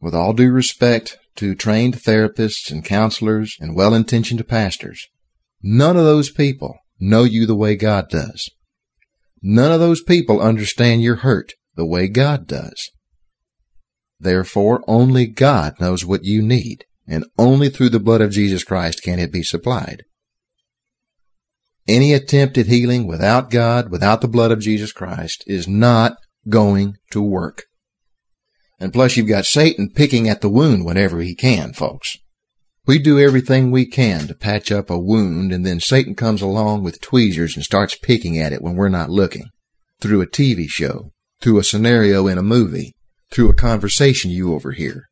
With 0.00 0.14
all 0.14 0.32
due 0.32 0.52
respect 0.52 1.18
to 1.36 1.54
trained 1.54 1.96
therapists 1.96 2.70
and 2.70 2.84
counselors 2.84 3.56
and 3.60 3.74
well-intentioned 3.74 4.46
pastors, 4.48 5.08
none 5.62 5.96
of 5.96 6.04
those 6.04 6.30
people 6.30 6.78
know 6.98 7.24
you 7.24 7.46
the 7.46 7.56
way 7.56 7.76
God 7.76 8.08
does. 8.08 8.50
None 9.42 9.72
of 9.72 9.80
those 9.80 10.02
people 10.02 10.40
understand 10.40 11.02
your 11.02 11.16
hurt 11.16 11.52
the 11.74 11.86
way 11.86 12.08
God 12.08 12.46
does. 12.46 12.90
Therefore, 14.18 14.82
only 14.86 15.26
God 15.26 15.80
knows 15.80 16.04
what 16.04 16.24
you 16.24 16.42
need, 16.42 16.84
and 17.06 17.24
only 17.38 17.70
through 17.70 17.88
the 17.88 17.98
blood 17.98 18.20
of 18.20 18.30
Jesus 18.30 18.64
Christ 18.64 19.02
can 19.02 19.18
it 19.18 19.32
be 19.32 19.42
supplied. 19.42 20.04
Any 21.88 22.12
attempt 22.12 22.58
at 22.58 22.66
healing 22.66 23.06
without 23.06 23.50
God, 23.50 23.90
without 23.90 24.20
the 24.20 24.28
blood 24.28 24.52
of 24.52 24.60
Jesus 24.60 24.92
Christ, 24.92 25.42
is 25.46 25.66
not 25.66 26.16
going 26.48 26.96
to 27.10 27.22
work. 27.22 27.64
And 28.78 28.92
plus, 28.92 29.16
you've 29.16 29.26
got 29.26 29.46
Satan 29.46 29.90
picking 29.90 30.28
at 30.28 30.40
the 30.40 30.48
wound 30.48 30.84
whenever 30.84 31.20
he 31.20 31.34
can, 31.34 31.72
folks. 31.72 32.16
We 32.86 32.98
do 32.98 33.18
everything 33.18 33.70
we 33.70 33.86
can 33.86 34.26
to 34.26 34.34
patch 34.34 34.72
up 34.72 34.90
a 34.90 34.98
wound, 34.98 35.52
and 35.52 35.66
then 35.66 35.80
Satan 35.80 36.14
comes 36.14 36.40
along 36.40 36.82
with 36.82 37.00
tweezers 37.00 37.54
and 37.54 37.64
starts 37.64 37.96
picking 37.96 38.38
at 38.38 38.52
it 38.52 38.62
when 38.62 38.74
we're 38.74 38.88
not 38.88 39.10
looking. 39.10 39.44
Through 40.00 40.22
a 40.22 40.26
TV 40.26 40.66
show, 40.68 41.12
through 41.40 41.58
a 41.58 41.64
scenario 41.64 42.26
in 42.26 42.38
a 42.38 42.42
movie, 42.42 42.94
through 43.30 43.50
a 43.50 43.54
conversation 43.54 44.30
you 44.30 44.54
overhear, 44.54 45.04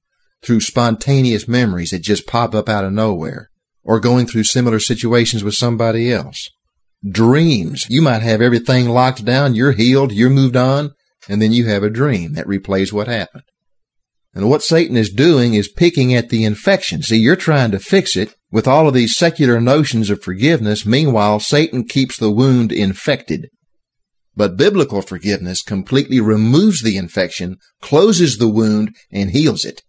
through 0.42 0.60
spontaneous 0.60 1.46
memories 1.46 1.90
that 1.90 2.02
just 2.02 2.26
pop 2.26 2.54
up 2.54 2.68
out 2.68 2.84
of 2.84 2.92
nowhere, 2.92 3.48
or 3.84 4.00
going 4.00 4.26
through 4.26 4.44
similar 4.44 4.80
situations 4.80 5.44
with 5.44 5.54
somebody 5.54 6.10
else. 6.12 6.48
Dreams. 7.08 7.86
You 7.88 8.02
might 8.02 8.22
have 8.22 8.40
everything 8.40 8.88
locked 8.88 9.24
down, 9.24 9.54
you're 9.54 9.72
healed, 9.72 10.10
you're 10.12 10.30
moved 10.30 10.56
on, 10.56 10.92
and 11.28 11.40
then 11.40 11.52
you 11.52 11.66
have 11.66 11.82
a 11.82 11.90
dream 11.90 12.32
that 12.32 12.46
replays 12.46 12.92
what 12.92 13.08
happened. 13.08 13.44
And 14.38 14.48
what 14.48 14.62
Satan 14.62 14.96
is 14.96 15.10
doing 15.10 15.54
is 15.54 15.66
picking 15.66 16.14
at 16.14 16.28
the 16.28 16.44
infection. 16.44 17.02
See, 17.02 17.16
you're 17.16 17.34
trying 17.34 17.72
to 17.72 17.80
fix 17.80 18.16
it 18.16 18.36
with 18.52 18.68
all 18.68 18.86
of 18.86 18.94
these 18.94 19.16
secular 19.16 19.60
notions 19.60 20.10
of 20.10 20.22
forgiveness. 20.22 20.86
Meanwhile, 20.86 21.40
Satan 21.40 21.82
keeps 21.82 22.16
the 22.16 22.30
wound 22.30 22.70
infected. 22.70 23.48
But 24.36 24.56
biblical 24.56 25.02
forgiveness 25.02 25.60
completely 25.60 26.20
removes 26.20 26.82
the 26.82 26.96
infection, 26.96 27.56
closes 27.82 28.38
the 28.38 28.46
wound, 28.46 28.94
and 29.10 29.32
heals 29.32 29.64
it. 29.64 29.82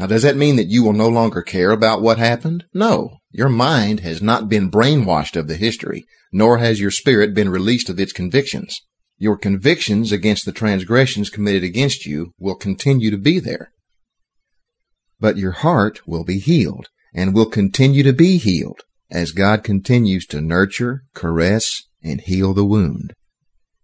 Now, 0.00 0.06
does 0.06 0.24
that 0.24 0.36
mean 0.36 0.56
that 0.56 0.66
you 0.66 0.82
will 0.82 0.92
no 0.92 1.08
longer 1.08 1.42
care 1.42 1.70
about 1.70 2.02
what 2.02 2.18
happened? 2.18 2.64
No. 2.74 3.18
Your 3.30 3.48
mind 3.48 4.00
has 4.00 4.20
not 4.20 4.48
been 4.48 4.68
brainwashed 4.68 5.36
of 5.36 5.46
the 5.46 5.54
history, 5.54 6.06
nor 6.32 6.58
has 6.58 6.80
your 6.80 6.90
spirit 6.90 7.34
been 7.34 7.50
released 7.50 7.88
of 7.88 8.00
its 8.00 8.12
convictions. 8.12 8.80
Your 9.18 9.36
convictions 9.36 10.12
against 10.12 10.44
the 10.44 10.52
transgressions 10.52 11.30
committed 11.30 11.62
against 11.62 12.06
you 12.06 12.32
will 12.38 12.56
continue 12.56 13.10
to 13.10 13.18
be 13.18 13.38
there. 13.38 13.72
But 15.20 15.36
your 15.36 15.52
heart 15.52 16.06
will 16.06 16.24
be 16.24 16.38
healed 16.38 16.88
and 17.14 17.34
will 17.34 17.46
continue 17.46 18.02
to 18.02 18.12
be 18.12 18.38
healed 18.38 18.80
as 19.10 19.32
God 19.32 19.62
continues 19.62 20.26
to 20.26 20.40
nurture, 20.40 21.04
caress, 21.14 21.82
and 22.02 22.20
heal 22.20 22.54
the 22.54 22.64
wound. 22.64 23.12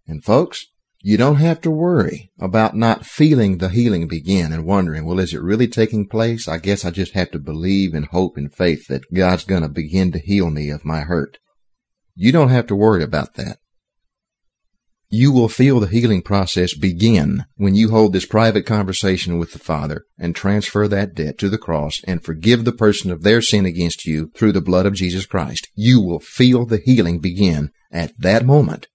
And 0.06 0.24
folks, 0.24 0.66
you 1.00 1.16
don't 1.16 1.36
have 1.36 1.60
to 1.60 1.70
worry 1.70 2.32
about 2.40 2.74
not 2.74 3.06
feeling 3.06 3.58
the 3.58 3.68
healing 3.68 4.08
begin 4.08 4.52
and 4.52 4.66
wondering, 4.66 5.04
well, 5.04 5.20
is 5.20 5.32
it 5.32 5.42
really 5.42 5.68
taking 5.68 6.08
place? 6.08 6.48
I 6.48 6.58
guess 6.58 6.84
I 6.84 6.90
just 6.90 7.12
have 7.12 7.30
to 7.30 7.38
believe 7.38 7.94
and 7.94 8.06
hope 8.06 8.36
and 8.36 8.52
faith 8.52 8.88
that 8.88 9.12
God's 9.14 9.44
going 9.44 9.62
to 9.62 9.68
begin 9.68 10.10
to 10.12 10.18
heal 10.18 10.50
me 10.50 10.70
of 10.70 10.84
my 10.84 11.02
hurt. 11.02 11.38
You 12.16 12.32
don't 12.32 12.48
have 12.48 12.66
to 12.68 12.74
worry 12.74 13.04
about 13.04 13.34
that. 13.34 13.58
You 15.10 15.32
will 15.32 15.48
feel 15.48 15.80
the 15.80 15.86
healing 15.86 16.20
process 16.20 16.76
begin 16.76 17.46
when 17.56 17.74
you 17.74 17.90
hold 17.90 18.12
this 18.12 18.26
private 18.26 18.66
conversation 18.66 19.38
with 19.38 19.52
the 19.52 19.58
Father 19.58 20.04
and 20.18 20.36
transfer 20.36 20.86
that 20.86 21.14
debt 21.14 21.38
to 21.38 21.48
the 21.48 21.56
cross 21.56 22.02
and 22.04 22.22
forgive 22.22 22.66
the 22.66 22.72
person 22.72 23.10
of 23.10 23.22
their 23.22 23.40
sin 23.40 23.64
against 23.64 24.04
you 24.04 24.30
through 24.36 24.52
the 24.52 24.60
blood 24.60 24.84
of 24.84 24.92
Jesus 24.92 25.24
Christ. 25.24 25.68
You 25.74 26.02
will 26.02 26.20
feel 26.20 26.66
the 26.66 26.82
healing 26.84 27.20
begin 27.20 27.70
at 27.90 28.12
that 28.18 28.44
moment. 28.44 28.88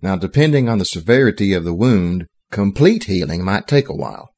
Now, 0.00 0.16
depending 0.16 0.70
on 0.70 0.78
the 0.78 0.86
severity 0.86 1.52
of 1.52 1.64
the 1.64 1.74
wound, 1.74 2.26
complete 2.50 3.04
healing 3.04 3.44
might 3.44 3.66
take 3.66 3.90
a 3.90 3.94
while. 3.94 4.30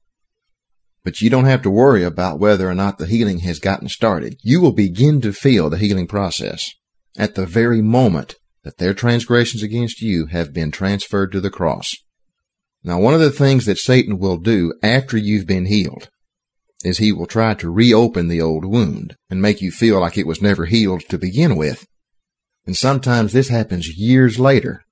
But 1.04 1.20
you 1.20 1.30
don't 1.30 1.44
have 1.44 1.62
to 1.62 1.70
worry 1.70 2.02
about 2.02 2.40
whether 2.40 2.68
or 2.68 2.74
not 2.74 2.98
the 2.98 3.06
healing 3.06 3.40
has 3.40 3.60
gotten 3.60 3.88
started. 3.88 4.38
You 4.42 4.60
will 4.60 4.72
begin 4.72 5.20
to 5.20 5.32
feel 5.32 5.70
the 5.70 5.78
healing 5.78 6.08
process 6.08 6.68
at 7.16 7.36
the 7.36 7.46
very 7.46 7.80
moment 7.80 8.34
that 8.66 8.78
their 8.78 8.92
transgressions 8.92 9.62
against 9.62 10.02
you 10.02 10.26
have 10.26 10.52
been 10.52 10.72
transferred 10.72 11.30
to 11.30 11.40
the 11.40 11.50
cross. 11.50 11.94
Now, 12.82 12.98
one 12.98 13.14
of 13.14 13.20
the 13.20 13.30
things 13.30 13.64
that 13.66 13.78
Satan 13.78 14.18
will 14.18 14.38
do 14.38 14.74
after 14.82 15.16
you've 15.16 15.46
been 15.46 15.66
healed 15.66 16.08
is 16.84 16.98
he 16.98 17.12
will 17.12 17.28
try 17.28 17.54
to 17.54 17.70
reopen 17.70 18.26
the 18.26 18.40
old 18.40 18.64
wound 18.64 19.14
and 19.30 19.40
make 19.40 19.62
you 19.62 19.70
feel 19.70 20.00
like 20.00 20.18
it 20.18 20.26
was 20.26 20.42
never 20.42 20.64
healed 20.64 21.02
to 21.08 21.16
begin 21.16 21.54
with. 21.54 21.86
And 22.66 22.76
sometimes 22.76 23.32
this 23.32 23.50
happens 23.50 23.96
years 23.96 24.40
later. 24.40 24.82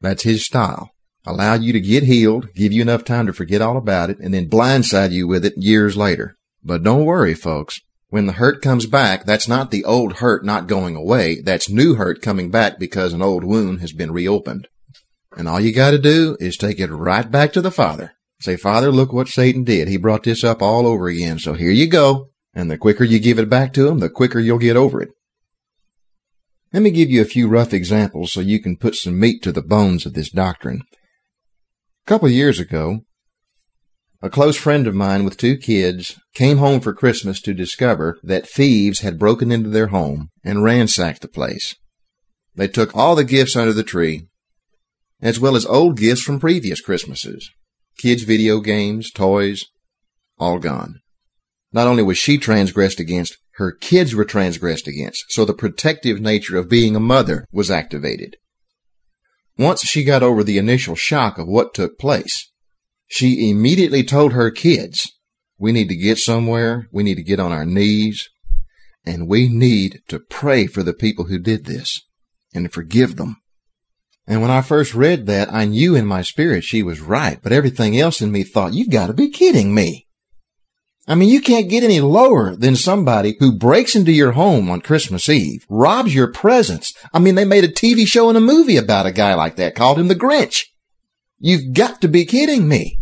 That's 0.00 0.24
his 0.24 0.44
style. 0.44 0.90
Allow 1.24 1.54
you 1.54 1.72
to 1.72 1.80
get 1.80 2.02
healed, 2.02 2.52
give 2.56 2.72
you 2.72 2.82
enough 2.82 3.04
time 3.04 3.26
to 3.26 3.32
forget 3.32 3.62
all 3.62 3.76
about 3.76 4.10
it, 4.10 4.18
and 4.18 4.34
then 4.34 4.50
blindside 4.50 5.12
you 5.12 5.28
with 5.28 5.44
it 5.44 5.54
years 5.56 5.96
later. 5.96 6.34
But 6.64 6.82
don't 6.82 7.04
worry, 7.04 7.34
folks. 7.34 7.80
When 8.12 8.26
the 8.26 8.34
hurt 8.34 8.60
comes 8.60 8.84
back, 8.84 9.24
that's 9.24 9.48
not 9.48 9.70
the 9.70 9.86
old 9.86 10.16
hurt 10.16 10.44
not 10.44 10.66
going 10.66 10.96
away. 10.96 11.40
That's 11.40 11.70
new 11.70 11.94
hurt 11.94 12.20
coming 12.20 12.50
back 12.50 12.78
because 12.78 13.14
an 13.14 13.22
old 13.22 13.42
wound 13.42 13.80
has 13.80 13.94
been 13.94 14.12
reopened. 14.12 14.68
And 15.34 15.48
all 15.48 15.58
you 15.58 15.72
gotta 15.72 15.96
do 15.96 16.36
is 16.38 16.58
take 16.58 16.78
it 16.78 16.92
right 16.92 17.30
back 17.30 17.54
to 17.54 17.62
the 17.62 17.70
Father. 17.70 18.12
Say, 18.38 18.56
Father, 18.56 18.92
look 18.92 19.14
what 19.14 19.28
Satan 19.28 19.64
did. 19.64 19.88
He 19.88 19.96
brought 19.96 20.24
this 20.24 20.44
up 20.44 20.60
all 20.60 20.86
over 20.86 21.08
again. 21.08 21.38
So 21.38 21.54
here 21.54 21.70
you 21.70 21.86
go. 21.86 22.28
And 22.52 22.70
the 22.70 22.76
quicker 22.76 23.02
you 23.02 23.18
give 23.18 23.38
it 23.38 23.48
back 23.48 23.72
to 23.72 23.88
him, 23.88 24.00
the 24.00 24.10
quicker 24.10 24.38
you'll 24.38 24.58
get 24.58 24.76
over 24.76 25.00
it. 25.00 25.08
Let 26.70 26.82
me 26.82 26.90
give 26.90 27.08
you 27.08 27.22
a 27.22 27.24
few 27.24 27.48
rough 27.48 27.72
examples 27.72 28.30
so 28.30 28.40
you 28.40 28.60
can 28.60 28.76
put 28.76 28.94
some 28.94 29.18
meat 29.18 29.42
to 29.44 29.52
the 29.52 29.62
bones 29.62 30.04
of 30.04 30.12
this 30.12 30.28
doctrine. 30.28 30.82
A 32.04 32.08
couple 32.10 32.26
of 32.26 32.34
years 32.34 32.60
ago, 32.60 33.06
a 34.22 34.30
close 34.30 34.56
friend 34.56 34.86
of 34.86 34.94
mine 34.94 35.24
with 35.24 35.36
two 35.36 35.56
kids 35.56 36.16
came 36.32 36.58
home 36.58 36.80
for 36.80 36.94
Christmas 36.94 37.40
to 37.42 37.52
discover 37.52 38.18
that 38.22 38.48
thieves 38.48 39.00
had 39.00 39.18
broken 39.18 39.50
into 39.50 39.68
their 39.68 39.88
home 39.88 40.30
and 40.44 40.62
ransacked 40.62 41.22
the 41.22 41.28
place. 41.28 41.74
They 42.54 42.68
took 42.68 42.94
all 42.94 43.16
the 43.16 43.24
gifts 43.24 43.56
under 43.56 43.72
the 43.72 43.82
tree, 43.82 44.28
as 45.20 45.40
well 45.40 45.56
as 45.56 45.66
old 45.66 45.96
gifts 45.96 46.22
from 46.22 46.38
previous 46.38 46.80
Christmases. 46.80 47.50
Kids' 47.98 48.22
video 48.22 48.60
games, 48.60 49.10
toys, 49.10 49.64
all 50.38 50.60
gone. 50.60 51.00
Not 51.72 51.88
only 51.88 52.02
was 52.02 52.18
she 52.18 52.38
transgressed 52.38 53.00
against, 53.00 53.36
her 53.56 53.72
kids 53.72 54.14
were 54.14 54.24
transgressed 54.24 54.86
against, 54.86 55.24
so 55.30 55.44
the 55.44 55.52
protective 55.52 56.20
nature 56.20 56.56
of 56.56 56.68
being 56.68 56.94
a 56.94 57.00
mother 57.00 57.44
was 57.50 57.70
activated. 57.70 58.36
Once 59.58 59.82
she 59.82 60.04
got 60.04 60.22
over 60.22 60.44
the 60.44 60.58
initial 60.58 60.94
shock 60.94 61.38
of 61.38 61.48
what 61.48 61.74
took 61.74 61.98
place, 61.98 62.51
she 63.12 63.50
immediately 63.50 64.02
told 64.02 64.32
her 64.32 64.50
kids, 64.50 65.12
we 65.58 65.70
need 65.70 65.90
to 65.90 65.94
get 65.94 66.16
somewhere. 66.16 66.88
We 66.90 67.02
need 67.02 67.16
to 67.16 67.22
get 67.22 67.38
on 67.38 67.52
our 67.52 67.66
knees 67.66 68.26
and 69.04 69.28
we 69.28 69.48
need 69.48 70.00
to 70.08 70.18
pray 70.18 70.66
for 70.66 70.82
the 70.82 70.94
people 70.94 71.26
who 71.26 71.38
did 71.38 71.66
this 71.66 72.00
and 72.54 72.72
forgive 72.72 73.16
them. 73.16 73.36
And 74.26 74.40
when 74.40 74.50
I 74.50 74.62
first 74.62 74.94
read 74.94 75.26
that, 75.26 75.52
I 75.52 75.66
knew 75.66 75.94
in 75.94 76.06
my 76.06 76.22
spirit 76.22 76.64
she 76.64 76.82
was 76.82 77.00
right, 77.02 77.38
but 77.42 77.52
everything 77.52 78.00
else 78.00 78.22
in 78.22 78.32
me 78.32 78.44
thought, 78.44 78.72
you've 78.72 78.88
got 78.88 79.08
to 79.08 79.12
be 79.12 79.28
kidding 79.28 79.74
me. 79.74 80.06
I 81.06 81.14
mean, 81.14 81.28
you 81.28 81.42
can't 81.42 81.68
get 81.68 81.84
any 81.84 82.00
lower 82.00 82.56
than 82.56 82.76
somebody 82.76 83.36
who 83.38 83.58
breaks 83.58 83.94
into 83.94 84.12
your 84.12 84.32
home 84.32 84.70
on 84.70 84.80
Christmas 84.80 85.28
Eve, 85.28 85.66
robs 85.68 86.14
your 86.14 86.32
presents. 86.32 86.94
I 87.12 87.18
mean, 87.18 87.34
they 87.34 87.44
made 87.44 87.64
a 87.64 87.68
TV 87.68 88.06
show 88.06 88.30
and 88.30 88.38
a 88.38 88.40
movie 88.40 88.78
about 88.78 89.04
a 89.04 89.12
guy 89.12 89.34
like 89.34 89.56
that, 89.56 89.74
called 89.74 89.98
him 89.98 90.08
the 90.08 90.14
Grinch. 90.14 90.62
You've 91.38 91.74
got 91.74 92.00
to 92.00 92.08
be 92.08 92.24
kidding 92.24 92.66
me. 92.66 93.00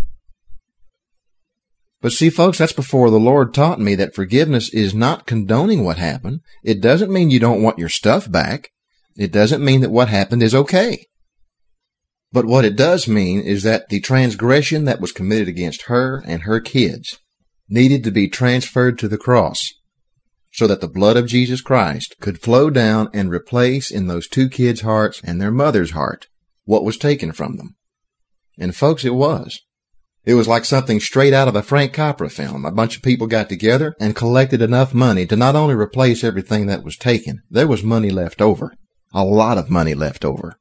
But 2.01 2.13
see, 2.13 2.31
folks, 2.31 2.59
that's 2.59 2.73
before 2.73 3.11
the 3.11 3.21
Lord 3.21 3.53
taught 3.53 3.79
me 3.79 3.95
that 3.97 4.15
forgiveness 4.15 4.73
is 4.73 4.95
not 4.95 5.27
condoning 5.27 5.85
what 5.85 5.99
happened. 5.99 6.41
It 6.65 6.81
doesn't 6.81 7.13
mean 7.13 7.31
you 7.31 7.41
don't 7.41 7.63
want 7.63 7.79
your 7.79 7.91
stuff 7.91 8.31
back. 8.31 8.71
It 9.17 9.33
doesn't 9.33 9.65
mean 9.65 9.83
that 9.83 9.91
what 9.91 10.09
happened 10.09 10.43
is 10.43 10.55
okay. 10.55 11.05
But 12.33 12.47
what 12.47 12.65
it 12.65 12.77
does 12.77 13.09
mean 13.09 13.41
is 13.41 13.65
that 13.65 13.89
the 13.89 14.01
transgression 14.01 14.85
that 14.85 15.01
was 15.01 15.13
committed 15.13 15.49
against 15.49 15.83
her 15.83 16.23
and 16.27 16.43
her 16.43 16.61
kids 16.61 17.19
needed 17.69 18.03
to 18.05 18.11
be 18.11 18.29
transferred 18.29 18.99
to 18.99 19.09
the 19.09 19.19
cross 19.19 19.69
so 20.53 20.67
that 20.67 20.81
the 20.81 20.89
blood 20.89 21.17
of 21.17 21.27
Jesus 21.27 21.61
Christ 21.61 22.17
could 22.21 22.41
flow 22.41 22.71
down 22.71 23.09
and 23.13 23.31
replace 23.31 23.91
in 23.91 24.07
those 24.07 24.27
two 24.27 24.49
kids' 24.49 24.81
hearts 24.81 25.21
and 25.23 25.41
their 25.41 25.51
mother's 25.51 25.93
heart 25.93 26.29
what 26.65 26.85
was 26.85 26.97
taken 26.97 27.33
from 27.33 27.57
them. 27.57 27.77
And 28.59 28.75
folks, 28.75 29.05
it 29.05 29.15
was. 29.15 29.61
It 30.31 30.35
was 30.35 30.47
like 30.47 30.65
something 30.65 31.01
straight 31.01 31.33
out 31.33 31.49
of 31.49 31.57
a 31.57 31.63
Frank 31.63 31.93
Capra 31.93 32.31
film. 32.31 32.65
A 32.65 32.71
bunch 32.71 32.97
of 32.97 33.03
people 33.03 33.27
got 33.27 33.49
together 33.49 33.97
and 33.99 34.15
collected 34.15 34.63
enough 34.63 34.95
money 34.95 35.27
to 35.27 35.35
not 35.35 35.57
only 35.57 35.75
replace 35.75 36.23
everything 36.23 36.67
that 36.67 36.85
was 36.85 36.97
taken, 36.97 37.43
there 37.51 37.67
was 37.67 37.83
money 37.83 38.11
left 38.11 38.41
over. 38.41 38.73
A 39.13 39.25
lot 39.25 39.59
of 39.59 39.71
money 39.71 39.93
left 39.93 40.25
over. 40.25 40.55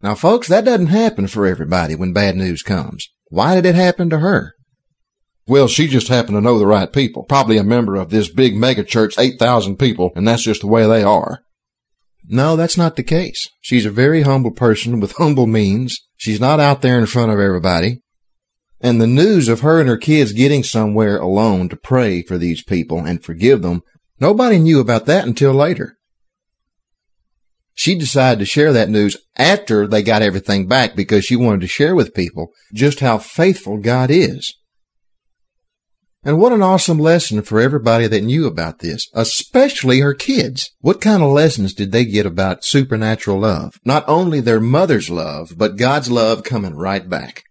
Now 0.00 0.14
folks, 0.14 0.48
that 0.48 0.64
doesn't 0.64 0.86
happen 0.86 1.26
for 1.26 1.46
everybody 1.46 1.94
when 1.94 2.14
bad 2.14 2.34
news 2.34 2.62
comes. 2.62 3.10
Why 3.28 3.54
did 3.54 3.66
it 3.66 3.74
happen 3.74 4.08
to 4.08 4.20
her? 4.20 4.54
Well, 5.46 5.68
she 5.68 5.86
just 5.86 6.08
happened 6.08 6.38
to 6.38 6.40
know 6.40 6.58
the 6.58 6.66
right 6.66 6.90
people. 6.90 7.24
Probably 7.24 7.58
a 7.58 7.62
member 7.62 7.96
of 7.96 8.08
this 8.08 8.30
big 8.30 8.56
mega 8.56 8.84
church, 8.84 9.18
8,000 9.18 9.76
people, 9.76 10.12
and 10.16 10.26
that's 10.26 10.44
just 10.44 10.62
the 10.62 10.66
way 10.66 10.86
they 10.86 11.02
are. 11.02 11.40
No, 12.26 12.56
that's 12.56 12.78
not 12.78 12.96
the 12.96 13.02
case. 13.02 13.50
She's 13.60 13.84
a 13.84 13.90
very 13.90 14.22
humble 14.22 14.52
person 14.52 14.98
with 14.98 15.12
humble 15.18 15.46
means. 15.46 15.98
She's 16.16 16.40
not 16.40 16.60
out 16.60 16.82
there 16.82 16.98
in 16.98 17.06
front 17.06 17.32
of 17.32 17.38
everybody. 17.38 18.02
And 18.80 19.00
the 19.00 19.06
news 19.06 19.48
of 19.48 19.60
her 19.60 19.80
and 19.80 19.88
her 19.88 19.96
kids 19.96 20.32
getting 20.32 20.62
somewhere 20.62 21.18
alone 21.18 21.68
to 21.70 21.76
pray 21.76 22.22
for 22.22 22.38
these 22.38 22.62
people 22.62 22.98
and 23.00 23.24
forgive 23.24 23.62
them, 23.62 23.82
nobody 24.20 24.58
knew 24.58 24.80
about 24.80 25.06
that 25.06 25.26
until 25.26 25.52
later. 25.52 25.96
She 27.74 27.94
decided 27.94 28.38
to 28.38 28.46
share 28.46 28.72
that 28.72 28.88
news 28.88 29.16
after 29.36 29.86
they 29.86 30.02
got 30.02 30.22
everything 30.22 30.66
back 30.66 30.96
because 30.96 31.24
she 31.24 31.36
wanted 31.36 31.60
to 31.60 31.66
share 31.66 31.94
with 31.94 32.14
people 32.14 32.52
just 32.72 33.00
how 33.00 33.18
faithful 33.18 33.78
God 33.78 34.10
is. 34.10 34.56
And 36.26 36.40
what 36.40 36.52
an 36.52 36.60
awesome 36.60 36.98
lesson 36.98 37.42
for 37.42 37.60
everybody 37.60 38.08
that 38.08 38.24
knew 38.24 38.48
about 38.48 38.80
this, 38.80 39.08
especially 39.14 40.00
her 40.00 40.12
kids. 40.12 40.72
What 40.80 41.00
kind 41.00 41.22
of 41.22 41.30
lessons 41.30 41.72
did 41.72 41.92
they 41.92 42.04
get 42.04 42.26
about 42.26 42.64
supernatural 42.64 43.38
love? 43.38 43.78
Not 43.84 44.04
only 44.08 44.40
their 44.40 44.58
mother's 44.58 45.08
love, 45.08 45.52
but 45.56 45.76
God's 45.76 46.10
love 46.10 46.42
coming 46.42 46.74
right 46.74 47.08
back. 47.08 47.44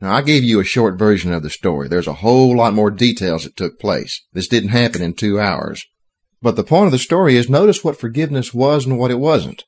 Now, 0.00 0.14
I 0.14 0.22
gave 0.22 0.44
you 0.44 0.60
a 0.60 0.64
short 0.64 0.96
version 0.96 1.32
of 1.32 1.42
the 1.42 1.50
story. 1.50 1.88
There's 1.88 2.06
a 2.06 2.12
whole 2.12 2.56
lot 2.56 2.74
more 2.74 2.92
details 2.92 3.42
that 3.42 3.56
took 3.56 3.80
place. 3.80 4.22
This 4.32 4.46
didn't 4.46 4.68
happen 4.68 5.02
in 5.02 5.14
two 5.14 5.40
hours. 5.40 5.84
But 6.42 6.54
the 6.54 6.62
point 6.62 6.86
of 6.86 6.92
the 6.92 6.98
story 6.98 7.34
is 7.34 7.48
notice 7.48 7.82
what 7.82 7.98
forgiveness 7.98 8.54
was 8.54 8.86
and 8.86 9.00
what 9.00 9.10
it 9.10 9.18
wasn't. 9.18 9.64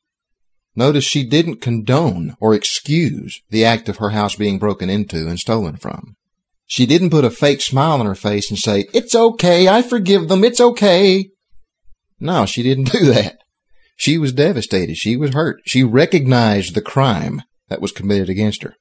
Notice 0.77 1.03
she 1.03 1.25
didn't 1.25 1.61
condone 1.61 2.37
or 2.39 2.55
excuse 2.55 3.43
the 3.51 3.65
act 3.65 3.89
of 3.89 3.97
her 3.97 4.11
house 4.11 4.37
being 4.37 4.61
broken 4.61 4.89
into 4.89 5.27
and 5.27 5.41
stolen 5.41 5.75
from. 5.75 6.15
She 6.67 6.87
didn't 6.87 7.11
put 7.11 7.25
a 7.25 7.31
fake 7.31 7.61
smile 7.61 8.01
on 8.01 8.07
her 8.07 8.15
face 8.15 8.51
and 8.51 8.59
say, 8.59 8.87
It's 8.93 9.15
okay, 9.15 9.69
I 9.69 9.83
forgive 9.83 10.29
them, 10.29 10.45
it's 10.45 10.61
okay. 10.61 11.31
No, 12.19 12.47
she 12.47 12.63
didn't 12.63 12.85
do 12.93 13.07
that. 13.07 13.39
She 13.97 14.19
was 14.19 14.33
devastated. 14.33 14.97
She 14.97 15.17
was 15.17 15.33
hurt. 15.33 15.61
She 15.67 15.83
recognized 15.83 16.75
the 16.75 16.83
crime 16.83 17.43
that 17.69 17.81
was 17.81 17.93
committed 17.93 18.29
against 18.29 18.63
her. 18.63 18.75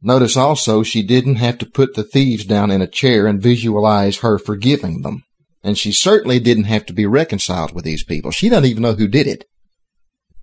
Notice 0.00 0.36
also 0.36 0.82
she 0.82 1.02
didn't 1.02 1.36
have 1.36 1.58
to 1.58 1.66
put 1.66 1.94
the 1.94 2.04
thieves 2.04 2.44
down 2.44 2.70
in 2.70 2.80
a 2.80 2.86
chair 2.86 3.26
and 3.26 3.42
visualize 3.42 4.18
her 4.18 4.38
forgiving 4.38 5.02
them. 5.02 5.24
And 5.62 5.76
she 5.76 5.92
certainly 5.92 6.40
didn't 6.40 6.64
have 6.64 6.86
to 6.86 6.94
be 6.94 7.04
reconciled 7.04 7.74
with 7.74 7.84
these 7.84 8.04
people. 8.04 8.30
She 8.30 8.48
doesn't 8.48 8.70
even 8.70 8.82
know 8.82 8.94
who 8.94 9.08
did 9.08 9.26
it. 9.26 9.44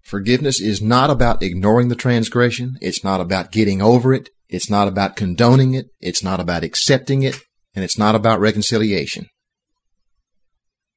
Forgiveness 0.03 0.61
is 0.61 0.82
not 0.82 1.09
about 1.09 1.41
ignoring 1.41 1.88
the 1.88 1.95
transgression. 1.95 2.78
It's 2.82 3.03
not 3.03 3.20
about 3.20 3.51
getting 3.51 3.82
over 3.82 4.13
it. 4.13 4.30
It's 4.49 4.69
not 4.69 4.87
about 4.87 5.15
condoning 5.15 5.73
it. 5.73 5.87
It's 5.99 6.23
not 6.23 6.39
about 6.39 6.63
accepting 6.63 7.23
it. 7.23 7.39
And 7.75 7.83
it's 7.83 7.97
not 7.97 8.15
about 8.15 8.39
reconciliation. 8.39 9.27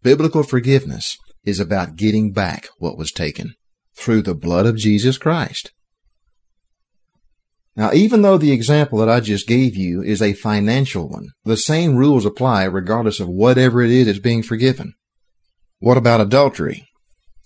Biblical 0.02 0.42
forgiveness 0.42 1.16
is 1.44 1.60
about 1.60 1.96
getting 1.96 2.32
back 2.32 2.68
what 2.78 2.96
was 2.96 3.12
taken 3.12 3.54
through 3.94 4.22
the 4.22 4.34
blood 4.34 4.66
of 4.66 4.76
Jesus 4.76 5.18
Christ. 5.18 5.72
Now, 7.76 7.92
even 7.92 8.22
though 8.22 8.38
the 8.38 8.52
example 8.52 8.98
that 8.98 9.08
I 9.08 9.20
just 9.20 9.46
gave 9.46 9.76
you 9.76 10.02
is 10.02 10.20
a 10.20 10.32
financial 10.32 11.08
one, 11.08 11.28
the 11.44 11.56
same 11.56 11.96
rules 11.96 12.26
apply 12.26 12.64
regardless 12.64 13.20
of 13.20 13.28
whatever 13.28 13.82
it 13.82 13.90
is 13.90 14.06
that's 14.06 14.18
being 14.18 14.42
forgiven. 14.42 14.94
What 15.78 15.96
about 15.96 16.20
adultery? 16.20 16.86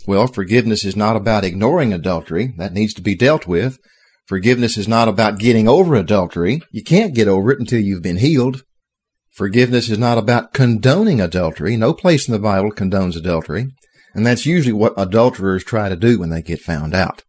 Well, 0.07 0.27
forgiveness 0.27 0.85
is 0.85 0.97
not 0.97 1.17
about 1.17 1.45
ignoring 1.45 1.93
adultery. 1.93 2.53
That 2.59 2.73
needs 2.73 2.95
to 2.95 3.03
be 3.03 3.15
dealt 3.15 3.47
with. 3.47 3.79
Forgiveness 4.27 4.77
is 4.79 4.89
not 4.89 5.09
about 5.09 5.39
getting 5.39 5.69
over 5.69 5.95
adultery. 5.95 6.63
You 6.71 6.83
can't 6.83 7.15
get 7.15 7.29
over 7.29 7.53
it 7.53 7.61
until 7.61 7.81
you've 7.81 8.03
been 8.03 8.17
healed. 8.17 8.65
Forgiveness 9.31 9.91
is 9.91 9.99
not 9.99 10.17
about 10.17 10.55
condoning 10.55 11.21
adultery. 11.21 11.77
No 11.77 11.93
place 11.93 12.27
in 12.27 12.33
the 12.33 12.39
Bible 12.39 12.71
condones 12.71 13.17
adultery. 13.17 13.67
And 14.15 14.25
that's 14.25 14.47
usually 14.47 14.73
what 14.73 14.95
adulterers 14.97 15.65
try 15.65 15.89
to 15.89 15.97
do 15.97 16.19
when 16.19 16.31
they 16.31 16.41
get 16.41 16.61
found 16.61 16.95
out. 16.95 17.25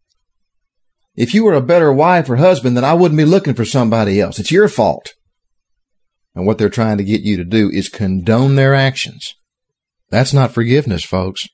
If 1.15 1.33
you 1.33 1.43
were 1.43 1.53
a 1.53 1.61
better 1.61 1.91
wife 1.91 2.29
or 2.29 2.35
husband, 2.35 2.77
then 2.77 2.83
I 2.83 2.93
wouldn't 2.93 3.17
be 3.17 3.25
looking 3.25 3.55
for 3.55 3.65
somebody 3.65 4.21
else. 4.21 4.39
It's 4.39 4.51
your 4.51 4.67
fault. 4.67 5.13
And 6.35 6.45
what 6.45 6.57
they're 6.57 6.69
trying 6.69 6.97
to 6.97 7.03
get 7.03 7.21
you 7.21 7.37
to 7.37 7.45
do 7.45 7.69
is 7.71 7.89
condone 7.89 8.55
their 8.55 8.75
actions. 8.75 9.33
That's 10.09 10.33
not 10.33 10.51
forgiveness, 10.51 11.03
folks. 11.03 11.47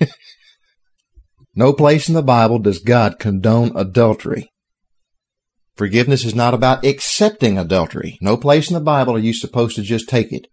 no 1.54 1.72
place 1.72 2.08
in 2.08 2.14
the 2.14 2.22
Bible 2.22 2.58
does 2.58 2.78
God 2.78 3.18
condone 3.18 3.76
adultery. 3.76 4.51
Forgiveness 5.74 6.24
is 6.24 6.34
not 6.34 6.54
about 6.54 6.84
accepting 6.84 7.58
adultery. 7.58 8.18
No 8.20 8.36
place 8.36 8.68
in 8.68 8.74
the 8.74 8.80
Bible 8.80 9.14
are 9.14 9.20
you 9.20 9.32
supposed 9.32 9.76
to 9.76 9.82
just 9.82 10.08
take 10.08 10.32
it. 10.32 10.48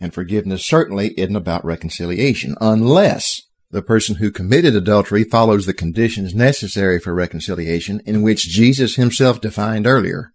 And 0.00 0.14
forgiveness 0.14 0.64
certainly 0.64 1.08
isn't 1.18 1.34
about 1.34 1.64
reconciliation, 1.64 2.56
unless 2.60 3.42
the 3.70 3.82
person 3.82 4.16
who 4.16 4.30
committed 4.30 4.76
adultery 4.76 5.24
follows 5.24 5.66
the 5.66 5.74
conditions 5.74 6.34
necessary 6.34 7.00
for 7.00 7.12
reconciliation 7.12 8.00
in 8.06 8.22
which 8.22 8.48
Jesus 8.48 8.94
himself 8.94 9.40
defined 9.40 9.86
earlier. 9.86 10.32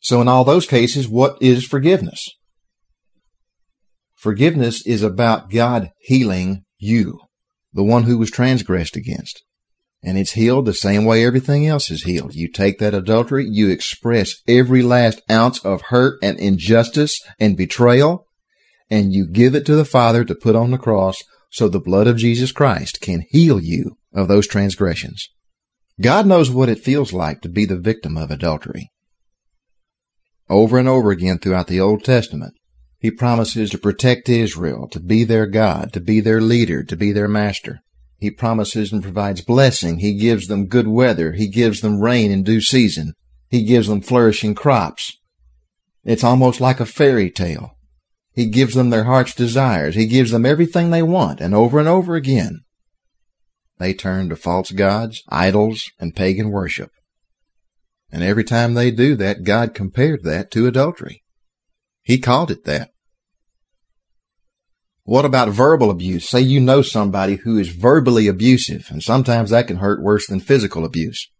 So 0.00 0.20
in 0.20 0.28
all 0.28 0.44
those 0.44 0.66
cases, 0.66 1.08
what 1.08 1.38
is 1.40 1.64
forgiveness? 1.64 2.28
Forgiveness 4.14 4.86
is 4.86 5.02
about 5.02 5.50
God 5.50 5.92
healing 5.98 6.64
you, 6.78 7.20
the 7.72 7.84
one 7.84 8.02
who 8.02 8.18
was 8.18 8.30
transgressed 8.30 8.96
against 8.96 9.42
and 10.04 10.18
it's 10.18 10.32
healed 10.32 10.66
the 10.66 10.74
same 10.74 11.04
way 11.04 11.24
everything 11.24 11.66
else 11.66 11.90
is 11.90 12.04
healed. 12.04 12.34
You 12.34 12.48
take 12.48 12.78
that 12.78 12.94
adultery, 12.94 13.46
you 13.48 13.70
express 13.70 14.34
every 14.46 14.82
last 14.82 15.22
ounce 15.30 15.64
of 15.64 15.82
hurt 15.88 16.18
and 16.22 16.38
injustice 16.38 17.18
and 17.40 17.56
betrayal, 17.56 18.26
and 18.90 19.12
you 19.12 19.26
give 19.26 19.54
it 19.54 19.64
to 19.66 19.74
the 19.74 19.84
Father 19.84 20.24
to 20.24 20.34
put 20.34 20.54
on 20.54 20.70
the 20.70 20.78
cross 20.78 21.16
so 21.50 21.68
the 21.68 21.80
blood 21.80 22.06
of 22.06 22.16
Jesus 22.16 22.52
Christ 22.52 23.00
can 23.00 23.24
heal 23.30 23.60
you 23.60 23.96
of 24.12 24.28
those 24.28 24.46
transgressions. 24.46 25.28
God 26.00 26.26
knows 26.26 26.50
what 26.50 26.68
it 26.68 26.80
feels 26.80 27.12
like 27.12 27.40
to 27.42 27.48
be 27.48 27.64
the 27.64 27.78
victim 27.78 28.16
of 28.16 28.30
adultery. 28.30 28.90
Over 30.50 30.78
and 30.78 30.88
over 30.88 31.10
again 31.10 31.38
throughout 31.38 31.68
the 31.68 31.80
Old 31.80 32.04
Testament, 32.04 32.54
he 32.98 33.10
promises 33.10 33.70
to 33.70 33.78
protect 33.78 34.28
Israel, 34.28 34.88
to 34.88 35.00
be 35.00 35.24
their 35.24 35.46
God, 35.46 35.92
to 35.92 36.00
be 36.00 36.20
their 36.20 36.40
leader, 36.40 36.82
to 36.82 36.96
be 36.96 37.12
their 37.12 37.28
master. 37.28 37.80
He 38.18 38.30
promises 38.30 38.92
and 38.92 39.02
provides 39.02 39.40
blessing. 39.40 39.98
He 39.98 40.14
gives 40.14 40.46
them 40.46 40.66
good 40.66 40.88
weather. 40.88 41.32
He 41.32 41.48
gives 41.48 41.80
them 41.80 42.00
rain 42.00 42.30
in 42.30 42.42
due 42.42 42.60
season. 42.60 43.14
He 43.48 43.64
gives 43.64 43.88
them 43.88 44.00
flourishing 44.00 44.54
crops. 44.54 45.18
It's 46.04 46.24
almost 46.24 46.60
like 46.60 46.80
a 46.80 46.86
fairy 46.86 47.30
tale. 47.30 47.76
He 48.32 48.46
gives 48.46 48.74
them 48.74 48.90
their 48.90 49.04
heart's 49.04 49.34
desires. 49.34 49.94
He 49.94 50.06
gives 50.06 50.30
them 50.30 50.44
everything 50.44 50.90
they 50.90 51.02
want, 51.02 51.40
and 51.40 51.54
over 51.54 51.78
and 51.78 51.88
over 51.88 52.16
again, 52.16 52.64
they 53.78 53.94
turn 53.94 54.28
to 54.28 54.36
false 54.36 54.70
gods, 54.70 55.22
idols, 55.28 55.90
and 55.98 56.14
pagan 56.14 56.50
worship. 56.50 56.90
And 58.10 58.22
every 58.22 58.44
time 58.44 58.74
they 58.74 58.90
do 58.90 59.16
that, 59.16 59.44
God 59.44 59.74
compared 59.74 60.22
that 60.24 60.50
to 60.52 60.66
adultery. 60.66 61.22
He 62.02 62.18
called 62.18 62.50
it 62.50 62.64
that. 62.64 62.90
What 65.06 65.26
about 65.26 65.50
verbal 65.50 65.90
abuse? 65.90 66.26
Say 66.26 66.40
you 66.40 66.60
know 66.60 66.80
somebody 66.80 67.36
who 67.36 67.58
is 67.58 67.68
verbally 67.68 68.26
abusive, 68.26 68.86
and 68.88 69.02
sometimes 69.02 69.50
that 69.50 69.66
can 69.66 69.76
hurt 69.76 70.02
worse 70.02 70.26
than 70.26 70.40
physical 70.40 70.82
abuse. 70.82 71.30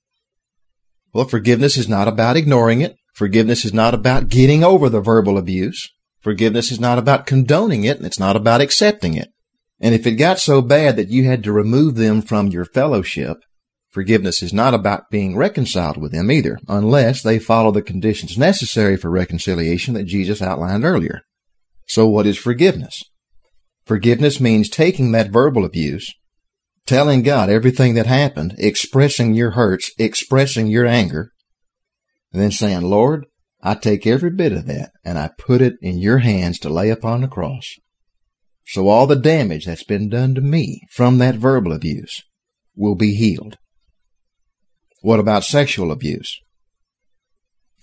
Well, 1.15 1.25
forgiveness 1.25 1.79
is 1.79 1.89
not 1.89 2.07
about 2.07 2.37
ignoring 2.37 2.83
it. 2.83 2.97
Forgiveness 3.15 3.65
is 3.65 3.73
not 3.73 3.95
about 3.95 4.29
getting 4.29 4.63
over 4.63 4.91
the 4.91 5.01
verbal 5.01 5.39
abuse. 5.39 5.91
Forgiveness 6.21 6.71
is 6.71 6.79
not 6.79 6.99
about 6.99 7.25
condoning 7.25 7.85
it, 7.85 7.97
and 7.97 8.05
it's 8.05 8.19
not 8.19 8.37
about 8.37 8.61
accepting 8.61 9.15
it. 9.15 9.29
And 9.81 9.95
if 9.95 10.07
it 10.07 10.13
got 10.13 10.39
so 10.39 10.61
bad 10.61 10.97
that 10.97 11.09
you 11.09 11.25
had 11.25 11.43
to 11.45 11.53
remove 11.53 11.95
them 11.95 12.21
from 12.21 12.49
your 12.49 12.67
fellowship, 12.67 13.39
forgiveness 13.91 14.43
is 14.43 14.53
not 14.53 14.75
about 14.75 15.11
being 15.11 15.37
reconciled 15.37 15.97
with 15.97 16.13
them 16.13 16.31
either, 16.31 16.59
unless 16.69 17.23
they 17.23 17.39
follow 17.39 17.71
the 17.71 17.81
conditions 17.81 18.37
necessary 18.37 18.99
for 18.99 19.11
reconciliation 19.11 19.95
that 19.95 20.05
Jesus 20.05 20.43
outlined 20.43 20.85
earlier. 20.85 21.23
So 21.87 22.07
what 22.07 22.27
is 22.27 22.37
forgiveness? 22.37 23.03
Forgiveness 23.87 24.41
means 24.41 24.69
taking 24.69 25.13
that 25.13 25.31
verbal 25.31 25.65
abuse, 25.65 26.13
telling 26.87 27.23
God 27.23 27.51
everything 27.51 27.95
that 27.95 28.07
happened, 28.07 28.55
expressing 28.59 29.35
your 29.35 29.53
hurts, 29.53 29.91
expressing 29.99 30.67
your 30.67 30.87
anger, 30.87 31.31
and 32.33 32.43
then 32.43 32.51
saying, 32.51 32.83
Lord, 32.83 33.27
I 33.63 33.75
take 33.75 34.07
every 34.07 34.31
bit 34.31 34.53
of 34.53 34.67
that 34.67 34.91
and 35.05 35.19
I 35.19 35.31
put 35.39 35.63
it 35.63 35.75
in 35.81 35.99
your 35.99 36.19
hands 36.19 36.59
to 36.61 36.69
lay 36.69 36.91
upon 36.91 37.21
the 37.21 37.29
cross. 37.29 37.65
So 38.67 38.89
all 38.89 39.07
the 39.07 39.17
damage 39.17 39.67
that's 39.67 39.85
been 39.85 40.09
done 40.09 40.35
to 40.35 40.41
me 40.41 40.83
from 40.91 41.19
that 41.19 41.37
verbal 41.37 41.73
abuse 41.73 42.23
will 42.75 42.95
be 42.95 43.15
healed. 43.15 43.59
What 45.01 45.21
about 45.21 45.45
sexual 45.45 45.93
abuse? 45.93 46.41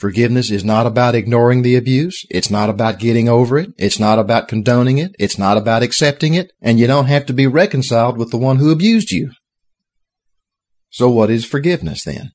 Forgiveness 0.02 0.50
is 0.50 0.66
not 0.66 0.88
about 0.88 1.14
ignoring 1.14 1.62
the 1.62 1.76
abuse. 1.76 2.26
It's 2.32 2.50
not 2.50 2.72
about 2.72 2.98
getting 2.98 3.30
over 3.30 3.60
it. 3.60 3.70
It's 3.78 4.00
not 4.00 4.18
about 4.18 4.48
condoning 4.48 4.98
it. 4.98 5.16
It's 5.20 5.38
not 5.38 5.58
about 5.58 5.84
accepting 5.84 6.34
it. 6.34 6.52
And 6.60 6.80
you 6.80 6.88
don't 6.88 7.06
have 7.06 7.28
to 7.28 7.34
be 7.34 7.46
reconciled 7.46 8.18
with 8.18 8.32
the 8.32 8.38
one 8.40 8.58
who 8.58 8.72
abused 8.72 9.12
you. 9.12 9.30
So 10.90 11.08
what 11.08 11.30
is 11.30 11.46
forgiveness 11.46 12.04
then? 12.04 12.32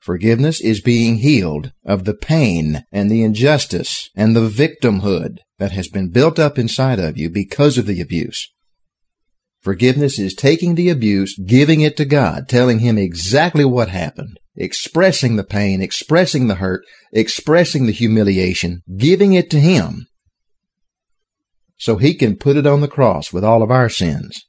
Forgiveness 0.00 0.60
is 0.60 0.82
being 0.82 1.16
healed 1.16 1.72
of 1.82 2.04
the 2.04 2.12
pain 2.12 2.84
and 2.92 3.10
the 3.10 3.22
injustice 3.22 4.10
and 4.14 4.36
the 4.36 4.50
victimhood 4.50 5.38
that 5.58 5.72
has 5.72 5.88
been 5.88 6.10
built 6.10 6.38
up 6.38 6.58
inside 6.58 6.98
of 6.98 7.16
you 7.16 7.30
because 7.30 7.78
of 7.78 7.86
the 7.86 8.02
abuse. 8.02 8.52
Forgiveness 9.62 10.18
is 10.18 10.34
taking 10.34 10.74
the 10.74 10.90
abuse, 10.90 11.38
giving 11.38 11.80
it 11.80 11.96
to 11.96 12.04
God, 12.04 12.50
telling 12.50 12.80
Him 12.80 12.98
exactly 12.98 13.64
what 13.64 13.88
happened, 13.88 14.38
expressing 14.58 15.36
the 15.36 15.44
pain, 15.44 15.80
expressing 15.80 16.48
the 16.48 16.56
hurt, 16.56 16.82
expressing 17.12 17.86
the 17.86 17.92
humiliation, 17.92 18.82
giving 18.96 19.32
it 19.32 19.48
to 19.50 19.60
Him 19.60 20.06
so 21.78 21.96
He 21.96 22.14
can 22.14 22.36
put 22.36 22.56
it 22.56 22.66
on 22.66 22.80
the 22.80 22.88
cross 22.88 23.32
with 23.32 23.44
all 23.44 23.62
of 23.62 23.70
our 23.70 23.88
sins. 23.88 24.44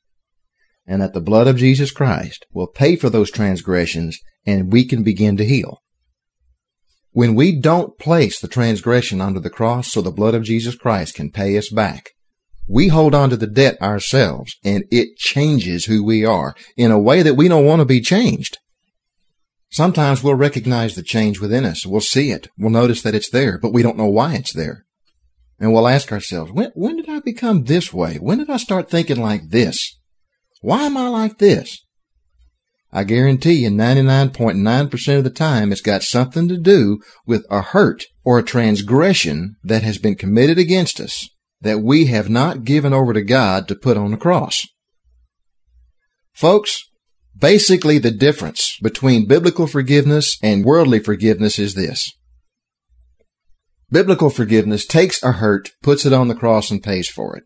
And 0.86 1.02
that 1.04 1.14
the 1.14 1.22
blood 1.22 1.48
of 1.48 1.58
Jesus 1.58 1.92
Christ 1.92 2.48
will 2.52 2.66
pay 2.66 2.96
for 2.96 3.12
those 3.12 3.30
transgressions 3.30 4.18
and 4.46 4.74
we 4.74 4.84
can 4.84 5.04
begin 5.04 5.38
to 5.38 5.46
heal. 5.46 5.78
When 7.12 7.36
we 7.36 7.60
don't 7.60 8.00
place 8.00 8.40
the 8.40 8.48
transgression 8.48 9.22
under 9.22 9.40
the 9.40 9.52
cross 9.52 9.92
so 9.92 10.02
the 10.02 10.12
blood 10.12 10.34
of 10.34 10.44
Jesus 10.44 10.76
Christ 10.76 11.14
can 11.14 11.32
pay 11.32 11.56
us 11.58 11.70
back, 11.70 12.10
we 12.68 12.88
hold 12.88 13.14
on 13.14 13.30
to 13.30 13.38
the 13.38 13.48
debt 13.48 13.80
ourselves 13.82 14.56
and 14.64 14.84
it 14.90 15.18
changes 15.18 15.86
who 15.86 16.04
we 16.04 16.26
are 16.26 16.56
in 16.76 16.90
a 16.90 17.00
way 17.00 17.22
that 17.22 17.36
we 17.36 17.48
don't 17.48 17.66
want 17.66 17.82
to 17.82 17.86
be 17.86 18.02
changed. 18.02 18.58
Sometimes 19.72 20.24
we'll 20.24 20.36
recognize 20.36 20.96
the 20.96 21.04
change 21.04 21.40
within 21.40 21.66
us. 21.66 21.86
We'll 21.86 22.02
see 22.02 22.32
it. 22.32 22.48
We'll 22.58 22.72
notice 22.72 23.02
that 23.04 23.16
it's 23.16 23.30
there, 23.30 23.60
but 23.60 23.74
we 23.74 23.84
don't 23.84 23.98
know 23.98 24.10
why 24.10 24.34
it's 24.36 24.54
there. 24.54 24.86
And 25.60 25.74
we'll 25.74 25.88
ask 25.88 26.12
ourselves, 26.12 26.52
when, 26.52 26.72
when 26.74 26.96
did 26.98 27.10
I 27.10 27.20
become 27.20 27.66
this 27.66 27.94
way? 27.94 28.16
When 28.16 28.40
did 28.40 28.50
I 28.50 28.58
start 28.58 28.90
thinking 28.90 29.22
like 29.22 29.50
this? 29.50 30.00
Why 30.62 30.84
am 30.84 30.98
I 30.98 31.08
like 31.08 31.38
this? 31.38 31.86
I 32.92 33.04
guarantee 33.04 33.54
you 33.54 33.70
99.9% 33.70 35.18
of 35.18 35.24
the 35.24 35.30
time 35.30 35.72
it's 35.72 35.82
got 35.82 36.02
something 36.02 36.48
to 36.48 36.58
do 36.58 37.00
with 37.28 37.46
a 37.52 37.62
hurt 37.62 38.06
or 38.24 38.40
a 38.40 38.44
transgression 38.44 39.58
that 39.64 39.84
has 39.84 40.00
been 40.00 40.16
committed 40.16 40.58
against 40.58 41.00
us 41.00 41.30
that 41.62 41.82
we 41.82 42.06
have 42.06 42.30
not 42.30 42.64
given 42.64 42.94
over 42.94 43.14
to 43.14 43.22
God 43.22 43.68
to 43.68 43.76
put 43.76 43.98
on 43.98 44.12
the 44.12 44.18
cross. 44.18 44.66
Folks, 46.34 46.89
basically 47.40 47.98
the 47.98 48.12
difference 48.12 48.78
between 48.82 49.28
biblical 49.28 49.68
forgiveness 49.68 50.38
and 50.44 50.66
worldly 50.66 51.00
forgiveness 51.00 51.58
is 51.58 51.74
this. 51.74 52.12
Biblical 53.92 54.30
forgiveness 54.30 54.86
takes 54.86 55.24
a 55.24 55.34
hurt, 55.34 55.72
puts 55.82 56.06
it 56.06 56.14
on 56.14 56.28
the 56.28 56.36
cross, 56.36 56.70
and 56.70 56.84
pays 56.84 57.10
for 57.10 57.36
it. 57.36 57.44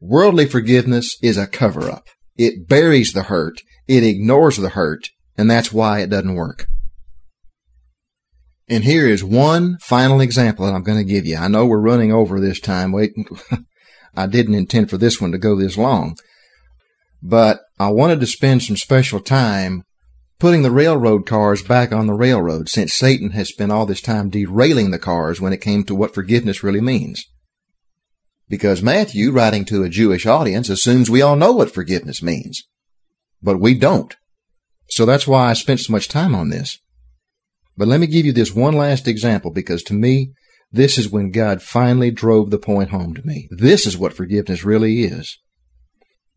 Worldly 0.00 0.46
forgiveness 0.46 1.16
is 1.22 1.36
a 1.36 1.46
cover 1.46 1.90
up. 1.90 2.06
It 2.36 2.68
buries 2.68 3.12
the 3.12 3.24
hurt, 3.24 3.60
it 3.88 4.04
ignores 4.04 4.56
the 4.56 4.70
hurt, 4.70 5.08
and 5.36 5.50
that's 5.50 5.72
why 5.72 6.00
it 6.00 6.10
doesn't 6.10 6.34
work. 6.34 6.66
And 8.68 8.84
here 8.84 9.06
is 9.06 9.22
one 9.22 9.78
final 9.80 10.20
example 10.20 10.64
that 10.64 10.74
I'm 10.74 10.84
going 10.84 10.98
to 10.98 11.12
give 11.12 11.26
you. 11.26 11.36
I 11.36 11.48
know 11.48 11.66
we're 11.66 11.80
running 11.80 12.12
over 12.12 12.40
this 12.40 12.60
time. 12.60 12.92
Wait, 12.92 13.12
I 14.16 14.26
didn't 14.26 14.54
intend 14.54 14.90
for 14.90 14.96
this 14.96 15.20
one 15.20 15.32
to 15.32 15.38
go 15.38 15.56
this 15.56 15.76
long, 15.76 16.16
but 17.22 17.60
I 17.78 17.88
wanted 17.88 18.20
to 18.20 18.26
spend 18.26 18.62
some 18.62 18.76
special 18.76 19.20
time 19.20 19.82
putting 20.38 20.62
the 20.62 20.70
railroad 20.70 21.26
cars 21.26 21.62
back 21.62 21.92
on 21.92 22.06
the 22.06 22.14
railroad 22.14 22.68
since 22.68 22.94
Satan 22.94 23.30
has 23.30 23.48
spent 23.48 23.72
all 23.72 23.86
this 23.86 24.00
time 24.00 24.30
derailing 24.30 24.90
the 24.90 24.98
cars 24.98 25.40
when 25.40 25.52
it 25.52 25.60
came 25.60 25.84
to 25.84 25.94
what 25.94 26.14
forgiveness 26.14 26.62
really 26.62 26.80
means. 26.80 27.24
Because 28.48 28.82
Matthew, 28.82 29.32
writing 29.32 29.64
to 29.66 29.82
a 29.82 29.88
Jewish 29.88 30.26
audience, 30.26 30.68
assumes 30.68 31.10
we 31.10 31.22
all 31.22 31.34
know 31.34 31.52
what 31.52 31.72
forgiveness 31.72 32.22
means. 32.22 32.62
But 33.42 33.60
we 33.60 33.74
don't. 33.74 34.14
So 34.90 35.06
that's 35.06 35.26
why 35.26 35.50
I 35.50 35.54
spent 35.54 35.80
so 35.80 35.92
much 35.92 36.08
time 36.08 36.34
on 36.34 36.50
this. 36.50 36.78
But 37.76 37.88
let 37.88 38.00
me 38.00 38.06
give 38.06 38.26
you 38.26 38.32
this 38.32 38.54
one 38.54 38.74
last 38.74 39.08
example 39.08 39.50
because 39.50 39.82
to 39.84 39.94
me, 39.94 40.32
this 40.70 40.98
is 40.98 41.08
when 41.08 41.30
God 41.30 41.62
finally 41.62 42.10
drove 42.10 42.50
the 42.50 42.58
point 42.58 42.90
home 42.90 43.14
to 43.14 43.22
me. 43.22 43.48
This 43.50 43.86
is 43.86 43.96
what 43.96 44.12
forgiveness 44.12 44.64
really 44.64 45.02
is. 45.02 45.38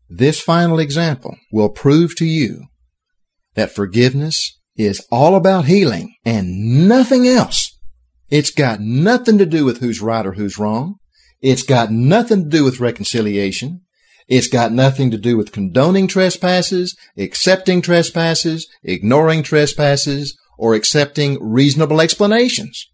This 0.08 0.40
final 0.40 0.78
example 0.78 1.36
will 1.52 1.68
prove 1.68 2.16
to 2.16 2.24
you 2.24 2.66
that 3.54 3.74
forgiveness 3.74 4.58
is 4.76 5.06
all 5.10 5.34
about 5.34 5.66
healing 5.66 6.14
and 6.24 6.88
nothing 6.88 7.26
else. 7.26 7.76
It's 8.30 8.50
got 8.50 8.80
nothing 8.80 9.38
to 9.38 9.46
do 9.46 9.64
with 9.64 9.80
who's 9.80 10.00
right 10.00 10.24
or 10.24 10.32
who's 10.32 10.58
wrong. 10.58 10.96
It's 11.40 11.62
got 11.62 11.90
nothing 11.90 12.44
to 12.44 12.48
do 12.48 12.64
with 12.64 12.80
reconciliation. 12.80 13.82
It's 14.28 14.48
got 14.48 14.72
nothing 14.72 15.10
to 15.10 15.18
do 15.18 15.36
with 15.36 15.52
condoning 15.52 16.06
trespasses, 16.06 16.96
accepting 17.16 17.80
trespasses, 17.80 18.68
ignoring 18.82 19.42
trespasses, 19.42 20.36
or 20.58 20.74
accepting 20.74 21.38
reasonable 21.40 22.00
explanations. 22.00 22.88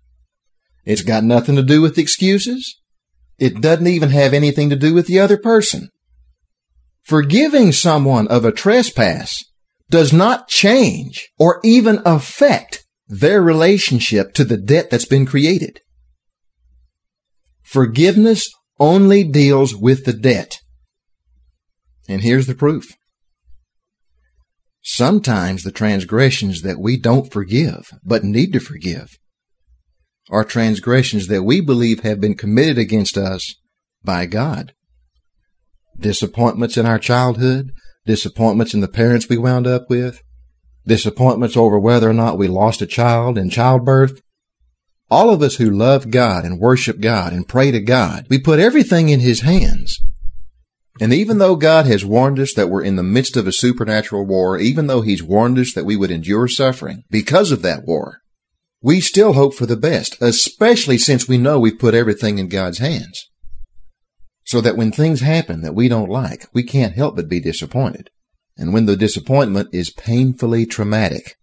It's 0.84 1.02
got 1.02 1.24
nothing 1.24 1.56
to 1.56 1.62
do 1.62 1.80
with 1.80 1.98
excuses. 1.98 2.80
It 3.38 3.60
doesn't 3.60 3.86
even 3.86 4.10
have 4.10 4.32
anything 4.32 4.70
to 4.70 4.76
do 4.76 4.94
with 4.94 5.06
the 5.06 5.18
other 5.18 5.38
person. 5.38 5.90
Forgiving 7.05 7.70
someone 7.70 8.26
of 8.28 8.46
a 8.46 8.52
trespass 8.52 9.44
does 9.90 10.12
not 10.12 10.48
change 10.48 11.28
or 11.38 11.61
even 11.62 12.00
affect 12.07 12.84
their 13.07 13.42
relationship 13.42 14.32
to 14.34 14.44
the 14.44 14.57
debt 14.57 14.88
that's 14.90 15.05
been 15.05 15.26
created. 15.26 15.80
Forgiveness 17.62 18.48
only 18.80 19.22
deals 19.22 19.74
with 19.74 20.07
the 20.07 20.14
debt. 20.14 20.61
And 22.09 22.22
here's 22.22 22.46
the 22.46 22.55
proof. 22.55 22.96
Sometimes 24.82 25.62
the 25.62 25.72
transgressions 25.72 26.62
that 26.62 26.78
we 26.78 26.96
don't 26.96 27.32
forgive, 27.32 27.90
but 28.02 28.24
need 28.24 28.52
to 28.52 28.61
forgive, 28.61 29.18
are 30.30 30.44
transgressions 30.44 31.26
that 31.28 31.42
we 31.42 31.61
believe 31.61 32.00
have 32.00 32.20
been 32.20 32.34
committed 32.34 32.78
against 32.78 33.18
us 33.18 33.57
by 34.02 34.24
God. 34.24 34.72
Disappointments 35.99 36.76
in 36.76 36.86
our 36.86 36.99
childhood, 36.99 37.72
disappointments 38.07 38.74
in 38.74 38.80
the 38.80 38.88
parents 38.88 39.28
we 39.28 39.38
wound 39.38 39.66
up 39.66 39.88
with, 39.88 40.22
disappointments 40.86 41.57
over 41.57 41.78
whether 41.78 42.09
or 42.09 42.14
not 42.14 42.38
we 42.38 42.49
lost 42.49 42.82
a 42.82 42.86
child 42.86 43.38
in 43.38 43.51
childbirth. 43.51 44.20
All 45.11 45.30
of 45.30 45.42
us 45.42 45.57
who 45.57 45.70
love 45.70 46.11
God 46.11 46.45
and 46.45 46.59
worship 46.59 47.01
God 47.01 47.32
and 47.32 47.49
pray 47.49 47.70
to 47.70 47.80
God, 47.80 48.26
we 48.28 48.38
put 48.38 48.59
everything 48.59 49.09
in 49.09 49.20
His 49.20 49.42
hands. 49.42 50.01
And 51.01 51.12
even 51.12 51.38
though 51.38 51.57
God 51.57 51.86
has 51.86 52.05
warned 52.05 52.38
us 52.38 52.55
that 52.55 52.68
we're 52.68 52.82
in 52.82 52.97
the 52.97 53.03
midst 53.03 53.36
of 53.36 53.47
a 53.47 53.53
supernatural 53.53 54.26
war, 54.26 54.59
even 54.59 54.86
though 54.86 55.03
He's 55.03 55.22
warned 55.22 55.59
us 55.59 55.72
that 55.74 55.84
we 55.84 55.97
would 55.97 56.11
endure 56.11 56.49
suffering 56.49 57.03
because 57.11 57.51
of 57.51 57.62
that 57.62 57.84
war, 57.84 58.20
we 58.80 59.01
still 59.01 59.32
hope 59.32 59.55
for 59.55 59.66
the 59.66 59.76
best, 59.76 60.20
especially 60.20 60.99
since 60.99 61.26
we 61.26 61.38
know 61.38 61.59
we've 61.59 61.78
put 61.78 61.95
everything 61.95 62.38
in 62.38 62.49
God's 62.49 62.78
hands. 62.78 63.30
So 64.45 64.61
that 64.61 64.76
when 64.76 64.92
things 64.92 65.20
happen 65.20 65.62
that 65.62 65.74
we 65.74 65.88
don't 65.88 66.11
like, 66.11 66.47
we 66.53 66.62
can't 66.62 66.95
help 66.95 67.16
but 67.16 67.28
be 67.28 67.40
disappointed. 67.40 68.11
And 68.57 68.72
when 68.72 68.86
the 68.86 68.97
disappointment 68.97 69.70
is 69.72 69.90
painfully 69.90 70.66
traumatic. 70.66 71.36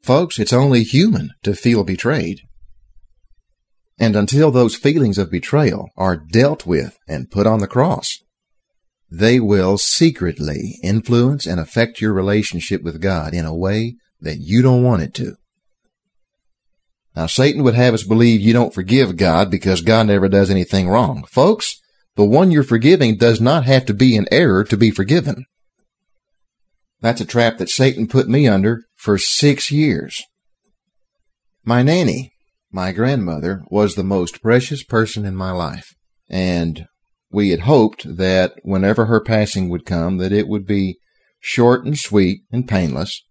Folks, 0.00 0.38
it's 0.38 0.52
only 0.52 0.84
human 0.84 1.30
to 1.42 1.54
feel 1.54 1.84
betrayed. 1.84 2.40
And 3.98 4.16
until 4.16 4.50
those 4.50 4.74
feelings 4.74 5.18
of 5.18 5.30
betrayal 5.30 5.90
are 5.96 6.16
dealt 6.16 6.66
with 6.66 6.98
and 7.06 7.30
put 7.30 7.46
on 7.46 7.60
the 7.60 7.68
cross, 7.68 8.18
they 9.10 9.38
will 9.38 9.76
secretly 9.76 10.78
influence 10.82 11.46
and 11.46 11.60
affect 11.60 12.00
your 12.00 12.12
relationship 12.12 12.82
with 12.82 13.02
God 13.02 13.34
in 13.34 13.44
a 13.44 13.54
way 13.54 13.96
that 14.20 14.38
you 14.38 14.62
don't 14.62 14.82
want 14.82 15.02
it 15.02 15.12
to. 15.14 15.36
Now, 17.14 17.26
Satan 17.26 17.62
would 17.62 17.74
have 17.74 17.94
us 17.94 18.04
believe 18.04 18.40
you 18.40 18.52
don't 18.52 18.74
forgive 18.74 19.16
God 19.16 19.50
because 19.50 19.82
God 19.82 20.06
never 20.06 20.28
does 20.28 20.50
anything 20.50 20.88
wrong. 20.88 21.24
Folks, 21.30 21.80
the 22.16 22.24
one 22.24 22.50
you're 22.50 22.62
forgiving 22.62 23.16
does 23.16 23.40
not 23.40 23.64
have 23.64 23.84
to 23.86 23.94
be 23.94 24.16
in 24.16 24.26
error 24.30 24.64
to 24.64 24.76
be 24.76 24.90
forgiven. 24.90 25.44
That's 27.00 27.20
a 27.20 27.26
trap 27.26 27.58
that 27.58 27.68
Satan 27.68 28.06
put 28.06 28.28
me 28.28 28.46
under 28.46 28.84
for 28.96 29.18
six 29.18 29.70
years. 29.70 30.22
My 31.64 31.82
nanny, 31.82 32.32
my 32.70 32.92
grandmother, 32.92 33.62
was 33.70 33.94
the 33.94 34.04
most 34.04 34.40
precious 34.40 34.82
person 34.82 35.24
in 35.24 35.34
my 35.34 35.50
life. 35.50 35.94
And 36.30 36.86
we 37.30 37.50
had 37.50 37.60
hoped 37.60 38.16
that 38.16 38.54
whenever 38.62 39.06
her 39.06 39.20
passing 39.20 39.68
would 39.68 39.84
come, 39.84 40.18
that 40.18 40.32
it 40.32 40.48
would 40.48 40.66
be 40.66 40.98
short 41.40 41.84
and 41.84 41.98
sweet 41.98 42.42
and 42.52 42.68
painless, 42.68 43.22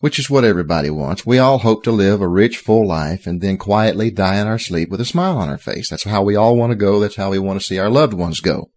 which 0.00 0.18
is 0.18 0.28
what 0.28 0.44
everybody 0.44 0.90
wants. 0.90 1.24
We 1.24 1.38
all 1.38 1.58
hope 1.58 1.84
to 1.84 1.92
live 1.92 2.20
a 2.20 2.28
rich, 2.28 2.58
full 2.58 2.86
life 2.86 3.26
and 3.26 3.40
then 3.40 3.58
quietly 3.58 4.10
die 4.10 4.40
in 4.40 4.46
our 4.46 4.58
sleep 4.58 4.88
with 4.90 5.00
a 5.00 5.04
smile 5.04 5.38
on 5.38 5.48
our 5.48 5.58
face. 5.58 5.88
That's 5.88 6.04
how 6.04 6.22
we 6.22 6.36
all 6.36 6.56
want 6.56 6.70
to 6.72 6.76
go. 6.76 6.98
That's 6.98 7.16
how 7.16 7.30
we 7.30 7.38
want 7.38 7.60
to 7.60 7.64
see 7.64 7.78
our 7.78 7.90
loved 7.90 8.14
ones 8.14 8.40
go. 8.40 8.70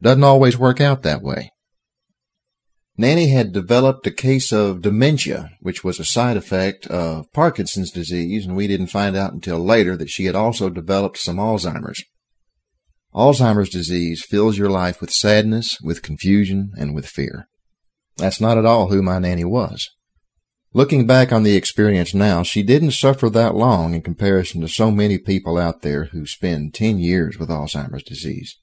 Doesn't 0.00 0.24
always 0.24 0.56
work 0.56 0.80
out 0.80 1.02
that 1.02 1.22
way. 1.22 1.50
Nanny 2.96 3.28
had 3.28 3.52
developed 3.52 4.06
a 4.08 4.12
case 4.12 4.52
of 4.52 4.82
dementia, 4.82 5.50
which 5.60 5.84
was 5.84 6.00
a 6.00 6.04
side 6.04 6.36
effect 6.36 6.86
of 6.88 7.32
Parkinson's 7.32 7.92
disease, 7.92 8.44
and 8.44 8.56
we 8.56 8.66
didn't 8.66 8.88
find 8.88 9.16
out 9.16 9.32
until 9.32 9.58
later 9.58 9.96
that 9.96 10.10
she 10.10 10.24
had 10.24 10.34
also 10.34 10.68
developed 10.68 11.18
some 11.18 11.36
Alzheimer's. 11.36 12.02
Alzheimer's 13.14 13.70
disease 13.70 14.24
fills 14.28 14.58
your 14.58 14.68
life 14.68 15.00
with 15.00 15.10
sadness, 15.10 15.78
with 15.82 16.02
confusion, 16.02 16.72
and 16.76 16.92
with 16.92 17.06
fear. 17.06 17.48
That's 18.16 18.40
not 18.40 18.58
at 18.58 18.66
all 18.66 18.88
who 18.88 19.00
my 19.00 19.20
nanny 19.20 19.44
was. 19.44 19.88
Looking 20.74 21.06
back 21.06 21.32
on 21.32 21.44
the 21.44 21.56
experience 21.56 22.12
now, 22.12 22.42
she 22.42 22.62
didn't 22.62 22.90
suffer 22.90 23.30
that 23.30 23.54
long 23.54 23.94
in 23.94 24.02
comparison 24.02 24.60
to 24.60 24.68
so 24.68 24.90
many 24.90 25.16
people 25.16 25.56
out 25.56 25.80
there 25.80 26.06
who 26.06 26.26
spend 26.26 26.74
10 26.74 26.98
years 26.98 27.38
with 27.38 27.48
Alzheimer's 27.48 28.02
disease. 28.02 28.56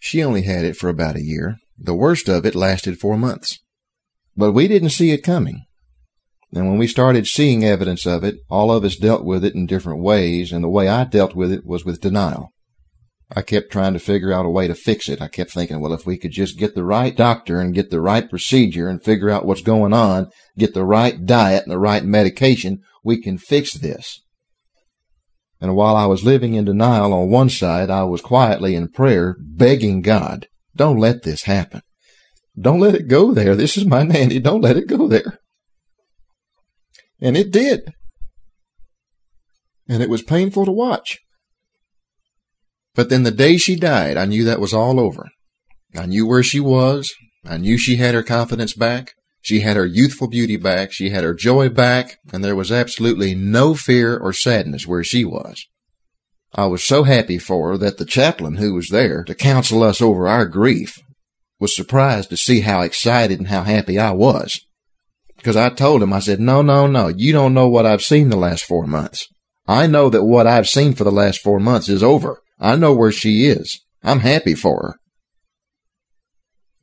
She 0.00 0.24
only 0.24 0.42
had 0.42 0.64
it 0.64 0.76
for 0.76 0.88
about 0.88 1.14
a 1.14 1.22
year. 1.22 1.58
The 1.78 1.94
worst 1.94 2.28
of 2.28 2.44
it 2.44 2.56
lasted 2.56 2.98
four 2.98 3.16
months. 3.16 3.60
But 4.36 4.52
we 4.52 4.66
didn't 4.66 4.90
see 4.90 5.12
it 5.12 5.22
coming. 5.22 5.64
And 6.52 6.68
when 6.68 6.78
we 6.78 6.88
started 6.88 7.28
seeing 7.28 7.64
evidence 7.64 8.04
of 8.04 8.24
it, 8.24 8.38
all 8.50 8.72
of 8.72 8.82
us 8.82 8.96
dealt 8.96 9.24
with 9.24 9.44
it 9.44 9.54
in 9.54 9.66
different 9.66 10.02
ways, 10.02 10.50
and 10.50 10.64
the 10.64 10.68
way 10.68 10.88
I 10.88 11.04
dealt 11.04 11.36
with 11.36 11.52
it 11.52 11.64
was 11.64 11.84
with 11.84 12.00
denial. 12.00 12.52
I 13.32 13.42
kept 13.42 13.70
trying 13.70 13.92
to 13.92 14.00
figure 14.00 14.32
out 14.32 14.44
a 14.44 14.50
way 14.50 14.66
to 14.66 14.74
fix 14.74 15.08
it. 15.08 15.22
I 15.22 15.28
kept 15.28 15.52
thinking, 15.52 15.80
well, 15.80 15.92
if 15.92 16.04
we 16.04 16.18
could 16.18 16.32
just 16.32 16.58
get 16.58 16.74
the 16.74 16.84
right 16.84 17.16
doctor 17.16 17.60
and 17.60 17.74
get 17.74 17.90
the 17.90 18.00
right 18.00 18.28
procedure 18.28 18.88
and 18.88 19.02
figure 19.02 19.30
out 19.30 19.46
what's 19.46 19.62
going 19.62 19.92
on, 19.92 20.30
get 20.58 20.74
the 20.74 20.84
right 20.84 21.24
diet 21.24 21.62
and 21.62 21.70
the 21.70 21.78
right 21.78 22.04
medication, 22.04 22.80
we 23.04 23.20
can 23.20 23.38
fix 23.38 23.74
this. 23.74 24.20
And 25.60 25.76
while 25.76 25.94
I 25.94 26.06
was 26.06 26.24
living 26.24 26.54
in 26.54 26.64
denial 26.64 27.12
on 27.12 27.30
one 27.30 27.50
side, 27.50 27.90
I 27.90 28.02
was 28.04 28.20
quietly 28.20 28.74
in 28.74 28.88
prayer 28.88 29.36
begging 29.38 30.00
God, 30.00 30.48
don't 30.74 30.98
let 30.98 31.22
this 31.22 31.42
happen. 31.42 31.82
Don't 32.58 32.80
let 32.80 32.94
it 32.94 33.08
go 33.08 33.32
there. 33.32 33.54
This 33.54 33.76
is 33.76 33.86
my 33.86 34.02
nanny. 34.02 34.38
Don't 34.38 34.60
let 34.60 34.76
it 34.76 34.88
go 34.88 35.06
there. 35.06 35.38
And 37.20 37.36
it 37.36 37.50
did. 37.50 37.92
And 39.88 40.02
it 40.02 40.10
was 40.10 40.22
painful 40.22 40.64
to 40.64 40.72
watch. 40.72 41.18
But 42.94 43.08
then 43.08 43.22
the 43.22 43.30
day 43.30 43.56
she 43.56 43.76
died, 43.76 44.16
I 44.16 44.24
knew 44.24 44.44
that 44.44 44.60
was 44.60 44.74
all 44.74 44.98
over. 44.98 45.30
I 45.96 46.06
knew 46.06 46.26
where 46.26 46.42
she 46.42 46.60
was. 46.60 47.12
I 47.44 47.56
knew 47.56 47.78
she 47.78 47.96
had 47.96 48.14
her 48.14 48.22
confidence 48.22 48.74
back. 48.74 49.14
She 49.42 49.60
had 49.60 49.76
her 49.76 49.86
youthful 49.86 50.28
beauty 50.28 50.56
back. 50.56 50.92
She 50.92 51.10
had 51.10 51.24
her 51.24 51.34
joy 51.34 51.68
back. 51.68 52.18
And 52.32 52.44
there 52.44 52.56
was 52.56 52.70
absolutely 52.70 53.34
no 53.34 53.74
fear 53.74 54.16
or 54.16 54.32
sadness 54.32 54.86
where 54.86 55.04
she 55.04 55.24
was. 55.24 55.66
I 56.52 56.66
was 56.66 56.84
so 56.84 57.04
happy 57.04 57.38
for 57.38 57.70
her 57.70 57.78
that 57.78 57.98
the 57.98 58.04
chaplain 58.04 58.56
who 58.56 58.74
was 58.74 58.88
there 58.88 59.22
to 59.24 59.34
counsel 59.34 59.82
us 59.82 60.02
over 60.02 60.26
our 60.26 60.46
grief 60.46 60.98
was 61.60 61.76
surprised 61.76 62.30
to 62.30 62.36
see 62.36 62.60
how 62.60 62.80
excited 62.80 63.38
and 63.38 63.48
how 63.48 63.62
happy 63.62 63.98
I 63.98 64.10
was. 64.10 64.60
Because 65.36 65.56
I 65.56 65.70
told 65.70 66.02
him, 66.02 66.12
I 66.12 66.18
said, 66.18 66.40
no, 66.40 66.60
no, 66.60 66.86
no, 66.86 67.08
you 67.08 67.32
don't 67.32 67.54
know 67.54 67.68
what 67.68 67.86
I've 67.86 68.02
seen 68.02 68.28
the 68.28 68.36
last 68.36 68.64
four 68.64 68.86
months. 68.86 69.26
I 69.66 69.86
know 69.86 70.10
that 70.10 70.24
what 70.24 70.46
I've 70.46 70.68
seen 70.68 70.94
for 70.94 71.04
the 71.04 71.12
last 71.12 71.40
four 71.40 71.60
months 71.60 71.88
is 71.88 72.02
over. 72.02 72.42
I 72.60 72.76
know 72.76 72.92
where 72.92 73.10
she 73.10 73.46
is. 73.46 73.80
I'm 74.02 74.20
happy 74.20 74.54
for 74.54 74.76
her. 74.82 75.00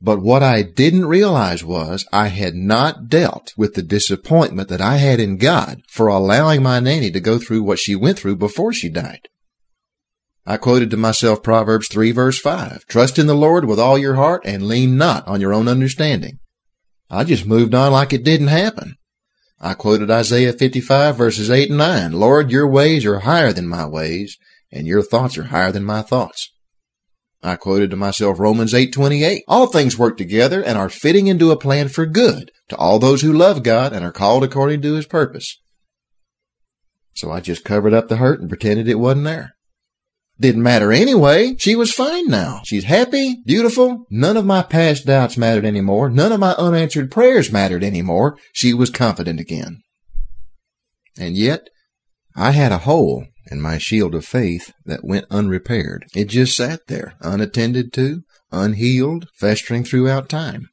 But 0.00 0.20
what 0.20 0.42
I 0.42 0.62
didn't 0.62 1.06
realize 1.06 1.64
was 1.64 2.06
I 2.12 2.28
had 2.28 2.54
not 2.54 3.08
dealt 3.08 3.52
with 3.56 3.74
the 3.74 3.82
disappointment 3.82 4.68
that 4.68 4.80
I 4.80 4.98
had 4.98 5.18
in 5.18 5.38
God 5.38 5.82
for 5.88 6.06
allowing 6.06 6.62
my 6.62 6.78
nanny 6.78 7.10
to 7.10 7.20
go 7.20 7.38
through 7.38 7.62
what 7.62 7.80
she 7.80 7.96
went 7.96 8.18
through 8.18 8.36
before 8.36 8.72
she 8.72 8.88
died. 8.88 9.28
I 10.46 10.56
quoted 10.56 10.90
to 10.90 10.96
myself 10.96 11.42
Proverbs 11.42 11.88
3 11.88 12.12
verse 12.12 12.38
5. 12.38 12.86
Trust 12.86 13.18
in 13.18 13.26
the 13.26 13.34
Lord 13.34 13.64
with 13.64 13.80
all 13.80 13.98
your 13.98 14.14
heart 14.14 14.42
and 14.44 14.68
lean 14.68 14.96
not 14.96 15.26
on 15.26 15.40
your 15.40 15.52
own 15.52 15.66
understanding. 15.68 16.38
I 17.10 17.24
just 17.24 17.44
moved 17.44 17.74
on 17.74 17.92
like 17.92 18.12
it 18.12 18.24
didn't 18.24 18.48
happen. 18.48 18.96
I 19.60 19.74
quoted 19.74 20.10
Isaiah 20.10 20.52
55 20.52 21.16
verses 21.16 21.50
8 21.50 21.70
and 21.70 21.78
9. 21.78 22.12
Lord, 22.12 22.52
your 22.52 22.68
ways 22.68 23.04
are 23.04 23.20
higher 23.20 23.52
than 23.52 23.66
my 23.66 23.84
ways 23.84 24.38
and 24.70 24.86
your 24.86 25.02
thoughts 25.02 25.38
are 25.38 25.44
higher 25.44 25.72
than 25.72 25.84
my 25.84 26.02
thoughts. 26.02 26.52
I 27.42 27.56
quoted 27.56 27.90
to 27.90 27.96
myself 27.96 28.40
Romans 28.40 28.74
8:28. 28.74 29.42
All 29.46 29.66
things 29.66 29.98
work 29.98 30.16
together 30.16 30.62
and 30.62 30.76
are 30.76 30.88
fitting 30.88 31.28
into 31.28 31.50
a 31.50 31.56
plan 31.56 31.88
for 31.88 32.04
good 32.04 32.50
to 32.68 32.76
all 32.76 32.98
those 32.98 33.22
who 33.22 33.32
love 33.32 33.62
God 33.62 33.92
and 33.92 34.04
are 34.04 34.12
called 34.12 34.42
according 34.42 34.82
to 34.82 34.94
his 34.94 35.06
purpose. 35.06 35.60
So 37.14 37.30
I 37.30 37.40
just 37.40 37.64
covered 37.64 37.94
up 37.94 38.08
the 38.08 38.16
hurt 38.16 38.40
and 38.40 38.48
pretended 38.48 38.88
it 38.88 38.98
wasn't 38.98 39.24
there. 39.24 39.54
Didn't 40.40 40.62
matter 40.62 40.92
anyway. 40.92 41.56
She 41.58 41.74
was 41.74 41.92
fine 41.92 42.28
now. 42.28 42.60
She's 42.64 42.84
happy, 42.84 43.38
beautiful. 43.44 44.06
None 44.08 44.36
of 44.36 44.46
my 44.46 44.62
past 44.62 45.04
doubts 45.04 45.36
mattered 45.36 45.64
anymore. 45.64 46.10
None 46.10 46.30
of 46.30 46.38
my 46.38 46.52
unanswered 46.52 47.10
prayers 47.10 47.50
mattered 47.50 47.82
anymore. 47.82 48.38
She 48.52 48.72
was 48.72 48.90
confident 48.90 49.40
again. 49.40 49.82
And 51.18 51.36
yet, 51.36 51.68
I 52.36 52.52
had 52.52 52.70
a 52.70 52.78
hole 52.78 53.26
and 53.50 53.62
my 53.62 53.78
shield 53.78 54.14
of 54.14 54.24
faith 54.24 54.72
that 54.84 55.04
went 55.04 55.26
unrepaired. 55.30 56.04
It 56.14 56.26
just 56.26 56.54
sat 56.56 56.86
there, 56.86 57.14
unattended 57.20 57.92
to, 57.94 58.22
unhealed, 58.52 59.28
festering 59.34 59.84
throughout 59.84 60.28
time. 60.28 60.68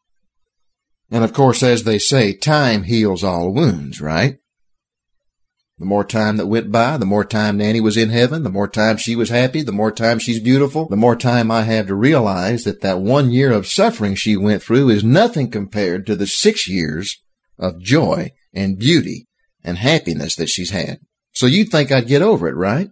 And 1.11 1.23
of 1.23 1.33
course, 1.33 1.63
as 1.63 1.83
they 1.83 1.99
say, 1.99 2.33
time 2.33 2.83
heals 2.83 3.23
all 3.23 3.51
wounds, 3.51 4.01
right? 4.01 4.37
The 5.77 5.85
more 5.85 6.05
time 6.05 6.37
that 6.37 6.47
went 6.47 6.71
by, 6.71 6.95
the 6.95 7.05
more 7.05 7.25
time 7.25 7.57
Nanny 7.57 7.81
was 7.81 7.97
in 7.97 8.09
heaven, 8.09 8.43
the 8.43 8.49
more 8.49 8.67
time 8.67 8.95
she 8.95 9.15
was 9.15 9.29
happy, 9.29 9.61
the 9.61 9.73
more 9.73 9.91
time 9.91 10.19
she's 10.19 10.39
beautiful, 10.39 10.87
the 10.87 10.95
more 10.95 11.17
time 11.17 11.51
I 11.51 11.63
have 11.63 11.87
to 11.87 11.95
realize 11.95 12.63
that 12.63 12.79
that 12.81 13.01
one 13.01 13.29
year 13.29 13.51
of 13.51 13.67
suffering 13.67 14.15
she 14.15 14.37
went 14.37 14.63
through 14.63 14.89
is 14.89 15.03
nothing 15.03 15.51
compared 15.51 16.05
to 16.05 16.15
the 16.15 16.27
six 16.27 16.67
years 16.67 17.21
of 17.59 17.81
joy 17.81 18.31
and 18.53 18.79
beauty 18.79 19.27
and 19.65 19.77
happiness 19.77 20.35
that 20.37 20.47
she's 20.47 20.71
had. 20.71 20.99
So 21.35 21.45
you'd 21.45 21.69
think 21.69 21.91
I'd 21.91 22.07
get 22.07 22.21
over 22.21 22.47
it, 22.47 22.55
right? 22.55 22.89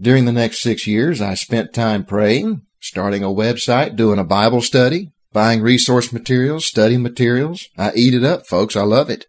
During 0.00 0.24
the 0.24 0.32
next 0.32 0.62
six 0.62 0.86
years, 0.86 1.20
I 1.20 1.34
spent 1.34 1.74
time 1.74 2.04
praying, 2.04 2.62
starting 2.80 3.24
a 3.24 3.28
website, 3.28 3.96
doing 3.96 4.20
a 4.20 4.24
Bible 4.24 4.62
study, 4.62 5.12
buying 5.32 5.60
resource 5.60 6.12
materials, 6.12 6.66
study 6.66 6.96
materials. 6.96 7.68
I 7.76 7.92
eat 7.96 8.14
it 8.14 8.22
up, 8.22 8.46
folks. 8.46 8.76
I 8.76 8.82
love 8.82 9.10
it. 9.10 9.26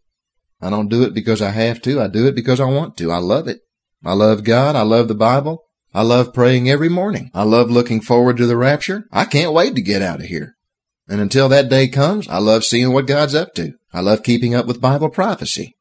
I 0.62 0.70
don't 0.70 0.90
do 0.90 1.02
it 1.04 1.16
because 1.16 1.42
I 1.42 1.50
have 1.50 1.82
to. 1.84 2.00
I 2.00 2.08
do 2.08 2.28
it 2.28 2.36
because 2.36 2.60
I 2.60 2.66
want 2.66 2.96
to. 2.98 3.12
I 3.12 3.18
love 3.18 3.48
it. 3.48 3.62
I 4.06 4.14
love 4.14 4.44
God. 4.44 4.76
I 4.76 4.84
love 4.84 5.08
the 5.08 5.16
Bible. 5.16 5.64
I 5.92 6.04
love 6.04 6.34
praying 6.34 6.70
every 6.70 6.90
morning. 6.90 7.32
I 7.34 7.44
love 7.44 7.72
looking 7.72 8.02
forward 8.02 8.38
to 8.38 8.46
the 8.46 8.58
rapture. 8.58 9.06
I 9.12 9.26
can't 9.26 9.54
wait 9.54 9.74
to 9.76 9.82
get 9.82 10.04
out 10.04 10.20
of 10.20 10.28
here. 10.28 10.56
And 11.08 11.20
until 11.20 11.50
that 11.50 11.70
day 11.70 11.88
comes, 11.88 12.28
I 12.28 12.38
love 12.38 12.64
seeing 12.64 12.94
what 12.94 13.08
God's 13.08 13.34
up 13.34 13.56
to. 13.56 13.74
I 13.92 14.02
love 14.02 14.22
keeping 14.22 14.54
up 14.54 14.68
with 14.68 14.80
Bible 14.80 15.10
prophecy. 15.10 15.76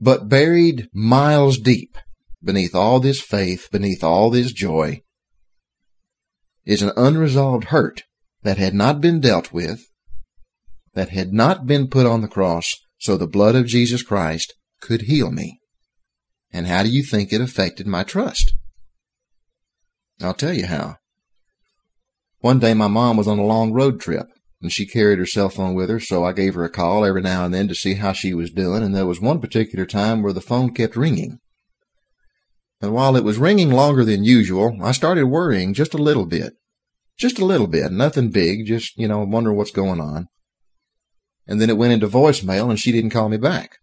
But 0.00 0.28
buried 0.28 0.88
miles 0.92 1.58
deep 1.58 1.96
beneath 2.42 2.74
all 2.74 3.00
this 3.00 3.20
faith, 3.20 3.68
beneath 3.72 4.04
all 4.04 4.30
this 4.30 4.52
joy, 4.52 5.02
is 6.64 6.82
an 6.82 6.92
unresolved 6.96 7.64
hurt 7.64 8.04
that 8.42 8.58
had 8.58 8.74
not 8.74 9.00
been 9.00 9.20
dealt 9.20 9.52
with, 9.52 9.80
that 10.94 11.08
had 11.10 11.32
not 11.32 11.66
been 11.66 11.88
put 11.88 12.06
on 12.06 12.20
the 12.20 12.28
cross 12.28 12.74
so 12.98 13.16
the 13.16 13.26
blood 13.26 13.54
of 13.54 13.66
Jesus 13.66 14.02
Christ 14.02 14.54
could 14.80 15.02
heal 15.02 15.30
me. 15.30 15.60
And 16.52 16.66
how 16.66 16.82
do 16.82 16.88
you 16.88 17.02
think 17.02 17.32
it 17.32 17.40
affected 17.40 17.86
my 17.86 18.04
trust? 18.04 18.54
I'll 20.20 20.34
tell 20.34 20.52
you 20.52 20.66
how. 20.66 20.96
One 22.40 22.58
day 22.58 22.74
my 22.74 22.86
mom 22.86 23.16
was 23.16 23.28
on 23.28 23.38
a 23.38 23.46
long 23.46 23.72
road 23.72 24.00
trip 24.00 24.28
and 24.60 24.72
she 24.72 24.86
carried 24.86 25.18
her 25.18 25.26
cell 25.26 25.48
phone 25.48 25.74
with 25.74 25.90
her, 25.90 26.00
so 26.00 26.24
I 26.24 26.32
gave 26.32 26.54
her 26.54 26.64
a 26.64 26.70
call 26.70 27.04
every 27.04 27.22
now 27.22 27.44
and 27.44 27.54
then 27.54 27.68
to 27.68 27.74
see 27.74 27.94
how 27.94 28.12
she 28.12 28.34
was 28.34 28.50
doing, 28.50 28.82
and 28.82 28.94
there 28.94 29.06
was 29.06 29.20
one 29.20 29.40
particular 29.40 29.86
time 29.86 30.22
where 30.22 30.32
the 30.32 30.40
phone 30.40 30.74
kept 30.74 30.96
ringing. 30.96 31.38
And 32.80 32.92
while 32.92 33.16
it 33.16 33.24
was 33.24 33.38
ringing 33.38 33.70
longer 33.70 34.04
than 34.04 34.24
usual, 34.24 34.78
I 34.82 34.92
started 34.92 35.26
worrying 35.26 35.74
just 35.74 35.94
a 35.94 35.98
little 35.98 36.26
bit. 36.26 36.54
Just 37.18 37.40
a 37.40 37.44
little 37.44 37.66
bit. 37.66 37.90
Nothing 37.90 38.30
big. 38.30 38.66
Just, 38.66 38.96
you 38.96 39.08
know, 39.08 39.24
wondering 39.24 39.56
what's 39.56 39.72
going 39.72 40.00
on. 40.00 40.28
And 41.46 41.60
then 41.60 41.70
it 41.70 41.76
went 41.76 41.92
into 41.92 42.06
voicemail 42.06 42.70
and 42.70 42.78
she 42.78 42.92
didn't 42.92 43.10
call 43.10 43.28
me 43.28 43.36
back. 43.36 43.78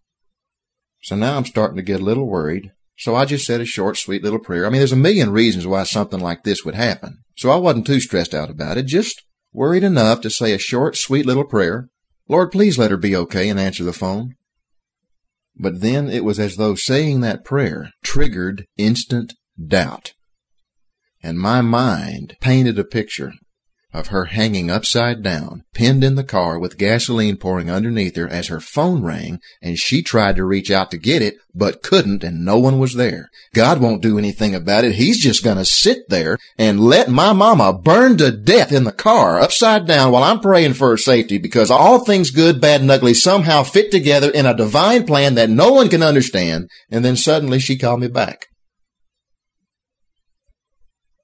So 1.02 1.16
now 1.16 1.36
I'm 1.36 1.46
starting 1.46 1.76
to 1.76 1.84
get 1.84 2.00
a 2.00 2.04
little 2.04 2.28
worried. 2.28 2.72
So 2.98 3.16
I 3.16 3.26
just 3.26 3.46
said 3.46 3.60
a 3.60 3.66
short, 3.66 3.98
sweet 3.98 4.24
little 4.24 4.40
prayer. 4.40 4.66
I 4.66 4.70
mean, 4.70 4.80
there's 4.80 4.94
a 4.94 4.98
million 4.98 5.32
reasons 5.32 5.68
why 5.68 5.84
something 5.84 6.20
like 6.20 6.44
this 6.44 6.64
would 6.64 6.76
happen. 6.76 7.18
So 7.36 7.50
I 7.50 7.58
wasn't 7.58 7.86
too 7.86 8.00
stressed 8.00 8.34
out 8.34 8.50
about 8.50 8.78
it. 8.78 8.86
Just 8.86 9.22
worried 9.56 9.84
enough 9.84 10.22
to 10.22 10.30
say 10.30 10.54
a 10.54 10.60
short, 10.60 10.98
sweet 10.98 11.26
little 11.26 11.46
prayer. 11.46 11.90
Lord, 12.28 12.52
please 12.52 12.78
let 12.78 12.92
her 12.92 12.98
be 12.98 13.16
okay 13.16 13.50
and 13.50 13.60
answer 13.60 13.84
the 13.84 13.94
phone. 13.94 14.36
But 15.56 15.82
then 15.82 16.10
it 16.10 16.26
was 16.26 16.40
as 16.40 16.58
though 16.58 16.76
saying 16.76 17.22
that 17.22 17.46
prayer 17.46 17.92
triggered 18.04 18.66
instant 18.78 19.34
doubt. 19.64 20.14
And 21.24 21.40
my 21.40 21.62
mind 21.62 22.36
painted 22.42 22.78
a 22.78 22.84
picture 22.84 23.34
of 23.96 24.08
her 24.08 24.26
hanging 24.26 24.70
upside 24.70 25.24
down, 25.24 25.64
pinned 25.74 26.04
in 26.04 26.16
the 26.16 26.24
car 26.24 26.60
with 26.60 26.78
gasoline 26.78 27.38
pouring 27.38 27.72
underneath 27.72 28.16
her 28.16 28.28
as 28.28 28.48
her 28.48 28.60
phone 28.60 29.04
rang 29.04 29.40
and 29.62 29.78
she 29.78 30.04
tried 30.04 30.36
to 30.36 30.44
reach 30.44 30.70
out 30.70 30.92
to 30.92 30.98
get 30.98 31.22
it, 31.22 31.38
but 31.54 31.82
couldn't 31.82 32.24
and 32.24 32.44
no 32.44 32.60
one 32.60 32.78
was 32.78 32.96
there. 32.96 33.30
God 33.54 33.80
won't 33.80 34.02
do 34.02 34.18
anything 34.18 34.54
about 34.54 34.84
it. 34.84 34.96
He's 34.96 35.22
just 35.22 35.44
going 35.44 35.58
to 35.58 35.66
sit 35.66 36.10
there 36.10 36.38
and 36.58 36.80
let 36.80 37.10
my 37.10 37.32
mama 37.34 37.74
burn 37.74 38.18
to 38.18 38.32
death 38.32 38.72
in 38.72 38.84
the 38.84 38.92
car 38.92 39.40
upside 39.40 39.88
down 39.88 40.12
while 40.12 40.24
I'm 40.24 40.42
praying 40.42 40.74
for 40.74 40.90
her 40.90 40.98
safety 40.98 41.38
because 41.38 41.72
all 41.72 42.04
things 42.04 42.32
good, 42.32 42.60
bad, 42.60 42.82
and 42.82 42.92
ugly 42.92 43.14
somehow 43.14 43.64
fit 43.64 43.92
together 43.92 44.30
in 44.30 44.46
a 44.46 44.56
divine 44.56 45.06
plan 45.06 45.36
that 45.36 45.50
no 45.50 45.72
one 45.72 45.90
can 45.90 46.04
understand. 46.04 46.70
And 46.92 47.06
then 47.06 47.16
suddenly 47.16 47.60
she 47.60 47.78
called 47.78 48.02
me 48.02 48.08
back 48.08 48.48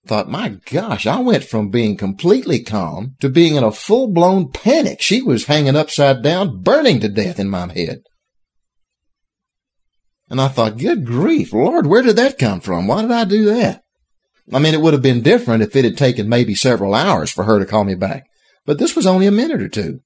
thought, 0.05 0.29
my 0.29 0.57
gosh, 0.69 1.05
I 1.05 1.19
went 1.19 1.43
from 1.43 1.69
being 1.69 1.95
completely 1.95 2.63
calm 2.63 3.15
to 3.19 3.29
being 3.29 3.55
in 3.55 3.63
a 3.63 3.71
full 3.71 4.07
blown 4.07 4.51
panic. 4.51 5.01
She 5.01 5.21
was 5.21 5.45
hanging 5.45 5.75
upside 5.75 6.23
down, 6.23 6.61
burning 6.61 6.99
to 7.01 7.09
death 7.09 7.39
in 7.39 7.49
my 7.49 7.71
head. 7.71 8.01
And 10.29 10.39
I 10.39 10.47
thought, 10.47 10.77
good 10.77 11.05
grief, 11.05 11.53
Lord, 11.53 11.85
where 11.85 12.01
did 12.01 12.15
that 12.15 12.39
come 12.39 12.61
from? 12.61 12.87
Why 12.87 13.01
did 13.01 13.11
I 13.11 13.25
do 13.25 13.45
that? 13.45 13.83
I 14.51 14.59
mean, 14.59 14.73
it 14.73 14.81
would 14.81 14.93
have 14.93 15.01
been 15.01 15.21
different 15.21 15.61
if 15.61 15.75
it 15.75 15.85
had 15.85 15.97
taken 15.97 16.27
maybe 16.27 16.55
several 16.55 16.93
hours 16.93 17.29
for 17.29 17.43
her 17.43 17.59
to 17.59 17.65
call 17.65 17.83
me 17.83 17.95
back, 17.95 18.25
but 18.65 18.79
this 18.79 18.95
was 18.95 19.05
only 19.05 19.27
a 19.27 19.31
minute 19.31 19.61
or 19.61 19.69
two. 19.69 19.99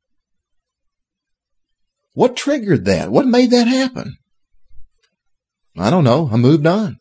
What 2.14 2.36
triggered 2.36 2.86
that? 2.86 3.12
What 3.12 3.28
made 3.28 3.52
that 3.52 3.68
happen? 3.68 4.18
I 5.78 5.90
don't 5.90 6.04
know. 6.04 6.30
I 6.32 6.38
moved 6.38 6.66
on. 6.66 7.00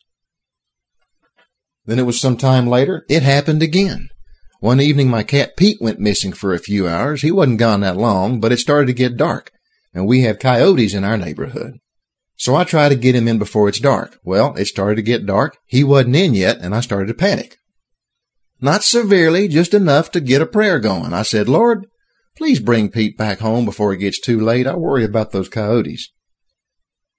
Then 1.87 1.99
it 1.99 2.07
was 2.07 2.21
some 2.21 2.37
time 2.37 2.67
later, 2.67 3.05
it 3.09 3.23
happened 3.23 3.63
again. 3.63 4.09
One 4.61 4.81
evening 4.81 5.11
my 5.11 5.23
cat 5.23 5.57
Pete 5.57 5.79
went 5.81 6.01
missing 6.01 6.33
for 6.33 6.55
a 6.55 6.59
few 6.59 6.89
hours. 6.89 7.21
He 7.21 7.31
wasn't 7.31 7.59
gone 7.59 7.81
that 7.81 7.97
long, 7.99 8.41
but 8.41 8.53
it 8.53 8.59
started 8.59 8.87
to 8.87 8.95
get 8.95 9.17
dark, 9.17 9.51
and 9.93 10.07
we 10.07 10.23
have 10.23 10.39
coyotes 10.39 10.95
in 10.95 11.05
our 11.05 11.19
neighborhood. 11.19 11.75
So 12.37 12.57
I 12.57 12.65
tried 12.65 12.89
to 12.89 12.97
get 12.97 13.15
him 13.15 13.29
in 13.29 13.39
before 13.39 13.69
it's 13.69 13.79
dark. 13.79 14.19
Well, 14.25 14.55
it 14.55 14.65
started 14.67 14.97
to 14.97 15.03
get 15.03 15.27
dark. 15.27 15.59
He 15.67 15.85
wasn't 15.85 16.17
in 16.17 16.35
yet, 16.35 16.59
and 16.61 16.75
I 16.75 16.81
started 16.81 17.09
to 17.09 17.15
panic. 17.15 17.59
Not 18.61 18.83
severely, 18.83 19.47
just 19.49 19.75
enough 19.75 20.11
to 20.13 20.21
get 20.21 20.41
a 20.41 20.47
prayer 20.47 20.81
going. 20.81 21.13
I 21.13 21.23
said, 21.23 21.49
Lord, 21.49 21.87
please 22.37 22.59
bring 22.59 22.89
Pete 22.89 23.19
back 23.19 23.41
home 23.41 23.67
before 23.67 23.93
it 23.93 23.99
gets 23.99 24.19
too 24.19 24.41
late. 24.41 24.67
I 24.67 24.75
worry 24.75 25.05
about 25.05 25.33
those 25.33 25.49
coyotes. 25.51 26.11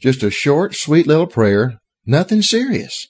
Just 0.02 0.24
a 0.24 0.32
short, 0.32 0.76
sweet 0.76 1.06
little 1.06 1.28
prayer, 1.28 1.80
nothing 2.06 2.42
serious. 2.42 3.08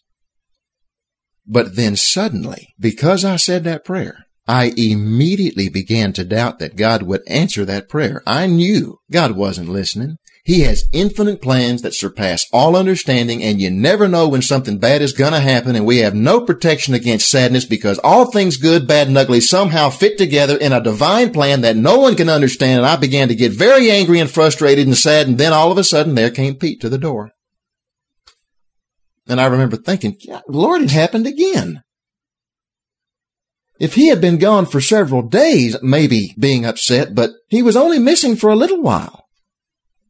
But 1.48 1.76
then 1.76 1.96
suddenly, 1.96 2.74
because 2.80 3.24
I 3.24 3.36
said 3.36 3.64
that 3.64 3.86
prayer, 3.86 4.26
I 4.48 4.74
immediately 4.78 5.70
began 5.70 6.14
to 6.14 6.24
doubt 6.24 6.60
that 6.60 6.76
God 6.76 7.04
would 7.04 7.22
answer 7.28 7.66
that 7.66 7.90
prayer. 7.90 8.22
I 8.28 8.48
knew 8.48 9.00
God 9.12 9.32
wasn't 9.32 9.70
listening. 9.70 10.18
He 10.44 10.62
has 10.62 10.88
infinite 10.94 11.42
plans 11.42 11.82
that 11.82 11.96
surpass 11.96 12.46
all 12.54 12.76
understanding 12.76 13.42
and 13.42 13.60
you 13.60 13.72
never 13.72 14.08
know 14.08 14.28
when 14.28 14.44
something 14.44 14.78
bad 14.78 15.02
is 15.02 15.12
to 15.14 15.40
happen 15.40 15.76
and 15.76 15.88
we 15.88 15.98
have 15.98 16.14
no 16.14 16.42
protection 16.42 16.94
against 16.94 17.32
sadness 17.32 17.66
because 17.66 17.98
all 18.04 18.30
things 18.30 18.58
good, 18.58 18.88
bad, 18.88 19.08
and 19.08 19.18
ugly 19.18 19.42
somehow 19.42 19.90
fit 19.90 20.20
together 20.20 20.56
in 20.56 20.72
a 20.72 20.84
divine 20.84 21.34
plan 21.34 21.62
that 21.62 21.76
no 21.76 21.98
one 21.98 22.16
can 22.16 22.30
understand. 22.30 22.78
And 22.78 22.86
I 22.86 22.96
began 22.96 23.30
to 23.30 23.36
get 23.36 23.54
very 23.54 23.90
angry 23.90 24.20
and 24.20 24.30
frustrated 24.30 24.86
and 24.86 24.96
sad. 24.96 25.28
And 25.28 25.40
then 25.40 25.52
all 25.52 25.72
of 25.72 25.80
a 25.80 25.84
sudden 25.84 26.14
there 26.14 26.30
came 26.30 26.54
Pete 26.54 26.80
to 26.82 26.90
the 26.90 27.00
door. 27.00 27.32
And 29.28 29.42
I 29.42 29.46
remember 29.48 29.78
thinking, 29.78 30.18
Lord, 30.48 30.82
it 30.82 30.92
happened 30.92 31.26
again. 31.28 31.82
If 33.80 33.96
he 33.96 34.08
had 34.08 34.22
been 34.22 34.38
gone 34.38 34.66
for 34.66 34.80
several 34.80 35.22
days, 35.22 35.76
maybe 35.82 36.34
being 36.40 36.66
upset, 36.66 37.14
but 37.14 37.32
he 37.50 37.62
was 37.62 37.76
only 37.76 38.00
missing 38.00 38.36
for 38.36 38.50
a 38.50 38.56
little 38.56 38.82
while. 38.82 39.26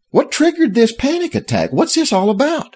What 0.09 0.31
triggered 0.31 0.75
this 0.75 0.93
panic 0.93 1.33
attack? 1.33 1.71
What's 1.71 1.95
this 1.95 2.13
all 2.13 2.29
about? 2.29 2.75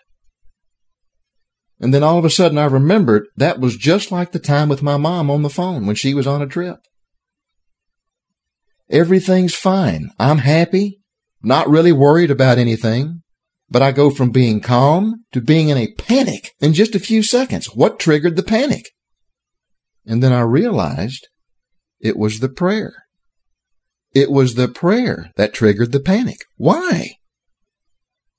And 1.80 1.94
then 1.94 2.03
all 2.03 2.18
of 2.18 2.26
a 2.26 2.30
sudden 2.30 2.57
I 2.57 2.66
remembered 2.66 3.28
that 3.38 3.60
was 3.60 3.78
just 3.78 4.11
like 4.11 4.32
the 4.32 4.40
time 4.40 4.68
with 4.68 4.84
my 4.84 4.98
mom 4.98 5.30
on 5.30 5.44
the 5.44 5.49
phone 5.49 5.86
when 5.86 5.95
she 5.95 6.14
was 6.14 6.28
on 6.28 6.41
a 6.41 6.48
trip. 6.48 6.80
Everything's 8.90 9.56
fine. 9.56 10.10
I'm 10.20 10.40
happy, 10.40 10.99
not 11.44 11.70
really 11.70 11.91
worried 11.91 12.32
about 12.32 12.57
anything. 12.57 13.22
But 13.72 13.82
I 13.82 13.91
go 13.91 14.10
from 14.10 14.32
being 14.32 14.62
calm 14.62 15.26
to 15.32 15.41
being 15.41 15.70
in 15.70 15.78
a 15.78 15.94
panic 15.94 16.52
in 16.60 16.74
just 16.74 16.96
a 16.96 17.00
few 17.00 17.22
seconds. 17.22 17.68
What 17.68 18.00
triggered 18.00 18.36
the 18.36 18.44
panic? 18.44 18.90
And 20.06 20.24
then 20.24 20.34
I 20.34 20.41
realized 20.41 21.28
it 22.00 22.18
was 22.18 22.40
the 22.40 22.50
prayer. 22.50 22.94
It 24.14 24.32
was 24.32 24.56
the 24.56 24.68
prayer 24.68 25.32
that 25.36 25.54
triggered 25.54 25.91
the 25.91 26.00
panic. 26.00 26.40
Why? 26.58 27.18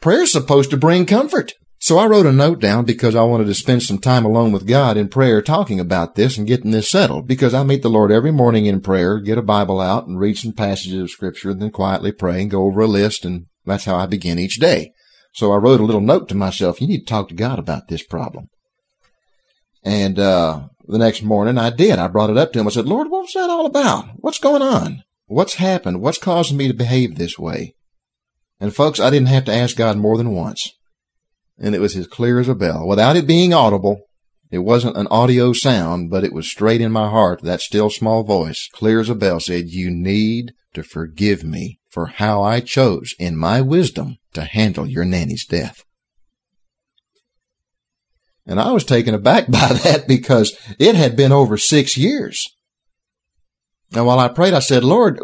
Prayer's 0.01 0.33
supposed 0.33 0.71
to 0.71 0.77
bring 0.77 1.07
comfort. 1.07 1.53
So 1.79 1.97
I 1.97 2.07
wrote 2.07 2.27
a 2.27 2.33
note 2.33 2.61
down 2.61 2.85
because 2.85 3.15
I 3.15 3.23
wanted 3.23 3.47
to 3.47 3.55
spend 3.55 3.83
some 3.83 3.99
time 3.99 4.27
alone 4.27 4.53
with 4.53 4.67
God 4.67 4.99
in 4.99 5.09
prayer 5.09 5.41
talking 5.41 5.81
about 5.81 6.15
this 6.15 6.37
and 6.37 6.47
getting 6.47 6.73
this 6.73 6.91
settled 6.91 7.27
because 7.27 7.55
I 7.55 7.63
meet 7.63 7.83
the 7.83 7.89
Lord 7.89 8.11
every 8.11 8.33
morning 8.33 8.67
in 8.67 8.83
prayer, 8.83 9.19
get 9.19 9.39
a 9.39 9.43
Bible 9.43 9.81
out 9.81 10.07
and 10.07 10.19
read 10.19 10.37
some 10.37 10.53
passages 10.53 11.01
of 11.01 11.11
scripture 11.11 11.51
and 11.51 11.63
then 11.63 11.71
quietly 11.71 12.13
pray 12.13 12.43
and 12.43 12.51
go 12.51 12.65
over 12.65 12.83
a 12.83 12.87
list 12.87 13.25
and 13.25 13.47
that's 13.65 13.85
how 13.85 13.97
I 13.97 14.05
begin 14.07 14.39
each 14.39 14.59
day. 14.59 14.93
So 15.33 15.53
I 15.53 15.57
wrote 15.57 15.81
a 15.81 15.85
little 15.85 16.01
note 16.01 16.29
to 16.29 16.35
myself, 16.35 16.81
you 16.81 16.87
need 16.87 17.01
to 17.01 17.07
talk 17.07 17.29
to 17.29 17.35
God 17.35 17.59
about 17.59 17.89
this 17.89 18.03
problem. 18.03 18.49
And, 19.83 20.19
uh, 20.19 20.69
the 20.91 20.99
next 20.99 21.23
morning 21.23 21.57
I 21.57 21.71
did. 21.71 21.99
I 21.99 22.09
brought 22.09 22.31
it 22.31 22.37
up 22.37 22.53
to 22.53 22.59
him. 22.59 22.67
I 22.67 22.71
said, 22.71 22.87
Lord, 22.87 23.09
what's 23.09 23.35
that 23.35 23.49
all 23.49 23.67
about? 23.67 24.07
What's 24.17 24.39
going 24.39 24.63
on? 24.63 25.03
What's 25.27 25.55
happened? 25.55 26.01
What's 26.01 26.19
causing 26.19 26.57
me 26.57 26.67
to 26.67 26.75
behave 26.75 27.17
this 27.17 27.39
way? 27.39 27.75
And 28.59 28.75
folks, 28.75 28.99
I 29.01 29.11
didn't 29.11 29.29
have 29.29 29.45
to 29.47 29.55
ask 29.55 29.77
God 29.77 29.97
more 29.97 30.19
than 30.19 30.33
once. 30.33 30.69
And 31.59 31.75
it 31.75 31.81
was 31.81 31.97
as 31.97 32.07
clear 32.07 32.41
as 32.41 32.49
a 32.49 32.55
bell 32.55 32.87
without 32.87 33.17
it 33.17 33.27
being 33.27 33.55
audible. 33.55 34.03
It 34.51 34.59
wasn't 34.59 34.97
an 34.97 35.07
audio 35.09 35.53
sound, 35.53 36.11
but 36.11 36.25
it 36.25 36.33
was 36.33 36.51
straight 36.51 36.81
in 36.81 36.91
my 36.91 37.09
heart. 37.09 37.43
That 37.43 37.61
still 37.61 37.89
small 37.89 38.25
voice, 38.25 38.69
clear 38.73 38.99
as 38.99 39.09
a 39.09 39.15
bell, 39.15 39.39
said, 39.39 39.69
you 39.69 39.91
need 39.91 40.53
to 40.75 40.83
forgive 40.83 41.45
me 41.45 41.79
for 41.89 42.07
how 42.07 42.43
I 42.43 42.61
chose 42.61 43.15
in 43.19 43.37
my 43.37 43.61
wisdom 43.61 44.19
to 44.33 44.45
handle 44.45 44.87
your 44.87 45.05
nanny's 45.05 45.45
death. 45.45 45.85
And 48.47 48.61
I 48.61 48.73
was 48.73 48.85
taken 48.85 49.15
aback 49.15 49.47
by 49.51 49.69
that 49.69 50.07
because 50.09 50.57
it 50.79 50.95
had 50.95 51.17
been 51.17 51.33
over 51.33 51.57
six 51.57 51.97
years. 51.97 52.47
And 53.93 54.07
while 54.07 54.19
I 54.19 54.29
prayed, 54.29 54.55
I 54.55 54.61
said, 54.61 54.85
Lord, 54.85 55.21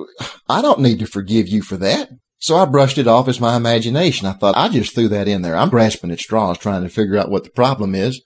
I 0.48 0.60
don't 0.60 0.80
need 0.80 0.98
to 0.98 1.06
forgive 1.06 1.48
you 1.48 1.62
for 1.62 1.76
that. 1.76 2.10
So 2.38 2.56
I 2.56 2.64
brushed 2.64 2.98
it 2.98 3.06
off 3.06 3.28
as 3.28 3.40
my 3.40 3.56
imagination. 3.56 4.26
I 4.26 4.32
thought 4.32 4.56
I 4.56 4.68
just 4.68 4.94
threw 4.94 5.08
that 5.08 5.28
in 5.28 5.42
there. 5.42 5.56
I'm 5.56 5.70
grasping 5.70 6.10
at 6.10 6.18
straws 6.18 6.58
trying 6.58 6.82
to 6.82 6.88
figure 6.88 7.16
out 7.16 7.30
what 7.30 7.44
the 7.44 7.50
problem 7.50 7.94
is. 7.94 8.22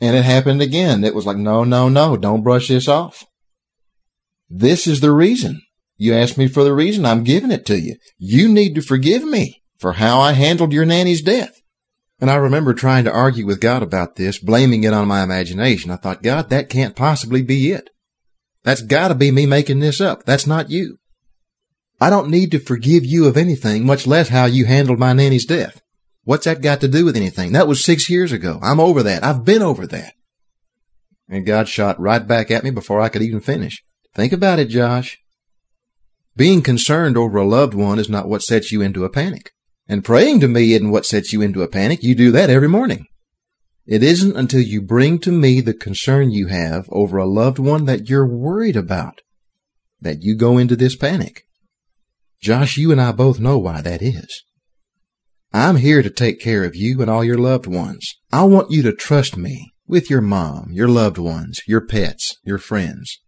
And 0.00 0.14
it 0.14 0.24
happened 0.24 0.60
again. 0.60 1.04
It 1.04 1.14
was 1.14 1.26
like, 1.26 1.38
no, 1.38 1.64
no, 1.64 1.88
no, 1.88 2.16
don't 2.16 2.42
brush 2.42 2.68
this 2.68 2.86
off. 2.86 3.24
This 4.48 4.86
is 4.86 5.00
the 5.00 5.10
reason. 5.10 5.62
You 5.96 6.14
asked 6.14 6.36
me 6.36 6.48
for 6.48 6.64
the 6.64 6.74
reason. 6.74 7.06
I'm 7.06 7.24
giving 7.24 7.50
it 7.50 7.64
to 7.66 7.78
you. 7.78 7.96
You 8.18 8.48
need 8.48 8.74
to 8.74 8.82
forgive 8.82 9.24
me 9.24 9.62
for 9.78 9.94
how 9.94 10.20
I 10.20 10.32
handled 10.32 10.72
your 10.72 10.84
nanny's 10.84 11.22
death. 11.22 11.60
And 12.20 12.30
I 12.30 12.36
remember 12.36 12.72
trying 12.72 13.04
to 13.04 13.12
argue 13.12 13.46
with 13.46 13.60
God 13.60 13.82
about 13.82 14.16
this, 14.16 14.38
blaming 14.38 14.84
it 14.84 14.92
on 14.92 15.08
my 15.08 15.22
imagination. 15.22 15.90
I 15.90 15.96
thought, 15.96 16.22
God, 16.22 16.48
that 16.50 16.70
can't 16.70 16.96
possibly 16.96 17.42
be 17.42 17.70
it. 17.72 17.90
That's 18.62 18.82
gotta 18.82 19.14
be 19.14 19.30
me 19.30 19.46
making 19.46 19.80
this 19.80 20.00
up. 20.00 20.24
That's 20.24 20.46
not 20.46 20.70
you. 20.70 20.98
I 22.00 22.10
don't 22.10 22.30
need 22.30 22.50
to 22.50 22.58
forgive 22.58 23.04
you 23.04 23.26
of 23.26 23.36
anything, 23.36 23.86
much 23.86 24.06
less 24.06 24.28
how 24.28 24.46
you 24.46 24.66
handled 24.66 24.98
my 24.98 25.12
nanny's 25.12 25.46
death. 25.46 25.82
What's 26.24 26.44
that 26.44 26.60
got 26.60 26.80
to 26.80 26.88
do 26.88 27.04
with 27.04 27.16
anything? 27.16 27.52
That 27.52 27.68
was 27.68 27.84
six 27.84 28.10
years 28.10 28.32
ago. 28.32 28.58
I'm 28.62 28.80
over 28.80 29.02
that. 29.02 29.22
I've 29.24 29.44
been 29.44 29.62
over 29.62 29.86
that. 29.86 30.14
And 31.28 31.46
God 31.46 31.68
shot 31.68 32.00
right 32.00 32.26
back 32.26 32.50
at 32.50 32.64
me 32.64 32.70
before 32.70 33.00
I 33.00 33.08
could 33.08 33.22
even 33.22 33.40
finish. 33.40 33.82
Think 34.14 34.32
about 34.32 34.58
it, 34.58 34.68
Josh. 34.68 35.18
Being 36.36 36.62
concerned 36.62 37.16
over 37.16 37.38
a 37.38 37.46
loved 37.46 37.72
one 37.72 37.98
is 37.98 38.10
not 38.10 38.28
what 38.28 38.42
sets 38.42 38.70
you 38.70 38.82
into 38.82 39.04
a 39.04 39.10
panic. 39.10 39.52
And 39.88 40.04
praying 40.04 40.40
to 40.40 40.48
me 40.48 40.74
isn't 40.74 40.90
what 40.90 41.06
sets 41.06 41.32
you 41.32 41.40
into 41.40 41.62
a 41.62 41.68
panic. 41.68 42.02
You 42.02 42.14
do 42.14 42.30
that 42.32 42.50
every 42.50 42.68
morning. 42.68 43.06
It 43.86 44.02
isn't 44.02 44.36
until 44.36 44.60
you 44.60 44.82
bring 44.82 45.18
to 45.20 45.32
me 45.32 45.60
the 45.60 45.72
concern 45.72 46.30
you 46.30 46.48
have 46.48 46.88
over 46.90 47.18
a 47.18 47.26
loved 47.26 47.58
one 47.58 47.84
that 47.86 48.08
you're 48.08 48.26
worried 48.26 48.76
about 48.76 49.20
that 50.00 50.22
you 50.22 50.34
go 50.34 50.58
into 50.58 50.76
this 50.76 50.96
panic. 50.96 51.44
Josh, 52.42 52.76
you 52.76 52.92
and 52.92 53.00
I 53.00 53.12
both 53.12 53.40
know 53.40 53.58
why 53.58 53.80
that 53.80 54.02
is. 54.02 54.42
I'm 55.52 55.76
here 55.76 56.02
to 56.02 56.10
take 56.10 56.40
care 56.40 56.64
of 56.64 56.76
you 56.76 57.00
and 57.00 57.10
all 57.10 57.24
your 57.24 57.38
loved 57.38 57.66
ones. 57.66 58.14
I 58.30 58.44
want 58.44 58.70
you 58.70 58.82
to 58.82 58.92
trust 58.92 59.36
me 59.36 59.72
with 59.86 60.10
your 60.10 60.20
mom, 60.20 60.70
your 60.72 60.88
loved 60.88 61.16
ones, 61.16 61.60
your 61.66 61.80
pets, 61.80 62.36
your 62.44 62.58
friends. 62.58 63.20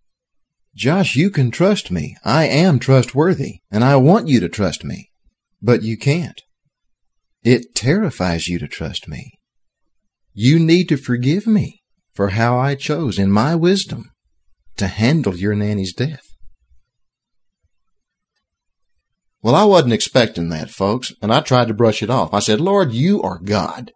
Josh, 0.78 1.16
you 1.16 1.28
can 1.28 1.50
trust 1.50 1.90
me. 1.90 2.16
I 2.24 2.46
am 2.46 2.78
trustworthy, 2.78 3.62
and 3.68 3.82
I 3.82 3.96
want 3.96 4.28
you 4.28 4.38
to 4.38 4.48
trust 4.48 4.84
me. 4.84 5.10
But 5.60 5.82
you 5.82 5.98
can't. 5.98 6.40
It 7.42 7.74
terrifies 7.74 8.46
you 8.46 8.60
to 8.60 8.68
trust 8.68 9.08
me. 9.08 9.32
You 10.34 10.60
need 10.60 10.88
to 10.90 10.96
forgive 10.96 11.48
me 11.48 11.82
for 12.14 12.28
how 12.28 12.56
I 12.56 12.76
chose, 12.76 13.18
in 13.18 13.32
my 13.32 13.56
wisdom, 13.56 14.12
to 14.76 14.86
handle 14.86 15.34
your 15.34 15.56
nanny's 15.56 15.92
death. 15.92 16.36
Well, 19.42 19.56
I 19.56 19.64
wasn't 19.64 19.94
expecting 19.94 20.48
that, 20.50 20.70
folks, 20.70 21.12
and 21.20 21.34
I 21.34 21.40
tried 21.40 21.66
to 21.68 21.74
brush 21.74 22.04
it 22.04 22.10
off. 22.10 22.32
I 22.32 22.38
said, 22.38 22.60
Lord, 22.60 22.92
you 22.92 23.20
are 23.22 23.40
God. 23.40 23.90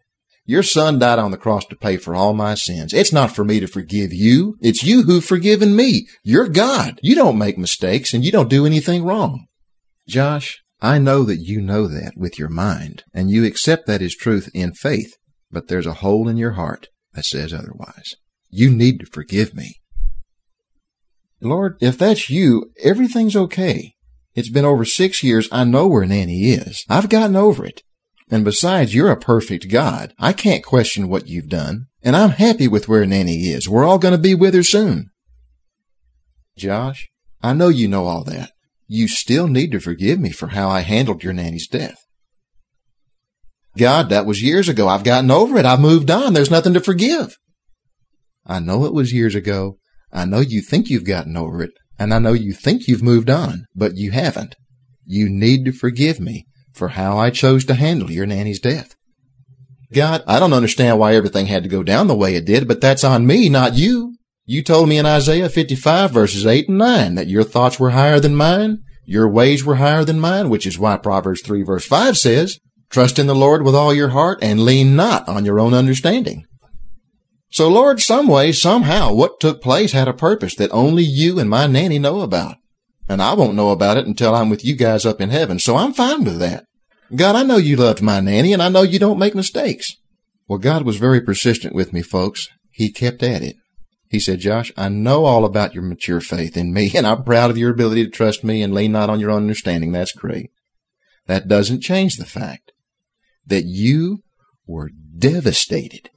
Your 0.52 0.62
son 0.62 0.98
died 0.98 1.18
on 1.18 1.30
the 1.30 1.38
cross 1.38 1.64
to 1.64 1.76
pay 1.76 1.96
for 1.96 2.14
all 2.14 2.34
my 2.34 2.52
sins. 2.52 2.92
It's 2.92 3.10
not 3.10 3.34
for 3.34 3.42
me 3.42 3.58
to 3.58 3.66
forgive 3.66 4.12
you. 4.12 4.58
It's 4.60 4.82
you 4.82 5.04
who've 5.04 5.24
forgiven 5.24 5.74
me. 5.74 6.06
You're 6.24 6.46
God. 6.46 7.00
You 7.02 7.14
don't 7.14 7.38
make 7.38 7.56
mistakes 7.56 8.12
and 8.12 8.22
you 8.22 8.30
don't 8.30 8.50
do 8.50 8.66
anything 8.66 9.02
wrong. 9.02 9.46
Josh, 10.06 10.62
I 10.78 10.98
know 10.98 11.22
that 11.22 11.38
you 11.38 11.62
know 11.62 11.86
that 11.86 12.18
with 12.18 12.38
your 12.38 12.50
mind 12.50 13.02
and 13.14 13.30
you 13.30 13.46
accept 13.46 13.86
that 13.86 14.02
as 14.02 14.14
truth 14.14 14.50
in 14.52 14.74
faith, 14.74 15.16
but 15.50 15.68
there's 15.68 15.86
a 15.86 15.94
hole 15.94 16.28
in 16.28 16.36
your 16.36 16.52
heart 16.52 16.88
that 17.14 17.24
says 17.24 17.54
otherwise. 17.54 18.16
You 18.50 18.68
need 18.68 19.00
to 19.00 19.06
forgive 19.06 19.54
me. 19.54 19.76
Lord, 21.40 21.78
if 21.80 21.96
that's 21.96 22.28
you, 22.28 22.72
everything's 22.84 23.36
okay. 23.36 23.94
It's 24.34 24.50
been 24.50 24.66
over 24.66 24.84
six 24.84 25.22
years. 25.22 25.48
I 25.50 25.64
know 25.64 25.86
where 25.86 26.04
Nanny 26.04 26.50
is. 26.50 26.84
I've 26.90 27.08
gotten 27.08 27.36
over 27.36 27.64
it. 27.64 27.82
And 28.32 28.46
besides, 28.46 28.94
you're 28.94 29.10
a 29.10 29.16
perfect 29.16 29.68
God. 29.68 30.14
I 30.18 30.32
can't 30.32 30.64
question 30.64 31.06
what 31.10 31.28
you've 31.28 31.50
done. 31.50 31.88
And 32.02 32.16
I'm 32.16 32.30
happy 32.30 32.66
with 32.66 32.88
where 32.88 33.04
Nanny 33.04 33.48
is. 33.48 33.68
We're 33.68 33.84
all 33.84 33.98
going 33.98 34.12
to 34.12 34.18
be 34.18 34.34
with 34.34 34.54
her 34.54 34.62
soon. 34.62 35.10
Josh, 36.56 37.10
I 37.42 37.52
know 37.52 37.68
you 37.68 37.88
know 37.88 38.06
all 38.06 38.24
that. 38.24 38.52
You 38.88 39.06
still 39.06 39.48
need 39.48 39.70
to 39.72 39.80
forgive 39.80 40.18
me 40.18 40.30
for 40.30 40.48
how 40.48 40.70
I 40.70 40.80
handled 40.80 41.22
your 41.22 41.34
Nanny's 41.34 41.68
death. 41.68 41.98
God, 43.76 44.08
that 44.08 44.24
was 44.24 44.42
years 44.42 44.66
ago. 44.66 44.88
I've 44.88 45.04
gotten 45.04 45.30
over 45.30 45.58
it. 45.58 45.66
I've 45.66 45.80
moved 45.80 46.10
on. 46.10 46.32
There's 46.32 46.50
nothing 46.50 46.72
to 46.72 46.80
forgive. 46.80 47.36
I 48.46 48.60
know 48.60 48.86
it 48.86 48.94
was 48.94 49.12
years 49.12 49.34
ago. 49.34 49.76
I 50.10 50.24
know 50.24 50.40
you 50.40 50.62
think 50.62 50.88
you've 50.88 51.04
gotten 51.04 51.36
over 51.36 51.62
it. 51.62 51.72
And 51.98 52.14
I 52.14 52.18
know 52.18 52.32
you 52.32 52.54
think 52.54 52.88
you've 52.88 53.02
moved 53.02 53.28
on, 53.28 53.66
but 53.74 53.96
you 53.96 54.12
haven't. 54.12 54.56
You 55.04 55.28
need 55.28 55.66
to 55.66 55.72
forgive 55.72 56.18
me 56.18 56.46
for 56.72 56.88
how 56.88 57.18
I 57.18 57.30
chose 57.30 57.64
to 57.66 57.74
handle 57.74 58.10
your 58.10 58.26
nanny's 58.26 58.60
death. 58.60 58.96
God, 59.92 60.22
I 60.26 60.40
don't 60.40 60.54
understand 60.54 60.98
why 60.98 61.14
everything 61.14 61.46
had 61.46 61.62
to 61.64 61.68
go 61.68 61.82
down 61.82 62.06
the 62.06 62.14
way 62.14 62.34
it 62.34 62.46
did, 62.46 62.66
but 62.66 62.80
that's 62.80 63.04
on 63.04 63.26
me, 63.26 63.48
not 63.48 63.74
you. 63.74 64.16
You 64.44 64.62
told 64.62 64.88
me 64.88 64.98
in 64.98 65.06
Isaiah 65.06 65.48
55 65.48 66.10
verses 66.10 66.46
8 66.46 66.68
and 66.68 66.78
9 66.78 67.14
that 67.14 67.28
your 67.28 67.44
thoughts 67.44 67.78
were 67.78 67.90
higher 67.90 68.18
than 68.18 68.34
mine, 68.34 68.82
your 69.04 69.28
ways 69.28 69.64
were 69.64 69.76
higher 69.76 70.04
than 70.04 70.18
mine, 70.18 70.48
which 70.48 70.66
is 70.66 70.78
why 70.78 70.96
Proverbs 70.96 71.42
3 71.42 71.62
verse 71.62 71.86
5 71.86 72.16
says, 72.16 72.58
Trust 72.90 73.18
in 73.18 73.26
the 73.26 73.34
Lord 73.34 73.64
with 73.64 73.74
all 73.74 73.94
your 73.94 74.10
heart 74.10 74.38
and 74.42 74.64
lean 74.64 74.96
not 74.96 75.28
on 75.28 75.44
your 75.44 75.60
own 75.60 75.74
understanding. 75.74 76.46
So 77.50 77.68
Lord, 77.68 78.00
some 78.00 78.28
way, 78.28 78.52
somehow, 78.52 79.12
what 79.12 79.38
took 79.38 79.62
place 79.62 79.92
had 79.92 80.08
a 80.08 80.14
purpose 80.14 80.54
that 80.56 80.70
only 80.72 81.02
you 81.02 81.38
and 81.38 81.50
my 81.50 81.66
nanny 81.66 81.98
know 81.98 82.20
about. 82.22 82.56
And 83.08 83.20
I 83.20 83.34
won't 83.34 83.54
know 83.54 83.70
about 83.70 83.96
it 83.96 84.06
until 84.06 84.34
I'm 84.34 84.48
with 84.48 84.64
you 84.64 84.76
guys 84.76 85.04
up 85.04 85.20
in 85.20 85.30
heaven. 85.30 85.58
So 85.58 85.76
I'm 85.76 85.92
fine 85.92 86.24
with 86.24 86.38
that. 86.38 86.64
God, 87.14 87.36
I 87.36 87.42
know 87.42 87.56
you 87.56 87.76
loved 87.76 88.00
my 88.00 88.20
nanny 88.20 88.52
and 88.52 88.62
I 88.62 88.68
know 88.68 88.82
you 88.82 88.98
don't 88.98 89.18
make 89.18 89.34
mistakes. 89.34 89.96
Well, 90.48 90.58
God 90.58 90.84
was 90.84 90.96
very 90.96 91.20
persistent 91.20 91.74
with 91.74 91.92
me, 91.92 92.02
folks. 92.02 92.48
He 92.70 92.90
kept 92.90 93.22
at 93.22 93.42
it. 93.42 93.56
He 94.08 94.20
said, 94.20 94.40
Josh, 94.40 94.72
I 94.76 94.88
know 94.88 95.24
all 95.24 95.44
about 95.44 95.74
your 95.74 95.82
mature 95.82 96.20
faith 96.20 96.56
in 96.56 96.72
me 96.72 96.92
and 96.96 97.06
I'm 97.06 97.24
proud 97.24 97.50
of 97.50 97.58
your 97.58 97.70
ability 97.70 98.04
to 98.04 98.10
trust 98.10 98.44
me 98.44 98.62
and 98.62 98.74
lean 98.74 98.92
not 98.92 99.10
on 99.10 99.20
your 99.20 99.30
own 99.30 99.42
understanding. 99.42 99.92
That's 99.92 100.12
great. 100.12 100.50
That 101.26 101.48
doesn't 101.48 101.82
change 101.82 102.16
the 102.16 102.26
fact 102.26 102.72
that 103.46 103.64
you 103.64 104.18
were 104.66 104.90
devastated 105.16 106.10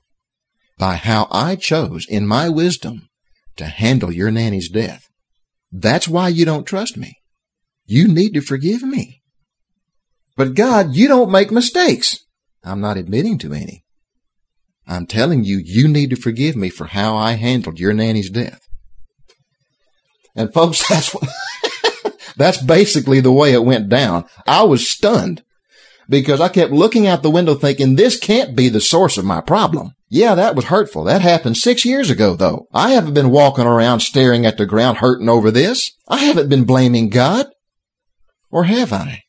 by 0.78 0.95
how 0.95 1.28
I 1.32 1.56
chose 1.56 2.06
in 2.07 2.28
my 2.28 2.49
wisdom 2.49 3.10
to 3.56 3.66
handle 3.66 4.12
your 4.12 4.32
nanny's 4.32 4.70
death. 4.70 5.10
That's 5.72 6.08
why 6.08 6.30
you 6.30 6.46
don't 6.46 6.66
trust 6.66 6.98
me. 6.98 7.18
You 7.86 8.08
need 8.08 8.34
to 8.34 8.42
forgive 8.42 8.84
me. 8.84 9.22
But 10.36 10.54
God, 10.54 10.96
you 10.96 11.08
don't 11.08 11.32
make 11.32 11.52
mistakes. 11.52 12.20
I'm 12.64 12.82
not 12.82 12.98
admitting 12.98 13.38
to 13.40 13.54
any. 13.54 13.86
I'm 14.88 15.08
telling 15.08 15.44
you, 15.44 15.62
you 15.64 15.88
need 15.88 16.10
to 16.12 16.16
forgive 16.16 16.56
me 16.56 16.70
for 16.70 16.86
how 16.86 17.16
I 17.16 17.34
handled 17.34 17.80
your 17.80 17.94
nanny's 17.94 18.30
death. 18.30 18.62
And 20.36 20.54
folks, 20.54 20.88
that's 20.90 21.14
what, 21.14 21.30
that's 22.38 22.62
basically 22.62 23.20
the 23.20 23.32
way 23.32 23.54
it 23.54 23.64
went 23.64 23.90
down. 23.90 24.26
I 24.46 24.64
was 24.64 24.90
stunned 24.90 25.44
because 26.10 26.41
I 26.41 26.49
kept 26.49 26.72
looking 26.72 27.07
out 27.07 27.23
the 27.23 27.32
window 27.32 27.56
thinking 27.56 27.95
this 27.95 28.18
can't 28.18 28.56
be 28.56 28.69
the 28.69 28.82
source 28.82 29.18
of 29.18 29.26
my 29.26 29.41
problem. 29.41 29.91
Yeah, 30.10 30.36
that 30.36 30.56
was 30.56 30.65
hurtful. 30.65 31.03
That 31.03 31.22
happened 31.22 31.57
six 31.57 31.84
years 31.84 32.10
ago, 32.10 32.36
though. 32.36 32.68
I 32.73 32.91
haven't 32.91 33.14
been 33.14 33.32
walking 33.32 33.65
around 33.65 34.02
staring 34.02 34.45
at 34.45 34.57
the 34.57 34.65
ground 34.65 34.98
hurting 34.98 35.30
over 35.30 35.52
this. 35.52 35.91
I 36.07 36.19
haven't 36.19 36.49
been 36.49 36.64
blaming 36.64 37.10
God. 37.10 37.48
Or 38.52 38.65
have 38.65 38.94
I? 38.94 39.23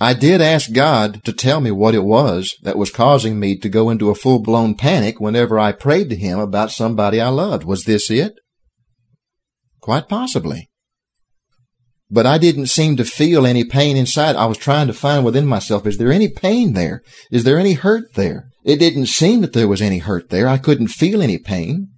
I 0.00 0.14
did 0.14 0.40
ask 0.40 0.72
God 0.72 1.22
to 1.24 1.32
tell 1.32 1.60
me 1.60 1.70
what 1.70 1.94
it 1.94 2.04
was 2.04 2.56
that 2.62 2.78
was 2.78 2.90
causing 2.90 3.38
me 3.38 3.58
to 3.58 3.68
go 3.68 3.90
into 3.90 4.08
a 4.08 4.14
full 4.14 4.38
blown 4.38 4.74
panic 4.74 5.20
whenever 5.20 5.58
I 5.58 5.72
prayed 5.72 6.08
to 6.08 6.16
Him 6.16 6.38
about 6.38 6.70
somebody 6.70 7.20
I 7.20 7.28
loved. 7.28 7.64
Was 7.64 7.84
this 7.84 8.10
it? 8.10 8.32
Quite 9.80 10.08
possibly. 10.08 10.69
But 12.10 12.26
I 12.26 12.38
didn't 12.38 12.66
seem 12.66 12.96
to 12.96 13.04
feel 13.04 13.46
any 13.46 13.62
pain 13.62 13.96
inside. 13.96 14.34
I 14.34 14.46
was 14.46 14.58
trying 14.58 14.88
to 14.88 14.92
find 14.92 15.24
within 15.24 15.46
myself, 15.46 15.86
is 15.86 15.98
there 15.98 16.10
any 16.10 16.28
pain 16.28 16.72
there? 16.72 17.02
Is 17.30 17.44
there 17.44 17.58
any 17.58 17.74
hurt 17.74 18.14
there? 18.14 18.50
It 18.64 18.76
didn't 18.76 19.06
seem 19.06 19.42
that 19.42 19.52
there 19.52 19.68
was 19.68 19.80
any 19.80 19.98
hurt 19.98 20.30
there. 20.30 20.48
I 20.48 20.58
couldn't 20.58 20.88
feel 20.88 21.22
any 21.22 21.38
pain. 21.38 21.88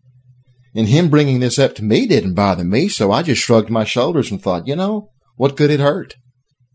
And 0.74 0.88
him 0.88 1.08
bringing 1.08 1.40
this 1.40 1.58
up 1.58 1.74
to 1.76 1.84
me 1.84 2.06
didn't 2.06 2.34
bother 2.34 2.64
me, 2.64 2.88
so 2.88 3.10
I 3.10 3.22
just 3.22 3.42
shrugged 3.42 3.70
my 3.70 3.84
shoulders 3.84 4.30
and 4.30 4.40
thought, 4.40 4.66
you 4.66 4.76
know, 4.76 5.10
what 5.36 5.56
could 5.56 5.70
it 5.70 5.80
hurt? 5.80 6.14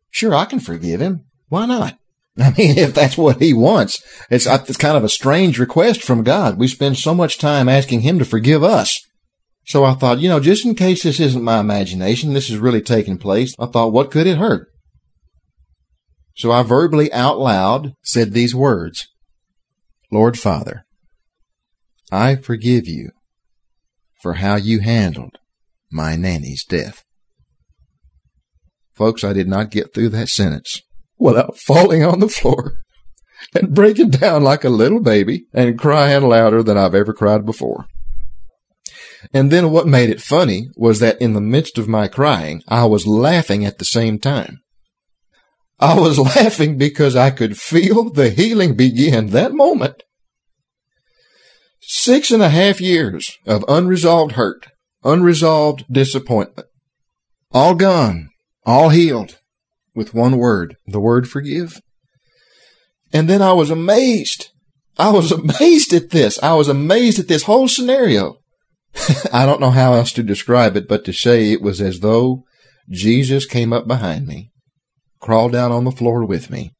Sure, 0.09 0.35
I 0.35 0.45
can 0.45 0.59
forgive 0.59 0.99
him. 0.99 1.25
Why 1.47 1.65
not? 1.65 1.97
I 2.37 2.51
mean, 2.51 2.77
if 2.77 2.93
that's 2.93 3.17
what 3.17 3.41
he 3.41 3.53
wants, 3.53 4.01
it's, 4.29 4.45
it's 4.45 4.77
kind 4.77 4.97
of 4.97 5.03
a 5.03 5.09
strange 5.09 5.57
request 5.57 6.03
from 6.03 6.23
God. 6.23 6.57
We 6.57 6.67
spend 6.67 6.97
so 6.97 7.15
much 7.15 7.39
time 7.39 7.67
asking 7.67 8.01
him 8.01 8.19
to 8.19 8.25
forgive 8.25 8.63
us. 8.63 8.99
So 9.67 9.83
I 9.83 9.95
thought, 9.95 10.19
you 10.19 10.29
know, 10.29 10.39
just 10.39 10.65
in 10.65 10.75
case 10.75 11.03
this 11.03 11.19
isn't 11.19 11.43
my 11.43 11.59
imagination, 11.59 12.33
this 12.33 12.49
is 12.49 12.57
really 12.57 12.81
taking 12.81 13.17
place, 13.17 13.53
I 13.59 13.65
thought, 13.65 13.91
what 13.91 14.11
could 14.11 14.25
it 14.25 14.37
hurt? 14.37 14.69
So 16.37 16.53
I 16.53 16.63
verbally 16.63 17.11
out 17.11 17.37
loud 17.37 17.93
said 18.01 18.31
these 18.31 18.55
words. 18.55 19.07
Lord 20.09 20.39
Father, 20.39 20.85
I 22.09 22.35
forgive 22.35 22.87
you 22.87 23.09
for 24.21 24.35
how 24.35 24.55
you 24.55 24.79
handled 24.79 25.37
my 25.91 26.15
nanny's 26.15 26.63
death. 26.63 27.03
Folks, 28.93 29.25
I 29.25 29.33
did 29.33 29.49
not 29.49 29.69
get 29.69 29.93
through 29.93 30.09
that 30.09 30.29
sentence 30.29 30.81
without 31.17 31.57
falling 31.67 32.05
on 32.05 32.21
the 32.21 32.29
floor 32.29 32.77
and 33.53 33.75
breaking 33.75 34.11
down 34.11 34.43
like 34.43 34.63
a 34.63 34.69
little 34.69 35.01
baby 35.01 35.47
and 35.53 35.77
crying 35.77 36.23
louder 36.23 36.63
than 36.63 36.77
I've 36.77 36.95
ever 36.95 37.11
cried 37.11 37.45
before. 37.45 37.85
And 39.33 39.51
then 39.51 39.71
what 39.71 39.87
made 39.87 40.09
it 40.09 40.21
funny 40.21 40.69
was 40.75 40.99
that 40.99 41.19
in 41.21 41.33
the 41.33 41.41
midst 41.41 41.77
of 41.77 41.87
my 41.87 42.07
crying, 42.07 42.61
I 42.67 42.85
was 42.85 43.07
laughing 43.07 43.65
at 43.65 43.79
the 43.79 43.85
same 43.85 44.19
time. 44.19 44.59
I 45.79 45.99
was 45.99 46.19
laughing 46.35 46.77
because 46.77 47.15
I 47.15 47.31
could 47.31 47.57
feel 47.57 48.09
the 48.09 48.29
healing 48.29 48.75
begin 48.75 49.27
that 49.27 49.53
moment. 49.53 50.03
Six 51.81 52.31
and 52.31 52.43
a 52.43 52.49
half 52.49 52.81
years 52.81 53.37
of 53.45 53.63
unresolved 53.67 54.33
hurt, 54.33 54.67
unresolved 55.03 55.85
disappointment, 55.89 56.67
all 57.51 57.75
gone, 57.75 58.29
all 58.65 58.89
healed 58.89 59.39
with 59.95 60.13
one 60.13 60.37
word, 60.37 60.75
the 60.85 60.99
word 60.99 61.29
forgive. 61.29 61.81
And 63.13 63.29
then 63.29 63.41
I 63.41 63.53
was 63.53 63.69
amazed. 63.69 64.49
I 64.97 65.11
was 65.11 65.31
amazed 65.61 65.93
at 65.93 66.09
this. 66.09 66.41
I 66.43 66.53
was 66.55 66.67
amazed 66.67 67.19
at 67.19 67.27
this 67.27 67.43
whole 67.43 67.67
scenario. 67.67 68.35
I 69.33 69.45
don't 69.45 69.61
know 69.61 69.71
how 69.71 69.93
else 69.93 70.11
to 70.13 70.23
describe 70.23 70.75
it, 70.75 70.87
but 70.87 71.05
to 71.05 71.13
say 71.13 71.51
it 71.51 71.61
was 71.61 71.81
as 71.81 71.99
though 71.99 72.43
Jesus 72.89 73.45
came 73.45 73.73
up 73.73 73.87
behind 73.87 74.27
me, 74.27 74.51
crawled 75.19 75.51
down 75.51 75.71
on 75.71 75.83
the 75.83 75.91
floor 75.91 76.25
with 76.25 76.49
me, 76.49 76.73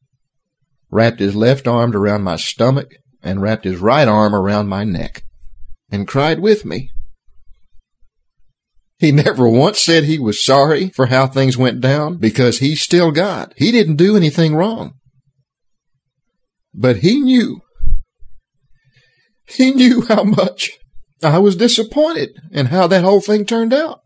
wrapped 0.90 1.20
his 1.20 1.36
left 1.36 1.68
arm 1.68 1.94
around 1.94 2.22
my 2.22 2.36
stomach, 2.36 2.88
and 3.22 3.42
wrapped 3.42 3.64
his 3.64 3.78
right 3.78 4.08
arm 4.08 4.34
around 4.34 4.68
my 4.68 4.84
neck 4.84 5.22
and 5.90 6.06
cried 6.06 6.40
with 6.40 6.64
me. 6.64 6.90
He 8.98 9.12
never 9.12 9.48
once 9.48 9.80
said 9.80 10.04
he 10.04 10.18
was 10.18 10.44
sorry 10.44 10.90
for 10.90 11.06
how 11.06 11.26
things 11.26 11.56
went 11.56 11.80
down 11.80 12.16
because 12.16 12.58
he's 12.58 12.82
still 12.82 13.12
God. 13.12 13.54
He 13.56 13.70
didn't 13.70 13.96
do 13.96 14.16
anything 14.16 14.56
wrong. 14.56 14.94
But 16.74 16.98
he 16.98 17.20
knew. 17.20 17.60
He 19.46 19.70
knew 19.70 20.02
how 20.02 20.24
much 20.24 20.70
I 21.22 21.38
was 21.38 21.56
disappointed 21.56 22.30
in 22.52 22.66
how 22.66 22.86
that 22.86 23.04
whole 23.04 23.20
thing 23.20 23.44
turned 23.44 23.72
out. 23.72 24.00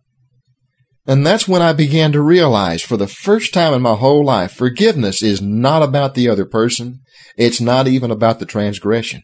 And 1.06 1.26
that's 1.26 1.48
when 1.48 1.62
I 1.62 1.72
began 1.72 2.12
to 2.12 2.22
realize 2.22 2.82
for 2.82 2.96
the 2.96 3.08
first 3.08 3.52
time 3.52 3.74
in 3.74 3.82
my 3.82 3.94
whole 3.94 4.24
life, 4.24 4.52
forgiveness 4.52 5.22
is 5.22 5.42
not 5.42 5.82
about 5.82 6.14
the 6.14 6.28
other 6.28 6.44
person. 6.44 7.00
It's 7.36 7.60
not 7.60 7.88
even 7.88 8.10
about 8.10 8.38
the 8.38 8.46
transgression. 8.46 9.22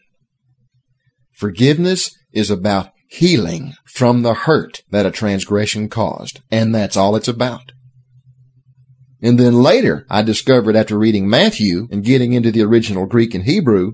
Forgiveness 1.31 2.11
is 2.33 2.51
about 2.51 2.91
healing 3.07 3.73
from 3.85 4.21
the 4.21 4.33
hurt 4.33 4.81
that 4.91 5.05
a 5.05 5.11
transgression 5.11 5.89
caused. 5.89 6.41
And 6.51 6.75
that's 6.75 6.97
all 6.97 7.15
it's 7.15 7.29
about. 7.29 7.71
And 9.21 9.39
then 9.39 9.53
later, 9.61 10.05
I 10.09 10.21
discovered 10.21 10.75
after 10.75 10.97
reading 10.97 11.29
Matthew 11.29 11.87
and 11.91 12.03
getting 12.03 12.33
into 12.33 12.51
the 12.51 12.61
original 12.61 13.05
Greek 13.05 13.33
and 13.33 13.45
Hebrew, 13.45 13.93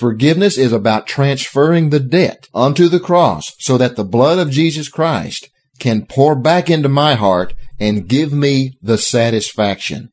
forgiveness 0.00 0.56
is 0.56 0.72
about 0.72 1.06
transferring 1.06 1.90
the 1.90 2.00
debt 2.00 2.48
onto 2.54 2.88
the 2.88 2.98
cross 2.98 3.52
so 3.58 3.76
that 3.76 3.94
the 3.94 4.04
blood 4.04 4.38
of 4.38 4.50
Jesus 4.50 4.88
Christ 4.88 5.50
can 5.78 6.06
pour 6.06 6.34
back 6.34 6.70
into 6.70 6.88
my 6.88 7.14
heart 7.14 7.52
and 7.78 8.08
give 8.08 8.32
me 8.32 8.72
the 8.82 8.98
satisfaction. 8.98 10.08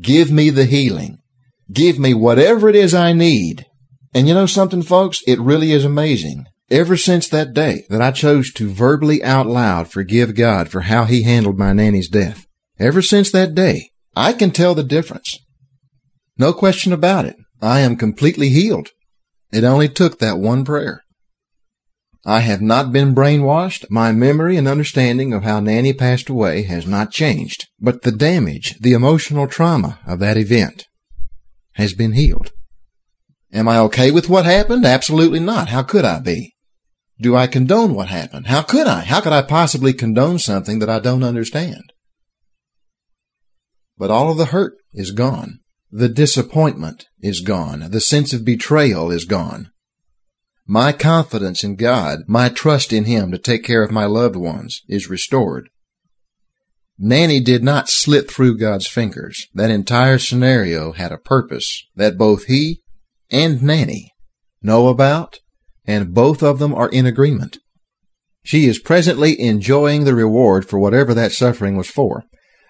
Give 0.00 0.30
me 0.30 0.50
the 0.50 0.64
healing. 0.64 1.18
Give 1.72 1.98
me 1.98 2.14
whatever 2.14 2.68
it 2.68 2.76
is 2.76 2.94
I 2.94 3.12
need. 3.12 3.64
And 4.12 4.26
you 4.26 4.34
know 4.34 4.46
something, 4.46 4.82
folks? 4.82 5.20
It 5.26 5.40
really 5.40 5.72
is 5.72 5.84
amazing. 5.84 6.46
Ever 6.70 6.96
since 6.96 7.28
that 7.28 7.54
day 7.54 7.84
that 7.88 8.02
I 8.02 8.10
chose 8.10 8.52
to 8.54 8.68
verbally 8.68 9.22
out 9.22 9.46
loud 9.46 9.88
forgive 9.88 10.34
God 10.34 10.68
for 10.68 10.82
how 10.82 11.04
he 11.04 11.22
handled 11.22 11.58
my 11.58 11.72
nanny's 11.72 12.08
death, 12.08 12.46
ever 12.78 13.02
since 13.02 13.30
that 13.32 13.54
day, 13.54 13.90
I 14.16 14.32
can 14.32 14.50
tell 14.50 14.74
the 14.74 14.82
difference. 14.82 15.38
No 16.36 16.52
question 16.52 16.92
about 16.92 17.24
it. 17.24 17.36
I 17.62 17.80
am 17.80 17.96
completely 17.96 18.48
healed. 18.48 18.90
It 19.50 19.64
only 19.64 19.88
took 19.88 20.18
that 20.18 20.38
one 20.38 20.64
prayer. 20.64 21.02
I 22.26 22.40
have 22.40 22.60
not 22.60 22.92
been 22.92 23.14
brainwashed. 23.14 23.86
My 23.90 24.12
memory 24.12 24.56
and 24.56 24.68
understanding 24.68 25.32
of 25.32 25.44
how 25.44 25.60
Nanny 25.60 25.92
passed 25.92 26.28
away 26.28 26.62
has 26.62 26.86
not 26.86 27.10
changed, 27.10 27.66
but 27.80 28.02
the 28.02 28.12
damage, 28.12 28.78
the 28.80 28.92
emotional 28.92 29.46
trauma 29.46 29.98
of 30.06 30.18
that 30.18 30.36
event 30.36 30.86
has 31.72 31.94
been 31.94 32.12
healed. 32.12 32.52
Am 33.52 33.66
I 33.68 33.78
okay 33.78 34.10
with 34.10 34.28
what 34.28 34.44
happened? 34.44 34.84
Absolutely 34.84 35.40
not. 35.40 35.70
How 35.70 35.82
could 35.82 36.04
I 36.04 36.20
be? 36.20 36.54
Do 37.20 37.34
I 37.34 37.46
condone 37.46 37.94
what 37.94 38.08
happened? 38.08 38.48
How 38.48 38.62
could 38.62 38.86
I? 38.86 39.00
How 39.00 39.20
could 39.20 39.32
I 39.32 39.42
possibly 39.42 39.92
condone 39.92 40.38
something 40.38 40.80
that 40.80 40.90
I 40.90 40.98
don't 40.98 41.22
understand? 41.22 41.92
But 43.96 44.10
all 44.10 44.30
of 44.30 44.36
the 44.36 44.46
hurt 44.46 44.74
is 44.92 45.12
gone. 45.12 45.60
The 45.90 46.08
disappointment 46.08 47.06
is 47.22 47.40
gone. 47.40 47.90
The 47.90 48.00
sense 48.00 48.32
of 48.32 48.44
betrayal 48.44 49.10
is 49.10 49.24
gone. 49.24 49.70
My 50.66 50.92
confidence 50.92 51.64
in 51.64 51.76
God, 51.76 52.20
my 52.26 52.50
trust 52.50 52.92
in 52.92 53.06
Him 53.06 53.32
to 53.32 53.38
take 53.38 53.64
care 53.64 53.82
of 53.82 53.90
my 53.90 54.04
loved 54.04 54.36
ones 54.36 54.82
is 54.86 55.08
restored. 55.08 55.70
Nanny 56.98 57.40
did 57.40 57.62
not 57.62 57.88
slip 57.88 58.28
through 58.28 58.58
God's 58.58 58.86
fingers. 58.86 59.46
That 59.54 59.70
entire 59.70 60.18
scenario 60.18 60.92
had 60.92 61.12
a 61.12 61.18
purpose 61.18 61.86
that 61.94 62.18
both 62.18 62.46
he 62.46 62.82
and 63.30 63.62
Nanny 63.62 64.12
know 64.60 64.88
about, 64.88 65.38
and 65.86 66.12
both 66.12 66.42
of 66.42 66.58
them 66.58 66.74
are 66.74 66.88
in 66.88 67.06
agreement. 67.06 67.58
She 68.42 68.66
is 68.66 68.78
presently 68.78 69.40
enjoying 69.40 70.04
the 70.04 70.14
reward 70.14 70.68
for 70.68 70.78
whatever 70.78 71.14
that 71.14 71.32
suffering 71.32 71.76
was 71.76 71.88
for. 71.88 72.24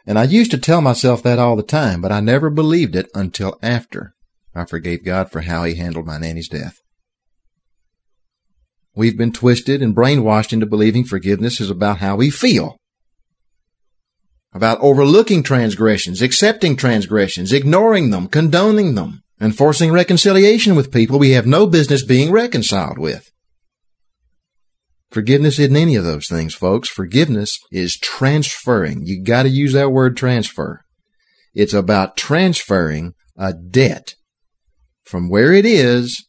And 0.09 0.19
I 0.19 0.25
used 0.25 0.51
to 0.53 0.59
tell 0.59 0.81
myself 0.81 1.23
that 1.23 1.39
all 1.39 1.55
the 1.55 1.63
time, 1.63 2.01
but 2.01 2.11
I 2.11 2.21
never 2.21 2.49
believed 2.49 2.97
it 2.97 3.11
until 3.15 3.59
after 3.63 4.15
I 4.55 4.65
forgave 4.65 5.05
God 5.05 5.31
for 5.31 5.43
how 5.43 5.65
he 5.65 5.75
handled 5.75 6.07
my 6.07 6.17
nanny's 6.17 6.49
death. 6.49 6.81
We've 8.95 9.19
been 9.19 9.35
twisted 9.35 9.83
and 9.83 9.95
brainwashed 9.95 10.51
into 10.51 10.65
believing 10.65 11.05
forgiveness 11.05 11.61
is 11.61 11.69
about 11.69 11.99
how 11.99 12.17
we 12.17 12.31
feel. 12.31 12.79
About 14.55 14.81
overlooking 14.81 15.43
transgressions, 15.43 16.23
accepting 16.23 16.75
transgressions, 16.75 17.53
ignoring 17.53 18.09
them, 18.09 18.29
condoning 18.29 18.95
them, 18.95 19.21
and 19.39 19.55
forcing 19.55 19.93
reconciliation 19.93 20.75
with 20.75 20.91
people 20.91 21.19
we 21.19 21.33
have 21.33 21.47
no 21.47 21.67
business 21.67 22.03
being 22.03 22.33
reconciled 22.33 22.97
with. 22.97 23.31
Forgiveness 25.11 25.59
isn't 25.59 25.77
any 25.77 25.97
of 25.97 26.05
those 26.05 26.29
things, 26.29 26.55
folks. 26.55 26.89
Forgiveness 26.89 27.59
is 27.73 27.97
transferring. 27.97 29.07
You 29.07 29.23
gotta 29.23 29.49
use 29.49 29.73
that 29.73 29.93
word 29.93 30.17
transfer. 30.17 30.85
It's 31.55 31.75
about 31.75 32.17
transferring 32.17 33.15
a 33.37 33.53
debt 33.53 34.15
from 35.05 35.31
where 35.31 35.53
it 35.53 35.65
is 35.65 36.27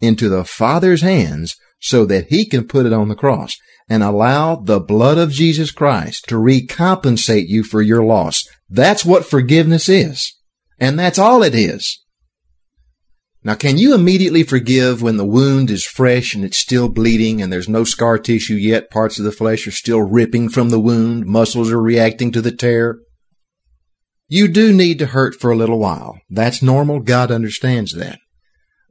into 0.00 0.28
the 0.28 0.44
Father's 0.44 1.02
hands 1.02 1.54
so 1.80 2.04
that 2.06 2.28
he 2.28 2.46
can 2.46 2.66
put 2.66 2.86
it 2.86 2.92
on 2.92 3.08
the 3.08 3.14
cross 3.14 3.56
and 3.88 4.02
allow 4.02 4.56
the 4.56 4.80
blood 4.80 5.18
of 5.18 5.30
Jesus 5.30 5.70
Christ 5.70 6.24
to 6.28 6.36
recompensate 6.36 7.48
you 7.48 7.62
for 7.62 7.82
your 7.82 8.02
loss. 8.04 8.48
That's 8.70 9.04
what 9.04 9.26
forgiveness 9.26 9.88
is. 9.88 10.34
And 10.78 10.98
that's 10.98 11.18
all 11.18 11.42
it 11.42 11.54
is. 11.54 12.02
Now, 13.44 13.56
can 13.56 13.76
you 13.76 13.92
immediately 13.92 14.44
forgive 14.44 15.02
when 15.02 15.16
the 15.16 15.24
wound 15.24 15.68
is 15.68 15.84
fresh 15.84 16.34
and 16.34 16.44
it's 16.44 16.58
still 16.58 16.88
bleeding 16.88 17.42
and 17.42 17.52
there's 17.52 17.68
no 17.68 17.82
scar 17.82 18.16
tissue 18.18 18.54
yet? 18.54 18.90
Parts 18.90 19.18
of 19.18 19.24
the 19.24 19.32
flesh 19.32 19.66
are 19.66 19.72
still 19.72 20.00
ripping 20.00 20.48
from 20.48 20.70
the 20.70 20.78
wound. 20.78 21.26
Muscles 21.26 21.70
are 21.70 21.82
reacting 21.82 22.30
to 22.32 22.40
the 22.40 22.52
tear. 22.52 23.00
You 24.28 24.46
do 24.46 24.72
need 24.72 25.00
to 25.00 25.06
hurt 25.06 25.34
for 25.34 25.50
a 25.50 25.56
little 25.56 25.80
while. 25.80 26.20
That's 26.30 26.62
normal. 26.62 27.00
God 27.00 27.32
understands 27.32 27.92
that. 27.94 28.20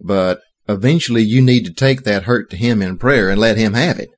But 0.02 0.42
eventually 0.68 1.24
you 1.24 1.42
need 1.42 1.64
to 1.66 1.74
take 1.74 2.04
that 2.04 2.24
hurt 2.24 2.50
to 2.50 2.58
him 2.58 2.82
in 2.82 2.98
prayer 2.98 3.30
and 3.30 3.40
let 3.40 3.58
him 3.58 3.74
have 3.74 4.00
it. 4.00 4.10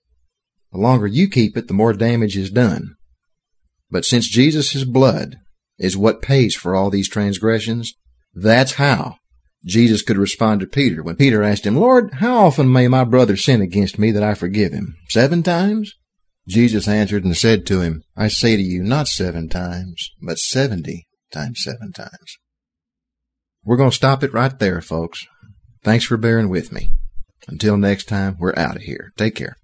The 0.71 0.79
longer 0.79 1.05
you 1.05 1.29
keep 1.29 1.55
it, 1.55 1.67
the 1.67 1.75
more 1.75 1.93
damage 1.93 2.35
is 2.35 2.49
done. 2.49 2.95
But 3.91 4.03
since 4.03 4.27
Jesus' 4.27 4.83
blood 4.83 5.37
is 5.77 5.95
what 5.95 6.23
pays 6.23 6.55
for 6.55 6.75
all 6.75 6.89
these 6.89 7.07
transgressions, 7.07 7.93
that's 8.33 8.73
how 8.73 9.17
Jesus 9.65 10.01
could 10.01 10.17
respond 10.17 10.59
to 10.59 10.67
Peter 10.67 11.01
when 11.01 11.15
Peter 11.15 11.43
asked 11.43 11.65
him, 11.65 11.77
Lord, 11.77 12.15
how 12.15 12.45
often 12.45 12.71
may 12.71 12.87
my 12.87 13.03
brother 13.03 13.37
sin 13.37 13.61
against 13.61 13.97
me 13.97 14.11
that 14.11 14.23
I 14.23 14.33
forgive 14.33 14.73
him? 14.73 14.95
Seven 15.09 15.41
times? 15.41 15.93
Jesus 16.47 16.87
answered 16.87 17.23
and 17.23 17.37
said 17.37 17.65
to 17.67 17.79
him, 17.79 18.03
I 18.17 18.27
say 18.27 18.57
to 18.57 18.61
you, 18.61 18.83
not 18.83 19.07
seven 19.07 19.47
times, 19.47 20.09
but 20.21 20.37
seventy 20.37 21.07
times 21.31 21.63
seven 21.63 21.93
times. 21.93 22.37
We're 23.63 23.77
going 23.77 23.91
to 23.91 23.95
stop 23.95 24.23
it 24.23 24.33
right 24.33 24.57
there, 24.59 24.81
folks. 24.81 25.25
Thanks 25.83 26.03
for 26.03 26.17
bearing 26.17 26.49
with 26.49 26.73
me. 26.73 26.89
Until 27.47 27.77
next 27.77 28.05
time, 28.05 28.35
we're 28.39 28.55
out 28.57 28.75
of 28.75 28.81
here. 28.81 29.13
Take 29.17 29.35
care. 29.35 29.55